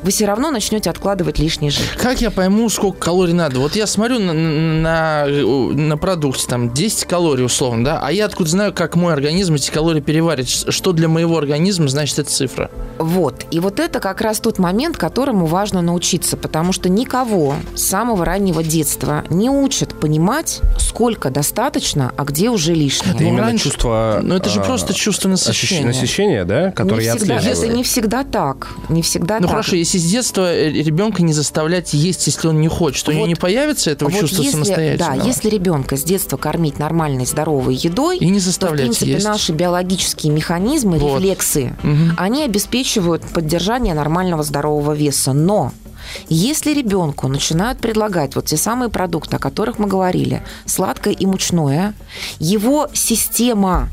вы 0.02 0.10
все 0.10 0.26
равно 0.26 0.50
начнете 0.50 0.90
откладывать 0.90 1.38
лишний 1.38 1.70
жир. 1.70 1.86
Как 1.96 2.20
я 2.20 2.30
пойму, 2.30 2.68
сколько 2.68 2.98
калорий 2.98 3.32
надо? 3.34 3.60
Вот 3.60 3.76
я 3.76 3.86
смотрю 3.86 4.18
на, 4.18 4.32
на, 4.32 5.26
на 5.26 5.96
продукте, 5.96 6.46
там 6.48 6.72
10 6.72 7.04
калорий 7.04 7.44
условно, 7.44 7.84
да, 7.84 8.00
а 8.02 8.12
я 8.12 8.26
откуда 8.26 8.50
знаю, 8.50 8.72
как 8.72 8.96
мой 8.96 9.12
организм 9.12 9.54
эти 9.54 9.70
калории 9.70 10.00
переварит? 10.00 10.48
Что 10.48 10.92
для 10.92 11.08
моего 11.08 11.38
организма 11.38 11.88
значит 11.88 12.18
эта 12.18 12.30
цифра? 12.30 12.70
Вот. 12.98 13.46
И 13.50 13.60
вот 13.60 13.80
это 13.80 14.00
как 14.00 14.20
раз 14.20 14.40
тот 14.40 14.58
момент, 14.58 14.96
которому 14.96 15.46
важно 15.46 15.82
научиться, 15.82 16.36
потому 16.36 16.72
что 16.72 16.88
никого 16.88 17.54
с 17.74 17.82
самого 17.82 18.24
раннего 18.24 18.62
детства 18.62 19.24
не 19.28 19.50
учат 19.50 19.98
понимать, 19.98 20.60
сколько 20.78 21.30
достаточно, 21.30 22.12
а 22.16 22.24
где 22.24 22.50
уже 22.50 22.74
лишнее. 22.74 23.14
Это 23.14 23.24
именно 23.24 23.42
раньше... 23.42 23.64
чувство... 23.64 24.20
Ну, 24.22 24.34
это 24.34 24.48
же 24.50 24.60
а, 24.60 24.64
просто 24.64 24.94
чувство 24.94 25.28
насыщения. 25.28 25.86
Насыщения, 25.86 26.44
да? 26.44 26.70
Которое 26.72 27.12
не 27.12 27.18
всегда, 27.18 27.38
я 27.38 27.50
Это 27.52 27.68
не 27.68 27.82
всегда 27.82 28.24
так. 28.24 28.68
Не 28.88 29.02
всегда 29.02 29.36
ну, 29.36 29.42
так. 29.42 29.50
хорошо, 29.50 29.76
если 29.76 29.91
с 29.98 30.04
детства 30.04 30.52
э, 30.52 30.70
ребенка 30.70 31.22
не 31.22 31.32
заставлять 31.32 31.94
есть, 31.94 32.26
если 32.26 32.48
он 32.48 32.60
не 32.60 32.68
хочет, 32.68 33.04
то 33.04 33.10
вот, 33.10 33.14
у 33.14 33.18
него 33.18 33.26
не 33.26 33.34
появится 33.34 33.90
этого 33.90 34.10
вот 34.10 34.20
чувства 34.20 34.42
если, 34.42 34.52
самостоятельного. 34.52 35.16
Да, 35.16 35.24
если 35.24 35.48
ребенка 35.48 35.96
с 35.96 36.02
детства 36.02 36.36
кормить 36.36 36.78
нормальной, 36.78 37.26
здоровой 37.26 37.74
едой, 37.74 38.18
и 38.18 38.28
не 38.28 38.40
заставлять 38.40 38.86
то, 38.88 38.92
в 38.92 38.98
принципе, 38.98 39.12
есть. 39.12 39.26
наши 39.26 39.52
биологические 39.52 40.32
механизмы, 40.32 40.98
вот. 40.98 41.20
рефлексы, 41.20 41.74
угу. 41.82 42.14
они 42.16 42.44
обеспечивают 42.44 43.22
поддержание 43.22 43.94
нормального 43.94 44.42
здорового 44.42 44.92
веса. 44.92 45.32
Но 45.32 45.72
если 46.28 46.72
ребенку 46.72 47.28
начинают 47.28 47.78
предлагать 47.78 48.36
вот 48.36 48.46
те 48.46 48.56
самые 48.56 48.88
продукты, 48.88 49.36
о 49.36 49.38
которых 49.38 49.78
мы 49.78 49.86
говорили, 49.86 50.42
сладкое 50.66 51.14
и 51.14 51.26
мучное, 51.26 51.94
его 52.38 52.88
система 52.92 53.88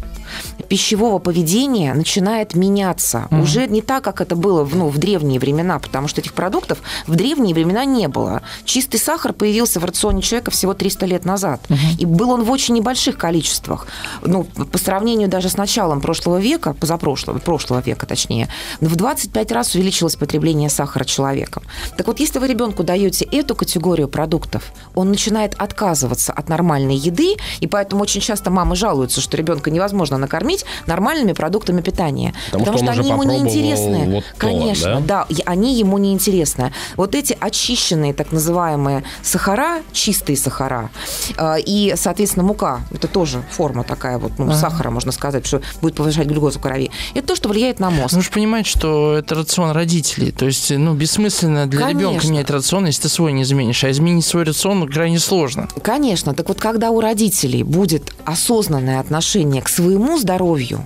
пищевого 0.68 1.20
поведения 1.20 1.94
начинает 1.94 2.56
меняться. 2.56 3.28
Mm-hmm. 3.30 3.42
Уже 3.42 3.68
не 3.68 3.82
так, 3.82 4.04
как 4.04 4.22
это 4.22 4.36
было 4.36 4.68
ну, 4.72 4.90
в 4.90 4.98
древние 4.98 5.40
времена, 5.40 5.80
потому 5.80 6.08
что 6.08 6.22
этих 6.22 6.34
продуктов 6.34 6.80
в 7.08 7.16
древние 7.16 7.54
времена 7.54 7.86
не 7.86 8.08
было. 8.08 8.42
Чистый 8.66 8.98
сахар 8.98 9.34
появился 9.34 9.80
в 9.80 9.86
рационе 9.86 10.22
человека 10.22 10.52
всего 10.52 10.74
300 10.74 11.06
лет 11.06 11.26
назад. 11.26 11.62
Mm-hmm. 11.70 11.98
И 12.00 12.06
был 12.06 12.32
он 12.32 12.44
в 12.44 12.52
очень 12.52 12.76
небольших 12.76 13.18
количествах. 13.18 13.88
Ну, 14.24 14.44
по 14.44 14.78
сравнению 14.78 15.28
даже 15.30 15.50
с 15.50 15.58
началом 15.58 16.02
прошлого 16.02 16.38
века, 16.38 16.74
позапрошлого, 16.74 17.40
прошлого 17.40 17.82
века 17.82 18.06
точнее, 18.06 18.48
в 18.82 18.96
25 18.96 19.52
раз 19.52 19.76
увеличилось 19.76 20.16
потребление 20.16 20.70
сахара 20.70 21.04
человеком. 21.04 21.64
Так 21.98 22.08
вот, 22.08 22.20
если 22.20 22.40
вы 22.40 22.48
ребенку 22.48 22.84
даете 22.84 23.26
эту 23.26 23.56
категорию 23.56 24.08
продуктов, 24.08 24.72
он 24.96 25.10
начинает 25.10 25.56
отказываться 25.58 26.34
от 26.34 26.50
нормальной 26.50 26.96
еды, 26.96 27.36
и 27.60 27.68
поэтому 27.68 28.04
очень 28.04 28.22
часто 28.22 28.52
мамы 28.52 28.76
жалуются, 28.76 29.22
что 29.22 29.38
ребенка 29.38 29.72
невозможно 29.72 30.18
накормить 30.20 30.66
нормальными 30.88 31.34
продуктами 31.34 31.82
питания. 31.82 32.34
Потому, 32.52 32.66
потому 32.66 32.78
что, 32.78 32.94
что 32.94 33.02
они 33.02 33.10
ему 33.10 33.24
не 33.24 33.38
интересны. 33.38 34.16
Вот 34.16 34.24
Конечно, 34.38 34.96
то, 34.96 35.00
да? 35.02 35.28
да, 35.30 35.42
они 35.46 35.76
ему 35.76 35.98
не 35.98 36.14
интересны. 36.14 36.72
Вот 36.96 37.16
эти 37.16 37.38
очищенные 37.40 38.14
так 38.14 38.32
называемые 38.32 39.04
сахара, 39.22 39.82
чистые 39.92 40.38
сахара, 40.38 40.90
э, 41.38 41.56
и, 41.66 41.94
соответственно, 41.96 42.46
мука, 42.46 42.82
это 42.92 43.08
тоже 43.08 43.44
форма 43.52 43.84
такая 43.84 44.18
вот, 44.18 44.34
ну, 44.38 44.46
ага. 44.46 44.56
сахара, 44.56 44.90
можно 44.90 45.12
сказать, 45.12 45.46
что 45.46 45.62
будет 45.82 45.96
повышать 45.96 46.28
глюкозу 46.28 46.60
в 46.60 46.62
крови. 46.62 46.92
Это 47.14 47.28
то, 47.28 47.36
что 47.36 47.50
влияет 47.50 47.80
на 47.80 47.90
мозг. 47.90 48.14
Нужно 48.14 48.32
понимать, 48.32 48.68
что 48.68 49.16
это 49.16 49.36
рацион 49.36 49.72
родителей. 49.72 50.32
То 50.32 50.46
есть, 50.46 50.72
ну, 50.72 50.94
бессмысленно 50.94 51.68
для 51.68 51.82
Конечно. 51.82 52.00
ребенка 52.00 52.28
менять 52.28 52.50
рацион, 52.50 52.86
если 52.86 53.04
ты 53.04 53.10
свой 53.10 53.32
не 53.34 53.44
изменишь. 53.44 53.84
А 53.84 53.92
изменить 53.92 54.26
свой 54.26 54.44
рацион 54.44 54.88
крайне 54.88 55.20
сложно. 55.20 55.68
Конечно. 55.82 56.34
Так 56.34 56.48
вот, 56.48 56.60
когда 56.60 56.92
у 56.92 57.00
родителей 57.00 57.64
будет 57.64 58.14
осознанное 58.26 59.00
отношение 59.00 59.62
к 59.62 59.70
своему 59.70 60.09
здоровью, 60.18 60.84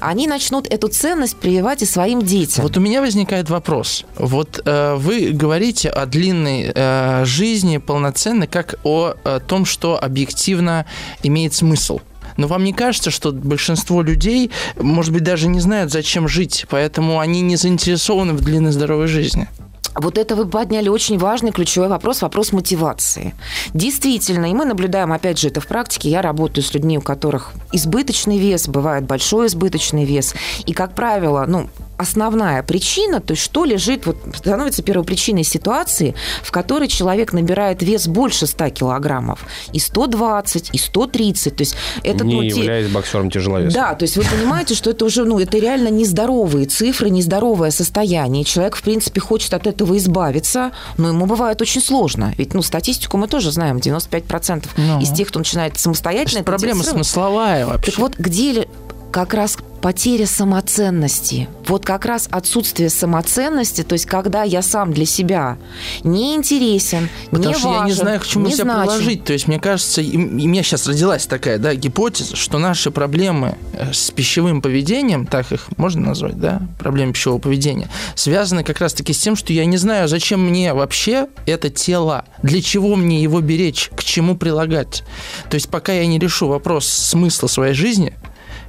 они 0.00 0.26
начнут 0.26 0.66
эту 0.66 0.88
ценность 0.88 1.36
прививать 1.36 1.82
и 1.82 1.86
своим 1.86 2.22
детям. 2.22 2.62
Вот 2.62 2.76
у 2.76 2.80
меня 2.80 3.00
возникает 3.00 3.50
вопрос. 3.50 4.04
Вот 4.16 4.60
э, 4.64 4.94
вы 4.96 5.30
говорите 5.32 5.90
о 5.90 6.06
длинной 6.06 6.72
э, 6.74 7.24
жизни 7.24 7.78
полноценной, 7.78 8.46
как 8.46 8.76
о, 8.84 9.14
о 9.24 9.40
том, 9.40 9.64
что 9.64 10.02
объективно 10.02 10.86
имеет 11.22 11.54
смысл. 11.54 12.00
Но 12.36 12.46
вам 12.46 12.64
не 12.64 12.72
кажется, 12.72 13.10
что 13.10 13.32
большинство 13.32 14.02
людей, 14.02 14.50
может 14.76 15.12
быть, 15.12 15.22
даже 15.22 15.48
не 15.48 15.60
знают, 15.60 15.92
зачем 15.92 16.28
жить, 16.28 16.66
поэтому 16.70 17.20
они 17.20 17.42
не 17.42 17.56
заинтересованы 17.56 18.32
в 18.32 18.40
длинной 18.40 18.72
здоровой 18.72 19.06
жизни? 19.06 19.48
Вот 19.94 20.18
это 20.18 20.36
вы 20.36 20.46
подняли 20.46 20.88
очень 20.88 21.18
важный 21.18 21.52
ключевой 21.52 21.88
вопрос, 21.88 22.22
вопрос 22.22 22.52
мотивации. 22.52 23.34
Действительно, 23.74 24.50
и 24.50 24.54
мы 24.54 24.64
наблюдаем, 24.64 25.12
опять 25.12 25.38
же, 25.38 25.48
это 25.48 25.60
в 25.60 25.66
практике. 25.66 26.10
Я 26.10 26.22
работаю 26.22 26.64
с 26.64 26.72
людьми, 26.72 26.98
у 26.98 27.02
которых 27.02 27.52
избыточный 27.72 28.38
вес, 28.38 28.68
бывает 28.68 29.04
большой 29.04 29.48
избыточный 29.48 30.04
вес. 30.04 30.34
И, 30.66 30.72
как 30.72 30.94
правило, 30.94 31.44
ну, 31.46 31.68
основная 31.96 32.62
причина, 32.62 33.20
то 33.20 33.32
есть 33.32 33.42
что 33.42 33.64
лежит, 33.64 34.06
вот 34.06 34.16
становится 34.34 34.82
первопричиной 34.82 35.44
ситуации, 35.44 36.14
в 36.42 36.50
которой 36.50 36.88
человек 36.88 37.32
набирает 37.32 37.82
вес 37.82 38.08
больше 38.08 38.46
100 38.46 38.70
килограммов, 38.70 39.44
и 39.72 39.78
120, 39.78 40.70
и 40.72 40.78
130, 40.78 41.56
то 41.56 41.62
есть 41.62 41.76
это... 42.02 42.24
Не 42.24 42.34
ну, 42.34 42.42
являясь 42.42 42.86
те... 42.86 42.92
боксером 42.92 43.30
тяжеловесом. 43.30 43.72
Да, 43.72 43.94
то 43.94 44.04
есть 44.04 44.16
вы 44.16 44.24
понимаете, 44.24 44.74
что 44.74 44.90
это 44.90 45.04
уже, 45.04 45.24
ну, 45.24 45.38
это 45.38 45.58
реально 45.58 45.88
нездоровые 45.88 46.66
цифры, 46.66 47.10
нездоровое 47.10 47.70
состояние. 47.70 48.44
Человек, 48.44 48.76
в 48.76 48.82
принципе, 48.82 49.20
хочет 49.20 49.54
от 49.54 49.66
этого 49.66 49.96
избавиться, 49.98 50.72
но 50.98 51.08
ему 51.08 51.26
бывает 51.26 51.60
очень 51.60 51.80
сложно. 51.80 52.34
Ведь, 52.36 52.54
ну, 52.54 52.62
статистику 52.62 53.16
мы 53.16 53.28
тоже 53.28 53.50
знаем, 53.50 53.76
95% 53.76 54.66
ну. 54.76 55.00
из 55.00 55.10
тех, 55.10 55.28
кто 55.28 55.38
начинает 55.38 55.78
самостоятельно... 55.78 56.40
Это 56.40 56.46
проблема 56.46 56.82
смысловая 56.82 57.66
вообще. 57.66 57.90
Так 57.90 58.00
вот, 58.00 58.16
где 58.16 58.66
как 59.12 59.34
раз 59.34 59.58
потеря 59.82 60.26
самоценности. 60.26 61.48
Вот 61.66 61.84
как 61.84 62.06
раз 62.06 62.28
отсутствие 62.30 62.88
самоценности, 62.88 63.82
то 63.82 63.94
есть 63.94 64.06
когда 64.06 64.44
я 64.44 64.62
сам 64.62 64.92
для 64.92 65.04
себя 65.04 65.58
не 66.04 66.34
интересен, 66.34 67.08
Потому 67.30 67.48
не 67.48 67.54
что 67.54 67.68
важен, 67.68 67.82
я 67.82 67.86
не 67.86 67.92
знаю, 67.92 68.20
к 68.20 68.26
чему 68.26 68.48
себя 68.48 68.64
значим. 68.64 68.82
приложить. 68.82 69.24
То 69.24 69.32
есть 69.32 69.48
мне 69.48 69.58
кажется, 69.58 70.00
и, 70.00 70.10
и 70.12 70.16
у 70.16 70.48
меня 70.48 70.62
сейчас 70.62 70.86
родилась 70.86 71.26
такая 71.26 71.58
да, 71.58 71.74
гипотеза, 71.74 72.36
что 72.36 72.58
наши 72.58 72.90
проблемы 72.90 73.56
э, 73.72 73.92
с 73.92 74.12
пищевым 74.12 74.62
поведением, 74.62 75.26
так 75.26 75.50
их 75.52 75.66
можно 75.76 76.06
назвать, 76.08 76.38
да, 76.38 76.62
проблемы 76.78 77.12
пищевого 77.12 77.40
поведения, 77.40 77.88
связаны 78.14 78.62
как 78.62 78.78
раз-таки 78.78 79.12
с 79.12 79.18
тем, 79.18 79.34
что 79.34 79.52
я 79.52 79.64
не 79.64 79.76
знаю, 79.76 80.06
зачем 80.06 80.48
мне 80.48 80.74
вообще 80.74 81.26
это 81.44 81.70
тело, 81.70 82.24
для 82.42 82.62
чего 82.62 82.94
мне 82.94 83.20
его 83.20 83.40
беречь, 83.40 83.90
к 83.96 84.04
чему 84.04 84.36
прилагать. 84.36 85.02
То 85.50 85.56
есть 85.56 85.68
пока 85.68 85.92
я 85.92 86.06
не 86.06 86.20
решу 86.20 86.46
вопрос 86.46 86.86
смысла 86.86 87.48
своей 87.48 87.74
жизни, 87.74 88.14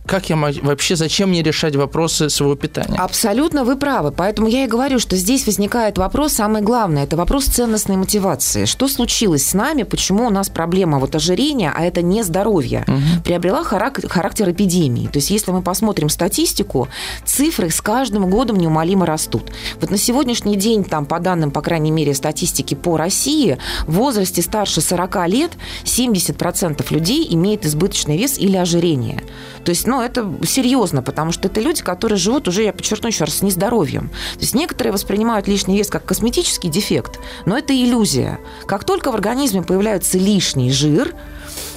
как 0.05 0.29
я 0.29 0.35
вообще, 0.35 0.95
зачем 0.95 1.29
мне 1.29 1.41
решать 1.41 1.75
вопросы 1.75 2.29
своего 2.29 2.55
питания? 2.55 2.97
Абсолютно 2.97 3.63
вы 3.63 3.77
правы. 3.77 4.11
Поэтому 4.11 4.47
я 4.49 4.65
и 4.65 4.67
говорю, 4.67 4.99
что 4.99 5.15
здесь 5.15 5.45
возникает 5.45 5.97
вопрос, 5.97 6.33
самое 6.33 6.63
главное, 6.63 7.05
это 7.05 7.15
вопрос 7.15 7.45
ценностной 7.45 7.95
мотивации. 7.95 8.65
Что 8.65 8.87
случилось 8.89 9.47
с 9.47 9.53
нами, 9.53 9.83
почему 9.83 10.27
у 10.27 10.29
нас 10.29 10.49
проблема 10.49 10.99
вот 10.99 11.15
ожирения, 11.15 11.73
а 11.75 11.83
это 11.83 12.01
не 12.01 12.23
здоровье, 12.23 12.83
угу. 12.87 13.23
приобрела 13.23 13.63
характер, 13.63 14.09
характер 14.09 14.51
эпидемии. 14.51 15.07
То 15.07 15.17
есть 15.17 15.31
если 15.31 15.51
мы 15.51 15.61
посмотрим 15.61 16.09
статистику, 16.09 16.89
цифры 17.23 17.69
с 17.69 17.81
каждым 17.81 18.29
годом 18.29 18.57
неумолимо 18.57 19.05
растут. 19.05 19.51
Вот 19.79 19.89
на 19.89 19.97
сегодняшний 19.97 20.57
день, 20.57 20.83
там, 20.83 21.05
по 21.05 21.19
данным, 21.19 21.51
по 21.51 21.61
крайней 21.61 21.91
мере, 21.91 22.13
статистики 22.13 22.73
по 22.75 22.97
России, 22.97 23.57
в 23.87 23.93
возрасте 23.93 24.41
старше 24.41 24.81
40 24.81 25.27
лет 25.27 25.51
70% 25.85 26.93
людей 26.93 27.25
имеет 27.31 27.65
избыточный 27.65 28.17
вес 28.17 28.37
или 28.37 28.57
ожирение. 28.57 29.23
То 29.63 29.69
есть, 29.69 29.87
ну, 29.87 30.01
это 30.01 30.29
серьезно, 30.45 31.01
потому 31.01 31.31
что 31.31 31.47
это 31.47 31.61
люди, 31.61 31.81
которые 31.81 32.17
живут 32.17 32.47
уже, 32.47 32.63
я 32.63 32.73
подчеркну 32.73 33.07
еще 33.07 33.25
раз, 33.25 33.37
с 33.37 33.41
нездоровьем. 33.41 34.09
То 34.33 34.39
есть 34.39 34.55
некоторые 34.55 34.93
воспринимают 34.93 35.47
лишний 35.47 35.77
вес 35.77 35.89
как 35.89 36.05
косметический 36.05 36.69
дефект, 36.69 37.19
но 37.45 37.57
это 37.57 37.73
иллюзия. 37.73 38.39
Как 38.65 38.83
только 38.83 39.11
в 39.11 39.15
организме 39.15 39.61
появляется 39.61 40.17
лишний 40.17 40.71
жир, 40.71 41.15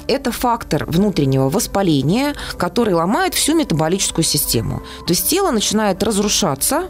это 0.09 0.31
фактор 0.31 0.85
внутреннего 0.87 1.49
воспаления, 1.49 2.35
который 2.57 2.95
ломает 2.95 3.35
всю 3.35 3.55
метаболическую 3.55 4.25
систему. 4.25 4.83
То 5.07 5.13
есть 5.13 5.29
тело 5.29 5.51
начинает 5.51 6.03
разрушаться, 6.03 6.89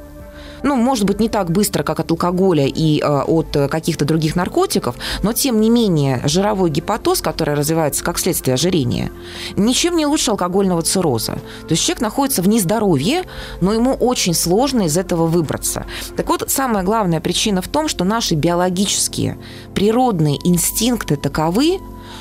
ну, 0.67 0.77
может 0.77 1.05
быть, 1.05 1.21
не 1.21 1.29
так 1.29 1.51
быстро, 1.51 1.83
как 1.83 2.01
от 2.01 2.11
алкоголя 2.11 2.67
и 2.67 3.01
э, 3.01 3.07
от 3.07 3.57
каких-то 3.71 4.05
других 4.05 4.37
наркотиков, 4.37 4.97
но, 5.23 5.33
тем 5.33 5.61
не 5.61 5.71
менее, 5.71 6.21
жировой 6.25 6.71
гепатоз, 6.71 7.21
который 7.23 7.55
развивается 7.55 8.05
как 8.05 8.19
следствие 8.19 8.55
ожирения, 8.55 9.11
ничем 9.57 9.97
не 9.97 10.07
лучше 10.07 10.33
алкогольного 10.33 10.83
цирроза. 10.83 11.39
То 11.63 11.71
есть 11.71 11.83
человек 11.83 12.03
находится 12.03 12.43
в 12.43 12.49
нездоровье, 12.49 13.23
но 13.61 13.73
ему 13.73 13.95
очень 13.95 14.35
сложно 14.35 14.83
из 14.83 14.99
этого 14.99 15.27
выбраться. 15.27 15.87
Так 16.17 16.29
вот, 16.29 16.51
самая 16.51 16.83
главная 16.83 17.21
причина 17.21 17.63
в 17.63 17.69
том, 17.69 17.89
что 17.89 18.05
наши 18.05 18.35
биологические, 18.35 19.39
природные 19.75 20.37
инстинкты 20.45 21.17
таковы, 21.17 21.79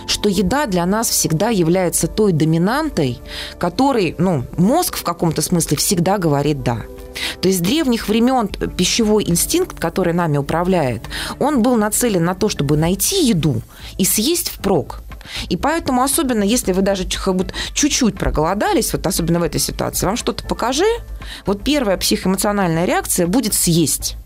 что 0.07 0.29
еда 0.29 0.67
для 0.67 0.85
нас 0.85 1.09
всегда 1.09 1.49
является 1.49 2.07
той 2.07 2.31
доминантой, 2.31 3.19
которой 3.57 4.15
ну, 4.19 4.43
мозг 4.57 4.97
в 4.97 5.03
каком-то 5.03 5.41
смысле 5.41 5.77
всегда 5.77 6.17
говорит 6.17 6.63
«да». 6.63 6.83
То 7.41 7.47
есть 7.47 7.59
с 7.59 7.61
древних 7.61 8.07
времен 8.07 8.47
пищевой 8.47 9.23
инстинкт, 9.27 9.79
который 9.79 10.13
нами 10.13 10.37
управляет, 10.37 11.03
он 11.39 11.61
был 11.61 11.75
нацелен 11.75 12.23
на 12.23 12.35
то, 12.35 12.49
чтобы 12.49 12.77
найти 12.77 13.25
еду 13.25 13.61
и 13.97 14.05
съесть 14.05 14.49
впрок. 14.49 15.01
И 15.49 15.57
поэтому, 15.57 16.03
особенно 16.03 16.43
если 16.43 16.71
вы 16.71 16.81
даже 16.81 17.05
чуть-чуть 17.05 18.17
проголодались, 18.17 18.93
вот 18.93 19.07
особенно 19.07 19.39
в 19.39 19.43
этой 19.43 19.59
ситуации, 19.59 20.05
вам 20.05 20.17
что-то 20.17 20.43
покажи, 20.45 20.85
вот 21.45 21.63
первая 21.63 21.97
психоэмоциональная 21.97 22.85
реакция 22.85 23.27
будет 23.27 23.53
съесть. 23.53 24.17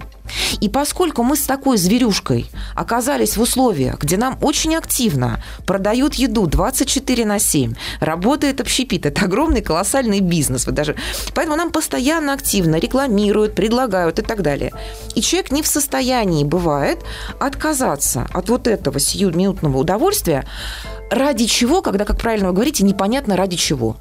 И 0.62 0.70
поскольку 0.70 1.24
мы 1.24 1.36
с 1.36 1.42
такой 1.42 1.78
зверюшкой 1.78 2.50
оказались 2.76 3.38
в 3.38 3.42
условиях, 3.42 4.00
где 4.00 4.18
нам 4.18 4.38
очень 4.42 4.76
активно 4.76 5.44
продают 5.66 6.16
еду 6.16 6.48
24 6.48 7.26
на 7.26 7.40
7, 7.40 7.76
работает 8.00 8.62
общепит, 8.62 9.06
это 9.06 9.26
огромный 9.26 9.62
колоссальный 9.62 10.20
бизнес. 10.20 10.66
Вот 10.66 10.76
даже... 10.76 10.96
Поэтому 11.34 11.56
нам 11.56 11.72
постоянно 11.72 12.34
активно 12.34 12.78
рекламируют, 12.78 13.56
предлагают 13.56 14.20
и 14.20 14.22
так 14.22 14.42
далее. 14.42 14.72
И 15.16 15.22
человек 15.22 15.52
не 15.52 15.62
в 15.62 15.68
состоянии, 15.68 16.44
бывает, 16.44 17.00
отказаться 17.40 18.28
от 18.34 18.50
вот 18.50 18.68
этого 18.68 19.00
сиюминутного 19.00 19.78
удовольствия, 19.78 20.46
ради 21.10 21.46
чего, 21.46 21.82
когда, 21.82 22.06
как 22.06 22.20
правильно 22.20 22.50
вы 22.50 22.54
говорите, 22.54 22.84
непонятно 22.84 23.36
ради 23.36 23.58
чего. 23.58 23.98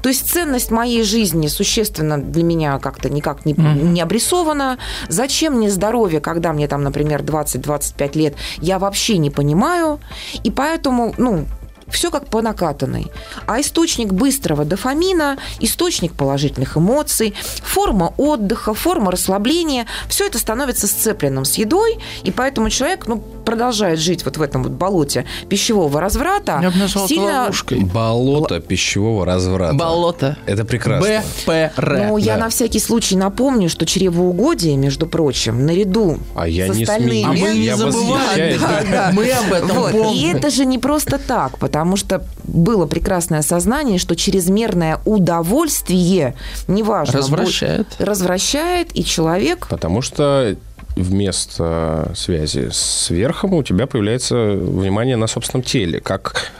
То 0.00 0.08
есть 0.08 0.28
ценность 0.28 0.70
моей 0.70 1.02
жизни 1.02 1.46
существенно 1.46 2.18
для 2.18 2.42
меня 2.42 2.78
как-то 2.78 3.10
никак 3.10 3.44
не, 3.44 3.52
не 3.54 4.00
обрисована. 4.00 4.78
Зачем 5.08 5.54
мне 5.54 5.70
здоровье, 5.70 6.20
когда 6.20 6.52
мне 6.52 6.68
там, 6.68 6.82
например, 6.82 7.22
20-25 7.22 8.18
лет, 8.18 8.34
я 8.58 8.78
вообще 8.78 9.18
не 9.18 9.30
понимаю. 9.30 10.00
И 10.44 10.50
поэтому, 10.50 11.14
ну, 11.18 11.46
все 11.92 12.10
как 12.10 12.26
по 12.26 12.42
накатанной. 12.42 13.12
А 13.46 13.60
источник 13.60 14.12
быстрого 14.12 14.64
дофамина, 14.64 15.38
источник 15.60 16.14
положительных 16.14 16.76
эмоций, 16.76 17.34
форма 17.62 18.14
отдыха, 18.16 18.74
форма 18.74 19.12
расслабления, 19.12 19.86
все 20.08 20.26
это 20.26 20.38
становится 20.38 20.86
сцепленным 20.86 21.44
с 21.44 21.54
едой, 21.54 21.98
и 22.24 22.30
поэтому 22.30 22.70
человек 22.70 23.06
ну, 23.06 23.22
продолжает 23.44 23.98
жить 23.98 24.24
вот 24.24 24.36
в 24.36 24.42
этом 24.42 24.62
вот 24.62 24.72
болоте 24.72 25.24
пищевого 25.48 26.00
разврата. 26.00 26.60
Я 26.62 26.70
бы 26.70 26.78
назвал 26.78 27.08
сильно... 27.08 27.42
ловушкой. 27.42 27.80
Болото 27.80 28.60
пищевого 28.60 29.26
разврата. 29.26 29.74
Болото. 29.74 30.36
Это 30.46 30.64
прекрасно. 30.64 31.22
БПР. 31.46 32.04
Ну, 32.08 32.16
я 32.16 32.36
на 32.36 32.48
всякий 32.48 32.78
случай 32.78 33.16
напомню, 33.16 33.68
что 33.68 33.86
чревоугодие, 33.86 34.76
между 34.76 35.06
прочим, 35.06 35.66
наряду 35.66 36.18
а 36.34 36.48
я 36.48 36.72
с 36.72 36.76
не 36.76 36.84
остальными... 36.84 37.24
А 37.24 37.32
мы 37.32 37.54
не 37.56 37.76
забываем. 37.76 38.60
Да, 38.60 38.82
да. 38.90 39.10
Мы 39.12 39.30
об 39.30 39.52
этом 39.52 39.76
вот. 39.76 39.92
помним. 39.92 40.14
И 40.14 40.36
это 40.36 40.50
же 40.50 40.64
не 40.64 40.78
просто 40.78 41.18
так, 41.18 41.58
потому 41.58 41.96
что 41.96 42.24
было 42.44 42.86
прекрасное 42.86 43.42
сознание, 43.42 43.98
что 43.98 44.16
чрезмерное 44.16 45.00
удовольствие, 45.04 46.34
неважно... 46.68 47.18
Развращает. 47.18 47.86
Будет, 47.88 48.00
развращает, 48.08 48.88
и 48.94 49.04
человек... 49.04 49.66
Потому 49.68 50.02
что 50.02 50.56
вместо 50.96 52.12
связи 52.14 52.68
с 52.70 53.10
верхом 53.10 53.54
у 53.54 53.62
тебя 53.62 53.86
появляется 53.86 54.52
внимание 54.52 55.16
на 55.16 55.26
собственном 55.26 55.62
теле, 55.62 56.00
как 56.00 56.52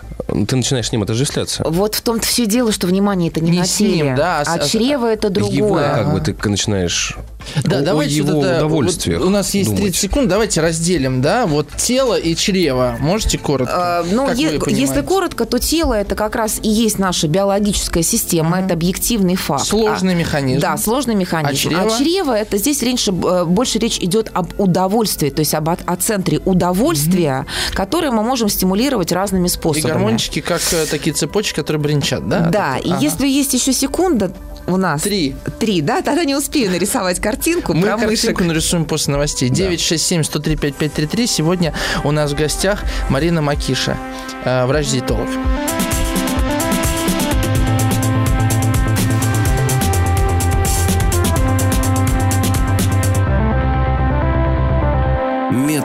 ты 0.49 0.57
начинаешь 0.57 0.89
с 0.89 0.93
ним 0.93 1.03
отождествляться. 1.03 1.63
Вот 1.67 1.95
в 1.95 2.03
том-то 2.03 2.27
все 2.27 2.47
дело, 2.47 2.73
что 2.73 2.87
внимание 2.87 3.31
это 3.31 3.41
не, 3.41 3.51
не 3.51 3.59
на 3.61 3.67
теле, 3.67 3.97
ним, 3.97 4.15
да, 4.15 4.43
а, 4.47 4.55
а 4.55 4.59
чрево 4.61 5.07
это 5.07 5.31
другое. 5.31 5.57
Его, 5.57 5.75
как 5.77 6.13
бы 6.13 6.21
ты 6.21 6.49
начинаешь 6.49 7.17
да, 7.65 7.79
о, 7.79 7.83
давайте 7.83 8.17
его 8.17 8.41
вот 8.41 8.45
это, 8.45 8.67
Вот 8.67 9.07
у 9.09 9.31
нас 9.31 9.55
есть 9.55 9.71
думать. 9.71 9.85
30 9.85 10.01
секунд, 10.01 10.29
давайте 10.29 10.61
разделим, 10.61 11.21
да, 11.21 11.47
вот 11.47 11.69
тело 11.77 12.19
и 12.19 12.35
чрево. 12.35 12.97
Можете 13.01 13.39
коротко? 13.39 14.01
А, 14.01 14.05
ну, 14.11 14.33
е- 14.33 14.61
если 14.69 15.01
коротко, 15.03 15.45
то 15.45 15.59
тело 15.59 15.95
это 15.95 16.15
как 16.15 16.37
раз 16.37 16.61
и 16.63 16.69
есть 16.69 16.99
наша 16.99 17.29
биологическая 17.29 18.03
система, 18.03 18.59
uh-huh. 18.59 18.65
это 18.65 18.75
объективный 18.75 19.37
факт. 19.37 19.67
Сложный 19.67 20.15
а, 20.15 20.17
механизм. 20.17 20.61
Да, 20.61 20.77
сложный 20.77 21.15
механизм. 21.15 21.53
А 21.53 21.55
чрево? 21.55 21.83
А 21.83 21.99
чрево 21.99 22.33
это 22.33 22.57
здесь 22.57 22.83
речь, 22.83 23.09
э, 23.09 23.45
больше 23.45 23.79
речь 23.79 23.99
идет 23.99 24.31
об 24.33 24.59
удовольствии, 24.59 25.31
то 25.31 25.41
есть 25.41 25.55
об 25.55 25.69
о 25.69 25.97
центре 25.97 26.39
удовольствия, 26.45 27.47
которое 27.73 28.11
мы 28.11 28.23
можем 28.23 28.49
стимулировать 28.49 29.13
разными 29.13 29.47
способами. 29.47 30.02
И 30.03 30.05
гормончики 30.05 30.41
как 30.41 30.61
э, 30.73 30.87
такие 30.87 31.15
цепочки, 31.15 31.57
которые 31.57 31.81
бренчат, 31.81 32.29
да? 32.29 32.41
Да, 32.51 32.77
и 32.79 32.91
если 33.01 33.27
есть 33.27 33.55
еще 33.55 33.73
секунда, 33.73 34.33
у 34.67 34.77
нас... 34.77 35.03
Три. 35.03 35.35
Три, 35.59 35.81
да? 35.81 36.03
Тогда 36.03 36.25
не 36.25 36.35
успею 36.35 36.71
нарисовать 36.71 37.21
картинку 37.21 37.75
Мы 37.75 37.87
картинку 37.87 38.45
нарисуем 38.45 38.85
после 38.85 39.13
новостей. 39.13 39.51
967-103-5533. 39.51 41.27
Сегодня 41.27 41.75
у 42.05 42.11
нас 42.13 42.33
в 42.33 42.37
гостях 42.37 42.81
Марина 43.09 43.43
Макиша, 43.43 43.97
э, 44.45 44.67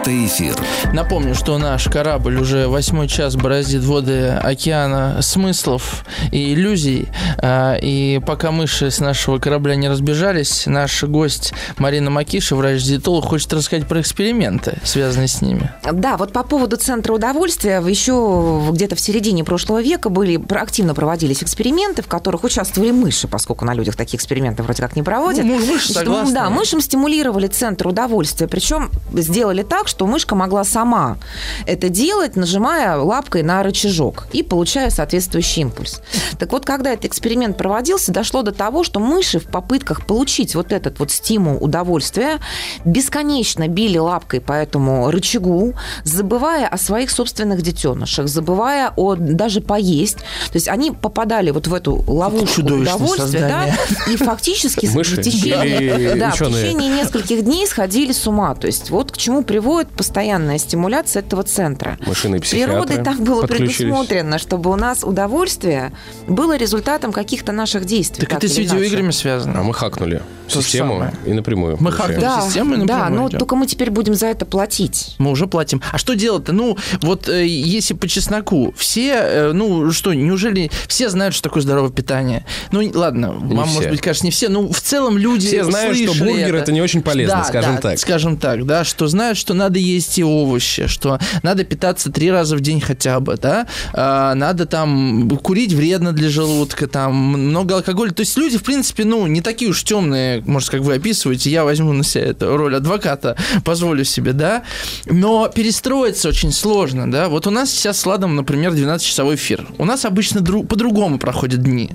Метаэфир. 0.08 0.56
Напомню, 0.94 1.36
что 1.36 1.58
наш 1.58 1.86
корабль 1.90 2.38
уже 2.40 2.68
восьмой 2.68 3.08
час 3.10 3.36
бороздит 3.36 3.84
воды 3.84 4.30
океана 4.30 5.22
смыслов 5.22 6.06
и 6.32 6.54
иллюзий. 6.54 7.10
А, 7.40 7.76
и 7.76 8.20
пока 8.26 8.52
мыши 8.52 8.90
с 8.90 9.00
нашего 9.00 9.38
корабля 9.38 9.76
не 9.76 9.90
разбежались, 9.90 10.66
наш 10.66 11.04
гость 11.04 11.54
Марина 11.78 12.10
Макиша, 12.10 12.56
врач-диетолог, 12.56 13.26
хочет 13.26 13.52
рассказать 13.54 13.86
про 13.88 14.00
эксперименты, 14.00 14.78
связанные 14.84 15.28
с 15.28 15.42
ними. 15.42 15.72
Да, 15.92 16.16
вот 16.16 16.32
по 16.32 16.44
поводу 16.44 16.78
центра 16.78 17.14
удовольствия, 17.14 17.84
еще 17.86 18.64
где-то 18.72 18.96
в 18.96 19.00
середине 19.02 19.44
прошлого 19.44 19.82
века 19.82 20.10
были 20.10 20.42
активно 20.56 20.94
проводились 20.94 21.44
эксперименты, 21.44 22.02
в 22.02 22.08
которых 22.08 22.46
участвовали 22.46 22.92
мыши, 22.92 23.28
поскольку 23.28 23.66
на 23.66 23.74
людях 23.74 23.98
такие 23.98 24.18
эксперименты 24.18 24.64
вроде 24.64 24.82
как 24.82 24.96
не 24.96 25.04
проводят. 25.04 25.44
Ну, 25.44 25.60
мыши 25.66 25.92
согласны. 25.92 26.34
Да, 26.34 26.50
мышам 26.50 26.80
стимулировали 26.80 27.48
центр 27.48 27.88
удовольствия, 27.88 28.48
причем 28.48 28.90
сделали 29.14 29.64
так, 29.64 29.88
что 29.88 29.97
мышка 30.06 30.36
могла 30.36 30.64
сама 30.64 31.18
это 31.66 31.90
делать, 31.90 32.36
нажимая 32.36 32.98
лапкой 32.98 33.44
на 33.44 33.64
рычажок 33.64 34.28
и 34.34 34.44
получая 34.44 34.90
соответствующий 34.90 35.64
импульс. 35.64 36.02
Так 36.38 36.52
вот, 36.52 36.66
когда 36.66 36.92
этот 36.92 37.06
эксперимент 37.06 37.58
проводился, 37.58 38.12
дошло 38.12 38.42
до 38.42 38.52
того, 38.52 38.84
что 38.84 39.00
мыши 39.00 39.40
в 39.40 39.46
попытках 39.46 40.06
получить 40.06 40.56
вот 40.56 40.72
этот 40.72 41.00
вот 41.00 41.12
стимул 41.12 41.58
удовольствия 41.64 42.40
бесконечно 42.86 43.68
били 43.68 43.98
лапкой 43.98 44.42
по 44.42 44.54
этому 44.54 45.10
рычагу, 45.10 45.74
забывая 46.04 46.68
о 46.68 46.78
своих 46.78 47.10
собственных 47.12 47.62
детенышах, 47.62 48.28
забывая 48.28 48.94
о 48.96 49.16
даже 49.16 49.62
поесть. 49.62 50.18
То 50.18 50.56
есть 50.56 50.68
они 50.68 50.92
попадали 50.92 51.52
вот 51.52 51.68
в 51.68 51.74
эту 51.74 52.04
ловушку 52.08 52.62
удовольствия, 52.62 53.40
да, 53.40 54.12
и 54.12 54.18
фактически 54.18 54.88
Мыши 54.88 55.18
в 55.18 55.22
течение, 55.22 56.16
да, 56.16 56.32
в 56.32 56.38
течение 56.38 56.90
нескольких 56.90 57.44
дней 57.44 57.68
сходили 57.68 58.12
с 58.12 58.26
ума. 58.28 58.56
То 58.56 58.68
есть 58.68 58.90
вот 58.90 59.12
к 59.12 59.18
чему 59.18 59.44
приводит 59.44 59.87
постоянная 59.96 60.58
стимуляция 60.58 61.22
этого 61.22 61.44
центра. 61.44 61.98
Машины 62.06 62.40
Природой 62.40 63.04
так 63.04 63.20
было 63.20 63.46
предусмотрено, 63.46 64.40
чтобы 64.40 64.72
у 64.72 64.76
нас 64.76 65.04
удовольствие 65.04 65.92
было 66.28 66.58
результатом 66.58 67.12
каких-то 67.12 67.52
наших 67.52 67.86
действий. 67.86 68.22
Так, 68.22 68.30
так 68.30 68.44
это 68.44 68.54
с 68.54 68.58
видеоиграми 68.58 69.04
иначе. 69.06 69.18
связано. 69.18 69.60
А 69.60 69.64
мы 69.64 69.74
хакнули 69.74 70.22
То 70.48 70.62
систему 70.62 71.12
и 71.26 71.34
напрямую. 71.34 71.78
Мы 71.80 71.92
хакнули 71.92 72.20
да, 72.20 72.42
систему 72.42 72.76
и 72.76 72.78
напрямую. 72.78 72.88
Да, 72.88 73.10
но 73.10 73.28
идем. 73.28 73.40
только 73.40 73.56
мы 73.56 73.68
теперь 73.68 73.90
будем 73.92 74.14
за 74.14 74.28
это 74.28 74.46
платить. 74.46 75.16
Мы 75.18 75.32
уже 75.32 75.48
платим. 75.48 75.82
А 75.92 75.98
что 75.98 76.16
делать-то? 76.16 76.54
Ну, 76.54 76.78
вот 77.02 77.30
э, 77.30 77.46
если 77.46 77.94
по 77.94 78.08
чесноку, 78.08 78.74
все, 78.78 79.14
э, 79.14 79.52
ну 79.54 79.92
что, 79.92 80.14
неужели 80.14 80.72
все 80.88 81.10
знают, 81.10 81.34
что 81.34 81.44
такое 81.44 81.64
здоровое 81.64 81.92
питание? 81.92 82.46
Ну, 82.72 82.82
ладно, 82.94 83.36
не 83.42 83.56
вам, 83.56 83.66
все. 83.66 83.76
может 83.76 83.90
быть, 83.92 84.02
кажется, 84.02 84.26
не 84.26 84.32
все, 84.32 84.50
но 84.50 84.72
в 84.72 84.82
целом 84.82 85.18
люди 85.18 85.48
Все 85.48 85.64
знают, 85.64 85.98
что 85.98 86.14
бургер 86.14 86.56
это. 86.56 86.64
это 86.64 86.72
не 86.72 86.82
очень 86.82 87.02
полезно, 87.02 87.38
да, 87.38 87.44
скажем 87.44 87.76
да, 87.76 87.82
так. 87.82 88.00
скажем 88.00 88.38
так, 88.38 88.66
да, 88.66 88.84
что 88.84 89.08
знают, 89.08 89.38
что 89.38 89.54
надо 89.54 89.77
есть 89.80 90.18
и 90.20 90.24
овощи, 90.24 90.88
что 90.88 91.20
надо 91.44 91.64
питаться 91.64 92.12
три 92.12 92.32
раза 92.32 92.56
в 92.56 92.62
день 92.62 92.82
хотя 92.82 93.20
бы, 93.20 93.38
да, 93.38 93.68
а, 93.94 94.34
надо 94.36 94.66
там 94.66 95.30
курить 95.44 95.74
вредно 95.74 96.14
для 96.14 96.30
желудка, 96.30 96.88
там 96.88 97.14
много 97.14 97.76
алкоголя. 97.76 98.12
То 98.12 98.22
есть 98.22 98.38
люди, 98.38 98.58
в 98.58 98.64
принципе, 98.64 99.06
ну, 99.06 99.28
не 99.28 99.42
такие 99.42 99.70
уж 99.70 99.84
темные, 99.84 100.42
может, 100.46 100.70
как 100.70 100.82
вы 100.82 100.96
описываете, 100.96 101.50
я 101.50 101.64
возьму 101.64 101.94
на 101.94 102.04
себя 102.04 102.26
эту 102.26 102.58
роль 102.58 102.76
адвоката, 102.76 103.36
позволю 103.64 104.04
себе, 104.04 104.34
да, 104.34 104.64
но 105.06 105.48
перестроиться 105.48 106.30
очень 106.30 106.52
сложно, 106.52 107.10
да. 107.12 107.30
Вот 107.30 107.48
у 107.48 107.52
нас 107.52 107.72
сейчас 107.72 108.00
с 108.00 108.06
Ладом, 108.06 108.36
например, 108.36 108.72
12-часовой 108.74 109.36
эфир. 109.36 109.68
У 109.78 109.86
нас 109.86 110.06
обычно 110.06 110.40
дру- 110.40 110.66
по-другому 110.66 111.20
проходят 111.20 111.62
дни. 111.62 111.92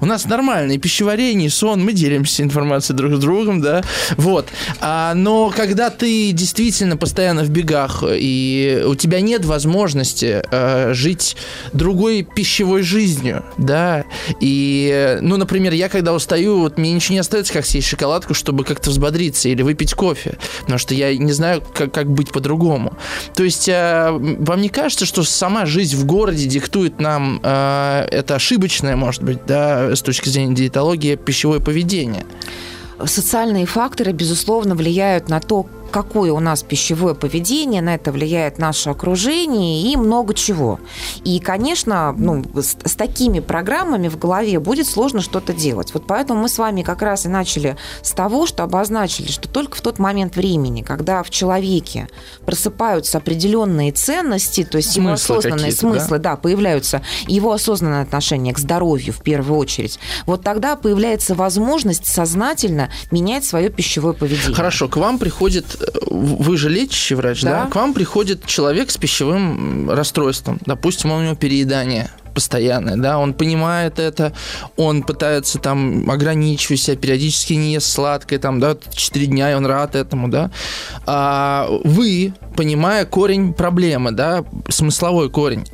У 0.00 0.06
нас 0.06 0.24
нормальное 0.24 0.78
пищеварение, 0.78 1.50
сон, 1.50 1.84
мы 1.84 1.92
делимся 1.92 2.42
информацией 2.42 2.96
друг 2.96 3.14
с 3.14 3.18
другом, 3.18 3.60
да, 3.60 3.82
вот. 4.16 4.48
А, 4.80 5.14
но 5.14 5.52
когда 5.54 5.90
ты 5.90 6.32
действительно 6.32 6.96
постоянно 6.96 7.15
в 7.16 7.48
бегах, 7.48 8.04
и 8.06 8.82
у 8.86 8.94
тебя 8.94 9.20
нет 9.20 9.44
возможности 9.44 10.42
э, 10.50 10.92
жить 10.92 11.36
другой 11.72 12.22
пищевой 12.22 12.82
жизнью, 12.82 13.42
да, 13.56 14.04
и, 14.40 15.18
ну, 15.22 15.36
например, 15.38 15.72
я 15.72 15.88
когда 15.88 16.12
устаю, 16.12 16.60
вот 16.60 16.76
мне 16.76 16.92
ничего 16.92 17.14
не 17.14 17.20
остается, 17.20 17.52
как 17.52 17.64
съесть 17.64 17.88
шоколадку, 17.88 18.34
чтобы 18.34 18.64
как-то 18.64 18.90
взбодриться 18.90 19.48
или 19.48 19.62
выпить 19.62 19.94
кофе, 19.94 20.38
потому 20.60 20.78
что 20.78 20.94
я 20.94 21.16
не 21.16 21.32
знаю, 21.32 21.62
как, 21.74 21.92
как 21.92 22.10
быть 22.10 22.30
по-другому. 22.30 22.96
То 23.34 23.44
есть, 23.44 23.68
э, 23.68 24.10
вам 24.10 24.60
не 24.60 24.68
кажется, 24.68 25.06
что 25.06 25.22
сама 25.22 25.64
жизнь 25.64 25.96
в 25.96 26.04
городе 26.04 26.46
диктует 26.46 27.00
нам 27.00 27.40
э, 27.42 28.06
это 28.10 28.34
ошибочное, 28.34 28.94
может 28.96 29.22
быть, 29.22 29.46
да, 29.46 29.96
с 29.96 30.02
точки 30.02 30.28
зрения 30.28 30.54
диетологии, 30.54 31.16
пищевое 31.16 31.60
поведение? 31.60 32.26
Социальные 33.04 33.66
факторы, 33.66 34.12
безусловно, 34.12 34.74
влияют 34.74 35.28
на 35.28 35.40
то, 35.40 35.66
какое 35.90 36.32
у 36.32 36.40
нас 36.40 36.62
пищевое 36.62 37.14
поведение, 37.14 37.82
на 37.82 37.94
это 37.94 38.12
влияет 38.12 38.58
наше 38.58 38.90
окружение 38.90 39.82
и 39.90 39.96
много 39.96 40.34
чего. 40.34 40.80
И, 41.24 41.38
конечно, 41.40 42.14
ну, 42.16 42.44
с, 42.54 42.76
с 42.84 42.96
такими 42.96 43.40
программами 43.40 44.08
в 44.08 44.18
голове 44.18 44.58
будет 44.60 44.86
сложно 44.86 45.20
что-то 45.20 45.52
делать. 45.52 45.92
Вот 45.94 46.06
поэтому 46.06 46.42
мы 46.42 46.48
с 46.48 46.58
вами 46.58 46.82
как 46.82 47.02
раз 47.02 47.26
и 47.26 47.28
начали 47.28 47.76
с 48.02 48.12
того, 48.12 48.46
что 48.46 48.62
обозначили, 48.62 49.28
что 49.28 49.48
только 49.48 49.76
в 49.76 49.80
тот 49.80 49.98
момент 49.98 50.36
времени, 50.36 50.82
когда 50.82 51.22
в 51.22 51.30
человеке 51.30 52.08
просыпаются 52.44 53.18
определенные 53.18 53.92
ценности, 53.92 54.64
то 54.64 54.76
есть 54.78 54.96
его 54.96 55.10
осознанные 55.10 55.72
смыслы, 55.72 56.18
да? 56.18 56.30
да, 56.30 56.36
появляются, 56.36 57.02
его 57.26 57.52
осознанное 57.52 58.02
отношение 58.02 58.52
к 58.54 58.58
здоровью 58.58 59.12
в 59.12 59.22
первую 59.22 59.58
очередь, 59.58 59.98
вот 60.26 60.42
тогда 60.42 60.76
появляется 60.76 61.34
возможность 61.34 62.06
сознательно 62.06 62.90
менять 63.10 63.44
свое 63.44 63.70
пищевое 63.70 64.14
поведение. 64.14 64.54
Хорошо, 64.54 64.88
к 64.88 64.96
вам 64.96 65.18
приходит 65.18 65.75
вы 66.10 66.56
же 66.56 66.68
лечащий 66.68 67.14
врач, 67.14 67.42
да. 67.42 67.64
да? 67.64 67.70
К 67.70 67.74
вам 67.76 67.94
приходит 67.94 68.46
человек 68.46 68.90
с 68.90 68.96
пищевым 68.96 69.90
расстройством. 69.90 70.58
Допустим, 70.66 71.12
у 71.12 71.20
него 71.20 71.34
переедание 71.34 72.10
постоянное, 72.36 72.96
да, 72.98 73.18
он 73.18 73.32
понимает 73.32 73.98
это, 73.98 74.34
он 74.76 75.02
пытается 75.02 75.58
там 75.58 76.10
ограничивать 76.10 76.80
себя, 76.80 76.94
периодически 76.94 77.54
не 77.54 77.72
ест 77.72 77.90
сладкое, 77.90 78.38
там, 78.38 78.60
да, 78.60 78.76
4 78.92 79.26
дня, 79.26 79.52
и 79.52 79.54
он 79.54 79.64
рад 79.64 79.94
этому, 79.94 80.28
да. 80.28 80.50
А 81.06 81.66
вы, 81.82 82.34
понимая 82.54 83.06
корень 83.06 83.54
проблемы, 83.54 84.10
да, 84.10 84.44
смысловой 84.68 85.30
корень, 85.30 85.66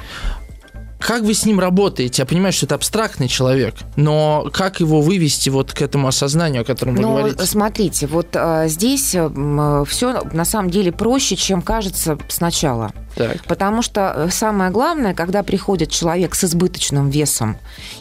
как 1.02 1.22
вы 1.22 1.34
с 1.34 1.44
ним 1.44 1.60
работаете? 1.60 2.22
Я 2.22 2.26
понимаю, 2.26 2.52
что 2.52 2.66
это 2.66 2.74
абстрактный 2.74 3.28
человек, 3.28 3.74
но 3.96 4.48
как 4.52 4.80
его 4.80 5.00
вывести 5.00 5.50
вот 5.50 5.72
к 5.72 5.82
этому 5.82 6.08
осознанию, 6.08 6.62
о 6.62 6.64
котором 6.64 6.94
вы 6.94 7.02
ну, 7.02 7.16
говорите? 7.16 7.44
Смотрите, 7.44 8.06
вот 8.06 8.28
а, 8.34 8.68
здесь 8.68 9.14
а, 9.16 9.84
все 9.86 10.22
на 10.32 10.44
самом 10.44 10.70
деле 10.70 10.92
проще, 10.92 11.36
чем 11.36 11.62
кажется 11.62 12.18
сначала. 12.28 12.92
Так. 13.14 13.44
Потому 13.44 13.82
что 13.82 14.14
э, 14.16 14.28
самое 14.30 14.70
главное, 14.70 15.12
когда 15.14 15.42
приходит 15.42 15.90
человек 15.90 16.34
с 16.34 16.44
избыточным 16.44 17.10
весом, 17.10 17.58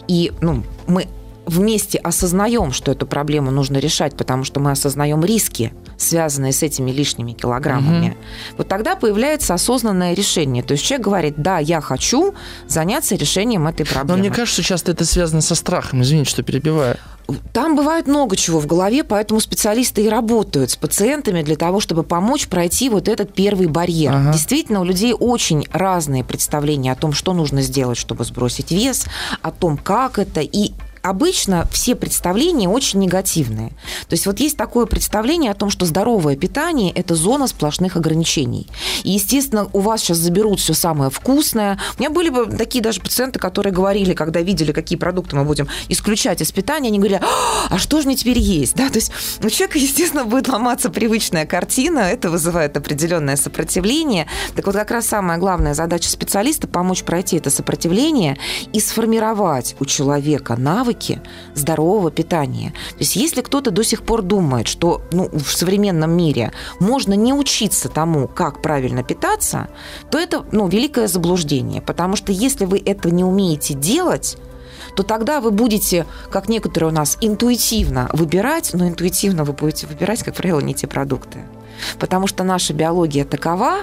и 0.07 0.31
ну, 0.39 0.63
мы 0.87 1.07
вместе 1.45 1.97
осознаем, 1.97 2.71
что 2.71 2.91
эту 2.91 3.05
проблему 3.05 3.51
нужно 3.51 3.77
решать, 3.77 4.15
потому 4.15 4.43
что 4.43 4.59
мы 4.59 4.71
осознаем 4.71 5.23
риски, 5.25 5.73
связанные 6.01 6.51
с 6.51 6.63
этими 6.63 6.91
лишними 6.91 7.33
килограммами, 7.33 8.09
угу. 8.09 8.17
вот 8.59 8.67
тогда 8.67 8.95
появляется 8.95 9.53
осознанное 9.53 10.13
решение. 10.13 10.63
То 10.63 10.73
есть 10.73 10.85
человек 10.85 11.05
говорит, 11.05 11.33
да, 11.37 11.59
я 11.59 11.81
хочу 11.81 12.33
заняться 12.67 13.15
решением 13.15 13.67
этой 13.67 13.85
проблемы. 13.85 14.17
Но 14.17 14.17
мне 14.17 14.29
кажется, 14.35 14.63
часто 14.63 14.91
это 14.91 15.05
связано 15.05 15.41
со 15.41 15.55
страхом. 15.55 16.01
Извините, 16.01 16.29
что 16.29 16.43
перебиваю. 16.43 16.97
Там 17.53 17.75
бывает 17.75 18.07
много 18.07 18.35
чего 18.35 18.59
в 18.59 18.67
голове, 18.67 19.03
поэтому 19.03 19.39
специалисты 19.39 20.03
и 20.03 20.09
работают 20.09 20.71
с 20.71 20.75
пациентами 20.75 21.41
для 21.43 21.55
того, 21.55 21.79
чтобы 21.79 22.03
помочь 22.03 22.47
пройти 22.47 22.89
вот 22.89 23.07
этот 23.07 23.33
первый 23.33 23.67
барьер. 23.67 24.13
Ага. 24.13 24.33
Действительно, 24.33 24.81
у 24.81 24.83
людей 24.83 25.13
очень 25.13 25.65
разные 25.71 26.23
представления 26.23 26.91
о 26.91 26.95
том, 26.95 27.13
что 27.13 27.33
нужно 27.33 27.61
сделать, 27.61 27.97
чтобы 27.97 28.25
сбросить 28.25 28.71
вес, 28.71 29.05
о 29.41 29.51
том, 29.51 29.77
как 29.77 30.19
это, 30.19 30.41
и 30.41 30.71
обычно 31.01 31.67
все 31.71 31.95
представления 31.95 32.69
очень 32.69 32.99
негативные. 32.99 33.69
То 34.07 34.13
есть 34.13 34.25
вот 34.25 34.39
есть 34.39 34.57
такое 34.57 34.85
представление 34.85 35.51
о 35.51 35.55
том, 35.55 35.69
что 35.69 35.85
здоровое 35.85 36.35
питание– 36.35 36.91
это 36.95 37.15
зона 37.15 37.47
сплошных 37.47 37.97
ограничений. 37.97 38.67
И, 39.03 39.11
естественно, 39.11 39.69
у 39.73 39.79
вас 39.79 40.01
сейчас 40.01 40.17
заберут 40.17 40.59
все 40.59 40.73
самое 40.73 41.09
вкусное. 41.09 41.79
У 41.97 42.01
меня 42.01 42.09
были 42.09 42.29
бы 42.29 42.45
такие 42.45 42.83
даже 42.83 43.01
пациенты, 43.01 43.39
которые 43.39 43.73
говорили, 43.73 44.13
когда 44.13 44.41
видели, 44.41 44.71
какие 44.71 44.97
продукты 44.97 45.35
мы 45.35 45.43
будем 45.43 45.67
исключать 45.89 46.41
из 46.41 46.51
питания, 46.51 46.89
они 46.89 46.99
говорили, 46.99 47.21
а 47.69 47.77
что 47.77 48.01
же 48.01 48.07
мне 48.07 48.15
теперь 48.15 48.39
есть? 48.39 48.75
Да, 48.75 48.89
то 48.89 48.95
есть 48.95 49.11
у 49.43 49.49
человека, 49.49 49.79
естественно, 49.79 50.25
будет 50.25 50.47
ломаться 50.47 50.89
привычная 50.89 51.45
картина, 51.45 51.99
это 51.99 52.29
вызывает 52.29 52.77
определенное 52.77 53.35
сопротивление. 53.35 54.27
Так 54.55 54.65
вот, 54.65 54.75
как 54.75 54.91
раз 54.91 55.07
самая 55.07 55.37
главная 55.37 55.73
задача 55.73 56.09
специалиста– 56.09 56.67
помочь 56.71 57.03
пройти 57.03 57.37
это 57.37 57.49
сопротивление 57.49 58.37
и 58.73 58.79
сформировать 58.79 59.75
у 59.79 59.85
человека 59.85 60.55
навык 60.55 60.90
навыки 60.91 61.21
здорового 61.55 62.11
питания. 62.11 62.73
То 62.89 62.99
есть 62.99 63.15
если 63.15 63.41
кто-то 63.41 63.71
до 63.71 63.83
сих 63.83 64.03
пор 64.03 64.21
думает, 64.21 64.67
что 64.67 65.01
ну, 65.11 65.29
в 65.31 65.51
современном 65.51 66.11
мире 66.11 66.51
можно 66.79 67.13
не 67.13 67.33
учиться 67.33 67.89
тому, 67.89 68.27
как 68.27 68.61
правильно 68.61 69.03
питаться, 69.03 69.67
то 70.09 70.17
это 70.17 70.45
ну, 70.51 70.67
великое 70.67 71.07
заблуждение. 71.07 71.81
Потому 71.81 72.15
что 72.15 72.31
если 72.31 72.65
вы 72.65 72.81
это 72.85 73.09
не 73.09 73.23
умеете 73.23 73.73
делать, 73.73 74.37
то 74.95 75.03
тогда 75.03 75.39
вы 75.39 75.51
будете, 75.51 76.05
как 76.29 76.49
некоторые 76.49 76.89
у 76.89 76.93
нас, 76.93 77.17
интуитивно 77.21 78.09
выбирать, 78.13 78.71
но 78.73 78.87
интуитивно 78.87 79.43
вы 79.43 79.53
будете 79.53 79.87
выбирать, 79.87 80.23
как 80.23 80.35
правило, 80.35 80.59
не 80.59 80.73
те 80.73 80.87
продукты 80.87 81.39
потому 81.99 82.27
что 82.27 82.43
наша 82.43 82.73
биология 82.73 83.25
такова, 83.25 83.79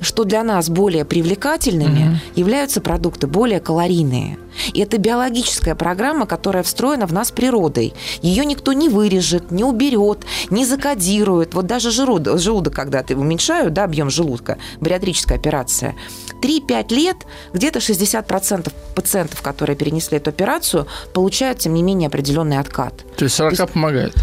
что 0.00 0.24
для 0.24 0.42
нас 0.42 0.68
более 0.68 1.04
привлекательными 1.04 1.98
mm-hmm. 1.98 2.38
являются 2.40 2.80
продукты 2.80 3.26
более 3.26 3.60
калорийные. 3.60 4.38
И 4.72 4.80
это 4.80 4.98
биологическая 4.98 5.74
программа, 5.74 6.26
которая 6.26 6.62
встроена 6.62 7.06
в 7.06 7.12
нас 7.12 7.30
природой. 7.30 7.94
Ее 8.22 8.44
никто 8.44 8.72
не 8.72 8.88
вырежет, 8.88 9.50
не 9.50 9.64
уберет, 9.64 10.24
не 10.50 10.64
закодирует. 10.64 11.54
Вот 11.54 11.66
даже 11.66 11.90
желудок, 11.90 12.38
желудок 12.38 12.74
когда 12.74 13.02
ты 13.02 13.16
уменьшают, 13.16 13.72
да, 13.72 13.84
объем 13.84 14.10
желудка, 14.10 14.58
бариатрическая 14.80 15.38
операция, 15.38 15.94
3-5 16.42 16.94
лет 16.94 17.16
где-то 17.52 17.78
60% 17.78 18.72
пациентов, 18.94 19.42
которые 19.42 19.76
перенесли 19.76 20.18
эту 20.18 20.30
операцию, 20.30 20.86
получают, 21.12 21.58
тем 21.58 21.74
не 21.74 21.82
менее, 21.82 22.08
определенный 22.08 22.58
откат. 22.58 23.04
То 23.16 23.24
есть 23.24 23.36
40 23.36 23.56
То 23.56 23.62
есть, 23.62 23.72
помогает? 23.72 24.14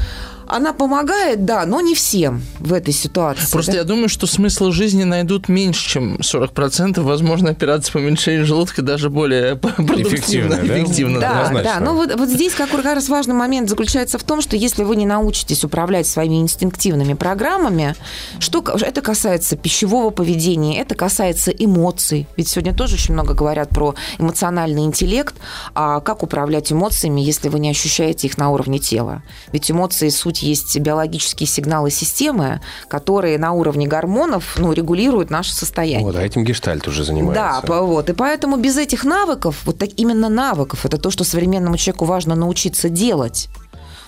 Она 0.47 0.73
помогает, 0.73 1.45
да, 1.45 1.65
но 1.65 1.81
не 1.81 1.95
всем 1.95 2.43
в 2.59 2.73
этой 2.73 2.93
ситуации. 2.93 3.51
Просто 3.51 3.71
да? 3.73 3.77
я 3.79 3.83
думаю, 3.83 4.09
что 4.09 4.27
смысл 4.27 4.71
жизни 4.71 5.03
найдут 5.03 5.49
меньше, 5.49 5.89
чем 5.89 6.15
40%. 6.15 7.01
Возможно, 7.01 7.51
операция 7.51 7.93
по 7.93 7.97
уменьшению 7.97 8.45
желудка 8.45 8.81
даже 8.81 9.09
более 9.09 9.53
эффективна. 9.77 10.57
Да, 10.57 10.65
эффективно, 10.65 11.19
да, 11.19 11.49
да. 11.53 11.63
да. 11.63 11.79
Но 11.79 11.93
вот, 11.93 12.13
вот 12.15 12.29
здесь 12.29 12.53
как 12.53 12.73
раз 12.83 13.09
важный 13.09 13.35
момент 13.35 13.69
заключается 13.69 14.17
в 14.17 14.23
том, 14.23 14.41
что 14.41 14.55
если 14.55 14.83
вы 14.83 14.95
не 14.95 15.05
научитесь 15.05 15.63
управлять 15.63 16.07
своими 16.07 16.41
инстинктивными 16.41 17.13
программами, 17.13 17.95
что 18.39 18.63
это 18.81 19.01
касается 19.01 19.55
пищевого 19.55 20.09
поведения, 20.09 20.79
это 20.79 20.95
касается 20.95 21.51
эмоций. 21.51 22.27
Ведь 22.37 22.49
сегодня 22.49 22.73
тоже 22.75 22.95
очень 22.95 23.13
много 23.13 23.33
говорят 23.33 23.69
про 23.69 23.95
эмоциональный 24.17 24.83
интеллект. 24.83 25.35
А 25.73 25.99
как 26.01 26.23
управлять 26.23 26.71
эмоциями, 26.71 27.21
если 27.21 27.49
вы 27.49 27.59
не 27.59 27.69
ощущаете 27.69 28.27
их 28.27 28.37
на 28.37 28.49
уровне 28.49 28.79
тела? 28.79 29.23
Ведь 29.51 29.69
эмоции 29.71 30.09
суть 30.09 30.32
суть 30.34 30.43
есть 30.43 30.79
биологические 30.79 31.47
сигналы 31.47 31.91
системы, 31.91 32.61
которые 32.88 33.38
на 33.38 33.51
уровне 33.53 33.88
гормонов 33.88 34.55
ну, 34.57 34.73
регулируют 34.73 35.29
наше 35.29 35.53
состояние. 35.53 36.05
Вот, 36.05 36.15
а 36.15 36.21
этим 36.21 36.43
гештальт 36.43 36.88
уже 36.88 37.03
занимается. 37.03 37.67
Да, 37.67 37.81
вот. 37.81 38.09
И 38.09 38.13
поэтому 38.13 38.57
без 38.57 38.77
этих 38.77 39.03
навыков, 39.03 39.61
вот 39.65 39.77
так, 39.77 39.89
именно 39.97 40.29
навыков, 40.29 40.86
это 40.86 40.97
то, 40.97 41.11
что 41.11 41.23
современному 41.23 41.77
человеку 41.77 42.05
важно 42.05 42.36
научиться 42.36 42.89
делать, 42.89 43.49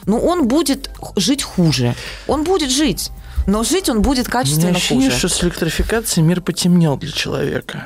ну, 0.06 0.20
он 0.20 0.48
будет 0.48 0.90
жить 1.16 1.44
хуже. 1.44 1.96
Он 2.28 2.44
будет 2.44 2.70
жить. 2.70 3.12
Но 3.48 3.64
жить 3.64 3.90
он 3.90 4.02
будет 4.02 4.28
качественно 4.28 4.68
У 4.68 4.70
меня 4.70 4.78
ощущение, 4.78 5.10
хуже. 5.10 5.20
что 5.20 5.30
с 5.30 5.44
электрификацией 5.44 6.26
мир 6.26 6.42
потемнел 6.42 6.98
для 6.98 7.12
человека. 7.12 7.86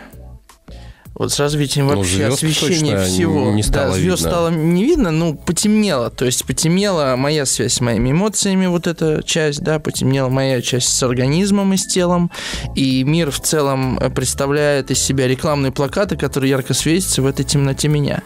Вот 1.20 1.34
с 1.34 1.40
развитием 1.40 1.88
ну, 1.88 1.98
вообще 1.98 2.28
освещения 2.28 2.98
всего. 2.98 3.52
Не 3.52 3.62
стало 3.62 3.90
да, 3.90 3.94
звезд 3.96 4.22
видно. 4.22 4.32
стало 4.32 4.50
не 4.52 4.86
видно, 4.86 5.12
ну, 5.12 5.36
потемнело. 5.36 6.10
То 6.10 6.24
есть 6.24 6.46
потемнела 6.46 7.18
моя 7.18 7.46
связь 7.46 7.74
с 7.74 7.82
моими 7.82 8.12
эмоциями, 8.12 8.68
вот 8.68 8.88
эта 8.88 9.22
часть, 9.22 9.60
да, 9.60 9.80
потемнела 9.80 10.30
моя 10.30 10.62
часть 10.62 10.88
с 10.88 11.04
организмом 11.04 11.74
и 11.74 11.78
с 11.78 11.86
телом. 11.86 12.32
И 12.74 13.04
мир 13.04 13.32
в 13.32 13.42
целом 13.42 14.00
представляет 14.16 14.92
из 14.92 15.00
себя 15.00 15.28
рекламные 15.28 15.74
плакаты, 15.74 16.16
которые 16.16 16.52
ярко 16.52 16.74
светятся 16.74 17.22
в 17.22 17.26
этой 17.26 17.44
темноте 17.44 17.90
меня. 17.90 18.24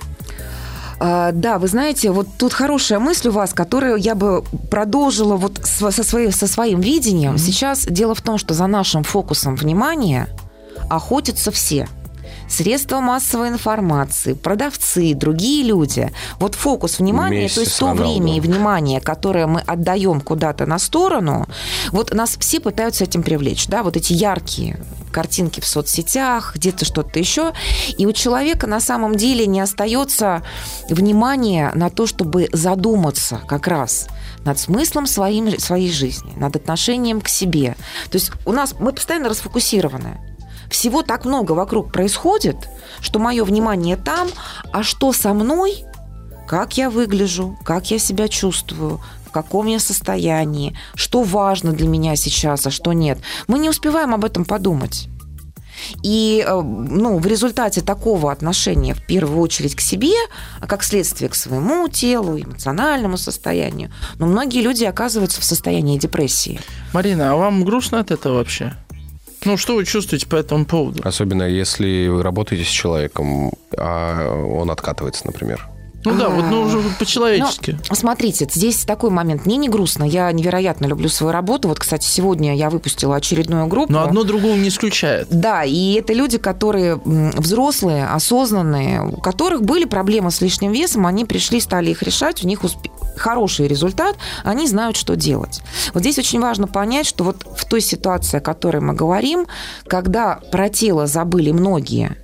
А, 1.00 1.32
да, 1.32 1.58
вы 1.58 1.70
знаете, 1.70 2.12
вот 2.12 2.28
тут 2.38 2.54
хорошая 2.54 3.00
мысль 3.00 3.30
у 3.30 3.32
вас, 3.32 3.56
которую 3.56 3.96
я 3.96 4.14
бы 4.14 4.44
продолжила 4.70 5.36
вот 5.36 5.60
со, 5.64 5.90
своим, 5.92 6.32
со 6.32 6.46
своим 6.46 6.80
видением. 6.80 7.34
Mm-hmm. 7.34 7.40
Сейчас 7.40 7.86
дело 7.88 8.14
в 8.14 8.22
том, 8.22 8.38
что 8.38 8.54
за 8.54 8.68
нашим 8.68 9.02
фокусом 9.02 9.56
внимания 9.56 10.28
охотятся 10.92 11.50
все– 11.50 11.88
средства 12.54 13.00
массовой 13.00 13.50
информации, 13.50 14.34
продавцы, 14.34 15.14
другие 15.14 15.64
люди. 15.64 16.12
Вот 16.40 16.56
фокус 16.56 17.00
внимания, 17.00 17.42
Вместе 17.42 17.56
то 17.56 17.62
есть 17.62 17.80
то 17.80 17.94
время 17.94 18.38
и 18.38 18.40
внимание, 18.40 19.02
которое 19.02 19.48
мы 19.48 19.62
отдаем 19.62 20.22
куда-то 20.22 20.66
на 20.66 20.80
сторону, 20.80 21.48
вот 21.92 22.14
нас 22.14 22.38
все 22.40 22.60
пытаются 22.60 23.04
этим 23.04 23.24
привлечь, 23.24 23.68
да, 23.68 23.84
вот 23.84 23.98
эти 23.98 24.14
яркие 24.14 24.80
картинки 25.12 25.62
в 25.62 25.66
соцсетях, 25.66 26.56
где-то 26.56 26.84
что-то 26.86 27.20
еще. 27.20 27.54
И 27.98 28.06
у 28.06 28.12
человека 28.12 28.68
на 28.68 28.82
самом 28.82 29.16
деле 29.16 29.46
не 29.46 29.62
остается 29.62 30.44
внимания 30.90 31.72
на 31.76 31.90
то, 31.90 32.06
чтобы 32.06 32.50
задуматься 32.52 33.40
как 33.48 33.68
раз 33.68 34.08
над 34.44 34.60
смыслом 34.60 35.08
своим, 35.08 35.58
своей 35.60 35.92
жизни, 35.92 36.34
над 36.36 36.58
отношением 36.58 37.22
к 37.22 37.30
себе. 37.30 37.78
То 38.10 38.18
есть 38.18 38.32
у 38.46 38.52
нас 38.52 38.76
мы 38.78 38.92
постоянно 38.92 39.30
расфокусированы 39.30 40.20
всего 40.74 41.04
так 41.04 41.24
много 41.24 41.52
вокруг 41.52 41.92
происходит, 41.92 42.58
что 43.00 43.20
мое 43.20 43.44
внимание 43.44 43.96
там, 43.96 44.28
а 44.72 44.82
что 44.82 45.14
со 45.14 45.34
мной, 45.34 45.86
как 46.48 46.78
я 46.78 46.90
выгляжу, 46.90 47.58
как 47.64 47.92
я 47.92 48.00
себя 48.00 48.28
чувствую, 48.28 49.00
в 49.26 49.32
каком 49.32 49.68
я 49.68 49.80
состоянии, 49.80 50.76
что 50.96 51.22
важно 51.22 51.74
для 51.74 51.88
меня 51.88 52.16
сейчас, 52.16 52.66
а 52.66 52.72
что 52.72 52.92
нет. 52.94 53.20
Мы 53.48 53.60
не 53.60 53.70
успеваем 53.70 54.14
об 54.14 54.26
этом 54.26 54.46
подумать. 54.46 55.10
И 56.02 56.44
э, 56.46 56.62
ну, 56.62 57.20
в 57.20 57.28
результате 57.28 57.82
такого 57.82 58.32
отношения, 58.32 58.94
в 58.94 59.06
первую 59.06 59.40
очередь, 59.42 59.76
к 59.76 59.82
себе, 59.82 60.14
а 60.60 60.66
как 60.66 60.84
следствие 60.84 61.30
к 61.30 61.36
своему 61.36 61.88
телу, 61.88 62.40
эмоциональному 62.40 63.18
состоянию, 63.18 63.92
но 64.18 64.26
многие 64.26 64.62
люди 64.62 64.86
оказываются 64.86 65.42
в 65.42 65.44
состоянии 65.44 65.98
депрессии. 65.98 66.60
Марина, 66.94 67.32
а 67.32 67.36
вам 67.36 67.64
грустно 67.64 68.00
от 68.00 68.12
этого 68.12 68.36
вообще? 68.36 68.74
Ну, 69.46 69.58
что 69.58 69.76
вы 69.76 69.86
чувствуете 69.86 70.28
по 70.28 70.36
этому 70.36 70.66
поводу? 70.66 71.02
Особенно 71.04 71.44
если 71.44 72.08
вы 72.08 72.24
работаете 72.24 72.64
с 72.64 72.70
человеком, 72.70 73.52
а 73.78 74.34
он 74.36 74.72
откатывается, 74.72 75.26
например. 75.26 75.68
Ну 76.06 76.16
да, 76.16 76.30
вот 76.30 76.46
ну 76.50 76.62
уже 76.62 76.80
по-человечески. 77.00 77.78
Ну, 77.90 77.96
смотрите, 77.96 78.48
здесь 78.52 78.84
такой 78.84 79.10
момент. 79.10 79.46
Мне 79.46 79.58
не 79.58 79.70
грустно. 79.70 80.04
Я 80.04 80.32
невероятно 80.32 80.86
люблю 80.86 81.10
свою 81.10 81.32
работу. 81.32 81.68
Вот, 81.68 81.80
кстати, 81.80 82.06
сегодня 82.06 82.56
я 82.56 82.70
выпустила 82.70 83.16
очередную 83.16 83.68
группу. 83.68 83.92
Но 83.92 84.04
одно 84.04 84.24
другого 84.24 84.56
не 84.56 84.70
исключает. 84.70 85.28
Да, 85.30 85.64
и 85.64 85.94
это 85.94 86.14
люди, 86.14 86.38
которые 86.38 87.00
взрослые, 87.06 88.06
осознанные, 88.08 89.02
у 89.02 89.18
которых 89.18 89.62
были 89.64 89.86
проблемы 89.86 90.32
с 90.32 90.42
лишним 90.42 90.72
весом, 90.72 91.06
они 91.06 91.26
пришли, 91.26 91.60
стали 91.60 91.92
их 91.92 92.04
решать, 92.04 92.44
у 92.44 92.48
них 92.48 92.64
усп... 92.64 92.80
хороший 93.16 93.68
результат, 93.68 94.16
они 94.44 94.68
знают, 94.68 94.98
что 94.98 95.16
делать. 95.16 95.62
Вот 95.94 96.02
здесь 96.02 96.18
очень 96.20 96.40
важно 96.40 96.68
понять, 96.68 97.06
что 97.06 97.24
вот 97.24 97.46
в 97.56 97.66
той 97.66 97.82
ситуации, 97.82 98.38
о 98.38 98.42
которой 98.42 98.82
мы 98.82 98.94
говорим, 98.94 99.48
когда 99.88 100.40
про 100.52 100.70
тело 100.70 101.08
забыли 101.08 101.52
многие, 101.52 102.18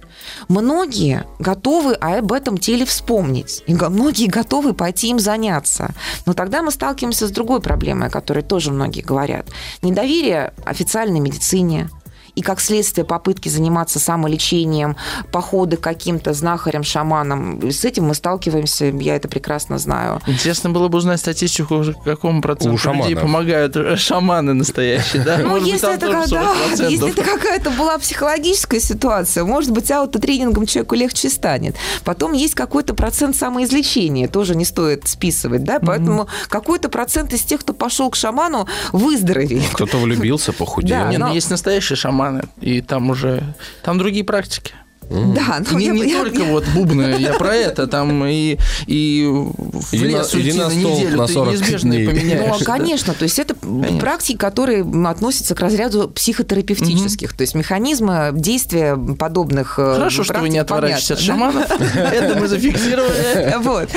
Многие 0.48 1.26
готовы 1.40 1.94
об 1.94 2.32
этом 2.32 2.58
теле 2.58 2.86
вспомнить, 2.86 3.64
и 3.68 3.74
многие 3.74 4.28
готовы 4.28 4.74
пойти 4.74 5.10
им 5.10 5.20
заняться. 5.20 5.94
Но 6.26 6.34
тогда 6.34 6.62
мы 6.62 6.72
сталкиваемся 6.72 7.28
с 7.28 7.32
другой 7.32 7.62
проблемой, 7.62 8.08
о 8.08 8.12
которой 8.12 8.44
тоже 8.44 8.72
многие 8.72 9.02
говорят. 9.02 9.48
Недоверие 9.82 10.54
официальной 10.66 11.20
медицине, 11.20 11.90
и 12.36 12.42
как 12.42 12.60
следствие 12.60 13.06
попытки 13.06 13.50
заниматься 13.50 14.00
самолечением, 14.00 14.96
походы 15.32 15.78
к 15.78 15.82
каким-то 15.82 16.34
знахарям, 16.34 16.84
шаманам. 16.84 17.72
С 17.72 17.86
этим 17.86 18.06
мы 18.06 18.16
сталкиваемся, 18.16 18.86
я 18.86 19.16
это 19.16 19.28
прекрасно 19.28 19.78
знаю. 19.78 20.22
Интересно 20.28 20.70
было 20.70 20.88
бы 20.88 20.98
узнать 20.98 21.20
статистику, 21.20 21.84
какому 22.04 22.42
проценту 22.42 22.92
людей 22.94 23.16
помогают 23.16 24.00
шаманы 24.00 24.54
настоящие, 24.54 25.24
да? 25.24 25.38
Ну, 25.38 25.58
если 25.58 25.94
это, 25.94 26.26
да, 26.30 26.88
если 26.88 27.12
это 27.12 27.24
какая-то 27.24 27.72
была 27.72 27.98
психологическая 27.98 28.80
ситуация, 28.80 29.44
может 29.44 29.72
быть, 29.72 29.92
аутотренингом 29.92 30.66
человеку 30.66 30.96
легче 30.96 31.30
станет. 31.30 31.76
Потом 32.04 32.34
есть 32.34 32.56
какой-то 32.56 32.94
процент 32.94 33.36
самоизлечения, 33.36 34.28
тоже 34.28 34.56
не 34.56 34.66
стоит 34.66 35.08
списывать, 35.08 35.64
да, 35.64 35.80
поэтому 35.80 36.28
какой-то 36.48 36.90
процент 36.90 37.34
из 37.34 37.42
тех, 37.42 37.62
кто 37.62 37.74
пошел 37.74 38.10
к 38.10 38.16
шаману, 38.16 38.68
выздоровели. 38.92 39.64
Кто-то 39.74 39.98
влюбился, 39.98 40.54
похудел. 40.60 40.98
Да, 40.98 41.10
Нет, 41.10 41.20
но... 41.20 41.34
есть 41.34 41.50
настоящие 41.50 41.96
шаманы, 41.96 42.19
шаманы, 42.20 42.42
и 42.62 42.82
там 42.82 43.10
уже... 43.10 43.42
Там 43.82 43.98
другие 43.98 44.24
практики. 44.24 44.74
Да, 45.10 45.62
но 45.72 45.80
не, 45.80 45.86
я, 45.88 45.94
не 45.94 46.12
я, 46.12 46.20
только 46.20 46.44
я... 46.44 46.52
вот 46.52 46.66
бубны, 46.76 47.16
я 47.18 47.34
про 47.34 47.56
это, 47.56 47.88
там 47.88 48.26
и, 48.26 48.58
и 48.86 49.28
в 49.28 49.94
лес 49.94 50.34
на, 50.34 50.40
уйти 50.40 50.54
на, 50.54 50.70
на 50.70 50.74
неделю 50.74 51.18
на 51.18 51.28
ты 51.28 51.34
неизбежно 51.34 51.96
дней. 51.96 52.08
поменяешь. 52.08 52.46
Ну, 52.48 52.58
а, 52.62 52.64
конечно, 52.64 53.14
то 53.16 53.24
есть 53.24 53.40
это 53.40 53.56
конечно. 53.56 54.00
практики, 54.00 54.38
которые 54.38 54.86
относятся 55.08 55.56
к 55.56 55.60
разряду 55.62 56.10
психотерапевтических, 56.10 57.30
угу. 57.30 57.38
то 57.38 57.42
есть 57.42 57.56
механизмы 57.56 58.30
действия 58.34 58.96
подобных 58.96 59.80
э, 59.80 59.96
Хорошо, 59.96 60.24
что 60.24 60.40
вы 60.40 60.50
не 60.50 60.60
отворачиваетесь 60.60 61.12
от 61.12 61.20
шаманов, 61.20 61.66
это 61.72 62.40
мы 62.40 62.48
зафиксировали. 62.48 63.58
Вот. 63.70 63.90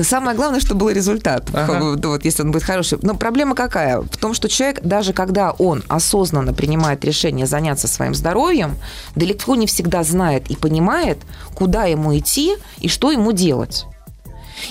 Самое 0.00 0.36
главное, 0.36 0.60
чтобы 0.60 0.82
был 0.82 0.90
результат, 0.90 1.50
вот 1.50 2.24
если 2.24 2.42
он 2.42 2.52
будет 2.52 2.62
хороший. 2.62 2.98
Но 3.02 3.14
проблема 3.14 3.54
какая? 3.54 4.00
В 4.00 4.16
том, 4.16 4.32
что 4.34 4.48
человек, 4.48 4.80
даже 4.82 5.12
когда 5.12 5.50
он 5.50 5.82
осознанно 5.88 6.52
принимает 6.52 7.04
решение 7.04 7.46
заняться 7.46 7.88
своим 7.88 8.14
здоровьем, 8.14 8.76
далеко 9.16 9.56
не 9.56 9.66
всегда 9.66 10.02
знает 10.02 10.51
и 10.52 10.56
понимает, 10.56 11.18
куда 11.54 11.84
ему 11.84 12.16
идти 12.16 12.56
и 12.78 12.88
что 12.88 13.10
ему 13.10 13.32
делать. 13.32 13.86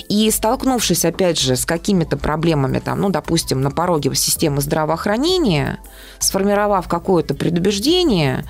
И 0.08 0.30
столкнувшись, 0.32 1.06
опять 1.06 1.40
же, 1.40 1.56
с 1.56 1.66
какими-то 1.66 2.18
проблемами, 2.18 2.80
там, 2.80 3.02
ну, 3.02 3.10
допустим, 3.10 3.62
на 3.62 3.72
пороге 3.72 4.14
системы 4.16 4.62
здравоохранения, 4.62 5.80
сформировав 6.20 6.88
какое-то 6.88 7.34
предубеждение, 7.34 8.46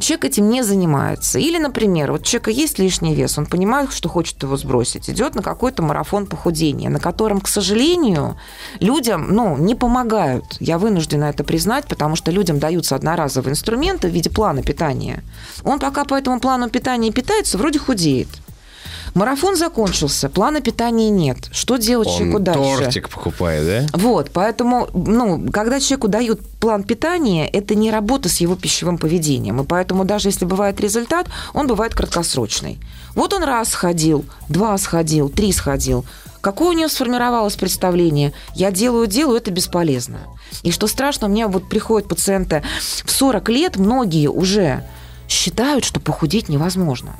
человек 0.00 0.24
этим 0.26 0.48
не 0.48 0.62
занимается. 0.62 1.38
Или, 1.38 1.58
например, 1.58 2.12
вот 2.12 2.22
у 2.22 2.24
человека 2.24 2.50
есть 2.50 2.78
лишний 2.78 3.14
вес, 3.14 3.38
он 3.38 3.46
понимает, 3.46 3.92
что 3.92 4.08
хочет 4.08 4.42
его 4.42 4.56
сбросить, 4.56 5.08
идет 5.08 5.34
на 5.34 5.42
какой-то 5.42 5.82
марафон 5.82 6.26
похудения, 6.26 6.90
на 6.90 7.00
котором, 7.00 7.40
к 7.40 7.48
сожалению, 7.48 8.36
людям 8.80 9.28
ну, 9.34 9.56
не 9.56 9.74
помогают. 9.74 10.56
Я 10.60 10.78
вынуждена 10.78 11.24
это 11.24 11.44
признать, 11.44 11.86
потому 11.86 12.16
что 12.16 12.30
людям 12.30 12.58
даются 12.58 12.94
одноразовые 12.94 13.52
инструменты 13.52 14.08
в 14.08 14.12
виде 14.12 14.30
плана 14.30 14.62
питания. 14.62 15.22
Он 15.64 15.78
пока 15.78 16.04
по 16.04 16.14
этому 16.14 16.40
плану 16.40 16.68
питания 16.68 17.10
питается, 17.12 17.58
вроде 17.58 17.78
худеет. 17.78 18.28
Марафон 19.14 19.56
закончился, 19.56 20.28
плана 20.28 20.60
питания 20.60 21.10
нет. 21.10 21.48
Что 21.52 21.76
делать 21.76 22.08
Он 22.08 22.16
человеку 22.16 22.38
дальше? 22.38 22.84
тортик 22.84 23.08
покупает, 23.08 23.90
да? 23.90 23.98
Вот, 23.98 24.30
поэтому, 24.32 24.88
ну, 24.94 25.50
когда 25.50 25.80
человеку 25.80 26.08
дают 26.08 26.40
план 26.60 26.84
питания, 26.84 27.48
это 27.48 27.74
не 27.74 27.90
работа 27.90 28.28
с 28.28 28.40
его 28.40 28.54
пищевым 28.54 28.98
поведением. 28.98 29.60
И 29.60 29.64
поэтому 29.64 30.04
даже 30.04 30.28
если 30.28 30.44
бывает 30.44 30.80
результат, 30.80 31.26
он 31.54 31.66
бывает 31.66 31.94
краткосрочный. 31.94 32.78
Вот 33.14 33.32
он 33.32 33.42
раз 33.42 33.70
сходил, 33.70 34.24
два 34.48 34.76
сходил, 34.78 35.28
три 35.28 35.52
сходил. 35.52 36.04
Какое 36.40 36.68
у 36.68 36.72
него 36.72 36.88
сформировалось 36.88 37.56
представление? 37.56 38.32
Я 38.54 38.70
делаю, 38.70 39.06
делаю, 39.06 39.36
это 39.36 39.50
бесполезно. 39.50 40.20
И 40.62 40.70
что 40.70 40.86
страшно, 40.86 41.26
у 41.26 41.30
меня 41.30 41.48
вот 41.48 41.68
приходят 41.68 42.08
пациенты 42.08 42.62
в 43.04 43.10
40 43.10 43.48
лет, 43.50 43.76
многие 43.76 44.28
уже 44.28 44.84
считают, 45.28 45.84
что 45.84 46.00
похудеть 46.00 46.48
невозможно. 46.48 47.14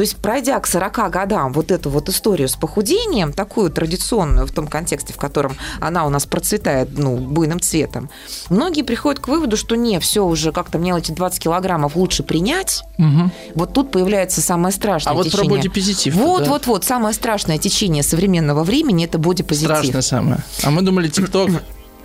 То 0.00 0.02
есть, 0.02 0.16
пройдя 0.16 0.58
к 0.60 0.66
40 0.66 1.10
годам 1.10 1.52
вот 1.52 1.70
эту 1.70 1.90
вот 1.90 2.08
историю 2.08 2.48
с 2.48 2.56
похудением, 2.56 3.34
такую 3.34 3.68
традиционную 3.68 4.46
в 4.46 4.50
том 4.50 4.66
контексте, 4.66 5.12
в 5.12 5.18
котором 5.18 5.58
она 5.78 6.06
у 6.06 6.08
нас 6.08 6.24
процветает 6.24 6.96
ну, 6.96 7.18
буйным 7.18 7.60
цветом, 7.60 8.08
многие 8.48 8.80
приходят 8.80 9.20
к 9.20 9.28
выводу, 9.28 9.58
что 9.58 9.74
не, 9.74 10.00
все 10.00 10.24
уже 10.24 10.52
как-то 10.52 10.78
мне 10.78 10.96
эти 10.96 11.12
20 11.12 11.42
килограммов 11.42 11.96
лучше 11.96 12.22
принять. 12.22 12.82
Угу. 12.96 13.30
Вот 13.56 13.74
тут 13.74 13.90
появляется 13.90 14.40
самое 14.40 14.72
страшное 14.72 15.12
а 15.12 15.22
течение. 15.22 15.42
вот 15.42 15.48
про 15.50 15.56
бодипозитив. 15.56 16.14
Вот, 16.14 16.44
да? 16.44 16.48
вот, 16.48 16.66
вот. 16.66 16.84
Самое 16.86 17.12
страшное 17.12 17.58
течение 17.58 18.02
современного 18.02 18.64
времени– 18.64 19.04
это 19.06 19.18
бодипозитив. 19.18 19.68
Страшное 19.68 20.00
самое. 20.00 20.38
А 20.62 20.70
мы 20.70 20.80
думали, 20.80 21.08
ТикТок 21.08 21.50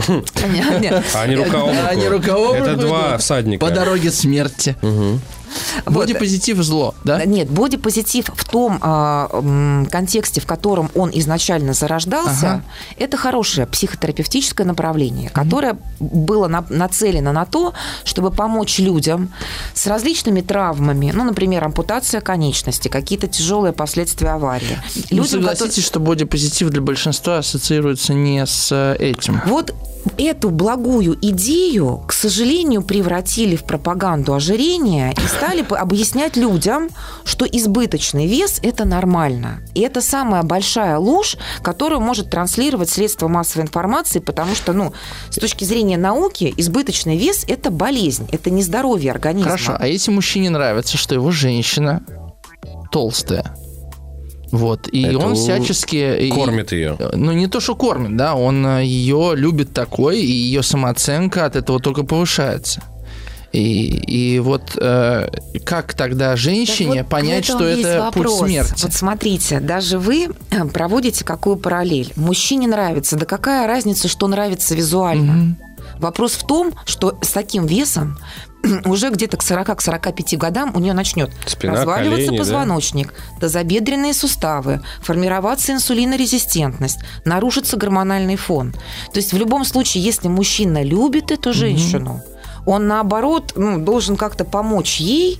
они 0.07 1.35
рука 1.35 1.63
Они 1.87 2.07
рука 2.07 2.37
Это 2.57 2.75
два 2.75 3.17
всадника. 3.17 3.65
По 3.65 3.71
дороге 3.71 4.11
смерти. 4.11 4.75
Бодипозитив 5.85 6.61
зло, 6.63 6.95
да? 7.03 7.25
Нет, 7.25 7.49
бодипозитив 7.49 8.29
в 8.35 8.49
том 8.49 8.79
э, 8.81 9.85
контексте, 9.91 10.41
в 10.41 10.45
котором 10.45 10.89
он 10.95 11.11
изначально 11.13 11.73
зарождался, 11.73 12.47
ага. 12.47 12.63
это 12.97 13.17
хорошее 13.17 13.67
психотерапевтическое 13.67 14.65
направление, 14.65 15.29
которое 15.29 15.77
угу. 15.99 16.17
было 16.17 16.47
на, 16.47 16.65
нацелено 16.69 17.31
на 17.31 17.45
то, 17.45 17.73
чтобы 18.03 18.31
помочь 18.31 18.79
людям 18.79 19.33
с 19.73 19.87
различными 19.87 20.41
травмами, 20.41 21.11
ну, 21.13 21.23
например, 21.23 21.63
ампутация 21.63 22.21
конечности, 22.21 22.87
какие-то 22.87 23.27
тяжелые 23.27 23.73
последствия 23.73 24.29
аварии. 24.29 24.77
Ну, 24.95 25.17
людям, 25.17 25.27
согласитесь, 25.27 25.67
которые... 25.69 25.83
что 25.85 25.99
бодипозитив 25.99 26.69
для 26.69 26.81
большинства 26.81 27.37
ассоциируется 27.39 28.13
не 28.13 28.45
с 28.45 28.71
э, 28.71 28.95
этим. 28.99 29.41
Вот 29.45 29.73
эту 30.17 30.49
благую 30.49 31.17
идею, 31.21 32.03
к 32.07 32.13
сожалению, 32.13 32.83
превратили 32.83 33.55
в 33.55 33.63
пропаганду 33.63 34.33
ожирения 34.33 35.11
и 35.11 35.27
стали 35.37 35.65
объяснять 35.69 36.37
людям, 36.37 36.89
что 37.23 37.45
избыточный 37.45 38.27
вес– 38.27 38.59
это 38.63 38.85
нормально. 38.85 39.61
И 39.73 39.81
это 39.81 40.01
самая 40.01 40.43
большая 40.43 40.97
ложь, 40.97 41.37
которую 41.61 42.01
может 42.01 42.29
транслировать 42.29 42.89
средство 42.89 43.27
массовой 43.27 43.63
информации, 43.63 44.19
потому 44.19 44.55
что, 44.55 44.73
ну, 44.73 44.93
с 45.29 45.35
точки 45.35 45.63
зрения 45.63 45.97
науки, 45.97 46.53
избыточный 46.57 47.17
вес– 47.17 47.45
это 47.47 47.69
болезнь, 47.69 48.27
это 48.31 48.49
нездоровье 48.49 49.11
организма. 49.11 49.51
Хорошо, 49.51 49.75
а 49.77 49.87
если 49.87 50.11
мужчине 50.11 50.49
нравится, 50.49 50.97
что 50.97 51.15
его 51.15 51.31
женщина 51.31 52.03
толстая, 52.91 53.55
вот. 54.51 54.87
И 54.87 55.03
Это 55.03 55.17
он 55.17 55.35
всячески... 55.35 56.29
Кормит 56.33 56.71
ее. 56.71 56.97
Ну, 57.13 57.33
не 57.33 57.47
то, 57.47 57.59
что 57.59 57.75
кормит, 57.75 58.15
да, 58.15 58.35
он 58.35 58.65
э, 58.65 58.85
ее 58.85 59.33
любит 59.35 59.73
такой, 59.73 60.21
и 60.21 60.31
ее 60.31 60.63
самооценка 60.63 61.45
от 61.45 61.57
этого 61.57 61.79
только 61.79 62.03
повышается. 62.03 62.81
И, 63.55 64.35
и 64.35 64.39
вот 64.39 64.77
э, 64.77 65.29
как 65.63 65.93
тогда 65.93 66.35
женщине 66.35 67.03
вот 67.03 67.09
понять, 67.09 67.45
что 67.45 67.63
это 67.63 68.01
вопрос. 68.01 68.39
путь 68.39 68.49
смерти? 68.49 68.83
Вот 68.83 68.93
смотрите, 68.93 69.61
даже 69.61 69.97
вы 69.97 70.27
э, 70.51 70.65
проводите 70.65 71.23
какую 71.23 71.55
параллель. 71.55 72.11
Мужчине 72.17 72.67
нравится, 72.67 73.15
да 73.15 73.25
какая 73.25 73.65
разница, 73.65 74.09
что 74.09 74.27
нравится 74.27 74.75
визуально? 74.75 75.33
Угу. 75.33 75.99
Вопрос 75.99 76.33
в 76.33 76.45
том, 76.45 76.73
что 76.85 77.17
с 77.21 77.29
таким 77.29 77.65
весом 77.65 78.17
уже 78.85 79.09
где-то 79.09 79.37
к 79.37 79.41
40-45 79.41 80.35
годам 80.35 80.75
у 80.75 80.79
нее 80.79 80.91
начнет 80.91 81.31
Спина, 81.45 81.75
разваливаться 81.75 82.25
колени, 82.25 82.37
позвоночник, 82.37 83.13
да? 83.35 83.41
тазобедренные 83.41 84.13
суставы, 84.13 84.81
формироваться 85.01 85.71
инсулинорезистентность, 85.71 86.99
нарушится 87.23 87.77
гормональный 87.77 88.35
фон. 88.35 88.73
То 89.13 89.17
есть 89.19 89.31
в 89.31 89.37
любом 89.37 89.63
случае, 89.63 90.03
если 90.03 90.27
мужчина 90.27 90.83
любит 90.83 91.31
эту 91.31 91.53
женщину, 91.53 92.15
угу. 92.15 92.34
Он 92.65 92.87
наоборот 92.87 93.53
ну, 93.55 93.79
должен 93.79 94.17
как-то 94.17 94.45
помочь 94.45 94.99
ей 94.99 95.39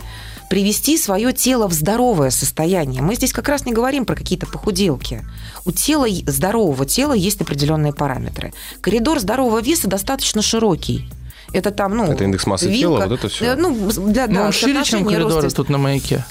привести 0.50 0.98
свое 0.98 1.34
тело 1.34 1.68
в 1.68 1.74
здоровое 1.74 2.30
состояние. 2.30 3.02
Мы 3.02 3.16
здесь 3.16 3.34
как 3.34 3.50
раз 3.50 3.66
не 3.66 3.74
говорим 3.74 4.06
про 4.06 4.16
какие-то 4.16 4.46
похуделки. 4.46 5.24
У 5.66 5.72
тела, 5.72 6.08
здорового 6.28 6.86
тела 6.86 7.14
есть 7.14 7.42
определенные 7.42 7.94
параметры. 7.94 8.54
Коридор 8.82 9.20
здорового 9.20 9.62
веса 9.62 9.88
достаточно 9.88 10.42
широкий. 10.42 11.10
Это 11.54 11.72
там, 11.72 11.96
ну... 11.96 12.06
Это 12.06 12.24
индекс 12.24 12.46
массы 12.48 12.70
вилка. 12.70 12.80
тела, 12.80 13.08
вот 13.08 13.20
это 13.20 13.30
все. 13.30 13.56
Ну, 13.56 13.92
для, 14.08 14.28
да, 14.28 14.46
ну, 14.46 14.52
шире, 14.52 14.84
чем 14.84 15.06
коридоры 15.06 15.50
тут 15.50 15.70
на 15.70 15.78
маяке. 15.78 16.24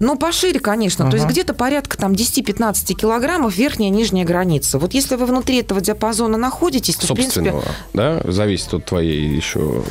Ну, 0.00 0.16
пошире, 0.16 0.58
конечно. 0.58 1.04
Ага. 1.04 1.12
То 1.12 1.16
есть 1.18 1.28
где-то 1.30 1.54
порядка 1.54 1.96
там 1.96 2.12
10-15 2.12 2.94
килограммов 2.94 3.56
верхняя 3.56 3.90
и 3.90 3.92
нижняя 3.92 4.24
граница. 4.24 4.78
Вот 4.78 4.92
если 4.92 5.14
вы 5.14 5.26
внутри 5.26 5.60
этого 5.60 5.80
диапазона 5.80 6.36
находитесь, 6.36 6.96
то, 6.96 7.06
в 7.06 7.14
принципе... 7.14 7.54
да? 7.92 8.20
Зависит 8.24 8.74
от 8.74 8.84
твоей 8.86 9.28
еще 9.28 9.84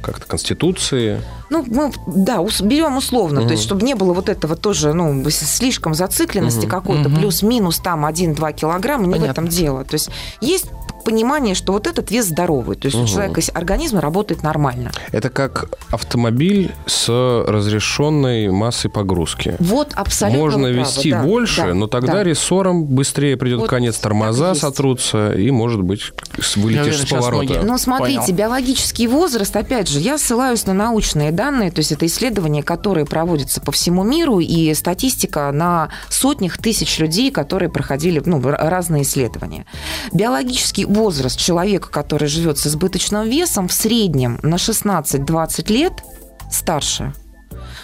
как-то 0.00 0.26
конституции. 0.26 1.20
Ну, 1.50 1.64
мы, 1.66 1.92
да, 2.06 2.44
берем 2.62 2.96
условно, 2.96 3.40
угу. 3.40 3.48
то 3.48 3.52
есть, 3.52 3.64
чтобы 3.64 3.84
не 3.84 3.94
было 3.94 4.12
вот 4.12 4.28
этого 4.28 4.56
тоже, 4.56 4.92
ну, 4.92 5.28
слишком 5.30 5.94
зацикленности 5.94 6.66
угу. 6.66 6.70
какой-то, 6.70 7.08
угу. 7.08 7.18
плюс-минус 7.18 7.78
там 7.78 8.06
1-2 8.06 8.52
килограмма, 8.52 9.06
не 9.06 9.12
Понятно. 9.12 9.28
в 9.28 9.30
этом 9.30 9.48
дело. 9.48 9.84
То 9.84 9.94
есть, 9.94 10.10
есть 10.40 10.66
понимание, 11.04 11.54
что 11.54 11.72
вот 11.72 11.86
этот 11.86 12.10
вес 12.10 12.26
здоровый, 12.26 12.76
то 12.76 12.86
есть 12.86 12.96
угу. 12.96 13.04
у 13.04 13.08
человека 13.08 13.40
организм 13.54 13.98
работает 13.98 14.42
нормально. 14.42 14.90
Это 15.12 15.30
как 15.30 15.78
автомобиль 15.90 16.72
с 16.86 17.08
разрешенной 17.46 18.48
массой 18.48 18.90
погрузки. 18.90 19.56
Вот 19.58 19.92
абсолютно. 19.94 20.40
Можно 20.40 20.68
правы, 20.68 20.78
вести 20.78 21.10
да, 21.10 21.22
больше, 21.22 21.62
да, 21.62 21.74
но 21.74 21.86
тогда 21.86 22.14
да. 22.14 22.24
рессором 22.24 22.84
быстрее 22.84 23.36
придет 23.36 23.60
вот 23.60 23.70
конец, 23.70 23.96
тормоза 23.98 24.54
сотрутся 24.54 25.32
и, 25.32 25.50
может 25.50 25.82
быть, 25.82 26.12
вылетишь 26.56 27.00
с 27.00 27.06
поворота. 27.06 27.62
Ну, 27.62 27.78
смотрите, 27.78 28.20
Понял. 28.20 28.36
биологический 28.36 29.06
возраст, 29.06 29.54
опять 29.56 29.88
же, 29.88 30.00
я 30.00 30.18
ссылаюсь 30.18 30.66
на 30.66 30.74
научные 30.74 31.32
данные, 31.32 31.70
то 31.70 31.80
есть 31.80 31.92
это 31.92 32.06
исследования, 32.06 32.62
которые 32.62 33.06
проводятся 33.06 33.60
по 33.60 33.72
всему 33.72 34.02
миру, 34.02 34.40
и 34.40 34.72
статистика 34.74 35.50
на 35.52 35.90
сотнях 36.08 36.58
тысяч 36.58 36.98
людей, 36.98 37.30
которые 37.30 37.68
проходили 37.68 38.22
ну, 38.24 38.40
разные 38.42 39.02
исследования. 39.02 39.66
Биологический 40.12 40.84
возраст 40.90 41.38
человека, 41.38 41.88
который 41.88 42.28
живет 42.28 42.58
с 42.58 42.66
избыточным 42.66 43.28
весом, 43.28 43.68
в 43.68 43.72
среднем 43.72 44.38
на 44.42 44.56
16-20 44.56 45.72
лет 45.72 45.92
старше. 46.50 47.14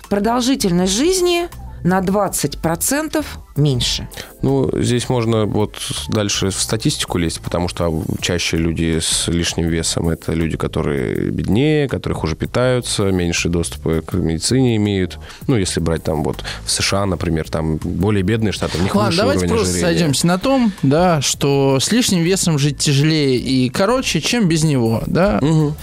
Продолжительность 0.08 0.92
жизни 0.92 1.48
на 1.86 2.00
20% 2.00 3.24
меньше. 3.54 4.08
Ну, 4.42 4.68
здесь 4.74 5.08
можно 5.08 5.46
вот 5.46 5.76
дальше 6.08 6.50
в 6.50 6.60
статистику 6.60 7.16
лезть, 7.16 7.40
потому 7.40 7.68
что 7.68 8.02
чаще 8.20 8.56
люди 8.56 8.98
с 9.00 9.28
лишним 9.28 9.68
весом– 9.68 10.08
это 10.10 10.32
люди, 10.32 10.56
которые 10.56 11.30
беднее, 11.30 11.88
которые 11.88 12.16
хуже 12.16 12.34
питаются, 12.34 13.04
меньше 13.04 13.48
доступа 13.48 14.02
к 14.02 14.14
медицине 14.14 14.76
имеют. 14.76 15.18
Ну, 15.46 15.56
если 15.56 15.80
брать 15.80 16.02
там 16.02 16.24
вот 16.24 16.44
в 16.64 16.70
США, 16.70 17.06
например, 17.06 17.48
там 17.48 17.76
более 17.76 18.24
бедные 18.24 18.52
штаты, 18.52 18.78
у 18.78 18.82
них 18.82 18.94
Ладно, 18.94 19.16
давайте 19.16 19.46
просто 19.46 19.68
ожирения. 19.68 19.86
сойдемся 19.86 20.26
на 20.26 20.38
том, 20.38 20.72
да, 20.82 21.20
что 21.22 21.78
с 21.80 21.92
лишним 21.92 22.22
весом 22.22 22.58
жить 22.58 22.78
тяжелее 22.78 23.36
и 23.36 23.68
короче, 23.68 24.20
чем 24.20 24.48
без 24.48 24.64
него, 24.64 25.02
да. 25.06 25.38
Угу. 25.40 25.74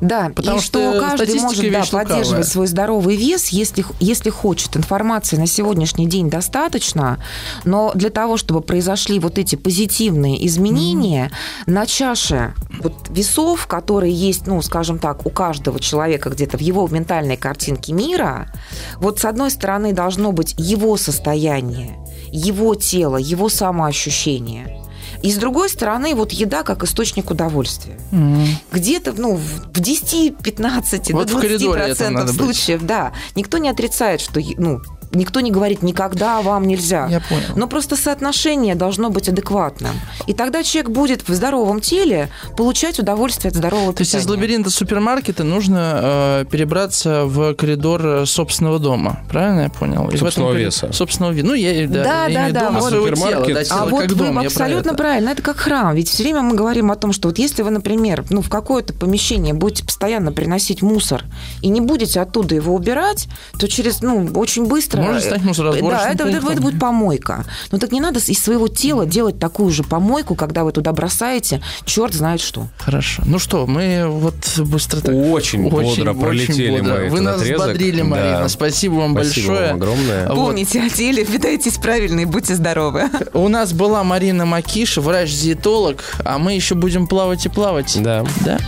Да, 0.00 0.30
Потому 0.34 0.58
и 0.58 0.60
что, 0.60 0.92
что 0.92 1.00
каждый 1.00 1.40
может 1.40 1.72
да, 1.72 1.84
поддерживать 1.90 2.48
свой 2.48 2.66
здоровый 2.66 3.16
вес, 3.16 3.48
если, 3.48 3.84
если 4.00 4.30
хочет. 4.30 4.76
Информации 4.76 5.36
на 5.36 5.46
сегодняшний 5.46 6.06
день 6.06 6.28
достаточно, 6.28 7.18
но 7.64 7.92
для 7.94 8.10
того, 8.10 8.36
чтобы 8.36 8.60
произошли 8.60 9.18
вот 9.18 9.38
эти 9.38 9.56
позитивные 9.56 10.46
изменения 10.46 11.30
mm. 11.66 11.72
на 11.72 11.86
чаше 11.86 12.54
вот 12.80 12.94
весов, 13.08 13.66
которые 13.66 14.12
есть, 14.12 14.46
ну, 14.46 14.60
скажем 14.62 14.98
так, 14.98 15.26
у 15.26 15.30
каждого 15.30 15.80
человека 15.80 16.30
где-то 16.30 16.58
в 16.58 16.60
его 16.60 16.86
ментальной 16.88 17.36
картинке 17.36 17.92
мира, 17.92 18.52
вот 18.96 19.20
с 19.20 19.24
одной 19.24 19.50
стороны 19.50 19.92
должно 19.92 20.32
быть 20.32 20.54
его 20.58 20.96
состояние, 20.96 21.96
его 22.30 22.74
тело, 22.74 23.16
его 23.16 23.48
самоощущение. 23.48 24.85
И 25.22 25.32
с 25.32 25.36
другой 25.36 25.68
стороны, 25.68 26.14
вот 26.14 26.32
еда 26.32 26.62
как 26.62 26.82
источник 26.84 27.30
удовольствия. 27.30 27.98
Угу. 28.12 28.46
Где-то 28.72 29.12
ну, 29.16 29.36
в 29.36 29.80
10, 29.80 30.38
15, 30.38 31.12
вот 31.12 31.26
до 31.26 31.40
20 31.40 31.72
процентов 31.72 32.30
случаев, 32.30 32.80
быть. 32.80 32.88
да. 32.88 33.12
Никто 33.34 33.58
не 33.58 33.68
отрицает, 33.68 34.20
что 34.20 34.40
ну, 34.56 34.80
Никто 35.12 35.40
не 35.40 35.50
говорит, 35.50 35.82
никогда 35.82 36.42
вам 36.42 36.66
нельзя. 36.66 37.06
Я 37.10 37.20
понял. 37.20 37.42
Но 37.56 37.66
просто 37.66 37.96
соотношение 37.96 38.74
должно 38.74 39.10
быть 39.10 39.28
адекватным. 39.28 39.92
И 40.26 40.34
тогда 40.34 40.62
человек 40.62 40.90
будет 40.90 41.28
в 41.28 41.34
здоровом 41.34 41.80
теле 41.80 42.28
получать 42.56 42.98
удовольствие 42.98 43.50
от 43.50 43.56
здорового 43.56 43.92
То 43.92 43.98
питания. 43.98 44.10
То 44.10 44.16
есть 44.16 44.26
из 44.26 44.30
лабиринта 44.30 44.70
супермаркета 44.70 45.44
нужно 45.44 46.00
э, 46.02 46.44
перебраться 46.50 47.24
в 47.24 47.54
коридор 47.54 48.26
собственного 48.26 48.78
дома. 48.78 49.20
Правильно 49.30 49.62
я 49.62 49.70
понял? 49.70 50.08
И 50.10 50.16
собственного 50.16 50.52
этом, 50.52 50.62
веса. 50.62 50.92
Собственного 50.92 51.32
веса. 51.32 51.46
Ну, 51.46 51.54
я, 51.54 51.88
да, 51.88 52.04
да, 52.04 52.28
да. 52.28 52.50
да 52.50 52.60
дома, 52.66 52.80
вот 52.80 52.92
супермаркет. 52.92 53.46
Тела, 53.46 53.64
да, 53.68 53.82
а 53.82 53.86
вот 53.86 54.10
вы 54.10 54.14
дом, 54.14 54.38
абсолютно 54.38 54.94
про 54.94 55.06
правильно. 55.06 55.30
Это 55.30 55.42
как 55.42 55.56
храм. 55.56 55.94
Ведь 55.94 56.08
все 56.08 56.22
время 56.24 56.42
мы 56.42 56.56
говорим 56.56 56.90
о 56.90 56.96
том, 56.96 57.12
что 57.12 57.28
вот 57.28 57.38
если 57.38 57.62
вы, 57.62 57.70
например, 57.70 58.24
ну, 58.30 58.42
в 58.42 58.50
какое-то 58.50 58.92
помещение 58.92 59.54
будете 59.54 59.84
постоянно 59.84 60.32
приносить 60.32 60.82
мусор 60.82 61.24
и 61.62 61.68
не 61.68 61.80
будете 61.80 62.20
оттуда 62.20 62.54
его 62.54 62.74
убирать, 62.74 63.28
то 63.58 63.68
через, 63.68 64.02
ну, 64.02 64.28
очень 64.34 64.66
быстро... 64.66 64.95
Может 65.02 65.24
стать 65.24 65.42
мусоросборным 65.42 65.90
да, 65.90 66.10
это, 66.10 66.28
это, 66.28 66.52
это 66.52 66.60
будет 66.60 66.78
помойка. 66.78 67.44
Но 67.70 67.78
так 67.78 67.92
не 67.92 68.00
надо 68.00 68.18
из 68.18 68.38
своего 68.42 68.68
тела 68.68 69.06
делать 69.06 69.38
такую 69.38 69.70
же 69.70 69.82
помойку, 69.82 70.34
когда 70.34 70.64
вы 70.64 70.72
туда 70.72 70.92
бросаете, 70.92 71.62
черт 71.84 72.14
знает 72.14 72.40
что. 72.40 72.68
Хорошо. 72.78 73.22
Ну 73.26 73.38
что, 73.38 73.66
мы 73.66 74.06
вот 74.08 74.34
быстро 74.58 75.00
так... 75.00 75.14
Очень, 75.14 75.66
очень 75.68 76.04
бодро 76.04 76.14
пролетели 76.14 76.80
бодро. 76.80 76.94
мы 76.94 77.08
Вы 77.10 77.20
нас 77.20 77.40
отрезок. 77.40 77.66
взбодрили, 77.66 78.02
Марина. 78.02 78.40
Да. 78.40 78.48
Спасибо 78.48 78.94
вам 78.94 79.12
Спасибо 79.12 79.46
большое. 79.48 79.68
Вам 79.68 79.76
огромное. 79.76 80.28
Вот. 80.28 80.34
Помните 80.36 80.82
о 80.82 80.90
теле, 80.90 81.24
питайтесь 81.24 81.74
правильно 81.74 82.20
и 82.20 82.24
будьте 82.24 82.54
здоровы. 82.54 83.10
У 83.32 83.48
нас 83.48 83.72
была 83.72 84.04
Марина 84.04 84.46
Макиша, 84.46 85.00
врач-диетолог, 85.00 86.02
а 86.24 86.38
мы 86.38 86.54
еще 86.54 86.74
будем 86.74 87.06
плавать 87.06 87.46
и 87.46 87.48
плавать. 87.48 87.96
Да. 88.02 88.24
Да. 88.44 88.58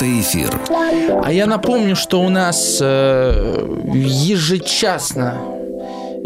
Метаэфир. 0.00 0.60
А 1.24 1.32
я 1.32 1.46
напомню, 1.46 1.94
что 1.94 2.22
у 2.22 2.28
нас 2.28 2.78
э, 2.80 3.90
ежечасно 3.92 5.40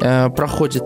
э, 0.01 0.31
проходит 0.31 0.85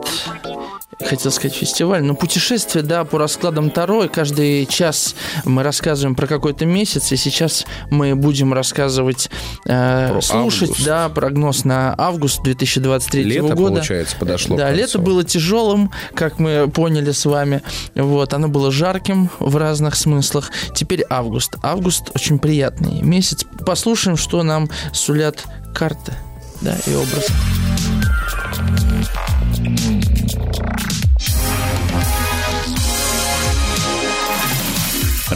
хотел 1.01 1.31
сказать 1.31 1.57
фестиваль, 1.57 2.03
но 2.03 2.15
путешествие, 2.15 2.83
да, 2.83 3.05
по 3.05 3.19
раскладам 3.19 3.71
Таро. 3.71 4.05
И 4.05 4.09
каждый 4.09 4.67
час 4.67 5.15
мы 5.45 5.63
рассказываем 5.63 6.15
про 6.15 6.27
какой-то 6.27 6.67
месяц, 6.67 7.13
и 7.13 7.17
сейчас 7.17 7.67
мы 7.91 8.15
будем 8.15 8.53
рассказывать, 8.53 9.31
э, 9.67 10.21
слушать, 10.21 10.71
август. 10.71 10.85
да, 10.85 11.09
прогноз 11.09 11.65
на 11.65 11.95
август 11.97 12.43
2023 12.43 13.23
лето, 13.25 13.55
года. 13.55 13.77
получается, 13.77 14.17
подошло. 14.19 14.57
Да, 14.57 14.71
лето 14.71 14.99
было 14.99 15.25
тяжелым, 15.25 15.91
как 16.15 16.39
мы 16.39 16.69
поняли 16.69 17.13
с 17.13 17.25
вами. 17.25 17.63
Вот, 17.95 18.35
оно 18.35 18.49
было 18.49 18.71
жарким 18.71 19.31
в 19.39 19.57
разных 19.57 19.95
смыслах. 19.95 20.51
Теперь 20.75 21.05
август. 21.09 21.57
Август 21.63 22.11
очень 22.15 22.39
приятный 22.39 23.03
месяц. 23.03 23.45
Послушаем, 23.65 24.17
что 24.17 24.43
нам 24.43 24.69
сулят 24.93 25.45
карты, 25.75 26.13
да, 26.61 26.77
и 26.87 26.95
образ. 26.95 27.29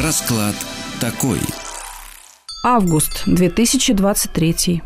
Расклад 0.03 0.57
такой. 1.01 1.39
Август 2.65 3.23
2023. 3.27 4.83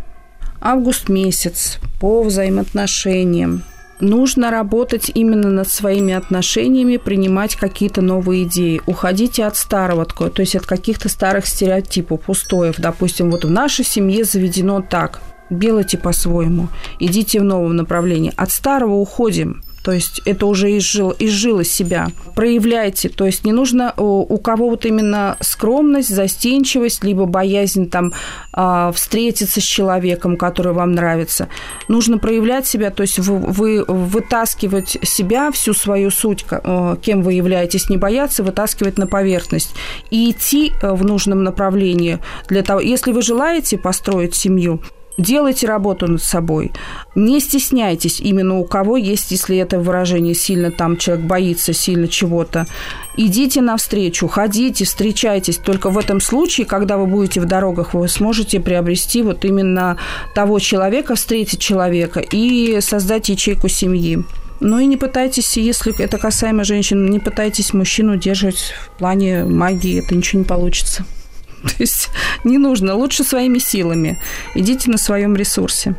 Август 0.61 1.09
месяц 1.09 1.79
по 1.99 2.23
взаимоотношениям. 2.23 3.63
Нужно 3.99 4.51
работать 4.51 5.11
именно 5.15 5.51
над 5.51 5.71
своими 5.71 6.13
отношениями, 6.13 6.99
принимать 6.99 7.57
какие-то 7.57 8.03
новые 8.03 8.45
идеи. 8.45 8.83
Уходите 8.85 9.47
от 9.47 9.57
старого, 9.57 10.05
то 10.05 10.41
есть 10.41 10.55
от 10.55 10.67
каких-то 10.67 11.09
старых 11.09 11.47
стереотипов, 11.47 12.29
устоев. 12.29 12.75
Допустим, 12.77 13.31
вот 13.31 13.47
в 13.47 13.51
нашей 13.51 13.87
семье 13.87 14.25
заведено 14.25 14.83
так. 14.83 15.23
Делайте 15.49 15.97
по-своему. 15.97 16.69
Идите 16.99 17.41
в 17.41 17.45
новом 17.45 17.75
направлении. 17.75 18.35
От 18.37 18.51
старого 18.51 18.97
уходим. 18.97 19.63
То 19.87 19.93
есть 19.93 20.21
это 20.25 20.47
уже 20.47 20.77
изжил, 20.79 21.15
изжило 21.17 21.63
себя. 21.63 22.09
Проявляйте. 22.35 23.09
То 23.09 23.25
есть 23.25 23.45
не 23.45 23.53
нужно 23.53 23.95
у 23.97 24.37
кого 24.39 24.69
вот 24.71 24.85
именно 24.85 25.37
скромность, 25.39 26.09
застенчивость, 26.09 27.05
либо 27.05 27.27
боязнь 27.27 27.89
там 27.89 28.13
а, 28.53 28.91
встретиться 28.91 29.61
с 29.61 29.63
человеком, 29.63 30.37
который 30.37 30.73
вам 30.73 30.91
нравится. 30.91 31.47
Нужно 31.87 32.19
проявлять 32.19 32.67
себя, 32.67 32.91
то 32.91 33.03
есть 33.03 33.21
вы, 33.21 33.39
вы 33.39 33.85
вытаскивать 33.85 34.99
себя, 35.05 35.53
всю 35.53 35.73
свою 35.73 36.11
суть, 36.11 36.45
э, 36.51 36.97
кем 37.01 37.23
вы 37.23 37.35
являетесь, 37.35 37.89
не 37.89 37.97
бояться, 37.97 38.43
вытаскивать 38.43 38.99
на 38.99 39.07
поверхность 39.07 39.73
и 40.11 40.33
идти 40.33 40.73
э, 40.83 40.93
в 40.93 41.05
нужном 41.05 41.45
направлении 41.45 42.19
для 42.49 42.65
того, 42.65 42.81
если 42.81 43.13
вы 43.13 43.23
желаете 43.23 43.79
построить 43.79 44.35
семью, 44.35 44.81
Делайте 45.19 45.67
работу 45.67 46.07
над 46.07 46.23
собой. 46.23 46.73
Не 47.15 47.41
стесняйтесь 47.41 48.21
именно 48.21 48.59
у 48.59 48.65
кого 48.65 48.99
есть, 48.99 49.31
если 49.31 49.57
это 49.57 49.79
выражение 49.79 50.35
сильно 50.35 50.71
там 50.71 50.99
человек 50.99 51.25
боится 51.25 51.73
сильно 51.73 52.07
чего-то. 52.07 52.67
Идите 53.17 53.63
навстречу, 53.63 54.29
ходите, 54.29 54.85
встречайтесь. 54.85 55.57
Только 55.57 55.89
в 55.89 55.97
этом 55.97 56.21
случае, 56.21 56.67
когда 56.67 56.99
вы 56.99 57.07
будете 57.07 57.41
в 57.41 57.47
дорогах, 57.47 57.95
вы 57.95 58.09
сможете 58.09 58.61
приобрести 58.61 59.23
вот 59.23 59.45
именно 59.47 59.97
того 60.35 60.59
человека, 60.59 61.15
встретить 61.15 61.61
человека 61.61 62.21
и 62.21 62.79
создать 62.83 63.31
ячейку 63.31 63.69
семьи. 63.69 64.23
Ну 64.61 64.79
и 64.79 64.87
не 64.87 64.97
пытайтесь, 64.97 65.57
если 65.57 65.99
это 65.99 66.19
касаемо 66.19 66.65
женщин, 66.65 67.07
не 67.11 67.21
пытайтесь 67.21 67.73
мужчину 67.73 68.15
удерживать 68.15 68.75
в 68.87 68.99
плане 68.99 69.45
магии, 69.45 69.99
это 69.99 70.15
ничего 70.15 70.41
не 70.41 70.47
получится. 70.47 71.05
То 71.77 71.77
есть 71.79 72.11
не 72.45 72.59
нужно, 72.59 72.95
лучше 72.95 73.25
своими 73.25 73.59
силами. 73.59 74.19
Идите 74.55 74.91
на 74.91 74.99
своем 74.99 75.37
ресурсе. 75.37 75.95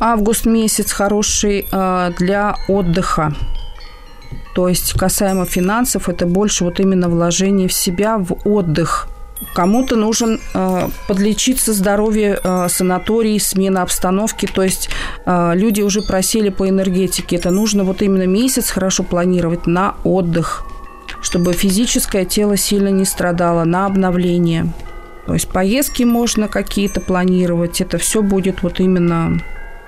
Август 0.00 0.46
месяц 0.46 0.92
хороший 0.92 1.66
э, 1.70 2.12
для 2.18 2.56
отдыха. 2.68 3.34
То 4.54 4.68
есть 4.68 4.92
касаемо 4.94 5.44
финансов, 5.44 6.08
это 6.08 6.26
больше 6.26 6.64
вот 6.64 6.80
именно 6.80 7.08
вложение 7.08 7.68
в 7.68 7.72
себя, 7.72 8.18
в 8.18 8.32
отдых. 8.44 9.08
Кому-то 9.54 9.94
нужен 9.94 10.40
э, 10.52 10.88
подлечиться 11.06 11.72
здоровье, 11.72 12.40
э, 12.42 12.68
санаторий, 12.68 13.38
смена 13.38 13.82
обстановки. 13.82 14.46
То 14.46 14.64
есть 14.64 14.88
э, 15.26 15.52
люди 15.54 15.80
уже 15.82 16.02
просили 16.02 16.48
по 16.48 16.68
энергетике. 16.68 17.36
Это 17.36 17.50
нужно 17.50 17.84
вот 17.84 18.02
именно 18.02 18.26
месяц 18.26 18.70
хорошо 18.70 19.04
планировать 19.04 19.66
на 19.68 19.94
отдых 20.02 20.64
чтобы 21.28 21.52
физическое 21.52 22.24
тело 22.24 22.56
сильно 22.56 22.88
не 22.88 23.04
страдало, 23.04 23.64
на 23.64 23.84
обновление. 23.84 24.72
То 25.26 25.34
есть 25.34 25.46
поездки 25.46 26.02
можно 26.02 26.48
какие-то 26.48 27.02
планировать. 27.02 27.82
Это 27.82 27.98
все 27.98 28.22
будет 28.22 28.62
вот 28.62 28.80
именно 28.80 29.38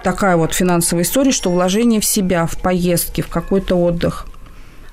такая 0.04 0.36
вот 0.36 0.52
финансовая 0.52 1.02
история, 1.02 1.32
что 1.32 1.50
вложение 1.50 1.98
в 1.98 2.04
себя, 2.04 2.44
в 2.44 2.60
поездки, 2.60 3.22
в 3.22 3.28
какой-то 3.28 3.74
отдых. 3.76 4.26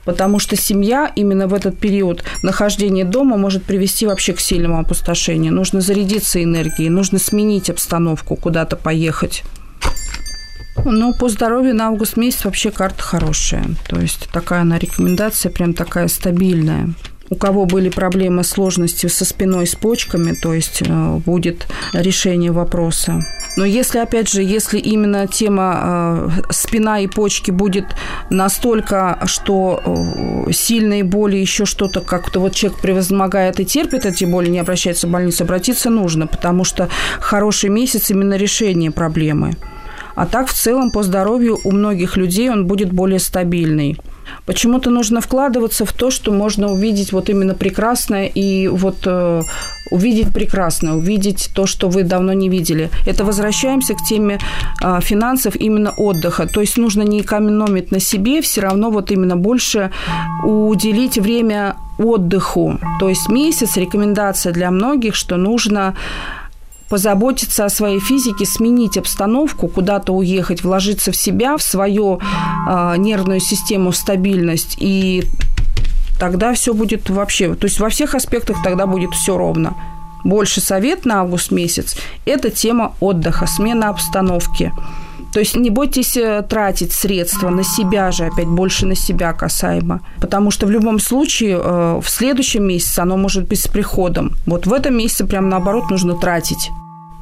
Потому 0.06 0.40
что 0.40 0.56
семья 0.56 1.12
именно 1.18 1.50
в 1.50 1.54
этот 1.54 1.78
период 1.78 2.24
нахождения 2.44 3.04
дома 3.04 3.36
может 3.36 3.66
привести 3.66 4.08
вообще 4.08 4.32
к 4.32 4.40
сильному 4.40 4.80
опустошению. 4.80 5.54
Нужно 5.54 5.82
зарядиться 5.82 6.42
энергией, 6.42 6.88
нужно 6.88 7.20
сменить 7.20 7.70
обстановку, 7.70 8.38
куда-то 8.38 8.78
поехать. 8.78 9.44
Ну, 10.86 11.14
по 11.14 11.30
здоровью 11.30 11.76
на 11.76 11.88
август 11.88 12.18
месяц 12.18 12.46
вообще 12.46 12.72
карта 12.72 13.02
хорошая. 13.02 13.66
То 13.88 14.00
есть 14.00 14.30
такая 14.32 14.62
она 14.62 14.78
рекомендация, 14.78 15.52
прям 15.52 15.74
такая 15.74 16.08
стабильная. 16.08 16.90
У 17.30 17.36
кого 17.36 17.66
были 17.66 17.90
проблемы, 17.90 18.44
сложности 18.44 19.08
со 19.08 19.26
спиной, 19.26 19.68
с 19.68 19.76
почками, 19.76 20.34
то 20.34 20.54
есть 20.54 20.82
э, 20.86 21.20
будет 21.26 21.68
решение 21.92 22.52
вопроса. 22.52 23.20
Но 23.58 23.66
если, 23.66 23.98
опять 24.00 24.30
же, 24.30 24.42
если 24.42 24.80
именно 24.80 25.28
тема 25.28 26.30
э, 26.30 26.30
спина 26.52 27.00
и 27.00 27.08
почки 27.08 27.52
будет 27.52 27.86
настолько, 28.30 29.20
что 29.26 29.82
э, 30.48 30.52
сильные 30.54 31.04
боли, 31.04 31.36
еще 31.36 31.66
что-то, 31.66 32.00
как-то 32.00 32.40
вот 32.40 32.56
человек 32.56 32.80
превозмогает 32.80 33.60
и 33.60 33.66
терпит 33.66 34.06
эти 34.06 34.24
боли, 34.24 34.50
не 34.50 34.60
обращается 34.60 35.08
в 35.08 35.10
больницу, 35.10 35.44
обратиться 35.44 35.90
нужно, 35.90 36.28
потому 36.28 36.64
что 36.64 36.88
хороший 37.20 37.70
месяц 37.70 38.10
именно 38.10 38.36
решение 38.36 38.92
проблемы. 38.92 39.58
А 40.18 40.26
так 40.26 40.48
в 40.48 40.54
целом 40.54 40.90
по 40.90 41.04
здоровью 41.04 41.60
у 41.64 41.72
многих 41.72 42.18
людей 42.18 42.50
он 42.50 42.66
будет 42.66 42.92
более 42.92 43.20
стабильный. 43.20 43.98
Почему-то 44.48 44.90
нужно 44.90 45.22
вкладываться 45.22 45.86
в 45.86 45.94
то, 45.94 46.10
что 46.10 46.32
можно 46.32 46.72
увидеть 46.72 47.14
вот 47.14 47.30
именно 47.30 47.54
прекрасное 47.54 48.26
и 48.26 48.68
вот 48.68 49.06
э, 49.06 49.42
увидеть 49.92 50.34
прекрасное, 50.34 50.94
увидеть 50.94 51.52
то, 51.54 51.68
что 51.68 51.88
вы 51.88 52.02
давно 52.02 52.34
не 52.34 52.50
видели. 52.50 52.90
Это 53.06 53.24
возвращаемся 53.24 53.94
к 53.94 54.04
теме 54.10 54.40
э, 54.84 55.00
финансов 55.02 55.56
именно 55.56 55.94
отдыха. 55.98 56.48
То 56.48 56.62
есть 56.62 56.78
нужно 56.78 57.04
не 57.04 57.22
экономить 57.22 57.92
на 57.92 58.00
себе, 58.00 58.42
все 58.42 58.62
равно 58.62 58.90
вот 58.90 59.12
именно 59.12 59.38
больше 59.38 59.92
уделить 60.44 61.20
время 61.20 61.76
отдыху. 62.00 62.80
То 63.00 63.10
есть 63.10 63.30
месяц 63.30 63.78
рекомендация 63.78 64.52
для 64.52 64.72
многих, 64.72 65.14
что 65.14 65.38
нужно 65.38 65.94
позаботиться 66.90 67.66
о 67.66 67.70
своей 67.70 68.00
физике, 68.00 68.46
сменить 68.46 68.98
обстановку, 68.98 69.68
куда-то 69.68 70.14
уехать, 70.14 70.64
вложиться 70.64 71.12
в 71.12 71.16
себя, 71.16 71.58
в 71.58 71.62
свою 71.62 72.20
э, 72.20 72.96
нервную 72.98 73.40
систему, 73.40 73.92
стабильность, 73.92 74.78
и 74.80 75.24
тогда 76.20 76.54
все 76.54 76.74
будет 76.74 77.10
вообще, 77.10 77.56
то 77.56 77.66
есть 77.66 77.80
во 77.80 77.90
всех 77.90 78.16
аспектах 78.16 78.58
тогда 78.64 78.88
будет 78.88 79.14
все 79.14 79.38
ровно. 79.38 79.76
Больше 80.24 80.62
совет 80.62 81.06
на 81.06 81.22
август 81.22 81.52
месяц– 81.52 81.96
это 82.26 82.50
тема 82.50 82.96
отдыха, 83.00 83.48
смена 83.48 83.90
обстановки. 83.90 84.74
То 85.38 85.42
есть 85.42 85.56
не 85.56 85.70
бойтесь 85.70 86.18
э, 86.18 86.42
тратить 86.50 86.92
средства 86.92 87.50
на 87.50 87.64
себя 87.64 88.12
же, 88.12 88.26
опять 88.26 88.48
больше 88.48 88.88
на 88.88 88.96
себя 88.96 89.34
касаемо. 89.34 90.02
Потому 90.20 90.50
что 90.50 90.66
в 90.66 90.72
любом 90.72 90.98
случае 90.98 91.60
э, 91.64 92.00
в 92.04 92.10
следующем 92.10 92.64
месяце 92.64 93.02
оно 93.02 93.18
может 93.18 93.48
быть 93.48 93.60
с 93.60 93.68
приходом. 93.68 94.32
Вот 94.48 94.66
в 94.66 94.74
этом 94.74 94.98
месяце 94.98 95.28
прям 95.28 95.48
наоборот 95.48 95.92
нужно 95.92 96.16
тратить. 96.16 96.72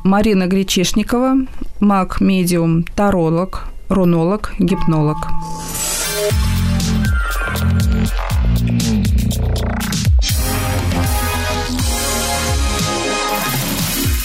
Марина 0.05 0.47
Гречешникова, 0.47 1.35
маг, 1.81 2.21
медиум, 2.21 2.83
таролог, 2.83 3.65
рунолог, 3.89 4.53
гипнолог. 4.59 5.17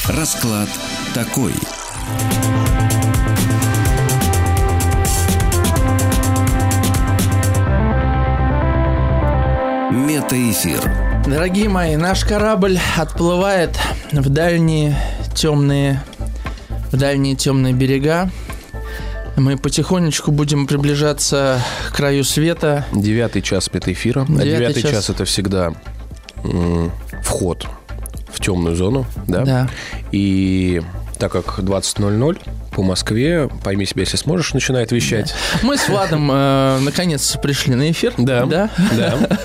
Расклад 0.07 0.69
такой. 1.13 1.55
Метаэфир. 9.91 10.81
Дорогие 11.27 11.69
мои, 11.69 11.97
наш 11.97 12.25
корабль 12.25 12.79
отплывает 12.97 13.77
в 14.13 14.29
дальние 14.29 14.97
темные, 15.35 16.03
в 16.93 16.97
дальние 16.97 17.35
темные 17.35 17.73
берега. 17.73 18.31
Мы 19.37 19.57
потихонечку 19.57 20.31
будем 20.31 20.67
приближаться 20.69 21.61
к 21.89 21.97
краю 21.97 22.23
света. 22.25 22.87
Девятый 22.93 23.43
час 23.43 23.73
метаэфира. 23.73 24.27
А 24.29 24.43
девятый 24.43 24.83
час. 24.83 24.93
час 24.93 25.11
это 25.11 25.25
всегда 25.25 25.73
м- 26.45 26.93
вход 27.25 27.67
в 28.33 28.41
темную 28.41 28.77
зону, 28.77 29.07
да? 29.27 29.45
Да. 29.45 29.69
И 30.13 30.83
так 31.19 31.33
как 31.33 31.59
20.00 31.59 32.39
по 32.73 32.83
Москве, 32.83 33.49
пойми 33.65 33.85
себя, 33.87 34.03
если 34.03 34.17
сможешь, 34.17 34.55
начинает 34.55 34.93
вещать. 34.93 35.35
Да. 35.55 35.67
Мы 35.67 35.77
с 35.77 35.89
Владом 35.89 36.31
э, 36.31 36.79
наконец 36.81 37.37
пришли 37.43 37.75
на 37.75 37.91
эфир. 37.91 38.15
Да. 38.17 38.47
Да. 38.47 38.71
да. 38.97 39.19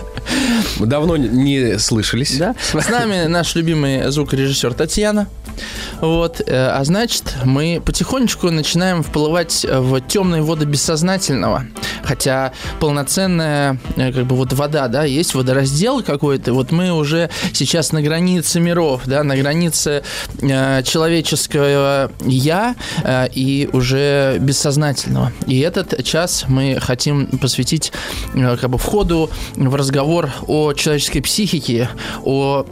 Мы 0.78 0.88
давно 0.88 1.18
не 1.18 1.78
слышались. 1.80 2.38
Да. 2.38 2.56
С 2.74 2.90
нами 2.90 3.28
наш 3.28 3.56
любимый 3.56 4.10
звукорежиссер 4.12 4.74
Татьяна. 4.74 5.28
Вот, 6.02 6.42
э, 6.46 6.68
а 6.68 6.84
значит, 6.84 7.36
мы 7.46 7.82
потихонечку 7.86 8.52
начинаем 8.52 9.04
вплывать 9.04 9.66
в 9.70 10.02
темные 10.02 10.42
воды 10.42 10.66
бессознательного. 10.66 11.66
Хотя 12.06 12.52
полноценная, 12.80 13.80
э, 13.96 14.12
как 14.12 14.26
бы 14.26 14.36
вот 14.36 14.54
вода, 14.54 14.88
да, 14.88 15.04
есть 15.04 15.34
водораздел 15.34 16.04
какой-то. 16.04 16.54
Вот 16.54 16.72
мы 16.72 16.92
уже 16.92 17.30
сейчас 17.54 17.92
на 17.92 18.02
границе 18.02 18.60
миров, 18.60 19.02
да, 19.06 19.24
на 19.24 19.36
границе 19.36 20.04
э, 20.42 20.84
человеческого 20.84 22.12
я 22.26 22.76
э, 23.04 23.28
и 23.34 23.70
уже 23.74 24.38
бессознательного. 24.40 25.32
И 25.48 25.60
этот 25.60 26.04
час 26.04 26.46
мы 26.48 26.80
хотим 26.80 27.28
посвятить 27.28 27.92
э, 28.34 28.58
как 28.58 28.70
бы 28.70 28.78
входу 28.78 29.30
в 29.56 29.76
разговор 29.76 30.30
о 30.48 30.74
человеческой 30.74 31.22
психике, 31.22 31.90
о 32.24 32.66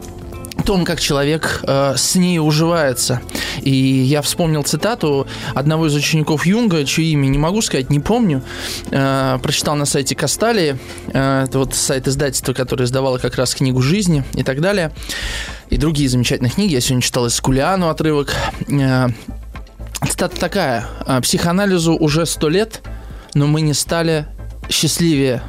том, 0.64 0.84
как 0.84 1.00
человек 1.00 1.60
э, 1.62 1.94
с 1.96 2.14
ней 2.16 2.38
уживается. 2.38 3.20
И 3.60 3.70
я 3.70 4.22
вспомнил 4.22 4.62
цитату 4.62 5.26
одного 5.54 5.86
из 5.86 5.94
учеников 5.94 6.46
Юнга, 6.46 6.84
чье 6.84 7.04
имя 7.12 7.26
не 7.26 7.38
могу 7.38 7.62
сказать, 7.62 7.90
не 7.90 8.00
помню. 8.00 8.42
Э, 8.90 9.38
прочитал 9.42 9.76
на 9.76 9.84
сайте 9.84 10.16
Кастали, 10.16 10.78
э, 11.08 11.44
это 11.44 11.58
вот 11.58 11.74
сайт 11.74 12.08
издательства, 12.08 12.52
которое 12.52 12.84
издавало 12.84 13.18
как 13.18 13.36
раз 13.36 13.54
книгу 13.54 13.80
жизни 13.82 14.24
и 14.34 14.42
так 14.42 14.60
далее. 14.60 14.92
И 15.70 15.76
другие 15.76 16.08
замечательные 16.08 16.50
книги. 16.50 16.72
Я 16.72 16.80
сегодня 16.80 17.02
читал 17.02 17.26
из 17.26 17.40
Кулиану 17.40 17.88
отрывок. 17.88 18.34
Э, 18.68 19.08
цитата 20.08 20.36
такая. 20.36 20.86
«Э, 21.06 21.20
Психоанализу 21.20 21.94
уже 21.94 22.26
сто 22.26 22.48
лет, 22.48 22.82
но 23.34 23.46
мы 23.46 23.60
не 23.60 23.74
стали 23.74 24.26
счастливее 24.70 25.42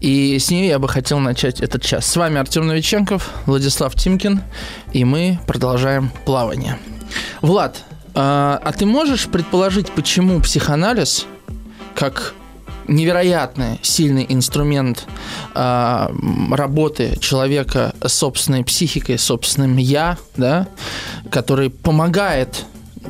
и 0.00 0.38
с 0.38 0.50
нее 0.50 0.68
я 0.68 0.78
бы 0.78 0.88
хотел 0.88 1.18
начать 1.18 1.60
этот 1.60 1.82
час. 1.82 2.06
С 2.06 2.16
вами 2.16 2.38
Артем 2.38 2.66
Новиченков, 2.66 3.30
Владислав 3.46 3.94
Тимкин, 3.94 4.42
и 4.92 5.04
мы 5.04 5.38
продолжаем 5.46 6.10
плавание. 6.24 6.78
Влад, 7.40 7.82
а, 8.14 8.60
а 8.62 8.72
ты 8.72 8.86
можешь 8.86 9.26
предположить, 9.26 9.90
почему 9.92 10.40
психоанализ, 10.40 11.26
как 11.94 12.34
невероятный 12.88 13.78
сильный 13.82 14.26
инструмент 14.28 15.04
э, 15.54 16.08
работы 16.50 17.16
человека 17.20 17.94
с 18.02 18.12
собственной 18.12 18.64
психикой, 18.64 19.18
собственным 19.18 19.76
я, 19.76 20.18
да, 20.36 20.66
который 21.30 21.70
помогает 21.70 22.64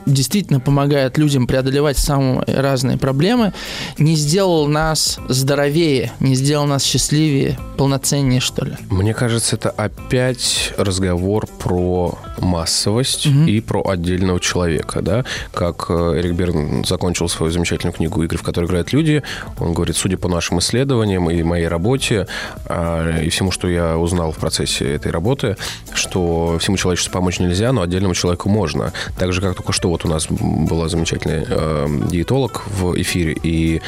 действительно 0.06 0.60
помогает 0.60 1.19
людям 1.19 1.47
преодолевать 1.47 1.98
самые 1.98 2.44
разные 2.47 2.98
проблемы, 2.98 3.52
не 3.98 4.16
сделал 4.16 4.66
нас 4.66 5.19
здоровее, 5.28 6.12
не 6.20 6.35
сделал 6.35 6.66
нас 6.66 6.85
счастливее, 6.85 7.59
полноценнее, 7.77 8.40
что 8.40 8.64
ли. 8.64 8.77
Мне 8.90 9.14
кажется, 9.14 9.56
это 9.56 9.70
опять 9.70 10.73
разговор 10.77 11.47
про 11.59 12.19
массовость 12.39 13.27
угу. 13.27 13.44
и 13.44 13.60
про 13.60 13.82
отдельного 13.89 14.40
человека, 14.40 15.02
да, 15.02 15.24
как 15.52 15.86
э, 15.89 16.19
Эрик 16.19 16.35
Берн 16.35 16.85
закончил 16.85 17.28
свою 17.28 17.52
замечательную 17.52 17.94
книгу 17.94 18.23
«Игры, 18.23 18.39
в 18.39 18.43
которой 18.43 18.66
играют 18.66 18.93
люди», 18.93 19.23
он 19.59 19.73
говорит, 19.74 19.97
судя 19.97 20.16
по 20.16 20.28
нашим 20.28 20.59
исследованиям 20.59 21.31
и 21.31 21.43
моей 21.43 21.69
работе, 21.69 22.27
а, 22.66 23.20
и 23.20 23.28
всему, 23.28 23.51
что 23.51 23.69
я 23.69 23.98
узнал 23.98 24.32
в 24.32 24.36
процессе 24.36 24.93
этой 24.94 25.12
работы, 25.12 25.56
что 25.94 26.59
всему 26.59 26.77
человечеству 26.77 27.12
помочь 27.12 27.39
нельзя, 27.39 27.73
но 27.73 27.82
отдельному 27.82 28.14
человеку 28.14 28.48
можно. 28.48 28.93
Так 29.19 29.32
же, 29.32 29.40
как 29.40 29.55
только 29.56 29.73
что 29.73 29.82
вот 29.89 30.05
у 30.05 30.09
нас 30.09 30.27
была 30.29 30.89
замечательная 30.89 31.47
э, 31.49 31.87
диетолог 32.11 32.63
в 32.67 33.01
эфире, 33.01 33.37
и 33.43 33.81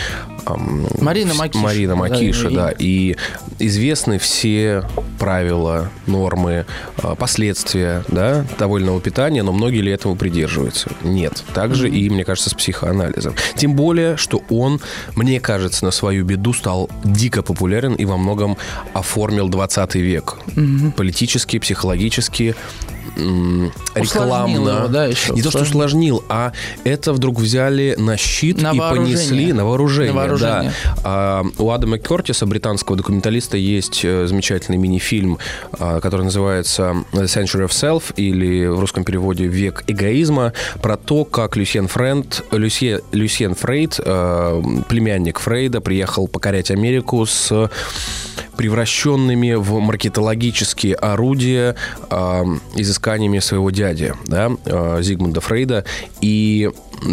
э, 0.46 0.54
Марина 1.00 1.34
Макиша. 1.34 1.62
Марина 1.62 1.96
Макиша, 1.96 2.50
да, 2.50 2.66
да, 2.66 2.74
и 2.78 3.16
известны 3.58 4.18
все 4.18 4.84
правила, 5.18 5.90
нормы, 6.06 6.66
э, 7.02 7.14
последствия, 7.18 8.04
да, 8.08 8.46
довольного 8.58 9.00
питания, 9.00 9.42
но 9.42 9.52
многие 9.52 9.80
ли 9.80 9.92
этому 9.92 10.16
придерживаются? 10.16 10.90
Нет. 11.02 11.42
Также 11.54 11.88
mm-hmm. 11.88 11.98
и, 11.98 12.10
мне 12.10 12.24
кажется, 12.24 12.50
с 12.50 12.54
психоанализом. 12.54 13.34
Тем 13.56 13.74
более, 13.74 14.16
что 14.16 14.42
он, 14.50 14.80
мне 15.16 15.40
кажется, 15.40 15.84
на 15.84 15.90
свою 15.90 16.24
беду 16.24 16.52
стал 16.52 16.90
дико 17.04 17.42
популярен 17.42 17.94
и 17.94 18.04
во 18.04 18.16
многом 18.16 18.56
оформил 18.92 19.48
20 19.48 19.94
век. 19.96 20.38
Mm-hmm. 20.46 20.92
Политически, 20.92 21.58
психологически, 21.58 22.54
рекламно. 23.16 24.88
да, 24.88 25.06
еще 25.06 25.32
не 25.32 25.42
то, 25.42 25.50
что 25.50 25.62
усложнил, 25.62 26.24
а 26.28 26.52
это 26.84 27.12
вдруг 27.12 27.38
взяли 27.38 27.94
на 27.98 28.16
щит 28.16 28.60
на 28.60 28.72
и 28.72 28.78
понесли 28.78 29.52
на 29.52 29.64
вооружение. 29.64 30.12
На 30.12 30.20
вооружение. 30.20 30.72
Да. 30.84 31.00
А, 31.04 31.44
у 31.58 31.70
Адама 31.70 31.98
Кертиса, 31.98 32.46
британского 32.46 32.96
документалиста, 32.96 33.56
есть 33.56 34.04
э, 34.04 34.26
замечательный 34.26 34.76
мини-фильм, 34.76 35.38
а, 35.72 36.00
который 36.00 36.22
называется 36.22 37.04
The 37.12 37.24
Century 37.24 37.66
of 37.66 37.70
Self, 37.70 38.14
или 38.16 38.66
в 38.66 38.80
русском 38.80 39.04
переводе 39.04 39.46
«Век 39.46 39.84
эгоизма», 39.86 40.52
про 40.82 40.96
то, 40.96 41.24
как 41.24 41.56
Люсьен, 41.56 41.88
Френд, 41.88 42.44
Люсье, 42.50 43.00
Люсьен 43.12 43.54
Фрейд, 43.54 44.00
э, 44.04 44.62
племянник 44.88 45.38
Фрейда, 45.38 45.80
приехал 45.80 46.28
покорять 46.28 46.70
Америку 46.70 47.24
с 47.26 47.70
превращенными 48.56 49.54
в 49.54 49.78
маркетологические 49.80 50.94
орудия 50.94 51.74
э, 52.10 52.44
изысканиями 53.04 53.38
своего 53.40 53.70
дяди, 53.70 54.14
да, 54.26 54.50
э, 54.64 54.98
Зигмунда 55.02 55.40
Фрейда, 55.40 55.84
и 56.20 56.70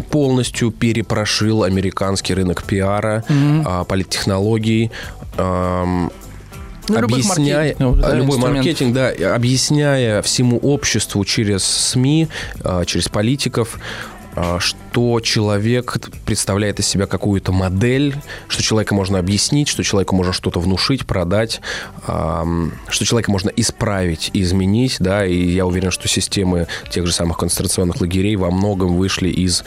полностью 0.09 0.71
перепрошил 0.71 1.63
американский 1.63 2.33
рынок 2.33 2.63
пиара, 2.63 3.23
mm-hmm. 3.27 3.85
политтехнологий, 3.85 4.91
ну, 5.37 6.09
объясняя 6.97 7.75
маркетинг, 7.77 7.99
да, 7.99 8.15
любой 8.15 8.37
маркетинг, 8.37 8.93
да, 8.93 9.35
объясняя 9.35 10.21
всему 10.21 10.57
обществу 10.57 11.23
через 11.25 11.63
СМИ, 11.63 12.27
через 12.85 13.09
политиков, 13.09 13.77
а, 13.77 14.20
что 14.59 15.19
человек 15.19 15.97
представляет 16.25 16.79
из 16.79 16.87
себя 16.87 17.05
какую-то 17.05 17.51
модель, 17.51 18.15
что 18.47 18.63
человека 18.63 18.95
можно 18.95 19.19
объяснить, 19.19 19.67
что 19.67 19.83
человеку 19.83 20.15
можно 20.15 20.33
что-то 20.33 20.59
внушить, 20.59 21.05
продать, 21.05 21.61
что 22.03 23.05
человека 23.05 23.31
можно 23.31 23.49
исправить 23.49 24.31
изменить, 24.33 24.97
да, 24.99 25.25
и 25.25 25.35
я 25.35 25.65
уверен, 25.65 25.91
что 25.91 26.07
системы 26.07 26.67
тех 26.89 27.05
же 27.05 27.13
самых 27.13 27.37
концентрационных 27.37 27.99
лагерей 28.01 28.35
во 28.35 28.51
многом 28.51 28.95
вышли 28.95 29.29
из 29.29 29.63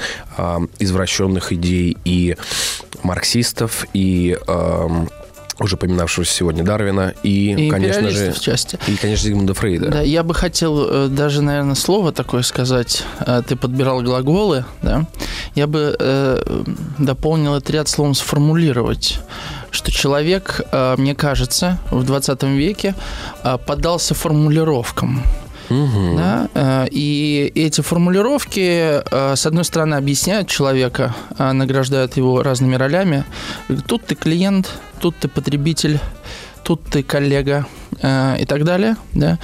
извращенных 0.79 1.53
идей 1.53 1.97
и 2.05 2.37
марксистов, 3.03 3.87
и 3.93 4.39
уже 5.59 5.77
поминавшегося 5.77 6.33
сегодня 6.33 6.65
Дарвина 6.65 7.15
и, 7.23 7.53
и 7.53 7.71
конечно 7.71 8.11
же, 8.11 8.33
в 8.33 8.41
части. 8.41 8.79
и, 8.87 8.97
конечно, 8.97 9.29
Зигмунда 9.29 9.55
Фрейда. 9.55 9.89
Да, 9.89 10.01
я 10.01 10.23
бы 10.23 10.35
хотел 10.35 10.87
э, 10.89 11.09
даже, 11.09 11.43
наверное, 11.43 11.75
слово 11.75 12.13
такое 12.13 12.43
сказать. 12.43 13.05
Э, 13.21 13.43
ты 13.47 13.57
подбирал 13.57 14.03
глаголы, 14.03 14.65
да? 14.83 15.07
Я 15.55 15.67
бы 15.67 15.97
э, 15.99 16.65
дополнил 16.99 17.55
этот 17.55 17.71
ряд 17.71 17.89
словом 17.89 18.15
сформулировать 18.15 19.21
что 19.71 19.91
человек, 19.91 20.61
э, 20.71 20.95
мне 20.99 21.17
кажется, 21.17 21.79
в 21.91 22.05
20 22.05 22.45
веке 22.45 22.95
поддался 23.67 24.15
формулировкам. 24.15 25.25
Угу. 25.71 26.17
Да? 26.17 26.49
Э, 26.55 26.87
и 26.91 27.53
эти 27.55 27.81
формулировки, 27.81 29.01
э, 29.05 29.37
с 29.37 29.47
одной 29.47 29.65
стороны, 29.65 29.95
объясняют 29.95 30.49
человека, 30.49 31.15
э, 31.39 31.53
награждают 31.53 32.17
его 32.17 32.43
разными 32.43 32.75
ролями. 32.75 33.25
Тут 33.87 34.05
ты 34.07 34.15
клиент, 34.15 34.71
тут 35.01 35.17
ты 35.17 35.29
потребитель, 35.29 35.99
тут 36.63 36.83
ты 36.85 37.03
коллега 37.03 37.67
и 38.03 38.45
так 38.49 38.65
далее, 38.65 38.97
да, 39.13 39.39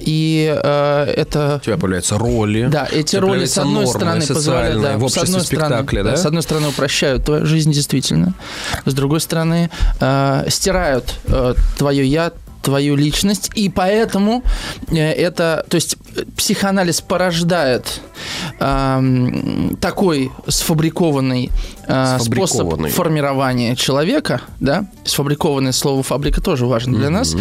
и 0.00 0.52
это... 0.52 1.60
У 1.62 1.64
тебя 1.64 1.76
появляются 1.76 2.18
роли. 2.18 2.66
Да, 2.68 2.88
эти 2.90 3.14
роли, 3.14 3.44
с 3.44 3.56
одной 3.56 3.84
нормы, 3.84 3.86
стороны, 3.86 4.26
позволяют... 4.26 4.82
Да, 4.82 4.98
в 4.98 5.08
с 5.08 5.16
одной 5.18 5.40
стороны, 5.42 6.02
да? 6.02 6.16
С 6.16 6.26
одной 6.26 6.42
стороны, 6.42 6.68
упрощают 6.68 7.24
твою 7.24 7.46
жизнь, 7.46 7.70
действительно. 7.70 8.34
С 8.84 8.94
другой 8.94 9.20
стороны, 9.20 9.70
стирают 10.48 11.14
твое 11.78 12.04
«я», 12.04 12.32
твою 12.64 12.96
личность, 12.96 13.50
и 13.54 13.68
поэтому 13.68 14.42
э, 14.88 14.96
это, 14.96 15.64
то 15.68 15.74
есть 15.76 15.96
психоанализ 16.36 17.00
порождает 17.02 18.00
э, 18.58 19.70
такой 19.80 20.32
сфабрикованный, 20.48 21.50
э, 21.86 22.18
способ 22.20 22.88
формирования 22.88 23.76
человека, 23.76 24.40
да, 24.60 24.86
сфабрикованное 25.04 25.72
слово 25.72 26.02
фабрика 26.02 26.40
тоже 26.40 26.66
важно 26.66 26.96
для 26.96 27.08
mm-hmm. 27.08 27.10
нас, 27.10 27.36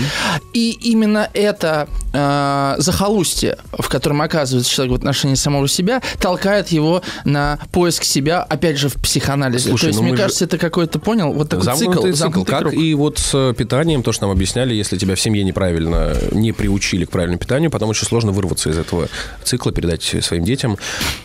и 0.54 0.72
именно 0.72 1.30
это 1.34 1.88
э, 2.12 2.76
захолустье, 2.80 3.58
в 3.72 3.88
котором 3.90 4.22
оказывается 4.22 4.72
человек 4.72 4.94
в 4.94 4.96
отношении 4.98 5.36
самого 5.36 5.68
себя, 5.68 6.02
толкает 6.20 6.70
его 6.70 7.02
на 7.24 7.60
поиск 7.72 8.04
себя, 8.04 8.44
опять 8.44 8.78
же, 8.78 8.90
в 8.90 8.96
психоанализе. 8.96 9.70
Слушай, 9.70 9.82
то 9.82 9.88
есть, 9.88 10.00
ну 10.00 10.06
мне 10.06 10.18
кажется, 10.18 10.40
же... 10.40 10.46
это 10.46 10.58
какой-то, 10.58 11.00
понял, 11.00 11.32
вот 11.32 11.50
такой 11.50 11.64
замкнутый 11.64 12.12
цикл. 12.12 12.18
Замкнутый 12.18 12.46
цикл. 12.46 12.52
Как 12.52 12.62
круг. 12.62 12.74
и 12.74 12.94
вот 12.94 13.20
с 13.20 13.54
питанием, 13.54 14.04
то, 14.04 14.12
что 14.12 14.28
нам 14.28 14.36
объясняли, 14.36 14.74
если 14.74 14.98
тебя 14.98 15.13
в 15.16 15.20
семье 15.20 15.44
неправильно, 15.44 16.16
не 16.32 16.52
приучили 16.52 17.06
к 17.06 17.10
правильному 17.10 17.40
питанию, 17.40 17.72
потом 17.72 17.90
очень 17.90 18.06
сложно 18.06 18.32
вырваться 18.32 18.70
из 18.70 18.78
этого 18.78 19.08
цикла, 19.44 19.72
передать 19.72 20.04
своим 20.22 20.44
детям. 20.44 20.78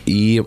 И, 0.06 0.42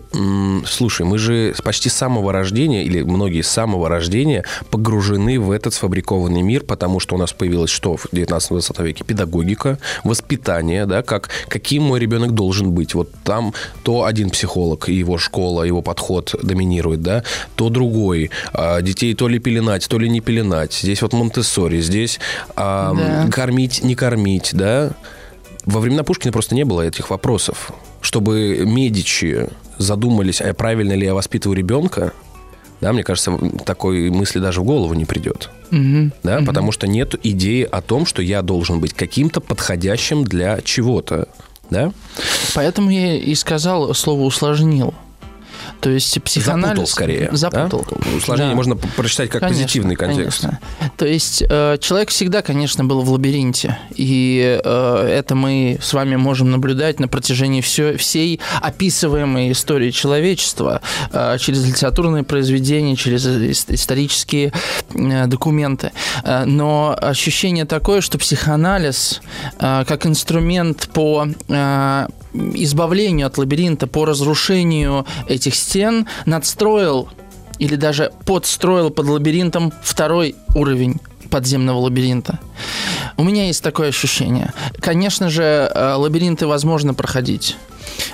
слушай, 0.66 1.06
мы 1.06 1.18
же 1.18 1.54
почти 1.62 1.88
самого 1.88 2.32
рождения, 2.32 2.84
или 2.84 3.02
многие 3.02 3.42
с 3.42 3.48
самого 3.48 3.88
рождения 3.88 4.44
погружены 4.70 5.38
в 5.38 5.50
этот 5.50 5.74
сфабрикованный 5.74 6.42
мир, 6.42 6.64
потому 6.64 7.00
что 7.00 7.14
у 7.14 7.18
нас 7.18 7.32
появилось 7.32 7.70
что 7.70 7.96
в 7.96 8.06
19-20 8.12 8.82
веке? 8.84 9.04
Педагогика, 9.04 9.78
воспитание, 10.04 10.86
да, 10.86 11.02
как, 11.02 11.28
каким 11.48 11.84
мой 11.84 12.00
ребенок 12.00 12.32
должен 12.32 12.72
быть. 12.72 12.94
Вот 12.94 13.10
там 13.24 13.54
то 13.82 14.04
один 14.04 14.30
психолог, 14.30 14.88
его 14.88 15.18
школа, 15.18 15.62
его 15.62 15.82
подход 15.82 16.34
доминирует, 16.42 17.02
да, 17.02 17.24
то 17.56 17.68
другой. 17.68 18.30
А, 18.52 18.80
детей 18.82 19.14
то 19.14 19.28
ли 19.28 19.38
пеленать, 19.38 19.88
то 19.88 19.98
ли 19.98 20.08
не 20.08 20.20
пеленать. 20.20 20.72
Здесь 20.74 21.02
вот 21.02 21.12
Монтессори, 21.12 21.80
здесь 21.80 22.20
а, 22.56 22.94
да. 22.94 23.26
Кормить, 23.32 23.82
не 23.82 23.94
кормить, 23.94 24.50
да. 24.52 24.92
Во 25.64 25.80
времена 25.80 26.04
Пушкина 26.04 26.32
просто 26.32 26.54
не 26.54 26.64
было 26.64 26.82
этих 26.82 27.10
вопросов. 27.10 27.72
Чтобы 28.00 28.64
медичи 28.64 29.48
задумались, 29.78 30.40
а 30.40 30.52
правильно 30.54 30.92
ли 30.92 31.06
я 31.06 31.14
воспитываю 31.14 31.56
ребенка, 31.56 32.12
да, 32.80 32.92
мне 32.92 33.04
кажется, 33.04 33.38
такой 33.64 34.10
мысли 34.10 34.40
даже 34.40 34.60
в 34.60 34.64
голову 34.64 34.92
не 34.94 35.04
придет. 35.04 35.50
Угу, 35.70 36.10
да, 36.24 36.38
угу. 36.38 36.46
потому 36.46 36.72
что 36.72 36.88
нет 36.88 37.14
идеи 37.22 37.62
о 37.62 37.80
том, 37.80 38.06
что 38.06 38.22
я 38.22 38.42
должен 38.42 38.80
быть 38.80 38.92
каким-то 38.92 39.40
подходящим 39.40 40.24
для 40.24 40.60
чего-то. 40.62 41.28
Да? 41.70 41.92
Поэтому 42.54 42.90
я 42.90 43.16
и 43.16 43.34
сказал 43.36 43.94
слово 43.94 44.22
усложнил. 44.22 44.94
То 45.82 45.90
есть 45.90 46.22
психоанализ... 46.22 46.68
Запутал 46.68 46.86
скорее. 46.86 47.28
Запутал. 47.32 47.84
Да? 47.90 48.16
Усложнение 48.16 48.52
да. 48.52 48.56
можно 48.56 48.76
прочитать 48.76 49.30
как 49.30 49.40
конечно, 49.40 49.64
позитивный 49.64 49.96
контекст. 49.96 50.42
Конечно. 50.42 50.60
То 50.96 51.06
есть 51.06 51.42
э, 51.42 51.76
человек 51.80 52.10
всегда, 52.10 52.40
конечно, 52.40 52.84
был 52.84 53.00
в 53.00 53.10
лабиринте. 53.10 53.76
И 53.96 54.60
э, 54.64 55.06
это 55.18 55.34
мы 55.34 55.80
с 55.82 55.92
вами 55.92 56.14
можем 56.14 56.52
наблюдать 56.52 57.00
на 57.00 57.08
протяжении 57.08 57.60
все, 57.60 57.96
всей 57.96 58.38
описываемой 58.60 59.50
истории 59.50 59.90
человечества 59.90 60.82
э, 61.10 61.36
через 61.40 61.66
литературные 61.66 62.22
произведения, 62.22 62.94
через 62.94 63.26
исторические 63.26 64.52
документы. 64.94 65.90
Но 66.24 66.96
ощущение 66.96 67.64
такое, 67.64 68.02
что 68.02 68.18
психоанализ 68.18 69.20
как 69.58 70.06
инструмент 70.06 70.88
по 70.92 71.26
избавлению 72.34 73.26
от 73.26 73.38
лабиринта, 73.38 73.86
по 73.86 74.04
разрушению 74.04 75.06
этих 75.28 75.54
стен 75.54 75.71
надстроил 76.26 77.08
или 77.58 77.76
даже 77.76 78.12
подстроил 78.26 78.90
под 78.90 79.06
лабиринтом 79.06 79.72
второй 79.82 80.34
уровень 80.54 81.00
подземного 81.30 81.78
лабиринта. 81.78 82.38
У 83.16 83.24
меня 83.24 83.46
есть 83.46 83.62
такое 83.62 83.88
ощущение. 83.88 84.52
Конечно 84.80 85.30
же, 85.30 85.42
э, 85.42 85.94
лабиринты 85.94 86.46
возможно 86.46 86.92
проходить. 86.92 87.56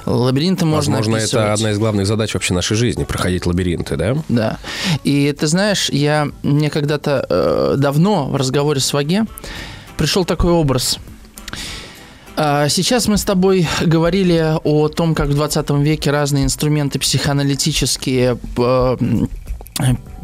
Лабиринты 0.07 0.65
можно 0.65 0.97
Возможно, 0.97 1.19
описывать. 1.19 1.45
это 1.45 1.53
одна 1.53 1.71
из 1.73 1.79
главных 1.79 2.07
задач 2.07 2.33
вообще 2.35 2.55
нашей 2.55 2.77
жизни, 2.77 3.05
проходить 3.05 3.47
лабиринты, 3.47 3.97
да? 3.97 4.17
Да. 4.29 4.59
И 5.05 5.33
ты 5.33 5.47
знаешь, 5.47 5.91
я 5.91 6.29
мне 6.43 6.71
когда-то 6.71 7.27
э, 7.29 7.75
давно 7.77 8.29
в 8.29 8.37
разговоре 8.37 8.81
с 8.81 8.93
Ваге 8.93 9.25
пришел 9.97 10.25
такой 10.25 10.53
образ– 10.53 10.99
сейчас 12.69 13.09
мы 13.09 13.17
с 13.17 13.25
тобой 13.25 13.67
говорили 13.85 14.57
о 14.63 14.89
том, 14.89 15.15
как 15.15 15.29
в 15.29 15.35
20 15.35 15.71
веке 15.71 16.13
разные 16.13 16.45
инструменты 16.45 17.01
психоаналитические 17.01 18.39
э, 18.57 18.97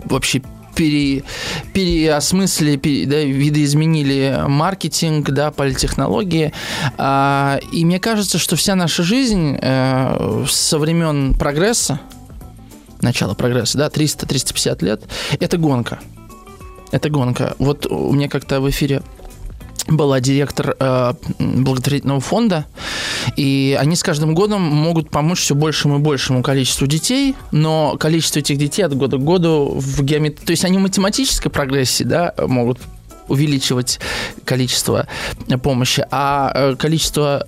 вообще 0.04 0.42
пере, 0.74 1.24
переосмыслили, 1.72 2.76
пере, 2.76 3.06
да, 3.06 3.20
видоизменили 3.22 4.44
маркетинг, 4.46 5.30
да, 5.30 5.50
политтехнологии. 5.50 6.52
А, 6.98 7.58
и 7.72 7.84
мне 7.84 7.98
кажется, 7.98 8.38
что 8.38 8.56
вся 8.56 8.74
наша 8.74 9.02
жизнь 9.02 9.58
э, 9.60 10.44
со 10.48 10.78
времен 10.78 11.34
прогресса, 11.34 12.00
начала 13.00 13.34
прогресса, 13.34 13.78
да, 13.78 13.88
300-350 13.88 14.84
лет, 14.84 15.02
это 15.40 15.58
гонка. 15.58 15.98
Это 16.92 17.10
гонка. 17.10 17.56
Вот 17.58 17.86
у 17.86 18.12
меня 18.12 18.28
как-то 18.28 18.60
в 18.60 18.70
эфире 18.70 19.02
была 19.86 20.20
директор 20.20 20.76
э, 20.78 21.14
благотворительного 21.38 22.20
фонда, 22.20 22.66
и 23.36 23.76
они 23.78 23.96
с 23.96 24.02
каждым 24.02 24.34
годом 24.34 24.62
могут 24.62 25.10
помочь 25.10 25.40
все 25.40 25.54
большему 25.54 25.96
и 25.96 25.98
большему 25.98 26.42
количеству 26.42 26.86
детей, 26.86 27.34
но 27.52 27.96
количество 27.98 28.38
этих 28.38 28.56
детей 28.56 28.82
от 28.82 28.96
года 28.96 29.18
к 29.18 29.24
году 29.24 29.74
в 29.76 30.02
геометрии... 30.02 30.44
То 30.44 30.50
есть 30.52 30.64
они 30.64 30.78
в 30.78 30.82
математической 30.82 31.50
прогрессии 31.50 32.04
да, 32.04 32.34
могут 32.38 32.78
увеличивать 33.28 34.00
количество 34.44 35.06
помощи, 35.62 36.06
а 36.10 36.52
э, 36.54 36.76
количество 36.76 37.46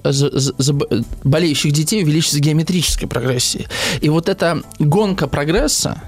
болеющих 1.24 1.72
детей 1.72 2.02
увеличится 2.02 2.38
в 2.38 2.40
геометрической 2.40 3.08
прогрессии. 3.08 3.68
И 4.00 4.08
вот 4.08 4.28
эта 4.28 4.62
гонка 4.78 5.26
прогресса, 5.26 6.02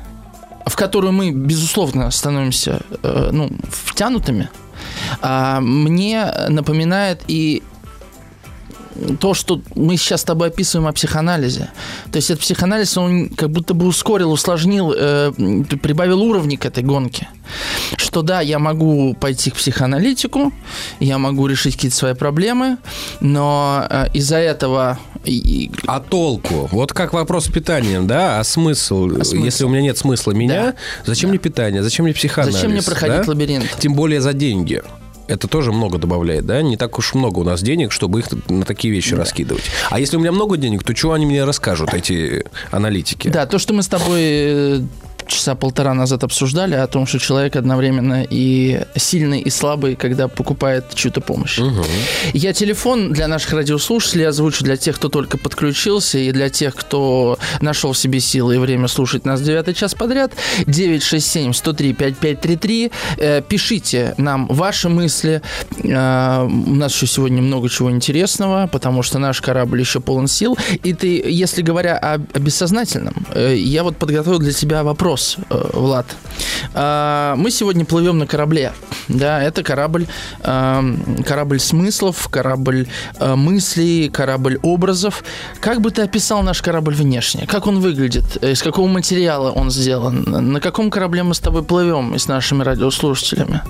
в 0.66 0.74
которую 0.76 1.12
мы, 1.12 1.30
безусловно, 1.30 2.10
становимся 2.10 2.80
э, 3.02 3.30
ну, 3.32 3.50
втянутыми, 3.70 4.48
мне 5.60 6.32
напоминает 6.48 7.22
и 7.28 7.62
то, 9.20 9.34
что 9.34 9.60
мы 9.74 9.96
сейчас 9.96 10.20
с 10.22 10.24
тобой 10.24 10.48
описываем 10.48 10.88
о 10.88 10.92
психоанализе. 10.92 11.70
То 12.10 12.16
есть 12.16 12.30
этот 12.30 12.42
психоанализ, 12.42 12.96
он 12.96 13.28
как 13.28 13.50
будто 13.50 13.74
бы 13.74 13.86
ускорил, 13.86 14.32
усложнил, 14.32 14.92
э, 14.96 15.32
прибавил 15.82 16.22
уровни 16.22 16.56
к 16.56 16.66
этой 16.66 16.82
гонке. 16.82 17.28
Что 17.96 18.22
да, 18.22 18.40
я 18.40 18.58
могу 18.58 19.14
пойти 19.14 19.50
к 19.50 19.56
психоаналитику, 19.56 20.52
я 21.00 21.18
могу 21.18 21.46
решить 21.46 21.76
какие-то 21.76 21.96
свои 21.96 22.14
проблемы, 22.14 22.78
но 23.20 23.86
э, 23.88 24.06
из-за 24.14 24.36
этого 24.36 24.98
а 25.86 26.00
толку? 26.00 26.68
Вот 26.72 26.92
как 26.92 27.12
вопрос 27.12 27.46
с 27.46 27.48
питанием, 27.48 28.06
да? 28.06 28.38
А 28.38 28.44
смысл? 28.44 29.10
А 29.20 29.24
смысл? 29.24 29.44
Если 29.44 29.64
у 29.64 29.68
меня 29.68 29.82
нет 29.82 29.98
смысла 29.98 30.32
меня, 30.32 30.62
да. 30.62 30.74
зачем 31.04 31.28
да. 31.28 31.32
мне 31.32 31.38
питание? 31.38 31.82
Зачем 31.82 32.04
мне 32.04 32.14
психоанализ? 32.14 32.56
Зачем 32.56 32.72
мне 32.72 32.82
проходить 32.82 33.26
да? 33.26 33.28
лабиринт? 33.28 33.76
Тем 33.78 33.94
более 33.94 34.20
за 34.20 34.32
деньги 34.32 34.82
это 35.28 35.46
тоже 35.46 35.72
много 35.72 35.98
добавляет, 35.98 36.46
да? 36.46 36.62
Не 36.62 36.76
так 36.76 36.98
уж 36.98 37.14
много 37.14 37.38
у 37.38 37.44
нас 37.44 37.62
денег, 37.62 37.92
чтобы 37.92 38.20
их 38.20 38.26
на 38.48 38.64
такие 38.64 38.92
вещи 38.92 39.10
да. 39.10 39.18
раскидывать. 39.18 39.64
А 39.90 40.00
если 40.00 40.16
у 40.16 40.20
меня 40.20 40.32
много 40.32 40.56
денег, 40.56 40.82
то 40.82 40.94
чего 40.94 41.12
они 41.12 41.26
мне 41.26 41.44
расскажут, 41.44 41.94
эти 41.94 42.44
аналитики? 42.70 43.28
Да, 43.28 43.46
то, 43.46 43.58
что 43.58 43.74
мы 43.74 43.82
с 43.82 43.88
тобой 43.88 44.20
э, 44.22 44.80
часа 45.28 45.54
полтора 45.54 45.94
назад 45.94 46.24
обсуждали 46.24 46.74
о 46.74 46.86
том, 46.86 47.06
что 47.06 47.18
человек 47.18 47.56
одновременно 47.56 48.24
и 48.28 48.80
сильный, 48.96 49.40
и 49.40 49.50
слабый, 49.50 49.94
когда 49.96 50.28
покупает 50.28 50.94
чью-то 50.94 51.20
помощь. 51.20 51.58
Угу. 51.58 51.84
Я 52.32 52.52
телефон 52.52 53.12
для 53.12 53.28
наших 53.28 53.52
радиослушателей 53.52 54.28
озвучу 54.28 54.64
для 54.64 54.76
тех, 54.76 54.96
кто 54.96 55.08
только 55.08 55.38
подключился, 55.38 56.18
и 56.18 56.32
для 56.32 56.50
тех, 56.50 56.74
кто 56.74 57.38
нашел 57.60 57.92
в 57.92 57.98
себе 57.98 58.20
силы 58.20 58.56
и 58.56 58.58
время 58.58 58.88
слушать 58.88 59.24
нас 59.24 59.40
девятый 59.40 59.74
час 59.74 59.94
подряд. 59.94 60.32
967 60.66 61.52
103 61.52 61.92
5533. 61.92 62.92
Э, 63.18 63.42
пишите 63.42 64.14
нам 64.16 64.46
ваши 64.46 64.88
мысли. 64.88 65.42
Э, 65.84 66.44
у 66.44 66.74
нас 66.74 66.94
еще 66.94 67.06
сегодня 67.06 67.42
много 67.42 67.68
чего 67.68 67.90
интересного, 67.90 68.66
потому 68.66 69.02
что 69.02 69.18
наш 69.18 69.40
корабль 69.40 69.80
еще 69.80 70.00
полон 70.00 70.28
сил. 70.28 70.56
И 70.82 70.92
ты, 70.92 71.22
если 71.26 71.62
говоря 71.62 71.96
о, 71.96 72.14
о 72.14 72.38
бессознательном, 72.38 73.14
э, 73.34 73.54
я 73.56 73.82
вот 73.82 73.96
подготовил 73.96 74.38
для 74.38 74.52
тебя 74.52 74.82
вопрос, 74.82 75.17
э, 75.50 75.70
Влад. 75.72 76.06
Э, 76.74 77.34
мы 77.36 77.50
сегодня 77.50 77.84
плывем 77.84 78.18
на 78.18 78.26
корабле. 78.26 78.72
Да, 79.08 79.42
это 79.42 79.62
корабль, 79.62 80.06
э, 80.42 80.94
корабль 81.26 81.60
смыслов, 81.60 82.28
корабль 82.28 82.86
э, 83.18 83.34
мыслей, 83.34 84.08
корабль 84.08 84.58
образов. 84.62 85.24
Как 85.60 85.80
бы 85.80 85.90
ты 85.90 86.02
описал 86.02 86.42
наш 86.42 86.62
корабль 86.62 86.94
внешне? 86.94 87.46
Как 87.46 87.66
он 87.66 87.80
выглядит? 87.80 88.36
Из 88.42 88.62
какого 88.62 88.86
материала 88.86 89.50
он 89.50 89.70
сделан? 89.70 90.22
На 90.22 90.60
каком 90.60 90.90
корабле 90.90 91.22
мы 91.22 91.34
с 91.34 91.40
тобой 91.40 91.62
плывем 91.62 92.14
и 92.14 92.18
с 92.18 92.28
нашими 92.28 92.62
радиослушателями? 92.62 93.62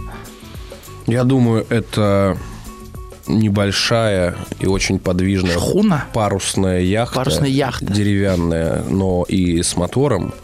Я 1.06 1.24
думаю, 1.24 1.66
это 1.70 2.36
небольшая 3.28 4.36
и 4.58 4.66
очень 4.66 4.98
подвижная 4.98 5.54
Шхуна? 5.54 6.04
парусная 6.12 6.80
яхта. 6.80 7.16
Парусная 7.16 7.48
яхта. 7.48 7.86
Деревянная, 7.86 8.82
но 8.88 9.24
и 9.28 9.62
с 9.62 9.76
мотором 9.76 10.34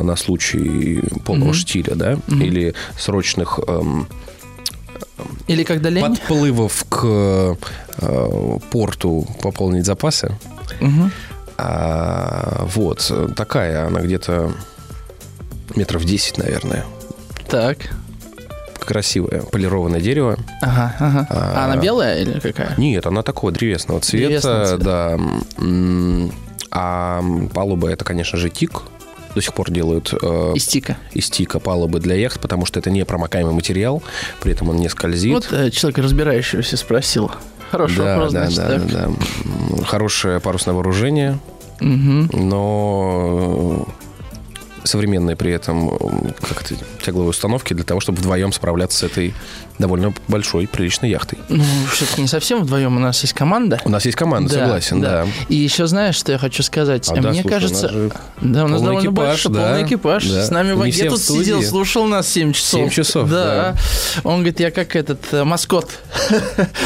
на 0.00 0.16
случай 0.16 1.00
полного 1.24 1.50
mm-hmm. 1.50 1.54
штиля, 1.54 1.94
да, 1.94 2.12
mm-hmm. 2.12 2.44
или 2.44 2.74
срочных 2.98 3.60
эм, 3.66 4.08
или 5.46 5.64
когда 5.64 5.90
лень? 5.90 6.02
подплывов 6.02 6.84
к 6.88 7.04
э, 7.04 8.58
порту 8.70 9.26
пополнить 9.42 9.86
запасы. 9.86 10.36
Угу. 10.80 11.10
А, 11.56 12.66
вот, 12.74 13.12
такая 13.36 13.86
она 13.86 14.00
где-то 14.00 14.52
метров 15.76 16.04
10, 16.04 16.38
наверное. 16.38 16.84
Так 17.48 17.78
красивое 18.84 19.40
полированное 19.42 20.00
дерево. 20.00 20.36
Ага, 20.60 20.94
ага. 20.98 21.26
А, 21.30 21.52
а 21.56 21.64
она 21.64 21.76
белая 21.76 22.20
или 22.20 22.38
какая? 22.38 22.74
Нет, 22.76 23.06
она 23.06 23.22
такого 23.22 23.50
древесного 23.50 24.00
цвета, 24.00 24.26
древесного 24.26 24.66
цвета. 24.66 24.84
да. 24.84 26.30
А 26.70 27.22
палуба 27.52 27.88
это, 27.88 28.04
конечно 28.04 28.38
же, 28.38 28.50
тик. 28.50 28.82
До 29.34 29.40
сих 29.40 29.52
пор 29.54 29.70
делают 29.70 30.12
э, 30.12 30.52
из 30.54 30.66
тика. 30.66 30.96
из 31.12 31.28
тика 31.28 31.58
палубы 31.58 32.00
для 32.00 32.14
яхт, 32.14 32.40
потому 32.40 32.66
что 32.66 32.78
это 32.78 32.90
не 32.90 33.04
промокаемый 33.04 33.52
материал, 33.52 34.02
при 34.40 34.52
этом 34.52 34.68
он 34.68 34.76
не 34.76 34.88
скользит. 34.88 35.32
Вот 35.32 35.48
э, 35.52 35.70
человек 35.70 35.98
разбирающийся 35.98 36.76
спросил. 36.76 37.30
Хороший 37.70 37.96
да, 37.96 38.14
вопрос, 38.14 38.32
да, 38.32 38.50
значит, 38.50 38.56
да, 38.56 38.68
так. 38.68 38.86
да, 38.86 39.08
да. 39.76 39.84
Хорошее 39.84 40.40
парусное 40.40 40.74
вооружение, 40.74 41.38
угу. 41.80 42.36
но 42.36 43.88
современные 44.84 45.36
при 45.36 45.52
этом 45.52 45.96
как 46.40 46.62
это, 46.62 46.76
тягловые 47.04 47.30
установки 47.30 47.74
для 47.74 47.84
того, 47.84 48.00
чтобы 48.00 48.18
вдвоем 48.18 48.52
справляться 48.52 48.98
с 48.98 49.02
этой 49.02 49.34
довольно 49.78 50.14
большой, 50.28 50.66
приличной 50.68 51.10
яхтой. 51.10 51.38
Ну, 51.48 51.64
все-таки 51.90 52.22
не 52.22 52.28
совсем 52.28 52.62
вдвоем. 52.62 52.96
У 52.96 53.00
нас 53.00 53.20
есть 53.22 53.34
команда. 53.34 53.80
У 53.84 53.88
нас 53.88 54.04
есть 54.04 54.16
команда, 54.16 54.54
да, 54.54 54.60
согласен, 54.60 55.00
да. 55.00 55.24
да. 55.24 55.30
И 55.48 55.56
еще 55.56 55.86
знаешь, 55.86 56.14
что 56.14 56.32
я 56.32 56.38
хочу 56.38 56.62
сказать? 56.62 57.08
А, 57.10 57.14
Мне 57.14 57.42
да, 57.42 57.48
кажется... 57.48 57.88
Слушай, 57.88 58.06
у 58.06 58.10
да, 58.40 58.64
у 58.64 58.68
нас 58.68 58.80
довольно 58.80 59.08
экипаж, 59.08 59.26
большой, 59.26 59.52
да, 59.52 59.60
полный 59.62 59.82
экипаж. 59.84 60.26
Да. 60.26 60.44
С 60.44 60.50
нами 60.50 60.80
Аге 60.80 61.10
тут 61.10 61.20
сидел, 61.20 61.62
слушал 61.62 62.06
нас 62.06 62.28
7 62.28 62.52
часов. 62.52 62.80
7 62.80 62.90
часов, 62.90 63.28
да. 63.28 63.74
да. 63.74 64.20
Он 64.22 64.36
говорит, 64.36 64.60
я 64.60 64.70
как 64.70 64.94
этот 64.94 65.20
э, 65.32 65.44
маскот. 65.44 65.90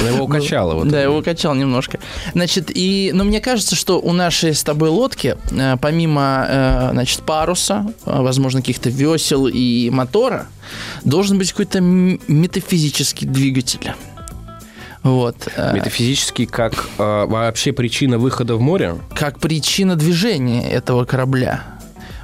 Его 0.07 0.25
укачало. 0.25 0.75
Вот 0.75 0.89
да, 0.89 1.03
его 1.03 1.19
укачал 1.19 1.55
немножко. 1.55 1.99
Значит, 2.33 2.71
и... 2.75 3.11
Но 3.13 3.25
мне 3.25 3.41
кажется, 3.41 3.77
что 3.77 4.01
у 4.01 4.13
нашей 4.13 4.55
с 4.55 4.63
тобой 4.65 4.89
лодки, 4.89 5.37
э, 5.51 5.77
помимо, 5.81 6.47
э, 6.49 6.89
значит, 6.93 7.23
паруса, 7.23 7.88
возможно, 8.05 8.61
каких-то 8.61 8.91
весел 8.91 9.47
и 9.47 9.91
мотора, 9.91 10.47
должен 11.05 11.39
быть 11.39 11.53
какой-то 11.53 11.81
метафизический 11.81 13.27
двигатель. 13.27 13.93
Вот. 15.03 15.49
Э, 15.57 15.75
метафизический 15.75 16.47
как 16.47 16.75
э, 16.99 17.25
вообще 17.27 17.73
причина 17.73 18.19
выхода 18.19 18.57
в 18.57 18.61
море? 18.61 18.97
Как 19.15 19.39
причина 19.39 19.97
движения 19.97 20.69
этого 20.69 21.05
корабля. 21.05 21.78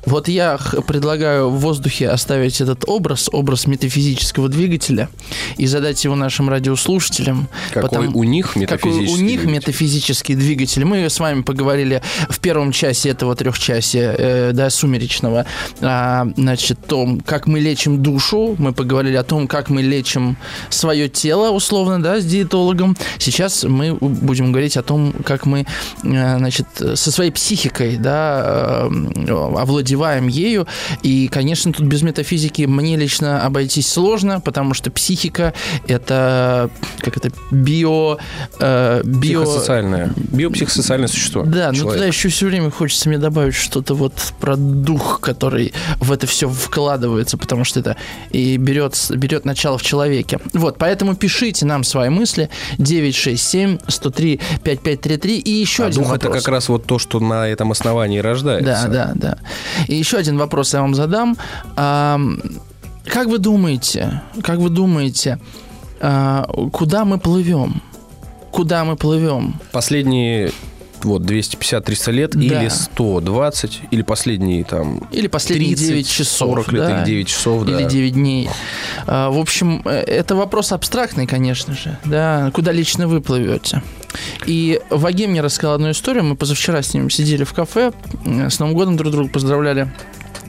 Вот 0.06 0.28
я 0.28 0.58
предлагаю 0.86 1.48
в 1.48 1.58
воздухе 1.60 2.08
оставить 2.08 2.60
этот 2.60 2.84
образ, 2.86 3.28
образ 3.32 3.66
метафизического 3.66 4.48
двигателя, 4.48 5.08
и 5.56 5.66
задать 5.66 6.02
его 6.04 6.14
нашим 6.14 6.48
радиослушателям. 6.48 7.48
Какой 7.72 7.88
потому, 7.88 8.18
у 8.18 8.24
них 8.24 8.56
метафизический 8.56 9.06
Какой 9.06 9.22
у 9.22 9.26
них 9.26 9.40
двигатель? 9.40 9.50
метафизический 9.50 10.34
двигатель. 10.34 10.84
Мы 10.84 11.08
с 11.08 11.18
вами 11.18 11.42
поговорили 11.42 12.02
в 12.28 12.38
первом 12.40 12.72
часе 12.72 13.10
этого 13.10 13.34
трехчасия, 13.34 14.14
э, 14.16 14.50
да, 14.52 14.70
сумеречного, 14.70 15.46
а, 15.80 16.26
значит, 16.36 16.78
том, 16.86 17.20
как 17.20 17.46
мы 17.46 17.60
лечим 17.60 18.02
душу, 18.02 18.56
мы 18.58 18.72
поговорили 18.72 19.16
о 19.16 19.24
том, 19.24 19.48
как 19.48 19.70
мы 19.70 19.82
лечим 19.82 20.36
свое 20.68 21.08
тело, 21.08 21.50
условно, 21.50 22.02
да, 22.02 22.20
с 22.20 22.24
диетологом. 22.24 22.96
Сейчас 23.18 23.64
мы 23.64 23.94
будем 23.94 24.52
говорить 24.52 24.76
о 24.76 24.82
том, 24.82 25.14
как 25.24 25.46
мы, 25.46 25.60
э, 26.02 26.38
значит, 26.38 26.66
со 26.76 27.10
своей 27.10 27.30
психикой, 27.30 27.96
да, 27.96 28.88
э, 28.90 29.30
овладеваем 29.30 29.93
овладеваем 29.94 30.28
ею. 30.28 30.66
И, 31.02 31.28
конечно, 31.28 31.72
тут 31.72 31.86
без 31.86 32.02
метафизики 32.02 32.62
мне 32.62 32.96
лично 32.96 33.44
обойтись 33.44 33.90
сложно, 33.90 34.40
потому 34.40 34.74
что 34.74 34.90
психика— 34.90 35.54
это 35.88 36.70
как 36.98 37.16
это 37.16 37.30
био... 37.50 38.18
Э, 38.60 39.02
био... 39.04 39.44
Психосоциальное. 39.44 40.12
Биопсихосоциальное 40.16 41.08
существо. 41.08 41.42
Да, 41.44 41.72
но 41.72 41.92
туда 41.92 42.06
еще 42.06 42.28
все 42.28 42.46
время 42.46 42.70
хочется 42.70 43.08
мне 43.08 43.18
добавить 43.18 43.54
что-то 43.54 43.94
вот 43.94 44.14
про 44.40 44.56
дух, 44.56 45.20
который 45.20 45.72
в 46.00 46.12
это 46.12 46.26
все 46.26 46.48
вкладывается, 46.48 47.36
потому 47.36 47.64
что 47.64 47.80
это 47.80 47.96
и 48.30 48.56
берет, 48.56 48.98
берет 49.10 49.44
начало 49.44 49.78
в 49.78 49.82
человеке. 49.82 50.38
Вот, 50.52 50.78
поэтому 50.78 51.14
пишите 51.14 51.66
нам 51.66 51.84
свои 51.84 52.08
мысли 52.08 52.48
967 52.78 53.78
103 53.88 54.40
5533 54.62 55.38
и 55.38 55.50
еще 55.50 55.84
а 55.84 55.86
один 55.86 56.02
дух 56.02 56.12
вопрос. 56.12 56.32
это 56.32 56.40
как 56.40 56.48
раз 56.48 56.68
вот 56.68 56.84
то, 56.84 56.98
что 56.98 57.20
на 57.20 57.48
этом 57.48 57.72
основании 57.72 58.18
рождается. 58.18 58.88
Да, 58.88 58.88
да, 58.88 59.12
да. 59.14 59.38
И 59.88 59.94
еще 59.94 60.16
один 60.18 60.38
вопрос 60.38 60.74
я 60.74 60.80
вам 60.80 60.94
задам. 60.94 61.36
Как 61.74 63.26
вы 63.26 63.38
думаете, 63.38 64.22
как 64.42 64.58
вы 64.58 64.70
думаете, 64.70 65.38
а, 66.00 66.44
куда 66.72 67.04
мы 67.04 67.18
плывем? 67.18 67.82
Куда 68.50 68.84
мы 68.84 68.96
плывем? 68.96 69.54
Последние 69.72 70.52
вот 71.04 71.22
250-300 71.22 72.12
лет 72.12 72.30
да. 72.32 72.40
или 72.40 72.68
120, 72.68 73.80
или 73.90 74.02
последние 74.02 74.64
там 74.64 74.98
Или 75.10 75.26
последние 75.26 75.76
30, 75.76 75.88
9 75.88 76.08
часов. 76.08 76.48
40 76.48 76.72
лет 76.72 76.86
да. 76.86 76.98
или 76.98 77.04
9 77.06 77.28
часов, 77.28 77.64
да. 77.64 77.80
Или 77.80 77.88
9 77.88 78.12
дней. 78.12 78.48
А, 79.06 79.30
в 79.30 79.38
общем, 79.38 79.82
э, 79.84 79.90
это 79.90 80.34
вопрос 80.34 80.72
абстрактный, 80.72 81.26
конечно 81.26 81.74
же. 81.74 81.98
Да, 82.04 82.50
куда 82.52 82.72
лично 82.72 83.08
вы 83.08 83.20
плывете? 83.20 83.82
И 84.46 84.80
Ваге 84.90 85.26
мне 85.26 85.40
рассказал 85.40 85.74
одну 85.74 85.90
историю. 85.90 86.24
Мы 86.24 86.36
позавчера 86.36 86.82
с 86.82 86.94
ним 86.94 87.10
сидели 87.10 87.44
в 87.44 87.52
кафе, 87.52 87.92
с 88.24 88.58
Новым 88.58 88.74
годом 88.74 88.96
друг 88.96 89.12
друга 89.12 89.30
поздравляли. 89.30 89.92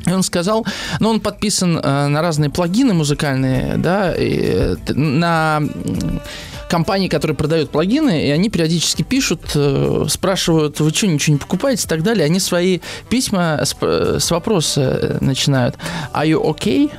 И 0.05 0.11
он 0.11 0.23
сказал, 0.23 0.65
ну, 0.99 1.09
он 1.09 1.19
подписан 1.19 1.77
э, 1.77 2.07
на 2.07 2.21
разные 2.21 2.49
плагины 2.49 2.93
музыкальные, 2.93 3.77
да, 3.77 4.13
и, 4.13 4.75
э, 4.87 4.93
на 4.93 5.63
компании, 6.69 7.07
которые 7.07 7.35
продают 7.35 7.69
плагины, 7.69 8.27
и 8.27 8.29
они 8.31 8.49
периодически 8.49 9.03
пишут, 9.03 9.51
э, 9.55 10.05
спрашивают, 10.09 10.79
вы 10.79 10.91
что, 10.91 11.07
ничего 11.07 11.33
не 11.33 11.39
покупаете 11.39 11.83
и 11.85 11.87
так 11.87 12.03
далее. 12.03 12.25
Они 12.25 12.39
свои 12.39 12.79
письма 13.09 13.61
с, 13.63 13.75
с 13.79 14.31
вопроса 14.31 14.81
э, 14.81 15.17
начинают. 15.21 15.75
Are 16.13 16.27
you 16.27 16.41
okay? 16.43 16.91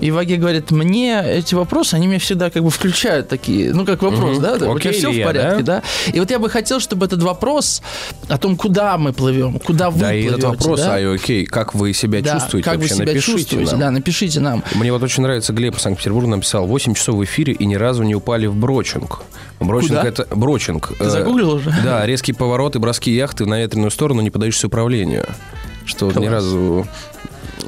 И 0.00 0.10
Ваге 0.10 0.36
говорит, 0.36 0.70
мне 0.70 1.22
эти 1.24 1.54
вопросы, 1.54 1.94
они 1.94 2.06
меня 2.06 2.18
всегда 2.18 2.50
как 2.50 2.62
бы 2.62 2.70
включают 2.70 3.28
такие, 3.28 3.72
ну, 3.72 3.84
как 3.84 4.02
вопрос, 4.02 4.38
да? 4.38 4.54
У 4.54 4.78
тебя 4.78 4.92
все 4.92 5.10
в 5.10 5.24
порядке, 5.24 5.62
да? 5.62 5.82
И 6.12 6.20
вот 6.20 6.30
я 6.30 6.38
бы 6.38 6.48
хотел, 6.48 6.80
чтобы 6.80 7.06
этот 7.06 7.22
вопрос 7.22 7.82
о 8.28 8.38
том, 8.38 8.56
куда 8.56 8.96
мы 8.98 9.12
плывем, 9.12 9.58
куда 9.58 9.90
вы 9.90 10.00
Да, 10.00 10.14
и 10.14 10.24
этот 10.24 10.44
вопрос, 10.44 10.80
а 10.80 10.96
окей, 11.14 11.44
как 11.46 11.74
вы 11.74 11.92
себя 11.92 12.22
чувствуете 12.22 12.70
как 12.70 12.78
вы 12.78 12.88
себя 12.88 13.18
чувствуете, 13.20 13.76
да, 13.76 13.90
напишите 13.90 14.40
нам. 14.40 14.62
Мне 14.74 14.92
вот 14.92 15.02
очень 15.02 15.22
нравится, 15.22 15.52
Глеб 15.52 15.76
из 15.76 15.82
Санкт-Петербурга 15.82 16.28
написал, 16.28 16.66
8 16.66 16.94
часов 16.94 17.16
в 17.16 17.24
эфире 17.24 17.52
и 17.52 17.66
ни 17.66 17.74
разу 17.74 18.02
не 18.02 18.14
упали 18.14 18.46
в 18.46 18.54
брочинг. 18.54 19.22
Брочинг 19.60 19.98
Куда? 19.98 20.08
это... 20.08 20.26
Брочинг. 20.34 20.92
Ты 20.98 21.08
загуглил 21.10 21.54
уже? 21.54 21.74
Да, 21.84 22.04
резкие 22.06 22.34
повороты, 22.34 22.78
броски 22.78 23.12
яхты 23.12 23.46
на 23.46 23.60
ветреную 23.60 23.90
сторону, 23.90 24.20
не 24.20 24.30
подаешься 24.30 24.66
управлению. 24.66 25.26
Что 25.86 26.10
Класс. 26.10 26.22
ни 26.22 26.26
разу 26.28 26.86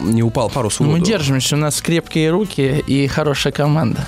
не 0.00 0.22
упал 0.22 0.50
парус 0.50 0.76
в 0.76 0.80
воду. 0.80 0.92
Мы 0.92 1.00
держимся, 1.00 1.56
у 1.56 1.58
нас 1.58 1.80
крепкие 1.80 2.30
руки 2.30 2.82
и 2.86 3.06
хорошая 3.06 3.52
команда. 3.52 4.06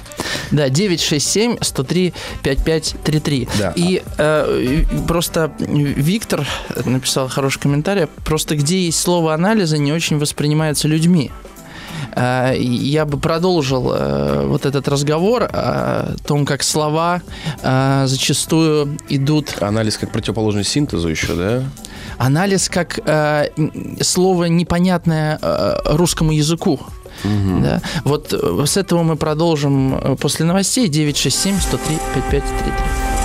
Да, 0.50 0.68
967 0.68 1.58
103 1.60 2.14
5533. 2.42 3.48
Да. 3.58 3.72
И 3.76 4.02
э, 4.18 4.84
просто 5.06 5.52
Виктор 5.58 6.46
написал 6.84 7.28
хороший 7.28 7.60
комментарий. 7.60 8.06
Просто 8.24 8.56
где 8.56 8.80
есть 8.80 9.00
слово 9.00 9.34
анализа, 9.34 9.78
не 9.78 9.92
очень 9.92 10.18
воспринимается 10.18 10.88
людьми. 10.88 11.30
Э, 12.14 12.54
я 12.58 13.04
бы 13.04 13.18
продолжил 13.18 13.92
э, 13.92 14.46
вот 14.46 14.66
этот 14.66 14.88
разговор 14.88 15.44
о 15.44 16.16
том, 16.26 16.44
как 16.46 16.62
слова 16.62 17.22
э, 17.62 18.04
зачастую 18.06 18.98
идут... 19.08 19.56
Анализ 19.60 19.98
как 19.98 20.12
противоположность 20.12 20.70
синтезу 20.70 21.08
еще, 21.08 21.34
да? 21.34 21.62
Анализ 22.18 22.68
как 22.68 22.98
слово 24.00 24.44
непонятное 24.46 25.38
русскому 25.84 26.32
языку. 26.32 26.80
Угу. 27.24 27.60
Да? 27.62 27.80
Вот 28.04 28.32
с 28.32 28.76
этого 28.76 29.02
мы 29.02 29.16
продолжим 29.16 30.16
после 30.20 30.44
новостей 30.44 30.88
967 30.88 31.60
103 31.60 31.96
5533. 32.14 33.17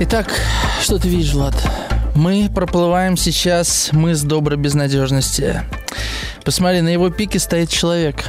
Итак, 0.00 0.32
что 0.80 1.00
ты 1.00 1.08
видишь, 1.08 1.32
Влад? 1.32 1.54
Мы 2.14 2.48
проплываем 2.54 3.16
сейчас 3.16 3.90
мыс 3.90 4.22
доброй 4.22 4.56
безнадежности. 4.56 5.62
Посмотри, 6.44 6.82
на 6.82 6.88
его 6.88 7.10
пике 7.10 7.40
стоит 7.40 7.68
человек. 7.68 8.24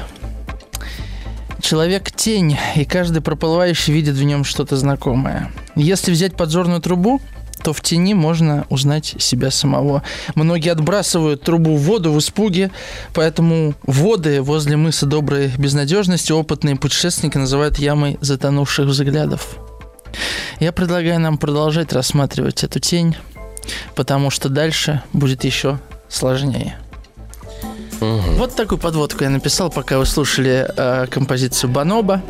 Человек– 1.62 2.12
тень, 2.16 2.58
и 2.76 2.86
каждый 2.86 3.22
проплывающий 3.22 3.94
видит 3.94 4.16
в 4.16 4.24
нем 4.24 4.46
что-то 4.46 4.78
знакомое. 4.78 5.52
Если 5.76 6.12
взять 6.12 6.36
поджорную 6.36 6.82
трубу, 6.82 7.22
то 7.64 7.72
в 7.72 7.82
тени 7.82 8.16
можно 8.16 8.66
узнать 8.70 9.14
себя 9.20 9.52
самого. 9.52 10.02
Многие 10.34 10.72
отбрасывают 10.72 11.44
трубу 11.44 11.76
в 11.76 11.82
воду 11.82 12.12
в 12.12 12.18
испуге, 12.18 12.72
поэтому 13.14 13.76
воды 13.84 14.42
возле 14.42 14.76
мыса 14.76 15.06
доброй 15.06 15.52
безнадежности 15.56 16.32
опытные 16.32 16.78
путешественники 16.78 17.38
называют 17.38 17.78
ямой 17.78 18.18
затонувших 18.22 18.88
взглядов. 18.88 19.60
Я 20.60 20.72
предлагаю 20.72 21.20
нам 21.20 21.38
продолжать 21.38 21.94
рассматривать 21.94 22.64
эту 22.64 22.80
тень, 22.80 23.16
потому 23.96 24.30
что 24.30 24.50
дальше 24.50 25.02
будет 25.14 25.44
еще 25.44 25.80
сложнее. 26.10 26.78
Угу. 28.02 28.38
Вот 28.38 28.56
такую 28.56 28.80
подводку 28.80 29.24
я 29.24 29.30
написал, 29.30 29.70
пока 29.70 29.98
вы 29.98 30.06
слушали 30.06 30.68
э, 30.76 31.08
композицию 31.08 31.70
Баноба. 31.70 32.22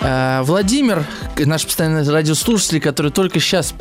Э, 0.00 0.42
Владимир, 0.42 1.04
наш 1.38 1.64
постоянный 1.64 2.08
радиослушатель, 2.08 2.80
который 2.80 3.10
только 3.10 3.40
сейчас 3.40 3.74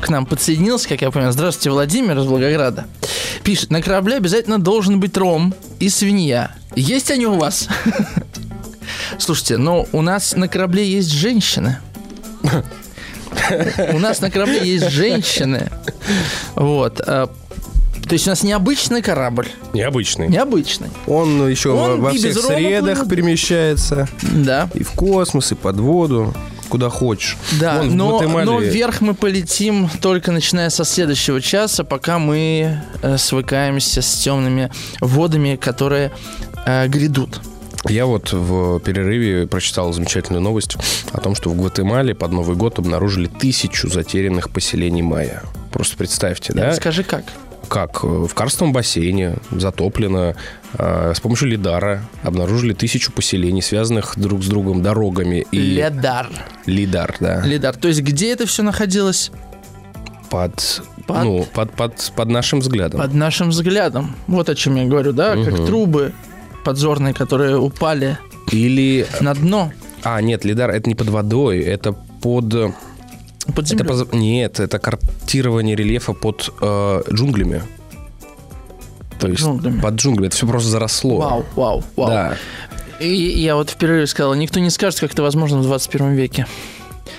к 0.00 0.08
нам 0.08 0.26
подсоединился, 0.26 0.88
как 0.88 1.02
я 1.02 1.10
понимаю. 1.10 1.32
Здравствуйте, 1.32 1.70
Владимир 1.70 2.18
из 2.18 2.26
Волгограда. 2.26 2.86
Пишет, 3.44 3.70
на 3.70 3.82
корабле 3.82 4.16
обязательно 4.16 4.58
должен 4.58 5.00
быть 5.00 5.16
ром 5.16 5.54
и 5.78 5.88
свинья. 5.88 6.50
Есть 6.74 7.10
они 7.10 7.26
у 7.26 7.34
вас? 7.34 7.68
Слушайте, 9.18 9.58
но 9.58 9.86
у 9.92 10.02
нас 10.02 10.34
на 10.34 10.48
корабле 10.48 10.86
есть 10.90 11.12
женщины. 11.12 11.78
У 13.92 13.98
нас 13.98 14.20
на 14.20 14.30
корабле 14.30 14.66
есть 14.66 14.90
женщины. 14.90 15.70
Вот. 16.54 17.00
А, 17.06 17.28
то 18.06 18.12
есть 18.12 18.26
у 18.26 18.30
нас 18.30 18.42
необычный 18.42 19.02
корабль. 19.02 19.48
Необычный. 19.72 20.28
Необычный. 20.28 20.88
Он 21.06 21.48
еще 21.48 21.70
Он 21.70 22.00
во 22.00 22.10
всех 22.10 22.38
средах 22.38 23.08
перемещается. 23.08 24.08
Да. 24.22 24.68
И 24.74 24.82
в 24.82 24.92
космос, 24.92 25.52
и 25.52 25.54
под 25.54 25.80
воду 25.80 26.34
куда 26.68 26.88
хочешь. 26.88 27.36
Да, 27.60 27.78
Вон, 27.78 27.96
но, 27.96 28.18
Гватемале... 28.18 28.46
но 28.46 28.58
вверх 28.58 29.00
мы 29.00 29.14
полетим 29.14 29.88
только 30.00 30.32
начиная 30.32 30.70
со 30.70 30.84
следующего 30.84 31.40
часа, 31.40 31.84
пока 31.84 32.18
мы 32.18 32.80
э, 33.02 33.16
свыкаемся 33.16 34.02
с 34.02 34.14
темными 34.14 34.70
водами, 35.00 35.56
которые 35.56 36.10
э, 36.66 36.88
грядут. 36.88 37.40
Я 37.88 38.06
вот 38.06 38.32
в 38.32 38.80
перерыве 38.80 39.46
прочитал 39.46 39.92
замечательную 39.92 40.42
новость 40.42 40.76
о 41.12 41.20
том, 41.20 41.34
что 41.34 41.50
в 41.50 41.56
Гватемале 41.56 42.14
под 42.14 42.32
Новый 42.32 42.56
год 42.56 42.78
обнаружили 42.78 43.26
тысячу 43.26 43.88
затерянных 43.88 44.50
поселений 44.50 45.02
майя. 45.02 45.42
Просто 45.72 45.96
представьте, 45.96 46.52
да? 46.52 46.72
Скажи 46.74 47.04
как? 47.04 47.24
Как? 47.68 48.04
В 48.04 48.32
карстовом 48.34 48.72
бассейне 48.72 49.36
затоплено 49.50 50.34
э, 50.74 51.12
с 51.14 51.20
помощью 51.20 51.48
лидара 51.48 52.02
обнаружили 52.22 52.74
тысячу 52.74 53.10
поселений, 53.10 53.62
связанных 53.62 54.14
друг 54.16 54.42
с 54.42 54.46
другом 54.46 54.82
дорогами. 54.82 55.46
И... 55.50 55.58
Лидар. 55.58 56.28
Лидар, 56.66 57.16
да. 57.20 57.40
Лидар. 57.44 57.74
То 57.74 57.88
есть 57.88 58.02
где 58.02 58.32
это 58.32 58.46
все 58.46 58.62
находилось? 58.62 59.30
Под 60.30 60.82
под, 61.06 61.24
ну, 61.24 61.46
под, 61.52 61.72
под, 61.72 62.12
под 62.16 62.28
нашим 62.28 62.60
взглядом. 62.60 63.00
Под 63.00 63.12
нашим 63.14 63.50
взглядом. 63.50 64.14
Вот 64.26 64.48
о 64.48 64.54
чем 64.54 64.76
я 64.76 64.84
говорю, 64.86 65.12
да? 65.12 65.34
Угу. 65.34 65.44
Как 65.44 65.66
трубы 65.66 66.12
подзорные, 66.64 67.14
которые 67.14 67.58
упали 67.58 68.18
Или... 68.50 69.06
на 69.20 69.34
дно. 69.34 69.72
А, 70.02 70.20
нет, 70.20 70.44
лидар, 70.44 70.70
это 70.70 70.88
не 70.88 70.94
под 70.94 71.08
водой, 71.08 71.60
это 71.60 71.92
под... 71.92 72.74
Под 73.54 73.68
землей? 73.68 73.84
Это 73.84 74.04
под... 74.04 74.14
Нет, 74.14 74.60
это 74.60 74.78
картирование 74.78 75.76
рельефа 75.76 76.12
под 76.14 76.52
э, 76.60 77.02
джунглями. 77.12 77.62
То 79.18 79.28
есть 79.28 79.42
джунглями. 79.42 79.80
под 79.80 79.94
джунглями. 79.94 80.26
Это 80.26 80.36
все 80.36 80.46
просто 80.46 80.68
заросло. 80.68 81.18
Вау, 81.18 81.44
вау, 81.54 81.84
вау. 81.96 82.08
Да. 82.08 82.36
И 83.00 83.08
я 83.08 83.56
вот 83.56 83.70
впервые 83.70 84.06
сказал, 84.06 84.34
никто 84.34 84.60
не 84.60 84.70
скажет, 84.70 85.00
как 85.00 85.12
это 85.12 85.22
возможно 85.22 85.58
в 85.58 85.62
21 85.62 86.14
веке. 86.14 86.46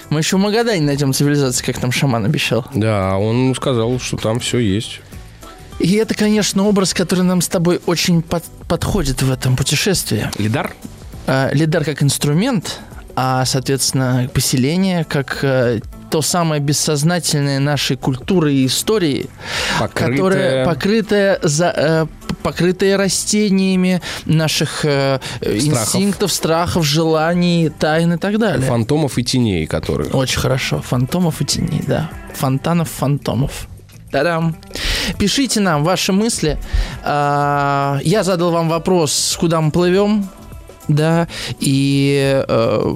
Мы 0.10 0.20
еще 0.20 0.38
в 0.38 0.40
Магадане 0.40 0.82
найдем 0.82 1.14
цивилизацию, 1.14 1.66
как 1.66 1.80
там 1.80 1.92
шаман 1.92 2.26
обещал. 2.26 2.66
Да, 2.74 3.18
он 3.18 3.54
сказал, 3.56 4.00
что 4.00 4.18
там 4.18 4.40
все 4.40 4.60
есть. 4.60 5.02
И 5.80 5.94
это, 5.96 6.16
конечно, 6.16 6.64
образ, 6.68 6.94
который 6.94 7.24
нам 7.24 7.42
с 7.42 7.48
тобой 7.48 7.82
очень 7.86 8.22
под, 8.22 8.44
подходит 8.68 9.22
в 9.22 9.32
этом 9.32 9.56
путешествии. 9.56 10.30
Лидар? 10.38 10.74
А, 11.28 11.50
лидар 11.54 11.84
как 11.84 12.02
инструмент, 12.02 12.80
а, 13.16 13.46
соответственно, 13.46 14.30
поселение 14.34 15.04
как 15.04 15.40
а, 15.44 15.80
то 16.10 16.22
самое 16.22 16.62
бессознательное 16.62 17.60
нашей 17.60 17.98
культуры 17.98 18.54
и 18.54 18.68
истории, 18.68 19.28
покрытое... 19.80 20.12
которое 20.12 20.66
покрытое 20.66 21.40
за, 21.42 21.74
э, 21.76 22.06
покрытое 22.42 22.96
растениями 22.96 24.02
наших 24.26 24.86
э, 24.86 25.20
страхов. 25.42 25.64
инстинктов, 25.66 26.32
страхов, 26.32 26.86
желаний, 26.86 27.70
тайн 27.70 28.14
и 28.14 28.18
так 28.18 28.38
далее. 28.40 28.66
Фантомов 28.66 29.18
и 29.18 29.24
теней, 29.24 29.66
которые. 29.66 30.12
Очень 30.12 30.40
хорошо. 30.40 30.82
Фантомов 30.82 31.42
и 31.42 31.46
теней, 31.46 31.84
да. 31.86 32.10
Фонтанов, 32.34 32.90
фантомов. 32.90 33.68
Та-дам. 34.12 34.56
Пишите 35.18 35.60
нам 35.60 35.84
ваши 35.84 36.12
мысли. 36.12 36.58
А, 37.04 38.00
я 38.04 38.24
задал 38.24 38.52
вам 38.52 38.70
вопрос, 38.70 39.38
куда 39.40 39.62
мы 39.62 39.72
плывем 39.72 40.30
да, 40.88 41.28
и 41.60 42.44
э, 42.48 42.96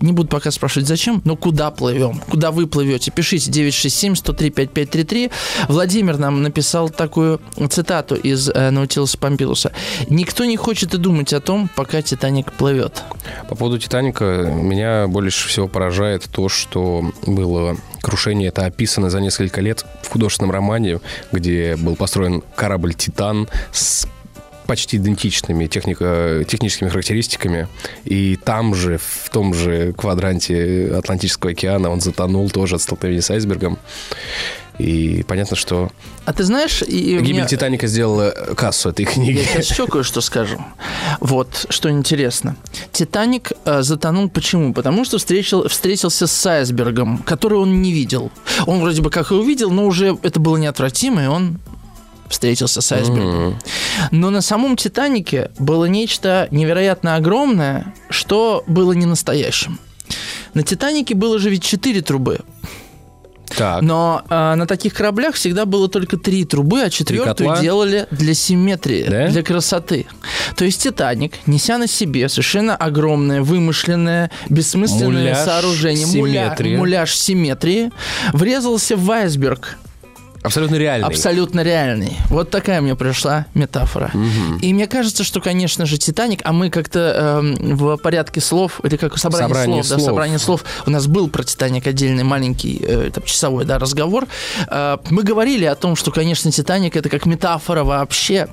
не 0.00 0.12
буду 0.12 0.28
пока 0.28 0.50
спрашивать, 0.50 0.88
зачем, 0.88 1.20
но 1.24 1.36
куда 1.36 1.70
плывем, 1.70 2.20
куда 2.30 2.50
вы 2.50 2.66
плывете, 2.66 3.10
пишите 3.10 3.50
967-103-5533. 3.50 5.30
Владимир 5.68 6.18
нам 6.18 6.42
написал 6.42 6.88
такую 6.88 7.40
цитату 7.70 8.14
из 8.14 8.48
э, 8.48 8.70
Наутилуса 8.70 9.18
Помпилуса. 9.18 9.72
«Никто 10.08 10.44
не 10.44 10.56
хочет 10.56 10.94
и 10.94 10.98
думать 10.98 11.32
о 11.32 11.40
том, 11.40 11.68
пока 11.74 12.02
Титаник 12.02 12.52
плывет». 12.52 13.02
По 13.48 13.54
поводу 13.54 13.78
Титаника 13.78 14.24
меня 14.24 15.06
больше 15.08 15.48
всего 15.48 15.68
поражает 15.68 16.28
то, 16.30 16.48
что 16.48 17.12
было 17.26 17.76
крушение, 18.00 18.48
это 18.48 18.64
описано 18.64 19.10
за 19.10 19.20
несколько 19.20 19.60
лет 19.60 19.84
в 20.02 20.08
художественном 20.08 20.52
романе, 20.52 21.00
где 21.32 21.76
был 21.76 21.96
построен 21.96 22.42
корабль 22.54 22.94
«Титан» 22.94 23.48
с 23.72 24.06
почти 24.68 24.98
идентичными 24.98 25.66
техника, 25.66 26.44
техническими 26.46 26.90
характеристиками. 26.90 27.68
И 28.04 28.36
там 28.36 28.74
же, 28.74 28.98
в 28.98 29.30
том 29.30 29.54
же 29.54 29.94
квадранте 29.94 30.92
Атлантического 30.94 31.52
океана 31.52 31.88
он 31.88 32.02
затонул 32.02 32.50
тоже 32.50 32.76
от 32.76 32.82
столкновения 32.82 33.22
с 33.22 33.30
айсбергом. 33.30 33.78
И 34.78 35.24
понятно, 35.26 35.56
что... 35.56 35.90
А 36.26 36.32
ты 36.34 36.44
знаешь... 36.44 36.82
И 36.82 37.18
Гибель 37.18 37.32
меня... 37.32 37.46
Титаника 37.46 37.86
сделала 37.86 38.30
кассу 38.56 38.90
этой 38.90 39.06
книги. 39.06 39.38
Я 39.38 39.44
сейчас 39.44 39.70
еще 39.70 39.86
кое-что 39.88 40.20
скажу. 40.20 40.62
Вот, 41.18 41.66
что 41.70 41.90
интересно. 41.90 42.54
Титаник 42.92 43.52
э, 43.64 43.82
затонул 43.82 44.28
почему? 44.28 44.74
Потому 44.74 45.06
что 45.06 45.16
встретил, 45.16 45.66
встретился 45.66 46.26
с 46.26 46.46
айсбергом, 46.46 47.18
который 47.18 47.58
он 47.58 47.80
не 47.80 47.90
видел. 47.92 48.30
Он 48.66 48.80
вроде 48.80 49.00
бы 49.00 49.10
как 49.10 49.32
и 49.32 49.34
увидел, 49.34 49.70
но 49.70 49.86
уже 49.86 50.16
это 50.22 50.38
было 50.38 50.58
неотвратимо, 50.58 51.24
и 51.24 51.26
он 51.26 51.58
встретился 52.28 52.80
с 52.80 52.92
айсбергом. 52.92 53.50
Mm-hmm. 53.50 54.08
Но 54.10 54.30
на 54.30 54.40
самом 54.40 54.76
Титанике 54.76 55.50
было 55.58 55.86
нечто 55.86 56.48
невероятно 56.50 57.16
огромное, 57.16 57.94
что 58.10 58.64
было 58.66 58.92
не 58.92 59.06
настоящим. 59.06 59.78
На 60.54 60.62
Титанике 60.62 61.14
было 61.14 61.38
же 61.38 61.50
ведь 61.50 61.62
четыре 61.62 62.02
трубы. 62.02 62.40
Так. 63.56 63.82
Но 63.82 64.22
э, 64.28 64.54
на 64.54 64.66
таких 64.66 64.94
кораблях 64.94 65.34
всегда 65.34 65.64
было 65.64 65.88
только 65.88 66.16
три 66.16 66.44
трубы, 66.44 66.82
а 66.82 66.90
четвертую 66.90 67.60
делали 67.60 68.06
для 68.10 68.34
симметрии, 68.34 69.06
да? 69.08 69.28
для 69.28 69.42
красоты. 69.42 70.06
То 70.56 70.64
есть 70.64 70.82
Титаник, 70.82 71.34
неся 71.46 71.78
на 71.78 71.86
себе 71.86 72.28
совершенно 72.28 72.76
огромное, 72.76 73.42
вымышленное, 73.42 74.30
бессмысленное 74.48 75.06
муляж 75.06 75.38
сооружение, 75.38 76.06
симметрии. 76.06 76.68
Муля, 76.70 76.78
муляж 76.78 77.16
симметрии, 77.16 77.90
врезался 78.32 78.96
в 78.96 79.10
айсберг 79.10 79.78
Абсолютно 80.48 80.76
реальный. 80.76 81.06
Абсолютно 81.06 81.60
реальный. 81.62 82.16
Вот 82.30 82.50
такая 82.50 82.80
мне 82.80 82.96
пришла 82.96 83.46
метафора. 83.54 84.10
Угу. 84.14 84.58
И 84.62 84.72
мне 84.72 84.86
кажется, 84.86 85.24
что, 85.24 85.40
конечно 85.40 85.86
же, 85.86 85.98
«Титаник», 85.98 86.40
а 86.44 86.52
мы 86.52 86.70
как-то 86.70 87.42
э, 87.42 87.74
в 87.74 87.96
порядке 87.98 88.40
слов, 88.40 88.80
или 88.84 88.96
как 88.96 89.16
собрание, 89.18 89.48
собрание 89.48 89.82
слов, 89.82 89.86
слов. 89.86 90.00
Да, 90.00 90.06
собрание 90.06 90.38
слов, 90.38 90.64
у 90.86 90.90
нас 90.90 91.06
был 91.06 91.28
про 91.28 91.44
«Титаник» 91.44 91.86
отдельный 91.86 92.24
маленький 92.24 92.80
э, 92.82 93.10
там, 93.12 93.24
часовой 93.24 93.64
да, 93.64 93.78
разговор. 93.78 94.26
Э, 94.68 94.98
мы 95.10 95.22
говорили 95.22 95.64
о 95.64 95.74
том, 95.74 95.96
что, 95.96 96.10
конечно, 96.10 96.50
«Титаник»— 96.50 96.96
это 96.96 97.08
как 97.08 97.26
метафора 97.26 97.84
вообще 97.84 98.48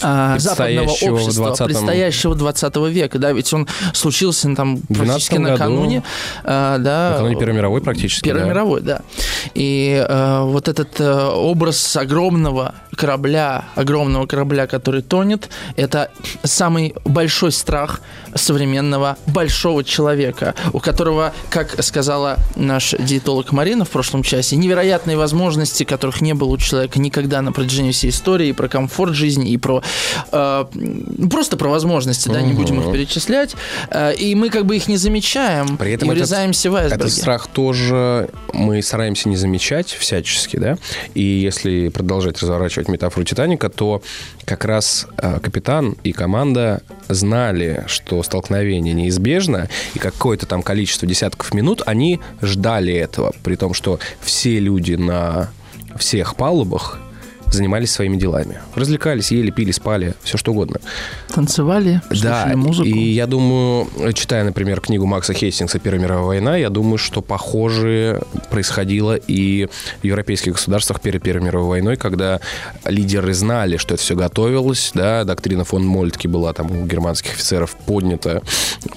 западного 0.00 0.90
общества, 0.90 1.46
20 1.46 1.66
предстоящего 1.66 2.34
20 2.34 2.76
века, 2.88 3.18
да, 3.18 3.32
ведь 3.32 3.52
он 3.52 3.66
случился 3.92 4.54
там 4.54 4.80
практически 4.82 5.36
накануне, 5.36 6.02
а, 6.44 6.78
да, 6.78 7.10
накануне 7.12 7.36
Первой 7.36 7.54
мировой 7.54 7.80
практически, 7.80 8.24
Первой 8.24 8.42
да. 8.42 8.48
мировой, 8.48 8.80
да, 8.82 9.00
и 9.54 10.04
а, 10.08 10.44
вот 10.44 10.68
этот 10.68 11.00
а, 11.00 11.32
образ 11.32 11.96
огромного 11.96 12.74
корабля, 12.96 13.64
огромного 13.76 14.26
корабля, 14.26 14.66
который 14.66 15.02
тонет, 15.02 15.48
это 15.76 16.10
самый 16.42 16.94
большой 17.04 17.52
страх 17.52 18.00
современного 18.34 19.16
большого 19.26 19.84
человека, 19.84 20.54
у 20.72 20.80
которого, 20.80 21.32
как 21.50 21.82
сказала 21.82 22.36
наш 22.56 22.94
диетолог 22.98 23.52
Марина 23.52 23.84
в 23.84 23.90
прошлом 23.90 24.22
часе, 24.22 24.56
невероятные 24.56 25.16
возможности, 25.16 25.84
которых 25.84 26.20
не 26.20 26.34
было 26.34 26.48
у 26.48 26.56
человека 26.58 26.98
никогда 26.98 27.40
на 27.40 27.52
протяжении 27.52 27.92
всей 27.92 28.10
истории, 28.10 28.48
и 28.48 28.52
про 28.52 28.68
комфорт 28.68 29.14
жизни, 29.14 29.50
и 29.50 29.56
про 29.56 29.67
э, 30.32 30.64
просто 31.30 31.56
про 31.56 31.68
возможности, 31.68 32.28
да, 32.28 32.40
не 32.40 32.52
будем 32.52 32.80
их 32.80 32.92
перечислять, 32.92 33.54
э, 33.90 34.14
и 34.14 34.34
мы 34.34 34.50
как 34.50 34.66
бы 34.66 34.76
их 34.76 34.88
не 34.88 34.96
замечаем, 34.96 35.76
При 35.76 35.92
этом 35.92 36.10
и 36.10 36.14
врезаемся 36.14 36.68
этот, 36.68 36.72
в 36.72 36.82
айсберги. 36.82 37.02
Этот 37.02 37.12
страх 37.18 37.46
тоже 37.48 38.30
мы 38.52 38.82
стараемся 38.82 39.28
не 39.28 39.36
замечать 39.36 39.88
всячески, 39.88 40.56
да, 40.56 40.78
и 41.14 41.22
если 41.22 41.88
продолжать 41.88 42.40
разворачивать 42.40 42.88
метафору 42.88 43.24
Титаника, 43.24 43.68
то 43.68 44.02
как 44.44 44.64
раз 44.64 45.06
э, 45.18 45.40
капитан 45.40 45.96
и 46.04 46.12
команда 46.12 46.82
знали, 47.08 47.84
что 47.86 48.22
столкновение 48.22 48.94
неизбежно, 48.94 49.68
и 49.94 49.98
какое-то 49.98 50.46
там 50.46 50.62
количество 50.62 51.06
десятков 51.06 51.52
минут 51.54 51.82
они 51.86 52.20
ждали 52.42 52.94
этого, 52.94 53.32
при 53.42 53.56
том, 53.56 53.74
что 53.74 53.98
все 54.20 54.58
люди 54.58 54.94
на 54.94 55.50
всех 55.96 56.36
палубах 56.36 56.98
занимались 57.52 57.92
своими 57.92 58.16
делами. 58.16 58.58
Развлекались, 58.74 59.30
ели, 59.30 59.50
пили, 59.50 59.72
спали, 59.72 60.14
все 60.22 60.38
что 60.38 60.52
угодно. 60.52 60.80
Танцевали, 61.34 62.00
да, 62.22 62.52
музыку. 62.54 62.86
И 62.86 62.98
я 62.98 63.26
думаю, 63.26 63.88
читая, 64.14 64.44
например, 64.44 64.80
книгу 64.80 65.06
Макса 65.06 65.32
Хейстингса 65.32 65.78
«Первая 65.78 66.02
мировая 66.02 66.26
война», 66.26 66.56
я 66.56 66.70
думаю, 66.70 66.98
что 66.98 67.22
похоже 67.22 68.22
происходило 68.50 69.14
и 69.14 69.68
в 70.00 70.04
европейских 70.04 70.52
государствах 70.52 71.00
перед 71.00 71.22
Первой 71.22 71.44
мировой 71.46 71.68
войной, 71.68 71.96
когда 71.96 72.40
лидеры 72.84 73.34
знали, 73.34 73.76
что 73.76 73.94
это 73.94 74.02
все 74.02 74.16
готовилось, 74.16 74.90
да, 74.94 75.24
доктрина 75.24 75.64
фон 75.64 75.84
Мольтки 75.84 76.26
была 76.26 76.52
там 76.52 76.70
у 76.70 76.86
германских 76.86 77.32
офицеров 77.32 77.76
поднята, 77.86 78.42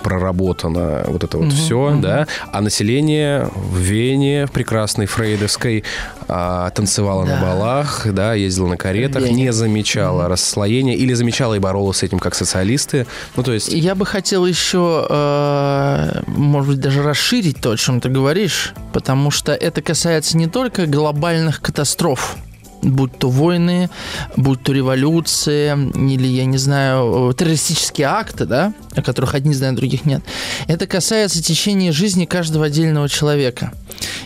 проработана, 0.03 1.03
вот 1.07 1.23
это 1.23 1.37
вот 1.37 1.47
угу, 1.47 1.55
все, 1.55 1.91
угу. 1.91 2.01
да, 2.01 2.27
а 2.51 2.61
население 2.61 3.49
в 3.55 3.77
Вене, 3.77 4.45
в 4.45 4.51
прекрасной 4.51 5.05
фрейдовской, 5.05 5.83
а, 6.27 6.69
танцевало 6.71 7.25
да. 7.25 7.35
на 7.35 7.41
балах, 7.41 8.07
да, 8.11 8.33
ездила 8.43 8.67
на 8.67 8.77
каретах, 8.77 9.23
Вене. 9.23 9.45
не 9.45 9.53
замечала 9.53 10.23
mm-hmm. 10.23 10.27
расслоения 10.27 10.95
или 10.95 11.13
замечала 11.13 11.55
и 11.55 11.59
боролась 11.59 11.97
с 11.97 12.03
этим 12.03 12.19
как 12.19 12.35
социалисты. 12.35 13.07
Ну, 13.35 13.43
то 13.43 13.53
есть... 13.53 13.69
Я 13.69 13.95
бы 13.95 14.05
хотел 14.05 14.45
еще, 14.45 15.07
э, 15.09 16.21
может 16.27 16.71
быть, 16.71 16.79
даже 16.79 17.03
расширить 17.03 17.61
то, 17.61 17.71
о 17.71 17.77
чем 17.77 18.01
ты 18.01 18.09
говоришь, 18.09 18.73
потому 18.93 19.31
что 19.31 19.53
это 19.53 19.81
касается 19.81 20.37
не 20.37 20.47
только 20.47 20.85
глобальных 20.85 21.61
катастроф, 21.61 22.37
будь 22.81 23.17
то 23.17 23.29
войны, 23.29 23.89
будь 24.35 24.63
то 24.63 24.71
революции, 24.73 25.71
или, 25.95 26.27
я 26.27 26.45
не 26.45 26.57
знаю, 26.57 27.33
террористические 27.33 28.07
акты, 28.07 28.45
да, 28.45 28.73
о 28.95 29.01
которых 29.01 29.35
одни 29.35 29.53
знают, 29.53 29.77
других 29.77 30.05
нет. 30.05 30.21
Это 30.67 30.87
касается 30.87 31.41
течения 31.41 31.91
жизни 31.91 32.25
каждого 32.25 32.65
отдельного 32.65 33.09
человека. 33.09 33.73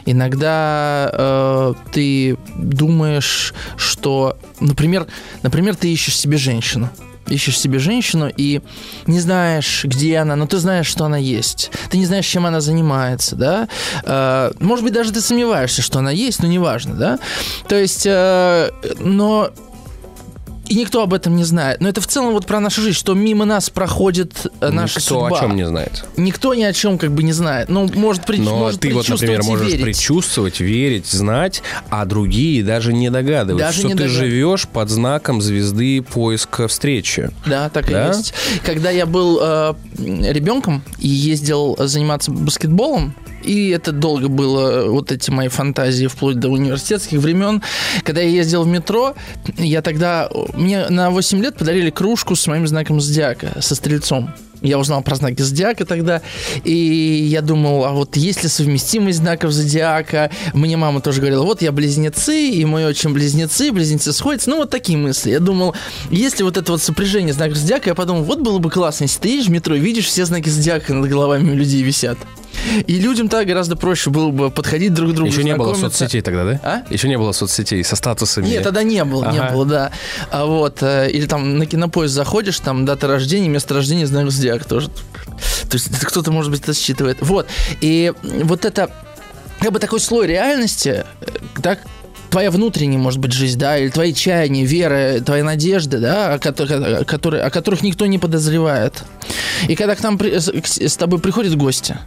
Иногда 0.06 1.10
э, 1.12 1.74
ты 1.92 2.38
думаешь, 2.58 3.54
что, 3.78 4.38
например, 4.60 5.08
например, 5.42 5.76
ты 5.76 5.92
ищешь 5.92 6.18
себе 6.18 6.38
женщину, 6.38 6.90
ищешь 7.28 7.60
себе 7.60 7.80
женщину 7.80 8.32
и 8.36 8.62
не 9.08 9.20
знаешь, 9.20 9.86
где 9.86 10.18
она, 10.18 10.36
но 10.36 10.48
ты 10.48 10.58
знаешь, 10.58 10.88
что 10.88 11.06
она 11.06 11.18
есть. 11.18 11.72
Ты 11.90 11.98
не 11.98 12.06
знаешь, 12.06 12.26
чем 12.26 12.46
она 12.46 12.62
занимается, 12.62 13.36
да? 13.36 13.68
Э, 14.04 14.52
может 14.60 14.84
быть, 14.84 14.94
даже 14.94 15.12
ты 15.12 15.22
сомневаешься, 15.22 15.82
что 15.82 16.00
она 16.00 16.12
есть, 16.12 16.42
но 16.42 16.48
неважно, 16.48 16.96
да? 16.96 17.20
То 17.68 17.76
есть, 17.76 18.06
э, 18.06 18.70
но 19.00 19.52
и 20.68 20.76
никто 20.76 21.02
об 21.02 21.14
этом 21.14 21.36
не 21.36 21.44
знает. 21.44 21.82
Но 21.82 21.90
это 21.90 22.02
в 22.02 22.08
целом 22.08 22.34
вот 22.34 22.46
про 22.46 22.60
нашу 22.60 22.82
жизнь, 22.82 22.98
что 22.98 23.14
мимо 23.14 23.46
нас 23.46 23.70
проходит 23.70 24.48
э, 24.62 24.70
наша 24.70 25.00
никто 25.00 25.16
судьба. 25.16 25.30
Никто 25.30 25.38
о 25.38 25.42
чем 25.42 25.56
не 25.56 25.68
знает. 25.68 26.06
Никто 26.18 26.54
ни 26.54 26.64
о 26.64 26.74
чем 26.74 26.98
как 26.98 27.12
бы 27.12 27.24
не 27.24 27.34
знает. 27.34 27.70
Ну, 27.70 27.90
может, 27.94 28.26
при... 28.26 28.38
Но 28.38 28.58
может 28.58 28.82
ты 28.82 28.94
вот, 28.94 29.08
например, 29.08 29.44
можешь 29.44 29.68
верить. 29.68 29.84
предчувствовать, 29.84 30.60
верить, 30.60 31.08
знать, 31.08 31.62
а 31.90 32.06
другие 32.06 32.64
даже 32.64 32.94
не 32.94 33.10
догадываются, 33.10 33.68
даже 33.68 33.80
что 33.80 33.88
не 33.88 33.94
ты 33.94 34.04
догад... 34.04 34.16
живешь 34.16 34.68
под 34.68 34.90
знаком 34.90 35.42
звезды 35.42 36.02
поиска 36.02 36.68
встречи. 36.68 37.30
Да, 37.46 37.70
так 37.70 37.90
да? 37.90 38.12
и 38.12 38.18
есть. 38.18 38.34
Когда 38.64 38.90
я 38.90 39.06
был 39.06 39.40
э, 39.42 39.74
ребенком 39.98 40.84
и 41.00 41.08
ездил 41.08 41.76
заниматься 41.80 42.32
баскетболом, 42.32 43.14
и 43.46 43.70
это 43.70 43.92
долго 43.92 44.28
было, 44.28 44.90
вот 44.90 45.12
эти 45.12 45.30
мои 45.32 45.48
фантазии, 45.48 46.08
вплоть 46.08 46.40
до 46.40 46.50
университетских 46.50 47.20
времен. 47.20 47.62
Когда 48.04 48.22
я 48.22 48.30
ездил 48.30 48.64
в 48.64 48.68
метро, 48.68 49.16
я 49.58 49.82
тогда... 49.82 50.30
Мне 50.54 50.88
на 50.90 51.10
8 51.12 51.42
лет 51.42 51.58
подарили 51.58 51.90
кружку 51.90 52.36
с 52.36 52.48
моим 52.48 52.68
знаком 52.68 53.00
зодиака, 53.00 53.62
со 53.62 53.76
стрельцом. 53.76 54.30
Я 54.62 54.80
узнал 54.80 55.04
про 55.04 55.16
знаки 55.16 55.42
зодиака 55.42 55.86
тогда, 55.86 56.22
и 56.64 56.74
я 56.74 57.42
думал, 57.42 57.86
а 57.86 57.92
вот 57.92 58.16
есть 58.16 58.42
ли 58.42 58.50
совместимость 58.50 59.20
знаков 59.20 59.52
зодиака? 59.52 60.32
Мне 60.54 60.76
мама 60.78 61.02
тоже 61.02 61.20
говорила, 61.20 61.44
вот 61.44 61.62
я 61.62 61.72
близнецы, 61.72 62.50
и 62.50 62.66
мой 62.66 62.86
отчим 62.86 63.14
близнецы, 63.14 63.72
близнецы 63.72 64.12
сходятся. 64.12 64.50
Ну, 64.50 64.58
вот 64.58 64.70
такие 64.72 64.98
мысли. 64.98 65.32
Я 65.32 65.40
думал, 65.40 65.76
если 66.10 66.44
вот 66.44 66.58
это 66.58 66.72
вот 66.72 66.82
сопряжение 66.82 67.34
знаков 67.34 67.58
зодиака, 67.58 67.90
я 67.90 67.96
подумал, 67.96 68.24
вот 68.24 68.40
было 68.40 68.58
бы 68.58 68.72
классно, 68.72 69.04
если 69.04 69.20
ты 69.20 69.28
едешь 69.30 69.48
в 69.48 69.52
метро, 69.52 69.76
видишь, 69.76 70.06
все 70.06 70.26
знаки 70.26 70.50
зодиака 70.50 70.94
над 70.94 71.10
головами 71.10 71.52
людей 71.52 71.84
висят. 71.84 72.18
И 72.88 73.00
людям 73.00 73.30
так 73.30 73.48
гораздо 73.48 73.76
проще 73.76 74.10
было 74.10 74.30
бы 74.30 74.52
подходить 74.52 74.94
друг 74.94 75.12
к 75.12 75.14
другу. 75.14 75.32
Еще 75.32 75.44
не 75.44 75.56
было 75.56 75.74
соцсетей 75.74 76.22
тогда, 76.22 76.46
да? 76.46 76.60
А? 76.64 76.94
Еще 76.94 77.08
не 77.08 77.18
было 77.18 77.32
соцсетей 77.32 77.84
со 77.84 77.96
статусами. 77.96 78.48
Нет, 78.48 78.64
тогда 78.64 78.84
не 78.84 79.04
было, 79.04 79.28
ага. 79.28 79.34
не 79.34 79.54
было, 79.54 79.66
да. 79.66 79.92
А 80.32 80.46
вот, 80.46 80.82
э, 80.82 81.10
или 81.12 81.26
там 81.26 81.58
на 81.58 81.66
кинопоезд 81.66 82.14
заходишь, 82.14 82.60
там 82.60 82.86
дата 82.86 83.08
рождения, 83.08 83.50
место 83.50 83.74
рождения, 83.74 84.06
знак 84.08 84.32
зодиак 84.32 84.66
тоже. 84.66 84.90
То 84.90 85.74
есть 85.74 85.90
кто-то, 86.00 86.32
может 86.32 86.52
быть, 86.52 86.62
это 86.62 86.74
считывает. 86.74 87.18
Вот. 87.22 87.48
И 87.82 88.14
вот 88.24 88.66
это 88.66 88.92
как 89.60 89.72
бы 89.72 89.80
такой 89.80 90.00
слой 90.00 90.28
реальности, 90.28 91.06
так, 91.62 91.80
э, 91.80 92.06
твоя 92.30 92.52
внутренняя, 92.52 93.00
может 93.00 93.20
быть, 93.20 93.32
жизнь, 93.32 93.58
да, 93.58 93.78
или 93.78 93.90
твои 93.90 94.14
чаяния, 94.14 94.66
вера, 94.66 95.22
твои 95.22 95.42
надежды, 95.42 96.00
да, 96.00 96.34
о, 96.34 96.40
которых, 96.40 97.08
которые, 97.08 97.44
о 97.44 97.50
которых 97.50 97.82
никто 97.82 98.06
не 98.06 98.20
подозревает. 98.20 99.04
И 99.70 99.76
когда 99.76 99.96
к 99.96 100.04
нам 100.04 100.20
с, 100.22 100.50
с 100.50 100.98
тобой 100.98 101.20
приходят 101.20 101.56
гости, 101.56 101.98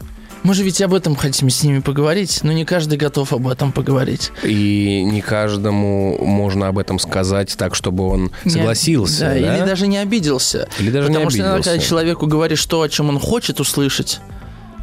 мы 0.43 0.55
же 0.55 0.62
ведь 0.62 0.81
об 0.81 0.94
этом 0.94 1.16
хотим 1.16 1.51
с 1.51 1.62
ними 1.62 1.81
поговорить, 1.81 2.40
но 2.43 2.52
не 2.52 2.65
каждый 2.65 2.98
готов 2.98 3.32
об 3.32 3.48
этом 3.48 3.73
поговорить. 3.73 4.31
И 4.43 5.02
не 5.05 5.20
каждому 5.20 6.24
можно 6.24 6.69
об 6.69 6.78
этом 6.78 6.98
сказать 6.98 7.56
так, 7.56 7.74
чтобы 7.74 8.06
он 8.09 8.31
согласился. 8.47 9.20
да, 9.20 9.35
да? 9.35 9.56
Или 9.56 9.66
даже 9.66 9.86
не 9.86 9.98
обиделся. 9.98 10.69
Или 10.78 10.90
даже 10.90 11.09
Потому 11.09 11.27
не 11.27 11.31
что 11.31 11.39
иногда, 11.40 11.62
когда 11.62 11.78
человеку 11.78 12.27
говоришь 12.27 12.65
то, 12.66 12.82
о 12.82 12.89
чем 12.89 13.09
он 13.09 13.19
хочет 13.19 13.60
услышать, 13.60 14.20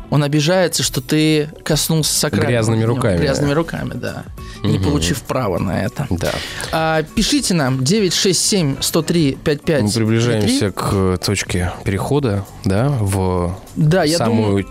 он 0.09 0.23
обижается, 0.23 0.83
что 0.83 1.01
ты 1.01 1.49
коснулся 1.63 2.13
сакрального. 2.13 2.51
Грязными 2.51 2.83
руками. 2.83 3.17
Грязными 3.17 3.51
руками, 3.53 3.93
да. 3.95 4.23
Угу. 4.59 4.67
Не 4.67 4.79
получив 4.79 5.21
права 5.23 5.57
на 5.57 5.83
это. 5.83 6.07
Да. 6.09 6.31
А, 6.71 7.03
пишите 7.15 7.53
нам 7.53 7.83
967 7.83 8.77
103 8.81 9.37
55 9.43 9.81
Мы 9.81 9.91
приближаемся 9.91 10.71
3. 10.71 10.71
к 10.71 11.17
точке 11.25 11.71
перехода, 11.83 12.45
да, 12.63 12.89
в 12.99 13.57
да, 13.75 14.03
я 14.03 14.17
самую 14.17 14.47
думаю 14.47 14.65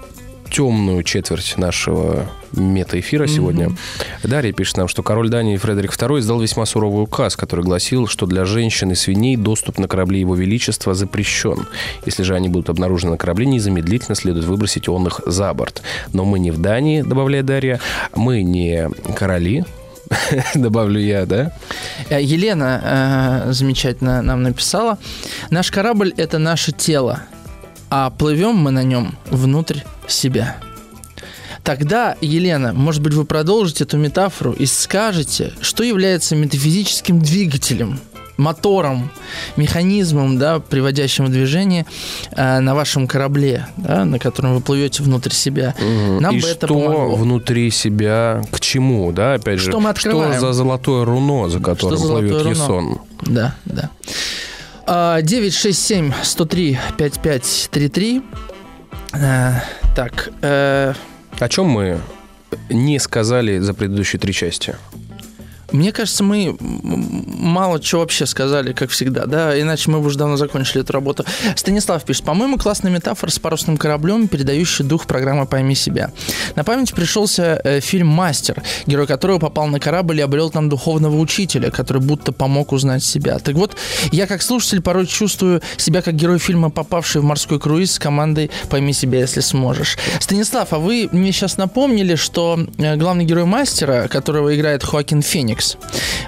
темную 0.54 1.02
четверть 1.02 1.54
нашего 1.56 2.28
мета-эфира 2.52 3.26
сегодня. 3.26 3.66
Mm-hmm. 3.66 4.28
Дарья 4.28 4.52
пишет 4.52 4.76
нам, 4.76 4.86
что 4.86 5.02
король 5.02 5.28
Дании 5.28 5.56
Фредерик 5.56 5.90
II 5.90 6.20
издал 6.20 6.40
весьма 6.40 6.64
суровый 6.64 7.02
указ, 7.02 7.34
который 7.34 7.64
гласил, 7.64 8.06
что 8.06 8.24
для 8.26 8.44
женщин 8.44 8.92
и 8.92 8.94
свиней 8.94 9.36
доступ 9.36 9.80
на 9.80 9.88
корабли 9.88 10.20
Его 10.20 10.36
Величества 10.36 10.94
запрещен. 10.94 11.66
Если 12.06 12.22
же 12.22 12.36
они 12.36 12.48
будут 12.48 12.70
обнаружены 12.70 13.12
на 13.12 13.18
корабле, 13.18 13.46
незамедлительно 13.46 14.14
следует 14.14 14.46
выбросить 14.46 14.88
он 14.88 15.08
их 15.08 15.22
за 15.26 15.52
борт. 15.54 15.82
Но 16.12 16.24
мы 16.24 16.38
не 16.38 16.52
в 16.52 16.58
Дании, 16.58 17.02
добавляет 17.02 17.46
Дарья, 17.46 17.80
мы 18.14 18.44
не 18.44 18.88
короли, 19.16 19.64
добавлю 20.54 21.00
я, 21.00 21.26
да? 21.26 21.50
Э, 22.10 22.22
Елена 22.22 23.42
э, 23.48 23.52
замечательно 23.52 24.22
нам 24.22 24.44
написала. 24.44 24.98
Наш 25.50 25.72
корабль– 25.72 26.14
это 26.16 26.38
наше 26.38 26.70
тело 26.70 27.22
а 27.96 28.10
плывем 28.10 28.56
мы 28.56 28.72
на 28.72 28.82
нем 28.82 29.14
внутрь 29.26 29.78
себя. 30.08 30.56
Тогда, 31.62 32.16
Елена, 32.20 32.72
может 32.72 33.00
быть, 33.00 33.14
вы 33.14 33.24
продолжите 33.24 33.84
эту 33.84 33.98
метафору 33.98 34.50
и 34.50 34.66
скажете, 34.66 35.52
что 35.60 35.84
является 35.84 36.34
метафизическим 36.34 37.20
двигателем 37.20 38.00
мотором, 38.36 39.12
механизмом, 39.56 40.38
да, 40.38 40.58
приводящим 40.58 41.26
в 41.26 41.30
движение 41.30 41.86
э, 42.32 42.58
на 42.58 42.74
вашем 42.74 43.06
корабле, 43.06 43.68
да, 43.76 44.04
на 44.04 44.18
котором 44.18 44.56
вы 44.56 44.60
плывете 44.60 45.04
внутрь 45.04 45.30
себя. 45.30 45.72
Угу. 45.78 46.20
Нам 46.20 46.34
и 46.34 46.40
бы 46.40 46.48
это 46.48 46.66
что 46.66 46.74
помогло. 46.74 47.14
внутри 47.14 47.70
себя 47.70 48.42
к 48.50 48.58
чему, 48.58 49.12
да, 49.12 49.34
опять 49.34 49.60
что 49.60 49.70
же, 49.70 49.78
мы 49.78 49.90
открываем? 49.90 50.32
что 50.32 50.40
за 50.40 50.52
золотое 50.52 51.04
руно, 51.04 51.48
за 51.48 51.60
которым 51.60 51.96
что 51.96 52.08
плывет 52.08 52.42
руно? 52.42 52.48
Ясон? 52.48 52.98
Да, 53.22 53.54
да. 53.64 53.90
967 54.86 56.12
103 56.22 56.78
5533. 56.96 58.22
Так. 59.94 60.30
Э... 60.42 60.94
О 61.38 61.48
чем 61.48 61.66
мы 61.66 62.00
не 62.68 62.98
сказали 62.98 63.58
за 63.58 63.74
предыдущие 63.74 64.20
три 64.20 64.32
части? 64.32 64.76
Мне 65.74 65.90
кажется, 65.90 66.22
мы 66.22 66.56
мало 66.60 67.80
чего 67.80 68.02
вообще 68.02 68.26
сказали, 68.26 68.72
как 68.72 68.90
всегда, 68.90 69.26
да, 69.26 69.60
иначе 69.60 69.90
мы 69.90 69.98
бы 69.98 70.06
уже 70.06 70.16
давно 70.16 70.36
закончили 70.36 70.82
эту 70.82 70.92
работу. 70.92 71.24
Станислав 71.56 72.04
пишет, 72.04 72.22
по-моему, 72.22 72.58
классная 72.58 72.92
метафора 72.92 73.28
с 73.32 73.40
парусным 73.40 73.76
кораблем, 73.76 74.28
передающий 74.28 74.84
дух 74.84 75.08
программы 75.08 75.46
«Пойми 75.46 75.74
себя». 75.74 76.12
На 76.54 76.62
память 76.62 76.94
пришелся 76.94 77.60
э, 77.64 77.80
фильм 77.80 78.06
«Мастер», 78.06 78.62
герой 78.86 79.08
которого 79.08 79.40
попал 79.40 79.66
на 79.66 79.80
корабль 79.80 80.20
и 80.20 80.22
обрел 80.22 80.48
там 80.48 80.68
духовного 80.68 81.18
учителя, 81.18 81.72
который 81.72 82.00
будто 82.00 82.30
помог 82.30 82.70
узнать 82.70 83.02
себя. 83.02 83.40
Так 83.40 83.56
вот, 83.56 83.76
я 84.12 84.28
как 84.28 84.42
слушатель 84.42 84.80
порой 84.80 85.08
чувствую 85.08 85.60
себя 85.76 86.02
как 86.02 86.14
герой 86.14 86.38
фильма, 86.38 86.70
попавший 86.70 87.20
в 87.20 87.24
морской 87.24 87.58
круиз 87.58 87.94
с 87.94 87.98
командой 87.98 88.52
«Пойми 88.70 88.92
себя, 88.92 89.18
если 89.18 89.40
сможешь». 89.40 89.98
Станислав, 90.20 90.72
а 90.72 90.78
вы 90.78 91.08
мне 91.10 91.32
сейчас 91.32 91.56
напомнили, 91.56 92.14
что 92.14 92.60
э, 92.78 92.94
главный 92.94 93.24
герой 93.24 93.44
«Мастера», 93.44 94.06
которого 94.06 94.54
играет 94.54 94.84
Хоакин 94.84 95.20
Феникс, 95.20 95.63
Netflix. 95.64 95.76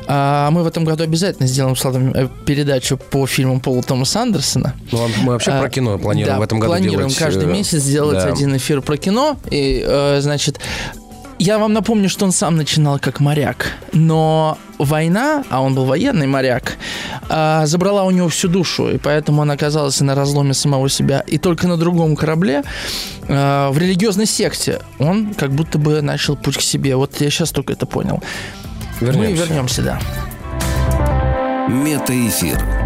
А 0.08 0.50
мы 0.50 0.62
в 0.62 0.66
этом 0.66 0.84
году 0.84 1.04
обязательно 1.04 1.48
сделаем 1.48 1.76
с 1.76 1.84
Владом 1.84 2.12
э, 2.14 2.28
передачу 2.44 2.96
по 2.96 3.26
фильму 3.26 3.60
Пола 3.60 3.82
Томаса 3.82 4.22
Андерсона. 4.22 4.74
Ну, 4.92 5.08
мы 5.22 5.32
вообще 5.32 5.50
а, 5.50 5.60
про 5.60 5.70
кино 5.70 5.98
планируем 5.98 6.34
да, 6.34 6.40
в 6.40 6.42
этом 6.42 6.60
году 6.60 6.72
планируем 6.72 7.08
делать... 7.08 7.18
каждый 7.18 7.44
э, 7.44 7.52
месяц 7.52 7.78
сделать 7.78 8.18
да. 8.18 8.32
один 8.32 8.56
эфир 8.56 8.82
про 8.82 8.96
кино. 8.96 9.36
И, 9.50 9.84
э, 9.86 10.20
значит, 10.20 10.60
я 11.38 11.58
вам 11.58 11.72
напомню, 11.72 12.08
что 12.08 12.24
он 12.24 12.32
сам 12.32 12.56
начинал 12.56 12.98
как 12.98 13.20
моряк, 13.20 13.72
но 13.92 14.56
война, 14.78 15.44
а 15.50 15.60
он 15.60 15.74
был 15.74 15.84
военный 15.84 16.26
моряк, 16.26 16.78
забрала 17.28 18.04
у 18.04 18.10
него 18.10 18.30
всю 18.30 18.48
душу, 18.48 18.88
и 18.88 18.96
поэтому 18.96 19.42
он 19.42 19.50
оказался 19.50 20.02
на 20.02 20.14
разломе 20.14 20.54
самого 20.54 20.88
себя. 20.88 21.22
И 21.26 21.36
только 21.36 21.68
на 21.68 21.76
другом 21.76 22.16
корабле, 22.16 22.62
в 23.28 23.74
религиозной 23.76 24.24
секте, 24.24 24.80
он 24.98 25.34
как 25.34 25.50
будто 25.50 25.76
бы 25.76 26.00
начал 26.00 26.36
путь 26.36 26.56
к 26.56 26.62
себе. 26.62 26.96
Вот 26.96 27.20
я 27.20 27.28
сейчас 27.28 27.50
только 27.50 27.74
это 27.74 27.84
понял. 27.84 28.22
Вернемся. 29.00 29.30
Мы 29.30 29.32
вернемся, 29.32 29.82
да. 29.82 30.00
Метаэфир. 31.68 32.76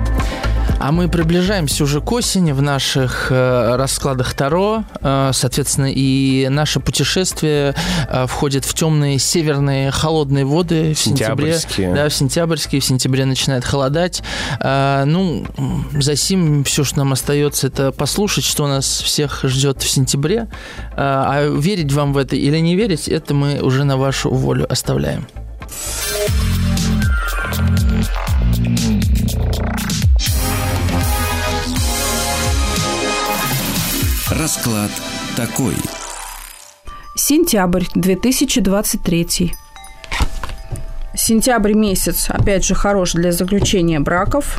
А 0.81 0.93
мы 0.93 1.11
приближаемся 1.11 1.85
уже 1.85 2.01
к 2.01 2.11
осени 2.11 2.53
в 2.53 2.63
наших 2.63 3.27
э, 3.31 3.77
раскладах 3.77 4.33
Таро. 4.33 4.85
Э, 5.03 5.31
соответственно, 5.35 5.93
и 5.95 6.49
наше 6.51 6.81
путешествие 6.81 7.75
э, 8.09 8.27
входит 8.27 8.65
в 8.65 8.73
темные 8.73 9.19
северные 9.19 9.91
холодные 9.91 10.47
воды 10.47 10.95
в 10.95 10.99
сентябре. 10.99 11.59
Да, 11.95 12.09
в 12.09 12.15
сентябрьские. 12.15 12.81
В 12.81 12.85
сентябре 12.85 13.27
начинает 13.27 13.63
холодать. 13.63 14.23
Э, 14.59 15.05
ну, 15.05 15.45
за 15.93 16.17
сим 16.17 16.65
все, 16.65 16.83
что 16.83 16.97
нам 16.97 17.13
остается, 17.13 17.67
это 17.67 17.93
послушать, 17.93 18.45
что 18.45 18.67
нас 18.67 18.87
всех 19.03 19.45
ждет 19.45 19.83
в 19.83 19.89
сентябре. 19.89 20.49
Э, 20.93 20.95
а 20.97 21.57
верить 21.61 21.93
вам 21.93 22.15
в 22.15 22.17
это 22.17 22.37
или 22.37 22.57
не 22.57 22.75
верить, 22.75 23.07
это 23.07 23.35
мы 23.35 23.61
уже 23.61 23.85
на 23.85 23.99
вашу 23.99 24.31
волю 24.31 24.67
оставляем. 24.73 25.27
Расклад 34.31 34.91
такой. 35.37 35.75
Сентябрь 37.15 37.85
2023. 37.95 39.53
Сентябрь 41.15 41.75
месяц, 41.75 42.31
опять 42.31 42.65
же, 42.65 42.75
хорош 42.75 43.13
для 43.13 43.33
заключения 43.33 44.01
браков. 44.01 44.59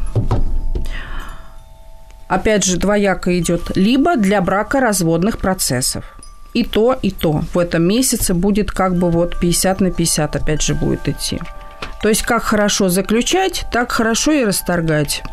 Опять 2.28 2.64
же, 2.64 2.78
двояко 2.78 3.38
идет 3.40 3.76
либо 3.76 4.16
для 4.16 4.42
брака 4.42 4.80
разводных 4.80 5.40
процессов 5.40 6.21
и 6.54 6.64
то, 6.64 6.98
и 7.02 7.12
то. 7.12 7.44
В 7.54 7.58
этом 7.58 7.84
месяце 7.84 8.34
будет 8.34 8.72
как 8.72 8.96
бы 8.96 9.10
вот 9.10 9.40
50 9.40 9.82
на 9.82 9.92
50 9.92 10.36
опять 10.36 10.62
же 10.62 10.76
будет 10.76 11.08
идти. 11.08 11.40
То 12.02 12.10
есть 12.10 12.24
как 12.24 12.44
хорошо 12.44 12.90
заключать, 12.90 13.66
так 13.72 13.92
хорошо 13.92 14.32
и 14.32 14.44
расторгать. 14.44 15.24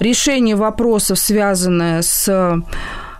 Решение 0.00 0.56
вопросов, 0.56 1.18
связанное 1.18 2.02
с 2.02 2.28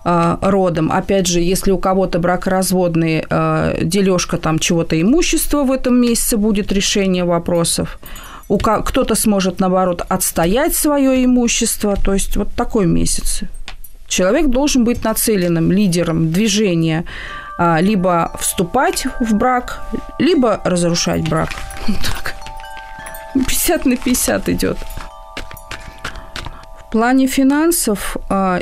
э, 0.04 0.36
родом. 0.40 0.90
Опять 0.90 1.26
же, 1.26 1.40
если 1.40 1.70
у 1.70 1.78
кого-то 1.78 2.18
бракоразводный 2.18 3.24
э, 3.28 3.78
дележка 3.82 4.38
там 4.38 4.58
чего-то 4.58 5.00
имущества 5.00 5.64
в 5.64 5.72
этом 5.72 6.00
месяце 6.00 6.36
будет 6.36 6.72
решение 6.72 7.24
вопросов. 7.24 7.98
У 8.48 8.58
кто-то 8.58 9.14
сможет, 9.14 9.60
наоборот, 9.60 10.02
отстоять 10.08 10.74
свое 10.74 11.24
имущество. 11.24 11.96
То 11.96 12.14
есть 12.14 12.36
вот 12.36 12.48
такой 12.54 12.86
месяц. 12.86 13.42
Человек 14.06 14.48
должен 14.48 14.84
быть 14.84 15.02
нацеленным 15.02 15.72
лидером 15.72 16.30
движения 16.30 17.04
либо 17.58 18.32
вступать 18.40 19.06
в 19.20 19.34
брак, 19.34 19.82
либо 20.18 20.60
разрушать 20.64 21.28
брак. 21.28 21.50
Так. 21.86 22.34
50 23.34 23.86
на 23.86 23.96
50 23.96 24.48
идет. 24.48 24.78
В 26.78 26.90
плане 26.92 27.26
финансов 27.26 28.16
а, 28.28 28.60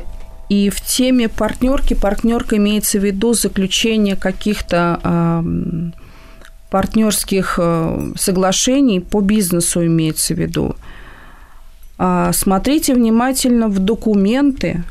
и 0.49 0.71
в 0.71 0.81
теме 0.81 1.29
партнерки, 1.29 1.95
партнерка 1.95 2.57
имеется 2.57 2.99
в 2.99 3.05
виду 3.05 3.35
заключение 3.35 4.17
каких-то 4.17 5.01
а, 5.03 5.45
партнерских 6.71 7.59
соглашений 8.17 9.01
по 9.01 9.21
бизнесу 9.21 9.85
имеется 9.85 10.33
в 10.33 10.39
виду. 10.39 10.75
Смотрите 12.33 12.95
внимательно 12.95 13.69
в 13.69 13.79
документы, 13.79 14.83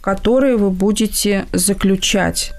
которые 0.00 0.56
вы 0.56 0.70
будете 0.70 1.46
заключать 1.52 2.52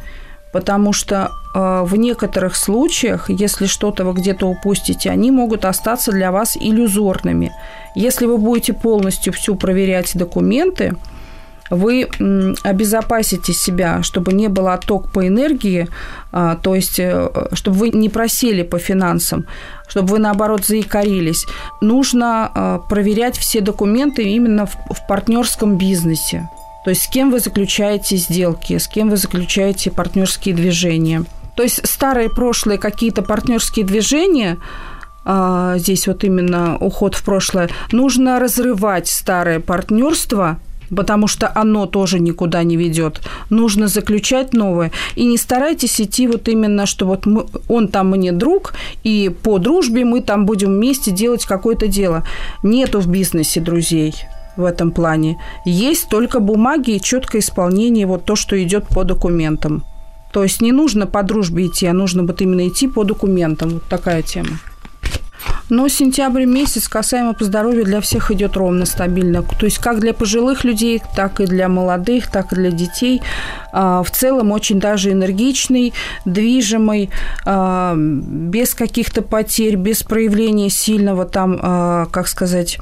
потому 0.52 0.94
что 0.94 1.32
э, 1.56 1.84
в 1.86 1.96
некоторых 1.96 2.56
случаях, 2.56 3.30
если 3.30 3.66
что-то 3.66 4.06
вы 4.06 4.14
где-то 4.14 4.48
упустите, 4.48 5.10
они 5.10 5.32
могут 5.32 5.66
остаться 5.66 6.12
для 6.12 6.32
вас 6.32 6.58
иллюзорными. 6.60 7.52
Если 7.96 8.26
вы 8.26 8.38
будете 8.38 8.74
полностью 8.74 9.34
всю 9.34 9.56
проверять 9.56 10.18
документы, 10.18 10.96
вы 11.70 12.08
обезопасите 12.64 13.54
себя, 13.54 14.02
чтобы 14.04 14.34
не 14.34 14.48
было 14.48 14.74
отток 14.74 15.12
по 15.12 15.28
энергии, 15.28 15.88
а, 16.32 16.56
то 16.56 16.76
есть 16.76 17.00
э, 17.00 17.30
чтобы 17.54 17.78
вы 17.78 17.90
не 17.90 18.10
просели 18.10 18.64
по 18.64 18.80
финансам, 18.80 19.46
чтобы 19.88 20.08
вы, 20.08 20.20
наоборот, 20.20 20.66
заикарились. 20.66 21.46
Нужно 21.82 22.52
э, 22.56 22.80
проверять 22.90 23.38
все 23.38 23.62
документы 23.62 24.24
именно 24.24 24.66
в 24.66 25.08
партнерском 25.08 25.78
бизнесе. 25.78 26.48
То 26.88 26.92
есть 26.92 27.04
с 27.04 27.08
кем 27.10 27.32
вы 27.32 27.42
заключаете 27.42 28.16
сделки, 28.16 28.78
с 28.78 28.88
кем 28.88 29.10
вы 29.10 29.18
заключаете 29.18 29.92
партнерские 29.92 30.56
движения. 30.56 31.26
То 31.58 31.64
есть 31.64 31.86
старые 31.86 32.30
прошлые 32.30 32.78
какие-то 32.78 33.24
партнерские 33.24 33.84
движения, 33.84 34.58
а, 35.26 35.78
здесь 35.80 36.08
вот 36.08 36.24
именно 36.24 36.78
уход 36.78 37.14
в 37.14 37.26
прошлое, 37.26 37.70
нужно 37.92 38.40
разрывать 38.40 39.10
старое 39.10 39.60
партнерство, 39.60 40.62
потому 40.90 41.28
что 41.28 41.52
оно 41.54 41.88
тоже 41.88 42.20
никуда 42.20 42.64
не 42.64 42.78
ведет. 42.78 43.20
Нужно 43.50 43.90
заключать 43.90 44.54
новое. 44.54 44.94
И 45.18 45.26
не 45.26 45.38
старайтесь 45.38 46.00
идти 46.00 46.26
вот 46.26 46.48
именно, 46.48 46.86
что 46.86 47.06
вот 47.06 47.26
мы, 47.26 47.48
он 47.68 47.90
там 47.90 48.12
мне 48.12 48.32
друг, 48.32 48.76
и 49.04 49.30
по 49.44 49.60
дружбе 49.60 50.06
мы 50.06 50.22
там 50.22 50.46
будем 50.46 50.70
вместе 50.70 51.12
делать 51.12 51.44
какое-то 51.44 51.88
дело. 51.88 52.24
Нету 52.64 53.02
в 53.02 53.08
бизнесе 53.08 53.60
друзей 53.60 54.16
в 54.58 54.66
этом 54.66 54.92
плане. 54.92 55.38
Есть 55.66 56.10
только 56.10 56.40
бумаги 56.40 56.92
и 56.92 57.02
четкое 57.02 57.42
исполнение 57.42 58.06
вот 58.06 58.26
то, 58.26 58.36
что 58.36 58.62
идет 58.62 58.88
по 58.88 59.04
документам. 59.04 59.84
То 60.32 60.44
есть 60.44 60.62
не 60.62 60.72
нужно 60.72 61.08
по 61.08 61.24
дружбе 61.24 61.68
идти, 61.68 61.88
а 61.88 61.94
нужно 61.94 62.24
вот 62.24 62.42
именно 62.42 62.68
идти 62.68 62.88
по 62.88 63.04
документам. 63.04 63.70
Вот 63.70 63.84
такая 63.84 64.22
тема. 64.22 64.60
Но 65.70 65.88
сентябрь 65.90 66.46
месяц 66.46 66.88
касаемо 66.88 67.34
по 67.34 67.44
здоровью 67.44 67.84
для 67.84 68.00
всех 68.00 68.32
идет 68.32 68.56
ровно 68.56 68.86
стабильно. 68.86 69.44
То 69.44 69.66
есть 69.66 69.80
как 69.80 70.00
для 70.00 70.14
пожилых 70.14 70.64
людей, 70.64 71.02
так 71.16 71.42
и 71.42 71.46
для 71.46 71.68
молодых, 71.68 72.28
так 72.28 72.54
и 72.54 72.56
для 72.56 72.72
детей. 72.72 73.22
А, 73.74 74.02
в 74.04 74.12
целом 74.12 74.52
очень 74.52 74.80
даже 74.80 75.12
энергичный, 75.12 75.94
движимый, 76.26 77.10
а, 77.46 77.96
без 77.98 78.74
каких-то 78.74 79.22
потерь, 79.22 79.76
без 79.76 80.04
проявления 80.04 80.70
сильного 80.70 81.26
там, 81.26 81.60
а, 81.62 82.06
как 82.12 82.28
сказать, 82.28 82.78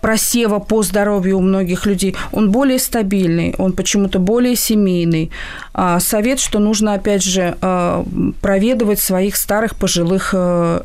просева 0.00 0.58
по 0.58 0.82
здоровью 0.82 1.38
у 1.38 1.40
многих 1.40 1.86
людей, 1.86 2.16
он 2.32 2.50
более 2.50 2.78
стабильный, 2.78 3.54
он 3.58 3.72
почему-то 3.72 4.18
более 4.18 4.56
семейный. 4.56 5.30
А 5.74 6.00
совет, 6.00 6.40
что 6.40 6.58
нужно, 6.58 6.94
опять 6.94 7.22
же, 7.22 7.56
э, 7.60 8.04
проведывать 8.40 9.00
своих 9.00 9.36
старых 9.36 9.76
пожилых 9.76 10.30
э, 10.32 10.82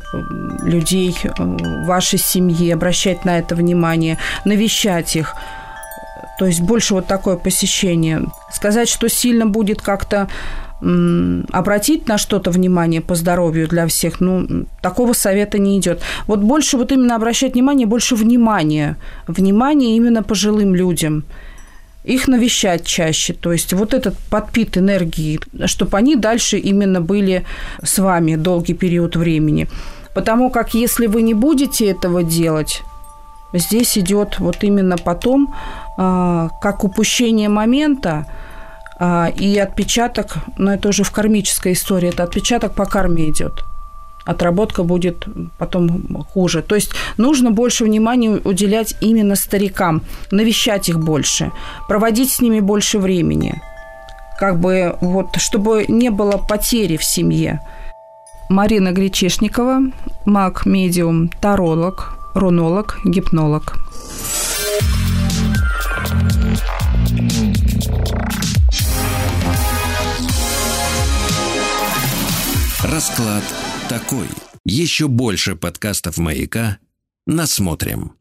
людей 0.62 1.16
в 1.38 1.86
вашей 1.86 2.18
семье, 2.18 2.74
обращать 2.74 3.24
на 3.24 3.38
это 3.38 3.54
внимание, 3.54 4.18
навещать 4.44 5.16
их. 5.16 5.34
То 6.38 6.46
есть 6.46 6.60
больше 6.60 6.94
вот 6.94 7.06
такое 7.06 7.36
посещение. 7.36 8.22
Сказать, 8.52 8.88
что 8.88 9.08
сильно 9.08 9.46
будет 9.46 9.80
как-то 9.80 10.28
обратить 10.80 12.06
на 12.06 12.18
что-то 12.18 12.50
внимание 12.50 13.00
по 13.00 13.14
здоровью 13.14 13.66
для 13.66 13.86
всех, 13.86 14.20
ну, 14.20 14.66
такого 14.82 15.14
совета 15.14 15.58
не 15.58 15.78
идет. 15.78 16.02
Вот 16.26 16.40
больше 16.40 16.76
вот 16.76 16.92
именно 16.92 17.16
обращать 17.16 17.54
внимание, 17.54 17.86
больше 17.86 18.14
внимания. 18.14 18.96
Внимание 19.26 19.96
именно 19.96 20.22
пожилым 20.22 20.74
людям. 20.74 21.24
Их 22.04 22.28
навещать 22.28 22.84
чаще. 22.84 23.32
То 23.32 23.52
есть 23.52 23.72
вот 23.72 23.94
этот 23.94 24.18
подпит 24.30 24.76
энергии, 24.76 25.40
чтобы 25.64 25.96
они 25.96 26.14
дальше 26.14 26.58
именно 26.58 27.00
были 27.00 27.44
с 27.82 27.98
вами 27.98 28.36
долгий 28.36 28.74
период 28.74 29.16
времени. 29.16 29.68
Потому 30.14 30.50
как 30.50 30.74
если 30.74 31.06
вы 31.06 31.22
не 31.22 31.34
будете 31.34 31.86
этого 31.90 32.22
делать, 32.22 32.82
здесь 33.52 33.98
идет 33.98 34.38
вот 34.38 34.62
именно 34.62 34.96
потом, 34.96 35.54
а, 35.98 36.50
как 36.60 36.84
упущение 36.84 37.48
момента, 37.48 38.26
и 39.00 39.58
отпечаток, 39.58 40.36
но 40.56 40.72
это 40.72 40.88
уже 40.88 41.04
в 41.04 41.10
кармической 41.10 41.72
истории, 41.72 42.08
это 42.08 42.22
отпечаток 42.22 42.74
по 42.74 42.86
карме 42.86 43.30
идет. 43.30 43.64
Отработка 44.24 44.82
будет 44.82 45.26
потом 45.56 46.24
хуже. 46.32 46.62
То 46.62 46.74
есть 46.74 46.92
нужно 47.16 47.52
больше 47.52 47.84
внимания 47.84 48.40
уделять 48.42 48.96
именно 49.00 49.36
старикам, 49.36 50.02
навещать 50.32 50.88
их 50.88 50.98
больше, 50.98 51.52
проводить 51.88 52.32
с 52.32 52.40
ними 52.40 52.60
больше 52.60 52.98
времени. 52.98 53.62
Как 54.40 54.58
бы 54.58 54.96
вот, 55.00 55.36
чтобы 55.36 55.84
не 55.88 56.10
было 56.10 56.38
потери 56.38 56.96
в 56.96 57.04
семье. 57.04 57.60
Марина 58.48 58.92
Гречешникова, 58.92 59.80
маг-медиум, 60.24 61.28
таролог, 61.28 62.16
рунолог, 62.34 62.98
гипнолог. 63.04 63.74
Расклад 72.96 73.44
такой. 73.90 74.26
Еще 74.64 75.06
больше 75.06 75.54
подкастов 75.54 76.16
«Маяка» 76.16 76.78
насмотрим. 77.26 78.12